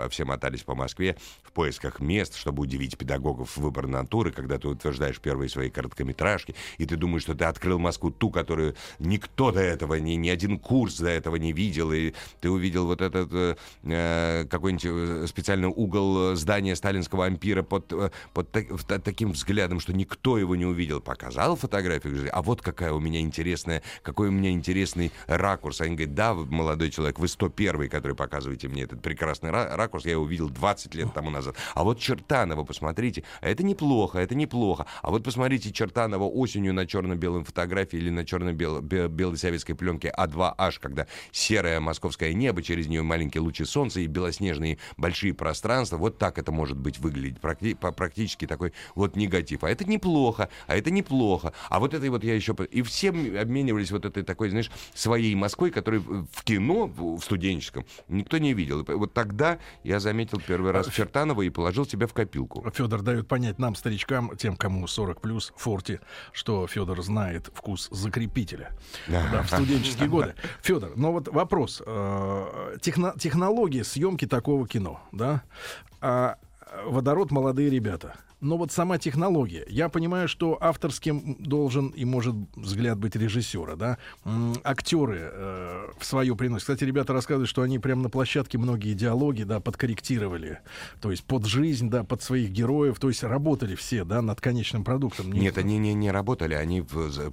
все 0.10 0.26
мотались 0.26 0.64
по 0.64 0.76
Москве 0.76 1.16
в 1.44 1.52
поисках 1.52 2.00
мест, 2.00 2.36
чтобы 2.36 2.64
удивить 2.64 2.98
педагогов 2.98 3.58
выбор 3.58 3.88
натуры, 3.88 4.32
когда 4.32 4.58
ты 4.58 4.68
утверждаешь 4.68 5.20
первые 5.20 5.50
свои 5.50 5.70
короткометражки, 5.70 6.56
и 6.78 6.86
ты 6.86 6.98
думаешь, 6.98 7.24
что 7.24 7.34
ты 7.34 7.46
открыл 7.46 7.80
Москву 7.80 8.12
ту, 8.12 8.30
которую 8.30 8.76
никто 9.00 9.52
до 9.52 9.62
этого, 9.62 9.96
ни, 9.96 10.14
ни 10.14 10.30
один 10.30 10.60
курс 10.60 10.98
до 10.98 11.10
этого 11.10 11.38
не 11.38 11.54
видел, 11.54 11.92
и 11.92 12.14
ты 12.42 12.50
увидел 12.50 12.86
вот 12.86 13.02
этот 13.02 13.58
э, 13.84 14.46
какой-нибудь 14.50 15.30
специальный 15.30 15.70
угол 15.70 16.36
здания 16.36 16.76
сталинского 16.76 17.26
ампира 17.26 17.64
под, 17.64 17.88
под, 18.34 18.52
под 18.52 19.04
таким 19.04 19.32
взглядом, 19.32 19.80
что 19.80 19.94
никто 19.94 20.38
его 20.38 20.56
не 20.56 20.66
увидел. 20.66 21.02
Показал 21.02 21.56
фотографию, 21.56 22.17
а 22.32 22.42
вот 22.42 22.62
какая 22.62 22.92
у 22.94 23.00
меня 23.00 23.20
интересная, 23.22 23.82
какой 24.02 24.30
у 24.30 24.32
меня 24.32 24.52
интересный 24.52 25.12
ракурс. 25.28 25.82
Они 25.82 25.96
говорят, 25.96 26.16
да, 26.16 26.34
молодой 26.34 26.90
человек, 26.90 27.20
вы 27.20 27.28
101 27.28 27.90
который 27.90 28.16
показываете 28.16 28.68
мне 28.68 28.84
этот 28.84 29.02
прекрасный 29.02 29.52
ракурс, 29.52 30.06
я 30.06 30.12
его 30.14 30.24
увидел 30.24 30.50
20 30.50 30.96
лет 30.96 31.14
тому 31.14 31.30
назад. 31.30 31.56
А 31.76 31.84
вот 31.84 32.00
Чертанова, 32.00 32.64
посмотрите, 32.64 33.24
это 33.42 33.64
неплохо, 33.64 34.20
это 34.20 34.36
неплохо. 34.36 34.86
А 35.02 35.12
вот 35.12 35.24
посмотрите 35.24 35.72
Чертанова 35.72 36.24
осенью 36.24 36.74
на 36.74 36.86
черно-белом 36.86 37.46
фотографии 37.46 37.98
или 37.98 38.10
на 38.10 38.26
черно-белой 38.26 39.38
советской 39.38 39.74
пленке 39.74 40.14
А2H, 40.18 40.80
когда 40.80 41.08
серое 41.32 41.80
московское 41.80 42.34
небо, 42.34 42.64
через 42.64 42.88
нее 42.88 43.04
маленькие 43.04 43.42
лучи 43.42 43.66
солнца 43.66 44.00
и 44.00 44.08
белоснежные 44.08 44.78
большие 44.96 45.34
пространства. 45.34 45.98
Вот 45.98 46.18
так 46.18 46.38
это 46.38 46.52
может 46.52 46.78
быть 46.78 47.00
выглядеть. 47.00 47.40
Практически 47.40 48.48
такой 48.48 48.74
вот 48.96 49.16
негатив. 49.16 49.64
А 49.64 49.70
это 49.70 49.86
неплохо, 49.86 50.50
а 50.68 50.76
это 50.76 50.90
неплохо. 50.92 51.54
А 51.70 51.80
вот 51.80 51.94
это 51.94 52.07
этой 52.08 52.10
вот 52.10 52.24
я 52.24 52.36
еще... 52.36 52.56
И 52.72 52.82
все 52.82 53.10
обменивались 53.10 53.92
вот 53.92 54.06
этой 54.06 54.24
такой, 54.24 54.50
знаешь, 54.50 54.72
своей 54.94 55.36
Москвой, 55.36 55.72
которой 55.72 56.00
в 56.00 56.44
кино, 56.44 56.88
в 56.88 57.20
студенческом, 57.22 57.86
никто 58.08 58.38
не 58.38 58.54
видел. 58.54 58.82
И 58.82 58.92
вот 58.94 59.14
тогда 59.14 59.60
я 59.84 60.00
заметил 60.00 60.42
первый 60.46 60.72
раз 60.72 60.88
Чертанова 60.90 61.42
и 61.42 61.50
положил 61.50 61.86
себя 61.86 62.08
в 62.08 62.14
копилку. 62.14 62.66
Федор 62.72 63.02
дает 63.02 63.28
понять 63.28 63.60
нам, 63.60 63.76
старичкам, 63.76 64.36
тем, 64.38 64.56
кому 64.56 64.88
40 64.88 65.22
плюс, 65.22 65.54
Форти, 65.58 66.00
что 66.32 66.68
Федор 66.68 67.02
знает 67.02 67.50
вкус 67.54 67.90
закрепителя. 67.92 68.72
Да, 69.08 69.44
в 69.44 69.48
студенческие 69.48 70.10
годы. 70.10 70.36
Федор, 70.62 70.94
но 70.96 71.12
вот 71.12 71.28
вопрос. 71.28 71.82
Э, 71.86 72.78
техно 72.82 73.14
технологии 73.20 73.82
съемки 73.82 74.26
такого 74.26 74.68
кино, 74.68 75.02
да? 75.12 75.44
А 76.02 76.38
водород 76.86 77.32
молодые 77.32 77.70
ребята 77.70 78.16
но 78.40 78.58
вот 78.58 78.72
сама 78.72 78.98
технология. 79.00 79.66
Я 79.68 79.90
понимаю, 79.90 80.28
что 80.28 80.58
авторским 80.62 81.38
должен 81.40 81.88
и 81.90 82.06
может 82.06 82.36
взгляд 82.56 83.00
быть 83.00 83.16
режиссера, 83.16 83.76
да. 83.76 83.98
Актеры 84.64 85.32
э, 85.32 85.88
в 85.98 86.06
свое 86.06 86.36
приносят. 86.36 86.68
Кстати, 86.68 86.84
ребята 86.84 87.14
рассказывают, 87.14 87.50
что 87.50 87.64
они 87.64 87.80
прямо 87.80 88.04
на 88.04 88.10
площадке 88.10 88.58
многие 88.58 88.94
диалоги, 88.94 89.44
да, 89.44 89.60
подкорректировали. 89.60 90.60
То 91.02 91.10
есть 91.10 91.24
под 91.24 91.46
жизнь, 91.46 91.90
да, 91.90 92.04
под 92.04 92.22
своих 92.22 92.52
героев. 92.52 93.00
То 93.00 93.08
есть 93.08 93.24
работали 93.24 93.76
все, 93.76 94.04
да, 94.04 94.22
над 94.22 94.40
конечным 94.40 94.84
продуктом. 94.84 95.32
Нет, 95.32 95.58
они 95.58 95.80
не, 95.80 95.94
не 95.94 96.12
работали, 96.12 96.54
они 96.54 96.84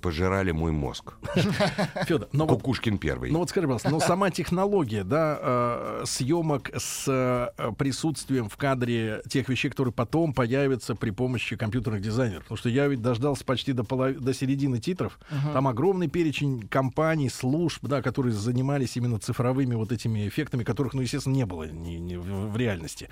пожирали 0.01 0.52
мой 0.52 0.72
мозг. 0.72 1.14
Федор, 2.06 2.28
но 2.32 2.47
Кукушкин 2.47 2.97
первый. 2.97 3.31
Ну 3.31 3.40
вот 3.40 3.51
скажи, 3.51 3.66
пожалуйста, 3.66 3.90
но 3.90 4.01
сама 4.01 4.31
технология, 4.31 5.05
да, 5.05 5.39
э, 5.40 6.02
съемок 6.06 6.70
с 6.74 7.05
э, 7.06 7.72
присутствием 7.76 8.48
в 8.48 8.56
кадре 8.56 9.22
тех 9.28 9.48
вещей, 9.51 9.68
которые 9.68 9.93
потом 9.93 10.32
появятся 10.32 10.94
это 10.95 11.01
при 11.01 11.11
помощи 11.11 11.57
компьютерных 11.57 12.01
дизайнеров. 12.03 12.45
Потому 12.45 12.57
что 12.59 12.69
я 12.69 12.87
ведь 12.89 13.03
дождался 13.03 13.45
почти 13.45 13.73
до, 13.73 13.85
полов... 13.85 14.19
до 14.19 14.33
середины 14.33 14.81
титров. 14.81 15.19
Ага. 15.31 15.53
Там 15.53 15.69
огромный 15.69 16.09
перечень 16.09 16.66
компаний, 16.69 17.29
служб, 17.29 17.85
да, 17.87 18.03
которые 18.03 18.33
занимались 18.33 18.97
именно 18.97 19.19
цифровыми 19.19 19.75
вот 19.75 19.93
этими 19.93 20.29
эффектами, 20.29 20.65
которых, 20.65 20.95
ну, 20.95 21.03
естественно, 21.03 21.35
не 21.35 21.47
было 21.47 21.65
ни, 21.65 21.97
ни 21.97 22.16
в, 22.16 22.51
в 22.51 22.57
реальности. 22.57 23.09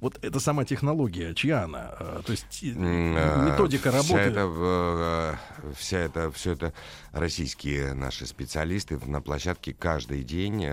Вот 0.00 0.18
эта 0.22 0.40
сама 0.40 0.64
технология, 0.64 1.34
чья 1.34 1.64
она? 1.64 1.94
А, 1.98 2.22
То 2.24 2.32
есть 2.32 2.62
М, 2.62 3.46
методика 3.46 3.90
работы. 3.90 4.08
Вся 4.08 4.20
это, 4.20 5.38
вся 5.76 5.98
это, 5.98 6.30
все 6.32 6.52
это 6.52 6.72
российские 7.12 7.94
наши 7.94 8.26
специалисты 8.26 8.98
на 9.06 9.20
площадке 9.20 9.74
каждый 9.74 10.22
день 10.22 10.66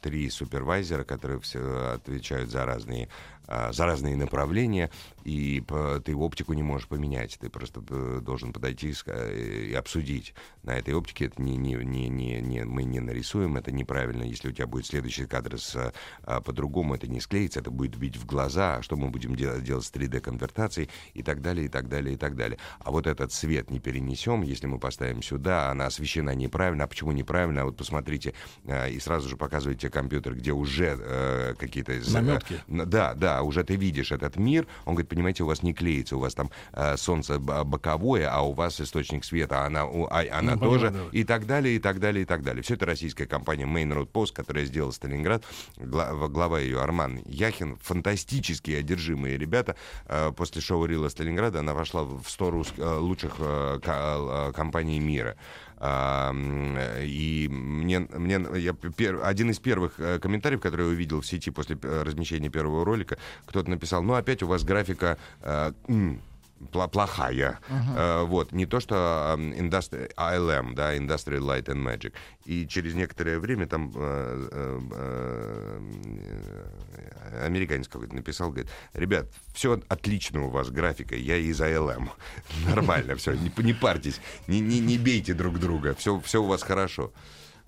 три 0.00 0.30
супервайзера, 0.30 1.04
которые 1.04 1.40
все 1.40 1.94
отвечают 1.94 2.50
за 2.50 2.64
разные 2.64 3.08
за 3.46 3.86
разные 3.86 4.16
направления, 4.16 4.90
и 5.24 5.62
ты 6.04 6.14
оптику 6.14 6.52
не 6.54 6.62
можешь 6.62 6.88
поменять. 6.88 7.38
Ты 7.40 7.48
просто 7.50 7.82
э, 7.90 8.20
должен 8.22 8.52
подойти 8.52 8.88
и 8.88 8.92
ска- 8.92 9.68
и 9.70 9.72
обсудить. 9.74 10.34
На 10.62 10.72
этой 10.76 10.94
оптике 10.94 11.26
это 11.26 11.40
не, 11.42 11.56
не, 11.56 11.74
не, 11.74 12.08
не, 12.08 12.40
не- 12.40 12.64
мы 12.64 12.84
не 12.84 13.00
нарисуем, 13.00 13.56
это 13.56 13.70
неправильно. 13.72 14.22
Если 14.22 14.48
у 14.48 14.52
тебя 14.52 14.66
будет 14.66 14.86
следующий 14.86 15.26
кадр 15.26 15.58
с, 15.58 15.74
э, 15.76 15.92
а, 16.24 16.40
по-другому, 16.40 16.94
это 16.94 17.06
не 17.06 17.20
склеится, 17.20 17.60
это 17.60 17.70
будет 17.70 17.96
бить 17.96 18.16
в 18.16 18.26
глаза. 18.26 18.76
А 18.76 18.82
Что 18.82 18.96
мы 18.96 19.08
будем 19.10 19.34
делать, 19.36 19.62
делать 19.64 19.84
с 19.84 19.90
3D-конвертацией 19.92 20.88
и 21.14 21.22
так 21.22 21.40
далее, 21.42 21.66
и 21.66 21.68
так 21.68 21.88
далее, 21.88 22.14
и 22.14 22.18
так 22.18 22.36
далее. 22.36 22.58
А 22.80 22.90
вот 22.90 23.06
этот 23.06 23.32
свет 23.32 23.70
не 23.70 23.78
перенесем, 23.80 24.42
если 24.42 24.66
мы 24.66 24.78
поставим 24.78 25.22
сюда, 25.22 25.70
она 25.70 25.86
освещена 25.86 26.34
неправильно. 26.34 26.84
А 26.84 26.86
почему 26.86 27.12
неправильно? 27.12 27.62
А 27.62 27.64
вот 27.66 27.76
посмотрите, 27.76 28.34
э, 28.64 28.90
и 28.90 29.00
сразу 29.00 29.28
же 29.28 29.36
показываете 29.36 29.90
компьютер, 29.90 30.34
где 30.34 30.52
уже 30.52 30.96
э, 30.98 31.54
какие-то... 31.58 31.92
э, 31.92 32.02
Намётки. 32.10 32.60
Н- 32.68 32.88
Да, 32.88 33.14
да, 33.34 33.42
уже 33.42 33.64
ты 33.64 33.74
видишь 33.76 34.12
этот 34.12 34.36
мир. 34.36 34.66
Он 34.84 34.94
говорит, 34.94 35.08
понимаете, 35.08 35.42
у 35.42 35.46
вас 35.46 35.62
не 35.62 35.74
клеится, 35.74 36.16
у 36.16 36.20
вас 36.20 36.34
там 36.34 36.50
э, 36.72 36.96
солнце 36.96 37.38
б- 37.38 37.64
боковое, 37.64 38.28
а 38.30 38.42
у 38.42 38.52
вас 38.52 38.80
источник 38.80 39.24
света, 39.24 39.64
она, 39.66 39.84
у- 39.86 40.06
а- 40.10 40.24
она 40.38 40.54
Ну, 40.54 40.60
тоже, 40.60 40.90
да. 40.90 40.98
и 41.12 41.24
так 41.24 41.46
далее, 41.46 41.74
и 41.76 41.78
так 41.80 41.98
далее, 41.98 42.22
и 42.22 42.24
так 42.26 42.42
далее. 42.42 42.62
Все 42.62 42.74
это 42.74 42.86
российская 42.86 43.26
компания 43.26 43.64
Main 43.66 43.92
Road 43.92 44.08
Post, 44.12 44.32
которая 44.34 44.64
сделала 44.66 44.92
Сталинград. 44.92 45.42
Гла- 45.76 46.28
глава 46.28 46.60
ее 46.60 46.80
Арман 46.80 47.20
Яхин. 47.26 47.76
Фантастические, 47.82 48.78
одержимые 48.78 49.36
ребята. 49.36 49.74
Э, 50.06 50.30
После 50.36 50.60
шоу 50.62 50.84
Рила 50.86 51.08
Сталинграда 51.08 51.58
она 51.60 51.74
вошла 51.74 52.04
в 52.04 52.24
сто 52.28 52.50
рус- 52.50 52.72
э, 52.78 52.98
лучших 52.98 53.34
э, 53.38 53.80
э, 53.84 54.52
компаний 54.54 55.00
мира. 55.00 55.36
И 55.86 57.48
мне, 57.50 58.00
мне 58.00 58.40
я 58.56 58.72
пер- 58.72 59.22
один 59.22 59.50
из 59.50 59.58
первых 59.58 59.98
э, 59.98 60.18
комментариев, 60.18 60.60
который 60.60 60.86
я 60.86 60.92
увидел 60.92 61.20
в 61.20 61.26
сети 61.26 61.50
после 61.50 61.76
э, 61.82 62.02
размещения 62.02 62.48
первого 62.48 62.84
ролика, 62.84 63.18
кто-то 63.44 63.68
написал, 63.68 64.02
ну 64.02 64.14
опять 64.14 64.42
у 64.42 64.46
вас 64.46 64.64
графика 64.64 65.18
э, 65.42 65.72
плохая. 66.64 67.58
Э, 67.68 68.24
вот, 68.24 68.52
не 68.52 68.66
то, 68.66 68.80
что 68.80 69.34
эм, 69.34 69.52
индустри- 69.52 70.12
ILM, 70.16 70.74
да, 70.74 70.96
Industrial 70.96 71.40
Light 71.40 71.66
and 71.66 71.82
Magic. 71.84 72.12
И 72.44 72.66
через 72.66 72.94
некоторое 72.94 73.38
время 73.38 73.66
там 73.66 73.92
э, 73.94 74.48
э, 74.52 75.80
американец 77.44 77.88
какой-то 77.88 78.14
написал, 78.14 78.50
говорит, 78.50 78.70
ребят, 78.92 79.26
все 79.54 79.80
отлично 79.88 80.44
у 80.44 80.50
вас 80.50 80.70
графика, 80.70 81.16
я 81.16 81.36
из 81.36 81.60
ILM. 81.60 82.08
Нормально, 82.66 83.16
все, 83.16 83.32
не, 83.32 83.50
не 83.58 83.72
парьтесь, 83.72 84.20
не, 84.46 84.60
не, 84.60 84.80
не 84.80 84.98
бейте 84.98 85.34
друг 85.34 85.58
друга, 85.58 85.94
все, 85.94 86.20
все 86.20 86.42
у 86.42 86.46
вас 86.46 86.62
хорошо. 86.62 87.12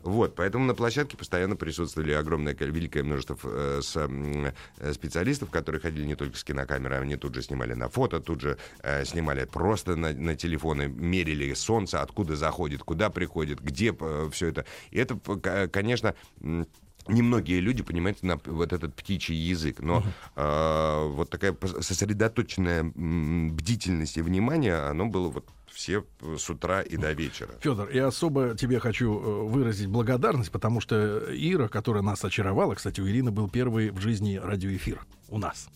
Вот, 0.06 0.34
поэтому 0.36 0.64
на 0.64 0.74
площадке 0.74 1.16
постоянно 1.16 1.56
присутствовали 1.56 2.12
огромное, 2.12 2.54
ко- 2.54 2.64
великое 2.64 3.02
множество 3.02 3.36
э, 3.42 3.80
с, 3.82 3.96
э, 3.96 4.92
специалистов, 4.92 5.50
которые 5.50 5.80
ходили 5.80 6.04
не 6.04 6.14
только 6.14 6.36
с 6.38 6.44
кинокамерой, 6.44 7.00
они 7.00 7.16
тут 7.16 7.34
же 7.34 7.42
снимали 7.42 7.74
на 7.74 7.88
фото, 7.88 8.20
тут 8.20 8.40
же 8.40 8.56
э, 8.82 9.04
снимали 9.04 9.44
просто 9.44 9.96
на, 9.96 10.12
на 10.12 10.36
телефоны, 10.36 10.86
мерили 10.88 11.52
солнце, 11.54 12.00
откуда 12.02 12.36
заходит, 12.36 12.82
куда 12.84 13.10
приходит, 13.10 13.60
где 13.60 13.92
все 14.30 14.46
это. 14.48 14.64
И 14.90 14.98
это, 14.98 15.16
к- 15.16 15.68
конечно, 15.68 16.14
м, 16.40 16.66
Немногие 17.08 17.60
люди 17.60 17.82
понимают 17.82 18.22
на 18.22 18.38
вот 18.44 18.72
этот 18.72 18.94
птичий 18.94 19.34
язык, 19.34 19.80
но 19.80 20.02
э, 20.34 21.06
вот 21.08 21.30
такая 21.30 21.56
сосредоточенная 21.80 22.84
бдительность 22.84 24.16
и 24.16 24.22
внимание, 24.22 24.76
оно 24.76 25.06
было 25.06 25.28
вот 25.28 25.46
все 25.76 26.04
э, 26.20 26.36
с 26.38 26.48
утра 26.50 26.80
и 26.80 26.96
до 26.96 27.12
вечера. 27.12 27.50
Федор, 27.60 27.90
я 27.90 28.06
особо 28.06 28.56
тебе 28.56 28.80
хочу 28.80 29.18
э, 29.18 29.42
выразить 29.44 29.88
благодарность, 29.88 30.50
потому 30.50 30.80
что 30.80 31.22
Ира, 31.30 31.68
которая 31.68 32.02
нас 32.02 32.24
очаровала, 32.24 32.74
кстати, 32.74 33.00
у 33.00 33.08
Ирины 33.08 33.30
был 33.30 33.48
первый 33.48 33.90
в 33.90 34.00
жизни 34.00 34.40
радиоэфир 34.42 35.04
у 35.28 35.38
нас. 35.38 35.68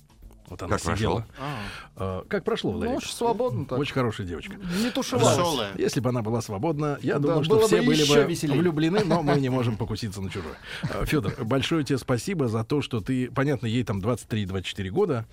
Вот 0.50 0.60
она 0.62 0.76
Как 0.78 0.80
сидела. 0.96 1.24
прошло? 1.36 1.46
Э, 1.96 2.22
Как 2.28 2.44
прошло, 2.44 2.72
Ну, 2.72 2.78
Валерий? 2.80 2.96
очень 2.96 3.12
свободно 3.12 3.64
так. 3.66 3.78
Очень 3.78 3.94
хорошая 3.94 4.26
девочка. 4.26 4.56
Не 4.82 4.90
тушевалась. 4.90 5.38
Веселая. 5.38 5.72
Если 5.78 6.00
бы 6.00 6.08
она 6.10 6.22
была 6.22 6.42
свободна, 6.42 6.98
я 7.02 7.14
Да, 7.14 7.28
думаю, 7.28 7.44
что 7.44 7.54
было 7.54 7.60
бы 7.62 7.66
все 7.68 7.82
были 7.82 8.02
бы 8.08 8.24
веселей. 8.28 8.58
влюблены, 8.58 9.04
но 9.04 9.22
мы 9.22 9.40
не 9.40 9.48
можем 9.60 9.76
покуситься 9.76 10.20
на 10.20 10.28
чужое. 10.28 10.56
Федор, 11.04 11.32
большое 11.44 11.84
тебе 11.84 11.98
спасибо 11.98 12.48
за 12.48 12.64
то, 12.64 12.82
что 12.82 13.00
ты, 13.00 13.30
понятно, 13.30 13.66
ей 13.66 13.84
там 13.84 14.00
23-24 14.00 14.88
года, 14.90 15.24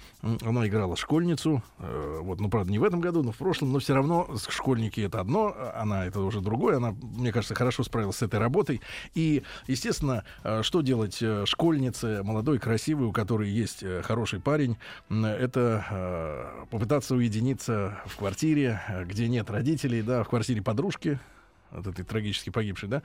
она 0.45 0.68
играла 0.68 0.95
школьницу, 0.95 1.64
э, 1.80 2.19
вот, 2.22 2.39
ну, 2.39 2.49
правда, 2.49 2.72
не 2.72 2.77
в 2.80 2.84
этом 2.84 3.02
году, 3.02 3.23
но 3.23 3.31
в 3.31 3.38
прошлом, 3.38 3.73
но 3.73 3.80
все 3.80 3.95
равно 3.95 4.30
школьники 4.49 5.02
это 5.02 5.19
одно, 5.19 5.52
а 5.57 5.81
она 5.81 6.06
это 6.06 6.19
уже 6.22 6.41
другое, 6.41 6.77
она, 6.77 6.91
мне 7.02 7.31
кажется, 7.31 7.56
хорошо 7.56 7.84
справилась 7.84 8.18
с 8.18 8.22
этой 8.22 8.39
работой. 8.39 8.81
И, 9.15 9.41
естественно, 9.65 10.23
э, 10.44 10.61
что 10.61 10.81
делать 10.81 11.18
э, 11.22 11.45
школьнице, 11.48 12.22
молодой, 12.23 12.60
красивой, 12.60 13.07
у 13.07 13.11
которой 13.11 13.49
есть 13.49 13.84
хороший 14.03 14.39
парень, 14.39 14.77
это 15.09 15.85
э, 15.89 16.65
попытаться 16.69 17.15
уединиться 17.15 17.97
в 18.05 18.17
квартире, 18.17 18.81
э, 18.88 19.05
где 19.05 19.27
нет 19.27 19.49
родителей, 19.49 20.01
да, 20.01 20.23
в 20.23 20.29
квартире 20.29 20.61
подружки, 20.61 21.19
от 21.71 21.88
этой 21.88 22.03
трагически 22.03 22.49
погибшей, 22.49 22.89
да, 22.89 23.01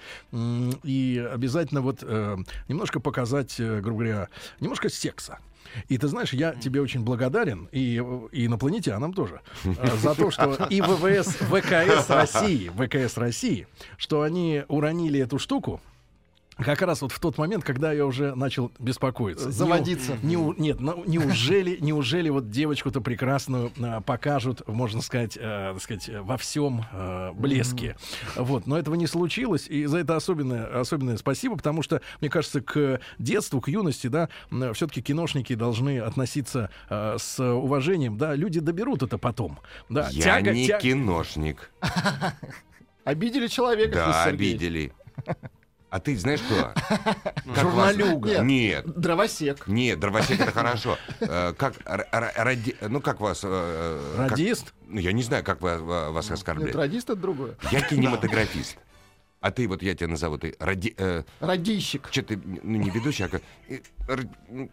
и 0.84 1.28
обязательно 1.32 1.80
вот 1.80 1.98
э, 2.02 2.36
немножко 2.68 3.00
показать, 3.00 3.58
э, 3.58 3.80
грубо 3.80 4.04
говоря, 4.04 4.28
немножко 4.60 4.88
секса. 4.88 5.38
И 5.88 5.96
ты 5.96 6.08
знаешь, 6.08 6.32
я 6.32 6.54
тебе 6.54 6.80
очень 6.80 7.02
благодарен, 7.02 7.68
и, 7.72 8.02
и 8.32 8.46
инопланетянам 8.46 9.14
тоже, 9.14 9.40
за 9.64 10.14
то, 10.14 10.30
что 10.30 10.66
и 10.68 10.80
ВВС, 10.80 11.28
ВКС 11.28 12.10
России, 12.10 12.70
ВКС 12.76 13.16
России, 13.16 13.66
что 13.96 14.22
они 14.22 14.64
уронили 14.68 15.20
эту 15.20 15.38
штуку, 15.38 15.80
как 16.62 16.82
раз 16.82 17.02
вот 17.02 17.12
в 17.12 17.18
тот 17.20 17.38
момент, 17.38 17.64
когда 17.64 17.92
я 17.92 18.04
уже 18.06 18.34
начал 18.34 18.70
беспокоиться. 18.78 19.50
Заводиться. 19.50 20.16
Не, 20.22 20.36
у- 20.36 20.54
нет, 20.54 20.80
ну, 20.80 21.02
неужели, 21.06 21.78
неужели 21.80 22.28
вот 22.28 22.50
девочку-то 22.50 23.00
прекрасную 23.00 23.70
а, 23.80 24.00
покажут, 24.00 24.66
можно 24.68 25.00
сказать, 25.02 25.36
э, 25.40 25.72
так 25.74 25.82
сказать, 25.82 26.08
во 26.08 26.36
всем 26.36 26.84
э, 26.92 27.32
блеске. 27.34 27.96
Вот, 28.36 28.66
но 28.66 28.78
этого 28.78 28.94
не 28.94 29.06
случилось, 29.06 29.66
и 29.68 29.86
за 29.86 29.98
это 29.98 30.16
особенное, 30.16 30.80
особенное 30.80 31.16
спасибо, 31.16 31.56
потому 31.56 31.82
что, 31.82 32.00
мне 32.20 32.30
кажется, 32.30 32.60
к 32.60 33.00
детству, 33.18 33.60
к 33.60 33.68
юности, 33.68 34.06
да, 34.08 34.28
все-таки 34.74 35.02
киношники 35.02 35.54
должны 35.54 35.98
относиться 36.00 36.70
э, 36.90 37.16
с 37.18 37.38
уважением, 37.42 38.18
да, 38.18 38.34
люди 38.34 38.60
доберут 38.60 39.02
это 39.02 39.18
потом. 39.18 39.58
Да, 39.88 40.08
Я 40.10 40.22
тяга- 40.40 40.52
не 40.52 40.66
тя- 40.66 40.78
киношник. 40.78 41.70
Обидели 43.04 43.46
человека. 43.48 43.94
Да, 43.94 44.24
обидели. 44.24 44.92
А 45.92 46.00
ты 46.00 46.16
знаешь 46.16 46.40
кто? 46.40 46.72
Журналюга. 47.54 48.28
вас- 48.38 48.42
Нет. 48.46 48.86
Дровосек. 48.98 49.66
Нет, 49.66 50.00
дровосек 50.00 50.40
это 50.40 50.50
хорошо. 50.58 50.96
Э, 51.20 51.52
Как 51.52 51.74
ради- 51.84 52.74
ну 52.80 53.02
как 53.02 53.20
вас? 53.20 53.42
э, 53.44 54.14
Радист? 54.16 54.72
Ну 54.88 54.98
я 55.00 55.12
не 55.12 55.22
знаю, 55.22 55.44
как 55.44 55.60
вас 55.60 56.24
Нет, 56.24 56.32
оскорбляют. 56.32 56.74
радист 56.76 57.10
это 57.10 57.20
другое. 57.20 57.56
Я 57.70 57.82
кинематографист. 57.88 58.78
А 59.42 59.50
ты 59.50 59.68
вот 59.68 59.82
я 59.82 59.94
тебя 59.94 60.08
назову 60.08 60.38
ты 60.38 60.56
ради. 60.58 60.94
э, 60.96 61.24
Радищик. 61.40 62.08
Что 62.10 62.22
ты 62.22 62.36
ну 62.38 62.78
не 62.78 62.88
ведущий, 62.88 63.24
а 63.24 63.28
ну 64.48 64.70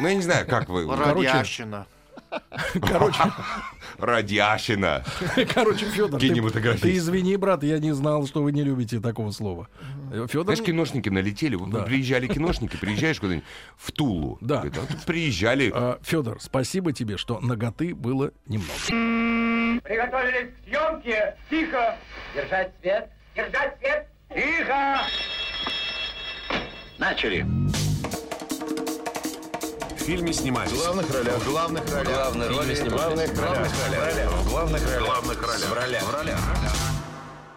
ну, 0.00 0.06
я 0.08 0.14
не 0.14 0.22
знаю, 0.22 0.46
как 0.46 0.70
вы. 0.70 0.86
Радиащина. 0.86 1.86
Короче, 2.80 3.22
Радиащина. 3.98 5.04
короче, 5.54 5.86
Федор, 5.86 6.20
ты, 6.20 6.28
Кинематографист. 6.28 6.82
ты 6.82 6.96
извини, 6.96 7.36
брат, 7.36 7.62
я 7.62 7.78
не 7.78 7.92
знал, 7.92 8.26
что 8.26 8.42
вы 8.42 8.52
не 8.52 8.62
любите 8.62 9.00
такого 9.00 9.30
слова. 9.30 9.68
Федор, 10.10 10.44
Знаешь, 10.44 10.62
киношники 10.62 11.08
налетели. 11.08 11.58
Да. 11.70 11.82
Приезжали 11.82 12.26
киношники, 12.26 12.76
приезжаешь 12.76 13.20
куда-нибудь 13.20 13.46
в 13.76 13.92
Тулу. 13.92 14.38
Да. 14.40 14.56
Говорит, 14.62 14.78
«А 14.78 15.06
Приезжали. 15.06 15.72
Федор, 16.02 16.38
спасибо 16.40 16.92
тебе, 16.92 17.16
что 17.16 17.40
ноготы 17.40 17.94
было 17.94 18.32
немного. 18.46 18.72
Приготовились 19.82 20.50
к 20.54 20.64
съемке. 20.68 21.36
Тихо. 21.50 21.96
Держать 22.34 22.72
свет. 22.80 23.10
Держать 23.34 23.78
свет. 23.78 24.08
Тихо. 24.34 24.98
Начали. 26.98 27.46
В 30.08 30.10
фильме 30.10 30.32
снимались. 30.32 30.72
В 30.72 30.78
главных 30.78 31.10
ролях. 31.12 31.34
В 31.34 31.50
главных 31.50 31.94
ролях. 31.94 32.34
Роли 32.34 32.74
снимались. 32.74 33.28
В 33.28 33.34
главных 33.34 33.42
ролях. 33.42 34.30
В 34.32 34.48
главных 34.48 34.82
ролях. 34.86 35.02
В 35.02 35.04
главных 35.04 35.42
ролях. 35.42 35.68
В 35.68 35.74
ролях. 35.74 36.02
В 36.02 36.14
ролях. 36.14 36.38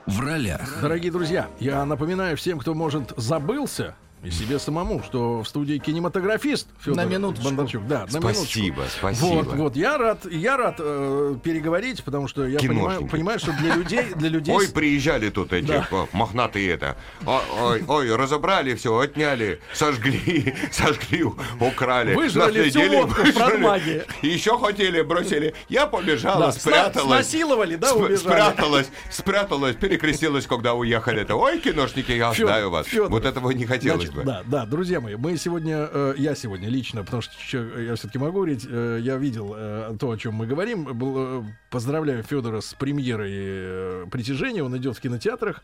В 0.05 0.19
ролях. 0.19 0.81
Дорогие 0.81 1.11
друзья, 1.13 1.47
я 1.61 1.85
напоминаю 1.85 2.35
всем, 2.35 2.59
кто, 2.59 2.73
может, 2.73 3.13
забылся, 3.15 3.95
и 4.23 4.30
себе 4.30 4.60
самому, 4.60 5.02
что 5.03 5.41
в 5.41 5.48
студии 5.48 5.77
кинематографист 5.77 6.68
Федор 6.80 6.95
На 6.98 7.06
минуточку. 7.06 7.45
Бондарчук. 7.45 7.88
Да, 7.88 8.06
на 8.11 8.18
минуточку. 8.19 8.43
Спасибо, 8.45 8.84
спасибо. 8.89 9.26
Вот, 9.26 9.48
вот, 9.56 9.76
я 9.76 9.98
рад, 9.98 10.26
я 10.31 10.57
рад 10.57 10.76
э, 10.80 11.35
переговорить, 11.43 12.03
потому 12.03 12.27
что 12.27 12.45
я 12.45 12.60
понимаю, 12.60 13.07
понимаю, 13.07 13.39
что 13.39 13.52
для 13.53 13.76
людей, 13.76 14.06
для 14.15 14.30
людей. 14.30 14.53
Ой, 14.53 14.68
приезжали 14.69 15.30
тут 15.30 15.53
эти 15.53 15.68
Да. 15.68 15.88
мохнатые 16.11 16.69
это. 16.72 16.98
Ой, 17.26 17.41
ой, 17.60 17.84
ой, 17.88 18.15
разобрали 18.15 18.76
все, 18.76 18.95
отняли, 18.95 19.60
сожгли, 19.73 20.53
сожгли, 20.72 21.26
украли. 21.60 22.14
Выжрали 22.14 22.69
всю 22.69 22.80
Наследили, 22.80 22.95
водку 23.02 23.22
в 23.22 23.26
выжрали. 23.26 24.06
Еще 24.22 24.57
хотели, 24.60 25.02
бросили. 25.02 25.56
Я 25.68 25.88
побежала, 25.88 26.48
Да, 26.48 26.52
спряталась. 26.52 27.26
снасиловали, 27.27 27.76
да, 27.76 27.93
убежали. 27.95 28.15
Спряталась, 28.18 28.89
спряталась, 29.10 29.76
перекрестилась, 29.76 30.45
когда 30.45 30.76
уехали. 30.76 31.22
Это, 31.22 31.35
ой, 31.35 31.60
киношники, 31.60 32.11
я 32.11 32.31
Фёдор, 32.34 32.48
знаю 32.53 32.69
вас. 32.69 32.85
Фёдор. 32.88 33.10
Вот 33.10 33.26
этого 33.26 33.49
не 33.52 33.65
хотелось 33.65 34.10
Значит, 34.10 34.10
бы. 34.13 34.23
Да, 34.23 34.43
да, 34.45 34.65
друзья 34.65 34.99
мои, 35.01 35.15
мы 35.15 35.38
сегодня, 35.38 35.88
э, 35.91 36.13
я 36.17 36.35
сегодня 36.35 36.69
лично, 36.69 37.03
потому 37.03 37.21
что 37.21 37.33
чё, 37.38 37.79
я 37.79 37.95
все-таки 37.95 38.17
могу 38.19 38.33
говорить, 38.38 38.65
э, 38.69 38.99
я 39.01 39.17
видел 39.17 39.53
э, 39.55 39.95
то, 39.99 40.11
о 40.11 40.17
чем 40.17 40.35
мы 40.35 40.47
говорим. 40.47 40.83
Был, 40.85 41.13
э, 41.17 41.43
поздравляю 41.69 42.23
Федора 42.23 42.61
с 42.61 42.73
премьерой 42.73 43.31
э, 43.33 44.05
«Притяжения», 44.11 44.63
он 44.63 44.75
идет 44.77 44.97
в 44.97 45.01
кинотеатрах. 45.01 45.63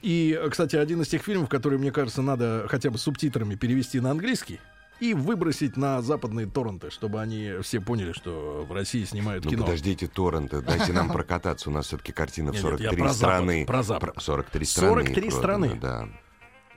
И, 0.00 0.40
кстати, 0.50 0.76
один 0.76 1.02
из 1.02 1.08
тех 1.08 1.22
фильмов, 1.22 1.48
которые, 1.48 1.78
мне 1.78 1.92
кажется, 1.92 2.22
надо 2.22 2.66
хотя 2.68 2.90
бы 2.90 2.98
субтитрами 2.98 3.54
перевести 3.54 4.00
на 4.00 4.10
английский. 4.10 4.60
И 5.00 5.14
выбросить 5.14 5.76
на 5.76 6.00
западные 6.00 6.46
торренты, 6.46 6.90
чтобы 6.92 7.20
они 7.20 7.54
все 7.62 7.80
поняли, 7.80 8.12
что 8.12 8.64
в 8.68 8.72
России 8.72 9.02
снимают 9.04 9.44
Ну 9.44 9.50
кино. 9.50 9.64
подождите, 9.64 10.06
торренты, 10.06 10.60
дайте 10.60 10.92
нам 10.92 11.08
прокататься. 11.12 11.70
У 11.70 11.72
нас 11.72 11.86
все-таки 11.86 12.12
картина 12.12 12.52
в 12.52 12.54
Нет, 12.54 12.62
нет, 12.64 12.80
я 12.80 12.90
43 12.90 12.96
про 13.02 13.12
Запад, 13.12 13.16
страны. 13.16 13.66
про 13.66 13.82
Запад. 13.82 14.12
Про- 14.14 14.20
43 14.20 14.64
страны. 14.64 14.88
43 15.06 15.30
продано, 15.30 15.38
страны. 15.66 15.78
Да. 15.80 16.08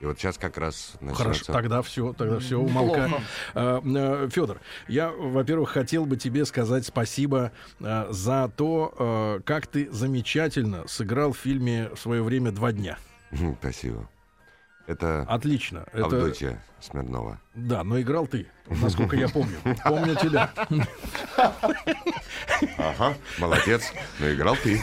И 0.00 0.04
вот 0.06 0.18
сейчас 0.18 0.36
как 0.36 0.58
раз 0.58 0.92
Хорошо, 1.00 1.24
начнется. 1.28 1.52
тогда 1.52 1.82
все, 1.82 2.12
тогда 2.12 2.38
все, 2.38 2.58
умолкаем. 2.58 3.16
Плохо. 3.52 4.30
Федор, 4.30 4.60
я, 4.88 5.10
во-первых, 5.10 5.70
хотел 5.70 6.04
бы 6.04 6.16
тебе 6.16 6.44
сказать 6.44 6.86
спасибо 6.86 7.52
э, 7.80 8.06
за 8.10 8.50
то, 8.54 9.38
э, 9.38 9.40
как 9.44 9.66
ты 9.66 9.90
замечательно 9.90 10.86
сыграл 10.86 11.32
в 11.32 11.38
фильме 11.38 11.90
в 11.94 11.98
свое 11.98 12.22
время 12.22 12.52
два 12.52 12.72
дня. 12.72 12.98
Спасибо. 13.60 14.08
Это 14.86 15.22
Отлично. 15.28 15.84
Это, 15.92 16.04
Авдотья 16.04 16.62
Смирнова. 16.80 17.40
да, 17.54 17.82
но 17.82 18.00
играл 18.00 18.26
ты, 18.26 18.46
насколько 18.68 19.16
я 19.16 19.28
помню. 19.28 19.56
Помню 19.84 20.14
тебя. 20.14 20.52
Ага, 22.78 23.16
молодец. 23.38 23.92
Но 24.20 24.30
играл 24.32 24.56
ты. 24.62 24.76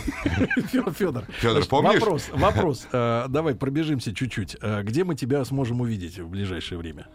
Федор, 0.96 1.26
значит, 1.42 1.70
помнишь? 1.70 2.00
Вопрос, 2.02 2.30
вопрос. 2.32 2.88
Э, 2.92 3.26
Давай 3.30 3.56
пробежимся 3.56 4.14
чуть-чуть. 4.14 4.58
Э, 4.62 4.84
Где 4.84 5.04
мы 5.04 5.16
тебя 5.16 5.44
сможем 5.46 5.82
увидеть 5.82 6.20
в 6.20 6.28
ближайшее 6.28 6.78
время? 6.78 7.08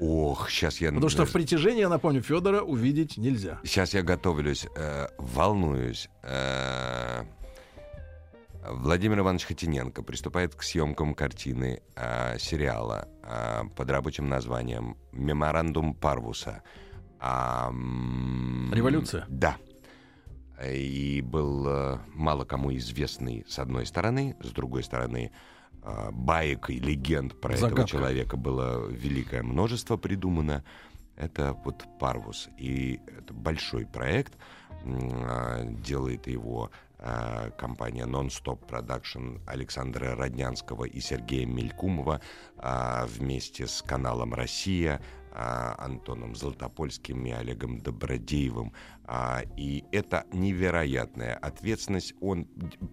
Ох, 0.00 0.50
сейчас 0.50 0.80
я... 0.80 0.88
Потому 0.90 1.08
что 1.08 1.24
в 1.24 1.32
притяжении, 1.32 1.80
я 1.80 1.88
напомню, 1.88 2.20
Федора 2.20 2.62
увидеть 2.62 3.16
нельзя. 3.16 3.60
Сейчас 3.62 3.94
я 3.94 4.02
готовлюсь, 4.02 4.66
э, 4.76 5.06
волнуюсь. 5.18 6.08
Э, 8.64 8.72
Владимир 8.72 9.18
Иванович 9.20 9.44
Хотиненко 9.44 10.02
приступает 10.02 10.54
к 10.54 10.62
съемкам 10.62 11.14
картины 11.14 11.82
э, 11.96 12.38
сериала 12.38 13.08
э, 13.22 13.62
под 13.76 13.90
рабочим 13.90 14.28
названием 14.28 14.96
«Меморандум 15.12 15.94
Парвуса». 15.94 16.62
А, 17.20 17.68
м, 17.68 18.70
Революция? 18.74 19.24
Да. 19.28 19.56
И 20.64 21.20
был 21.22 21.66
э, 21.68 21.98
мало 22.14 22.44
кому 22.44 22.74
известный 22.76 23.44
с 23.48 23.58
одной 23.58 23.86
стороны, 23.86 24.36
с 24.42 24.50
другой 24.50 24.82
стороны 24.84 25.32
э, 25.82 26.10
баек 26.12 26.70
и 26.70 26.78
легенд 26.78 27.40
про 27.40 27.54
этого 27.54 27.70
Загадка. 27.70 27.90
человека 27.90 28.36
было 28.36 28.86
великое 28.88 29.42
множество 29.42 29.96
придумано. 29.96 30.64
Это 31.16 31.52
вот 31.64 31.84
Парвус. 31.98 32.48
И 32.58 33.00
это 33.06 33.32
большой 33.32 33.86
проект. 33.86 34.34
А, 34.84 35.64
Делает 35.64 36.26
его 36.26 36.70
компания 37.58 38.04
Non-Stop 38.06 38.66
Production 38.68 39.40
Александра 39.46 40.16
Роднянского 40.16 40.84
и 40.84 41.00
Сергея 41.00 41.46
Мелькумова 41.46 42.20
а, 42.56 43.06
вместе 43.06 43.66
с 43.66 43.82
каналом 43.82 44.32
«Россия», 44.34 45.00
а, 45.36 45.74
Антоном 45.78 46.34
Золотопольским 46.34 47.26
и 47.26 47.32
Олегом 47.32 47.80
Добродеевым. 47.80 48.72
А, 49.04 49.42
И 49.56 49.84
это 49.92 50.24
невероятная 50.32 51.34
ответственность. 51.34 52.14
Он 52.20 52.46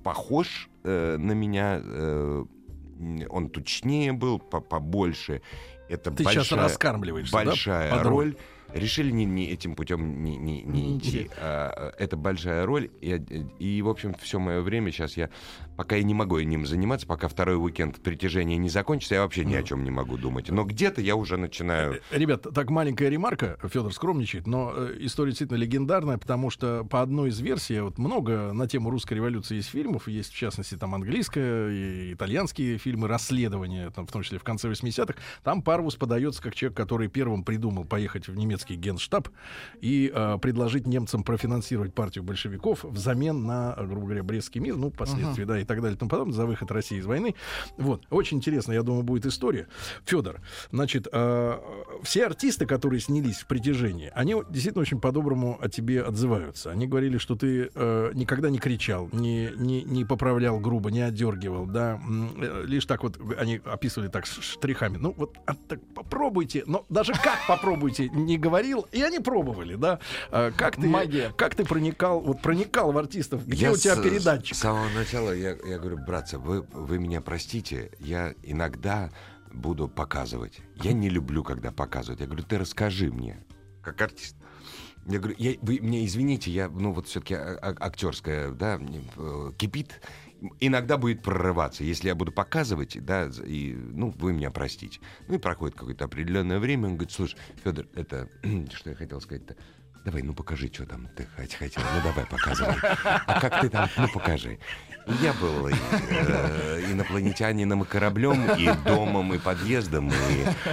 похож 0.04 0.70
э, 0.84 1.18
на 1.18 1.34
меня, 1.34 1.80
э, 1.84 2.46
он 3.30 3.50
тучнее 3.50 4.12
был, 4.14 4.40
по- 4.40 4.60
побольше. 4.60 5.42
Это 5.88 6.10
Ты 6.12 6.24
большая, 6.24 6.44
сейчас 6.44 6.58
раскармливаешься, 6.60 7.32
да, 7.38 7.46
большая 7.46 8.04
роль? 8.04 8.10
роль. 8.10 8.38
Решили 8.74 9.12
не, 9.12 9.26
не 9.26 9.50
этим 9.50 9.76
путем 9.76 10.24
не, 10.24 10.38
не, 10.38 10.64
не 10.64 10.98
идти. 10.98 11.24
идти. 11.24 11.30
А, 11.38 11.94
это 11.98 12.18
большая 12.18 12.66
роль. 12.66 12.90
И, 13.02 13.22
и, 13.60 13.82
в 13.82 13.90
общем, 13.90 14.14
все 14.22 14.40
мое 14.40 14.62
время 14.62 14.92
сейчас 14.92 15.18
я 15.18 15.30
пока 15.76 15.96
я 15.96 16.04
не 16.04 16.14
могу 16.14 16.40
ним 16.40 16.66
заниматься, 16.66 17.08
пока 17.08 17.28
второй 17.28 17.56
уикенд 17.56 18.02
притяжения 18.02 18.58
не 18.58 18.70
закончится, 18.70 19.16
я 19.16 19.22
вообще 19.22 19.46
ни 19.46 19.56
о 19.56 19.64
чем 19.64 19.84
не 19.84 19.92
могу 19.92 20.18
думать. 20.18 20.50
Но 20.50 20.64
где-то 20.64 21.02
я 21.02 21.16
уже 21.16 21.38
начинаю. 21.38 22.02
Ребят, 22.12 22.46
так 22.54 22.70
маленькая 22.70 23.10
ремарка, 23.10 23.58
Федор 23.64 23.94
скромничает, 23.94 24.48
но 24.48 24.74
э, 24.76 24.98
история 25.00 25.32
действительно 25.32 25.58
легендарная, 25.58 26.18
потому 26.18 26.50
что 26.50 26.84
по 26.84 27.02
одной 27.02 27.30
из 27.30 27.40
версий, 27.40 27.80
вот 27.80 27.98
много 27.98 28.54
на 28.54 28.68
тему 28.68 28.90
русской 28.90 29.16
революции 29.16 29.56
есть 29.56 29.70
фильмов, 29.70 30.08
есть 30.08 30.32
в 30.32 30.36
частности 30.36 30.76
там 30.76 30.96
английская 30.96 31.70
и 31.70 32.14
итальянские 32.14 32.78
фильмы 32.78 33.08
расследования, 33.08 33.90
там, 33.92 34.08
в 34.08 34.12
том 34.12 34.24
числе 34.24 34.40
в 34.40 34.44
конце 34.44 34.70
80-х, 34.70 35.16
там 35.44 35.62
Парвус 35.62 35.96
подается 35.96 36.42
как 36.42 36.56
человек, 36.56 36.78
который 36.78 37.08
первым 37.08 37.44
придумал 37.44 37.86
поехать 37.86 38.28
в 38.28 38.36
немецкий 38.36 38.76
генштаб 38.76 39.30
и 39.80 40.12
э, 40.14 40.38
предложить 40.42 40.88
немцам 40.88 41.24
профинансировать 41.24 41.94
партию 41.94 42.24
большевиков 42.24 42.84
взамен 42.84 43.46
на, 43.46 43.74
э, 43.78 43.86
грубо 43.86 44.08
говоря, 44.08 44.24
Брестский 44.24 44.62
мир, 44.62 44.76
ну, 44.76 44.92
впоследствии, 44.92 45.44
да, 45.44 45.61
и 45.62 45.66
так 45.66 45.82
далее 45.82 45.96
и 45.96 46.00
тому 46.00 46.10
подобное, 46.10 46.34
за 46.36 46.46
выход 46.46 46.72
России 46.72 46.98
из 47.00 47.06
войны. 47.06 47.36
Вот, 47.78 48.04
очень 48.10 48.38
интересно, 48.38 48.74
я 48.74 48.84
думаю, 48.84 49.04
будет 49.04 49.26
история. 49.26 49.68
Федор, 50.06 50.42
значит, 50.72 51.08
э, 51.12 51.60
все 52.04 52.26
артисты, 52.26 52.66
которые 52.66 53.00
снялись 53.00 53.38
в 53.38 53.48
притяжении, 53.48 54.12
они 54.16 54.36
действительно 54.50 54.82
очень 54.82 55.00
по-доброму 55.00 55.58
о 55.62 55.70
тебе 55.70 56.02
отзываются. 56.04 56.72
Они 56.72 56.88
говорили, 56.88 57.18
что 57.18 57.36
ты 57.36 57.70
э, 57.74 58.12
никогда 58.14 58.50
не 58.50 58.60
кричал, 58.60 59.10
не, 59.12 59.52
не, 59.56 59.84
не 59.84 60.06
поправлял 60.06 60.60
грубо, 60.60 60.92
не 60.92 61.02
отдергивал, 61.02 61.66
да, 61.66 62.00
э, 62.40 62.64
лишь 62.66 62.86
так 62.86 63.04
вот 63.04 63.20
они 63.38 63.62
описывали 63.66 64.10
так 64.10 64.26
штрихами. 64.26 64.98
Ну 64.98 65.14
вот 65.18 65.38
а, 65.46 65.54
так 65.68 65.80
попробуйте, 65.94 66.64
но 66.66 66.86
даже 66.90 67.14
как 67.14 67.40
попробуйте 67.48 68.10
не 68.10 68.38
говорил, 68.38 68.88
и 68.92 69.02
они 69.02 69.20
пробовали, 69.20 69.76
да. 69.76 70.00
Как 70.30 70.76
ты, 70.76 70.88
Магия. 70.88 71.34
как 71.38 71.56
ты 71.56 71.66
проникал, 71.66 72.20
вот 72.22 72.42
проникал 72.42 72.92
в 72.92 72.98
артистов, 72.98 73.46
где 73.48 73.66
Я 73.66 73.72
у 73.72 73.78
тебя 73.78 73.96
с- 73.96 74.02
передатчик? 74.02 74.56
С 74.56 74.60
самого 74.60 74.90
начала 74.90 75.32
я, 75.32 75.51
я 75.66 75.78
говорю, 75.78 75.98
братцы, 75.98 76.38
вы, 76.38 76.62
вы 76.62 77.00
меня 77.00 77.22
простите, 77.22 77.92
я 78.00 78.34
иногда 78.44 79.10
буду 79.52 79.88
показывать. 79.88 80.60
Я 80.76 80.94
не 80.94 81.10
люблю, 81.10 81.44
когда 81.44 81.72
показывают. 81.72 82.22
Я 82.22 82.28
говорю, 82.28 82.44
ты 82.44 82.58
расскажи 82.58 83.12
мне, 83.12 83.44
как 83.84 84.02
артист. 84.02 84.36
Я 85.08 85.20
говорю, 85.20 85.36
я, 85.40 85.56
вы 85.62 85.80
мне 85.82 86.06
извините, 86.06 86.52
я, 86.52 86.70
ну 86.70 86.94
вот 86.94 87.08
все-таки 87.08 87.34
актерская, 87.34 88.52
да, 88.52 88.80
э, 89.18 89.52
кипит. 89.58 90.00
Иногда 90.60 90.98
будет 90.98 91.22
прорываться, 91.22 91.84
если 91.84 92.08
я 92.08 92.16
буду 92.16 92.32
показывать, 92.32 93.04
да, 93.04 93.30
и, 93.46 93.74
ну, 93.74 94.12
вы 94.18 94.34
меня 94.34 94.50
простите. 94.50 95.00
Ну 95.28 95.36
и 95.36 95.38
проходит 95.38 95.76
какое-то 95.78 96.06
определенное 96.06 96.60
время, 96.60 96.88
он 96.88 96.94
говорит, 96.96 97.12
слушай, 97.12 97.38
Федор, 97.64 97.88
это, 97.94 98.28
что 98.74 98.90
я 98.92 98.96
хотел 98.96 99.22
сказать-то, 99.22 99.56
давай, 100.04 100.24
ну 100.24 100.34
покажи, 100.34 100.68
что 100.74 100.86
там 100.86 101.08
ты 101.16 101.28
хот- 101.38 101.56
хотел, 101.56 101.84
ну 101.84 102.02
давай, 102.04 102.26
показывай. 102.26 102.76
А 103.04 103.40
как 103.40 103.62
ты 103.62 103.70
там, 103.70 103.88
ну 103.98 104.08
покажи. 104.12 104.60
Я 105.08 105.34
был 105.34 105.68
и, 105.68 105.74
э, 105.74 106.84
инопланетянином 106.92 107.84
и 107.84 107.86
кораблем, 107.86 108.50
и 108.58 108.70
домом, 108.86 109.34
и 109.34 109.38
подъездом, 109.40 110.10
и 110.10 110.14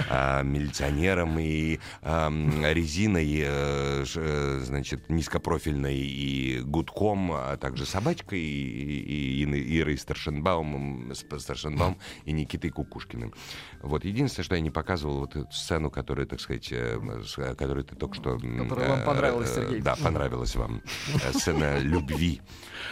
а, 0.09 0.43
милиционером, 0.43 1.37
и 1.39 1.79
резиной, 2.03 3.41
э, 3.43 4.05
ш- 4.05 4.21
э, 4.23 4.59
значит, 4.63 5.09
низкопрофильной, 5.09 5.97
и 5.97 6.59
гудком, 6.61 7.31
а 7.33 7.57
также 7.57 7.85
собачкой, 7.85 8.39
и, 8.39 9.43
и, 9.43 9.43
и 9.43 9.79
Ирой 9.79 9.97
Старшенбаумом, 9.97 11.11
Старшенбаум 11.15 11.97
и 12.25 12.31
Никитой 12.31 12.69
Кукушкиным. 12.69 13.33
Вот, 13.81 14.05
единственное, 14.05 14.45
что 14.45 14.55
я 14.55 14.61
не 14.61 14.69
показывал, 14.71 15.19
вот 15.19 15.35
эту 15.35 15.51
сцену, 15.51 15.89
которую, 15.89 16.27
так 16.27 16.39
сказать, 16.39 16.67
э, 16.71 16.99
которую 17.57 17.83
ты 17.83 17.95
только 17.95 18.15
что... 18.15 18.37
Которая 18.37 18.89
вам 18.89 18.99
э, 18.99 19.05
понравилась, 19.05 19.49
э, 19.51 19.55
Сергей. 19.55 19.81
Да, 19.81 19.95
понравилась 19.95 20.55
вам. 20.55 20.81
Э, 21.23 21.33
Сцена 21.33 21.79
любви. 21.79 22.41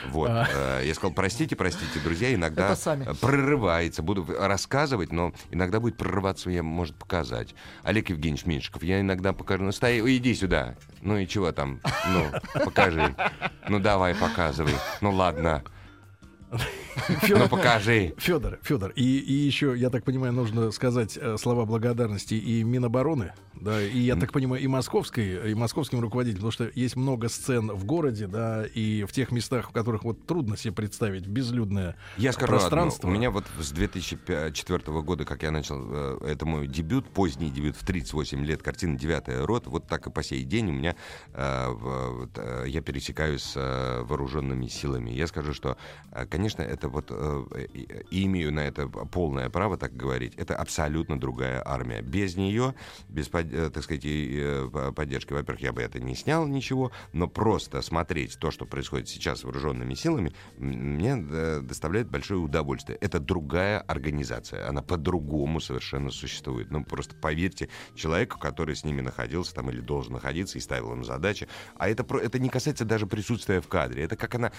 Вот. 0.10 0.30
А. 0.30 0.48
э, 0.82 0.84
Я 0.88 0.94
сказал, 0.94 1.14
простите, 1.28 1.58
простите, 1.58 2.00
друзья, 2.00 2.34
иногда 2.34 2.74
прорывается. 3.20 4.02
Буду 4.02 4.26
рассказывать, 4.40 5.12
но 5.12 5.34
иногда 5.52 5.82
будет 5.82 5.98
прорываться, 5.98 6.50
я, 6.50 6.64
может, 6.64 6.96
показать. 6.96 7.54
Олег 7.84 8.10
Евгеньевич 8.10 8.46
Меньшиков, 8.46 8.82
я 8.82 9.02
иногда 9.02 9.34
покажу. 9.34 9.66
Ну, 9.66 9.74
стой, 9.74 10.00
ой, 10.00 10.16
иди 10.16 10.34
сюда. 10.34 10.76
Ну 11.02 11.18
и 11.18 11.28
чего 11.28 11.52
там? 11.52 11.82
Ну, 12.08 12.32
покажи. 12.64 13.14
Ну, 13.68 13.80
давай, 13.80 14.16
показывай. 14.16 14.76
Ну, 15.02 15.12
ладно. 15.12 15.66
Ну 17.30 17.48
покажи. 17.50 18.14
Федор, 18.18 18.60
Федор, 18.64 18.92
и, 18.92 19.20
и 19.20 19.34
еще, 19.34 19.76
я 19.78 19.90
так 19.90 20.04
понимаю, 20.04 20.34
нужно 20.34 20.72
сказать 20.72 21.18
э, 21.20 21.38
слова 21.38 21.66
благодарности 21.66 22.34
и 22.34 22.64
Минобороны, 22.64 23.34
да, 23.54 23.82
и 23.82 24.00
я 24.00 24.16
так 24.16 24.32
понимаю, 24.32 24.62
и 24.62 24.68
московской, 24.68 25.52
и 25.52 25.54
московским 25.56 26.00
руководителям, 26.00 26.50
потому 26.50 26.52
что 26.52 26.80
есть 26.80 26.96
много 26.96 27.30
сцен 27.30 27.72
в 27.72 27.86
городе, 27.86 28.28
да, 28.28 28.66
и 28.66 29.04
в 29.04 29.12
тех 29.12 29.32
местах, 29.32 29.70
в 29.70 29.74
которых 29.74 30.04
вот 30.04 30.26
трудно 30.26 30.58
себе 30.58 30.74
представить 30.74 31.28
безлюдное 31.28 31.96
Я 32.18 32.32
скажу 32.34 32.54
пространство. 32.54 33.10
одно. 33.10 33.16
У 33.16 33.20
меня 33.20 33.32
вот 33.32 33.46
с 33.60 33.72
2004 33.72 35.02
года, 35.02 35.26
как 35.26 35.44
я 35.44 35.52
начал, 35.52 35.78
э, 35.90 36.20
это 36.28 36.46
мой 36.46 36.68
дебют, 36.68 37.08
поздний 37.10 37.50
дебют 37.50 37.76
в 37.76 37.86
38 37.86 38.46
лет, 38.46 38.62
картина 38.62 38.98
«Девятая 38.98 39.46
рот», 39.46 39.68
вот 39.68 39.88
так 39.88 40.08
и 40.08 40.12
по 40.12 40.24
сей 40.24 40.44
день 40.44 40.70
у 40.70 40.74
меня, 40.74 40.96
э, 41.34 42.66
я 42.68 42.82
пересекаюсь 42.82 43.44
с 43.44 44.04
вооруженными 44.04 44.68
силами. 44.68 45.12
Я 45.12 45.28
скажу, 45.28 45.54
что, 45.54 45.78
конечно, 46.30 46.62
это 46.62 46.87
вот, 46.88 47.08
э, 47.10 47.68
имею 48.12 48.54
на 48.54 48.62
это 48.62 48.88
полное 48.88 49.50
право 49.50 49.78
так 49.78 49.96
говорить, 49.96 50.34
это 50.36 50.56
абсолютно 50.56 51.20
другая 51.20 51.62
армия. 51.66 52.02
Без 52.02 52.36
нее, 52.36 52.74
без, 53.10 53.30
э, 53.34 53.70
так 53.70 53.84
сказать, 53.84 54.04
э, 54.06 54.70
по- 54.72 54.92
поддержки, 54.92 55.34
во-первых, 55.34 55.62
я 55.62 55.74
бы 55.74 55.82
это 55.82 56.00
не 56.00 56.16
снял 56.16 56.48
ничего, 56.48 56.92
но 57.14 57.28
просто 57.28 57.82
смотреть 57.82 58.38
то, 58.40 58.52
что 58.52 58.66
происходит 58.66 59.08
сейчас 59.10 59.42
с 59.42 59.44
вооруженными 59.44 59.94
силами, 59.94 60.34
мне 60.58 61.18
э, 61.30 61.62
доставляет 61.62 62.10
большое 62.10 62.40
удовольствие. 62.40 62.98
Это 63.02 63.20
другая 63.20 63.80
организация, 63.80 64.68
она 64.68 64.82
по-другому 64.82 65.60
совершенно 65.60 66.12
существует. 66.12 66.72
Ну, 66.72 66.84
просто 66.84 67.16
поверьте 67.16 67.70
человеку, 67.96 68.40
который 68.40 68.76
с 68.76 68.84
ними 68.84 69.02
находился 69.02 69.54
там 69.54 69.70
или 69.70 69.82
должен 69.82 70.14
находиться 70.14 70.58
и 70.58 70.62
ставил 70.62 70.94
им 70.94 71.04
задачи. 71.04 71.48
А 71.76 71.90
это, 71.90 72.06
это 72.18 72.40
не 72.40 72.50
касается 72.50 72.86
даже 72.86 73.08
присутствия 73.08 73.62
в 73.62 73.68
кадре. 73.68 74.04
Это 74.04 74.16
как 74.16 74.36
она 74.36 74.52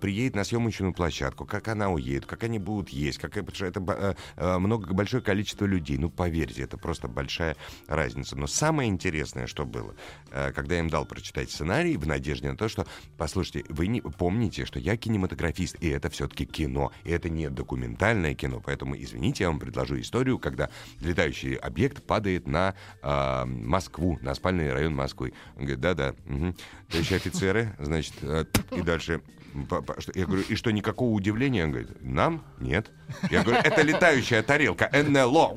приедет 0.00 0.36
на 0.36 0.44
съемочную 0.44 0.92
площадку, 0.92 1.46
как 1.46 1.68
она 1.72 1.90
уедет, 1.90 2.26
как 2.26 2.44
они 2.44 2.58
будут 2.58 2.90
есть, 2.90 3.18
как, 3.18 3.32
потому 3.32 3.54
что 3.54 3.66
это 3.66 3.80
э, 3.88 4.14
э, 4.36 4.58
много, 4.58 4.92
большое 4.94 5.22
количество 5.22 5.64
людей. 5.64 5.98
Ну, 5.98 6.10
поверьте, 6.10 6.62
это 6.62 6.76
просто 6.76 7.08
большая 7.08 7.56
разница. 7.86 8.36
Но 8.36 8.46
самое 8.46 8.88
интересное, 8.88 9.46
что 9.46 9.64
было, 9.64 9.94
э, 10.30 10.52
когда 10.52 10.74
я 10.74 10.80
им 10.80 10.90
дал 10.90 11.04
прочитать 11.04 11.50
сценарий 11.50 11.96
в 11.96 12.06
надежде 12.06 12.50
на 12.50 12.56
то, 12.56 12.68
что, 12.68 12.86
послушайте, 13.16 13.64
вы 13.68 13.86
не 13.86 14.00
помните, 14.00 14.64
что 14.64 14.78
я 14.78 14.96
кинематографист, 14.96 15.76
и 15.80 15.88
это 15.88 16.10
все-таки 16.10 16.46
кино, 16.46 16.92
и 17.04 17.10
это 17.10 17.28
не 17.28 17.48
документальное 17.50 18.34
кино, 18.34 18.62
поэтому, 18.64 18.96
извините, 18.96 19.44
я 19.44 19.50
вам 19.50 19.58
предложу 19.58 20.00
историю, 20.00 20.38
когда 20.38 20.70
летающий 21.00 21.54
объект 21.54 22.02
падает 22.02 22.46
на 22.46 22.74
э, 23.02 23.44
Москву, 23.44 24.18
на 24.22 24.34
спальный 24.34 24.72
район 24.72 24.94
Москвы. 24.94 25.32
Он 25.56 25.62
говорит, 25.62 25.80
да-да, 25.80 26.14
угу. 26.26 26.54
товарищи 26.88 27.14
офицеры, 27.14 27.74
значит, 27.78 28.14
э, 28.22 28.44
и 28.72 28.82
дальше... 28.82 29.20
Я 30.14 30.26
говорю, 30.26 30.42
и 30.48 30.54
что, 30.54 30.70
никакого 30.70 31.10
удивления? 31.10 31.64
Он 31.64 31.70
говорит, 31.70 31.90
нам? 32.00 32.44
Нет. 32.58 32.90
Я 33.30 33.42
говорю, 33.42 33.60
это 33.62 33.82
летающая 33.82 34.42
тарелка, 34.42 34.90
НЛО, 34.92 35.54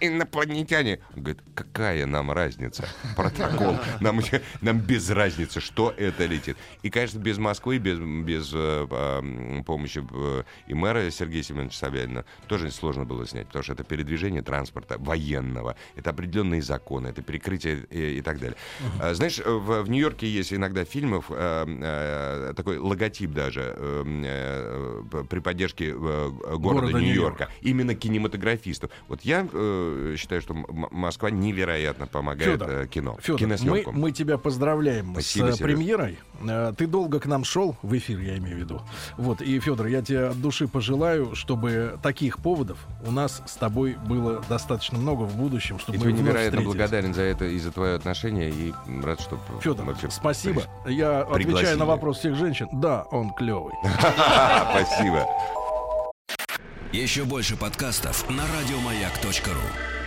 инопланетяне. 0.00 1.00
Он 1.16 1.22
говорит, 1.22 1.42
какая 1.54 2.06
нам 2.06 2.30
разница? 2.30 2.86
Протокол. 3.16 3.78
Нам, 4.00 4.20
нам 4.60 4.78
без 4.80 5.10
разницы, 5.10 5.60
что 5.60 5.94
это 5.96 6.26
летит. 6.26 6.56
И, 6.82 6.90
конечно, 6.90 7.18
без 7.18 7.38
Москвы, 7.38 7.78
без, 7.78 7.98
без 7.98 8.50
э, 8.52 8.86
э, 8.90 9.62
помощи 9.64 10.04
э, 10.10 10.42
и 10.66 10.74
мэра 10.74 11.10
Сергея 11.10 11.42
Семеновича 11.42 11.78
Собянина 11.78 12.24
тоже 12.46 12.70
сложно 12.70 13.04
было 13.04 13.26
снять, 13.26 13.46
потому 13.46 13.62
что 13.62 13.72
это 13.72 13.84
передвижение 13.84 14.42
транспорта 14.42 14.98
военного, 14.98 15.76
это 15.96 16.10
определенные 16.10 16.62
законы, 16.62 17.08
это 17.08 17.22
перекрытие 17.22 17.86
и, 17.90 18.18
и 18.18 18.22
так 18.22 18.38
далее. 18.38 18.56
А, 19.00 19.14
Знаешь, 19.14 19.38
в, 19.38 19.82
в 19.82 19.90
Нью-Йорке 19.90 20.28
есть 20.28 20.52
иногда 20.52 20.84
фильмов 20.84 21.26
э, 21.30 21.66
э, 21.66 22.52
такой 22.54 22.81
логотип 22.82 23.30
даже 23.32 23.74
э, 23.76 24.04
э, 24.06 25.24
при 25.28 25.38
поддержке 25.40 25.90
э, 25.90 25.94
города, 25.96 26.58
Города 26.82 26.98
Нью-Йорка, 27.00 27.48
именно 27.60 27.94
кинематографистов. 27.94 28.90
Вот 29.08 29.22
я 29.22 29.46
э, 29.52 30.14
считаю, 30.18 30.40
что 30.40 30.54
Москва 30.54 31.30
невероятно 31.30 32.06
помогает 32.06 32.60
Фёдор, 32.60 32.70
э, 32.70 32.86
кино, 32.88 33.16
Фёдор, 33.20 33.48
мы, 33.62 33.84
мы 33.92 34.12
тебя 34.12 34.38
поздравляем 34.38 35.12
Спасибо, 35.12 35.46
с 35.46 35.48
э, 35.48 35.52
Серёж. 35.58 35.62
премьерой. 35.62 36.18
Э, 36.42 36.72
Ты 36.76 36.86
долго 36.86 37.20
к 37.20 37.26
нам 37.26 37.44
шел, 37.44 37.76
в 37.82 37.96
эфир 37.96 38.18
я 38.20 38.36
имею 38.38 38.56
в 38.56 38.60
виду. 38.60 38.80
Вот, 39.16 39.40
и, 39.40 39.58
Федор, 39.60 39.86
я 39.86 40.02
тебе 40.02 40.26
от 40.28 40.40
души 40.40 40.66
пожелаю, 40.68 41.34
чтобы 41.34 41.98
таких 42.02 42.38
поводов 42.38 42.78
у 43.06 43.10
нас 43.10 43.42
с 43.46 43.54
тобой 43.56 43.96
было 44.06 44.42
достаточно 44.48 44.98
много 44.98 45.22
в 45.24 45.36
будущем, 45.36 45.78
чтобы 45.78 45.96
И 45.96 46.00
мы 46.00 46.12
невероятно 46.12 46.60
встретились. 46.60 46.66
благодарен 46.66 47.14
за 47.14 47.22
это 47.22 47.44
и 47.44 47.58
за 47.58 47.70
твое 47.72 47.94
отношение, 47.94 48.50
и 48.50 48.72
рад, 49.02 49.20
что... 49.20 49.38
Федор, 49.60 49.86
спасибо. 50.10 50.62
приш- 50.84 50.90
Я 50.92 51.20
отвечаю 51.22 51.78
на 51.78 51.84
вопрос 51.84 52.18
всех 52.18 52.34
женщин. 52.36 52.66
Да, 52.72 53.02
он 53.10 53.32
клевый. 53.34 53.74
Спасибо. 53.84 55.28
Еще 56.92 57.24
больше 57.24 57.56
подкастов 57.56 58.28
на 58.28 58.44
радиомаяк.ру. 58.46 60.01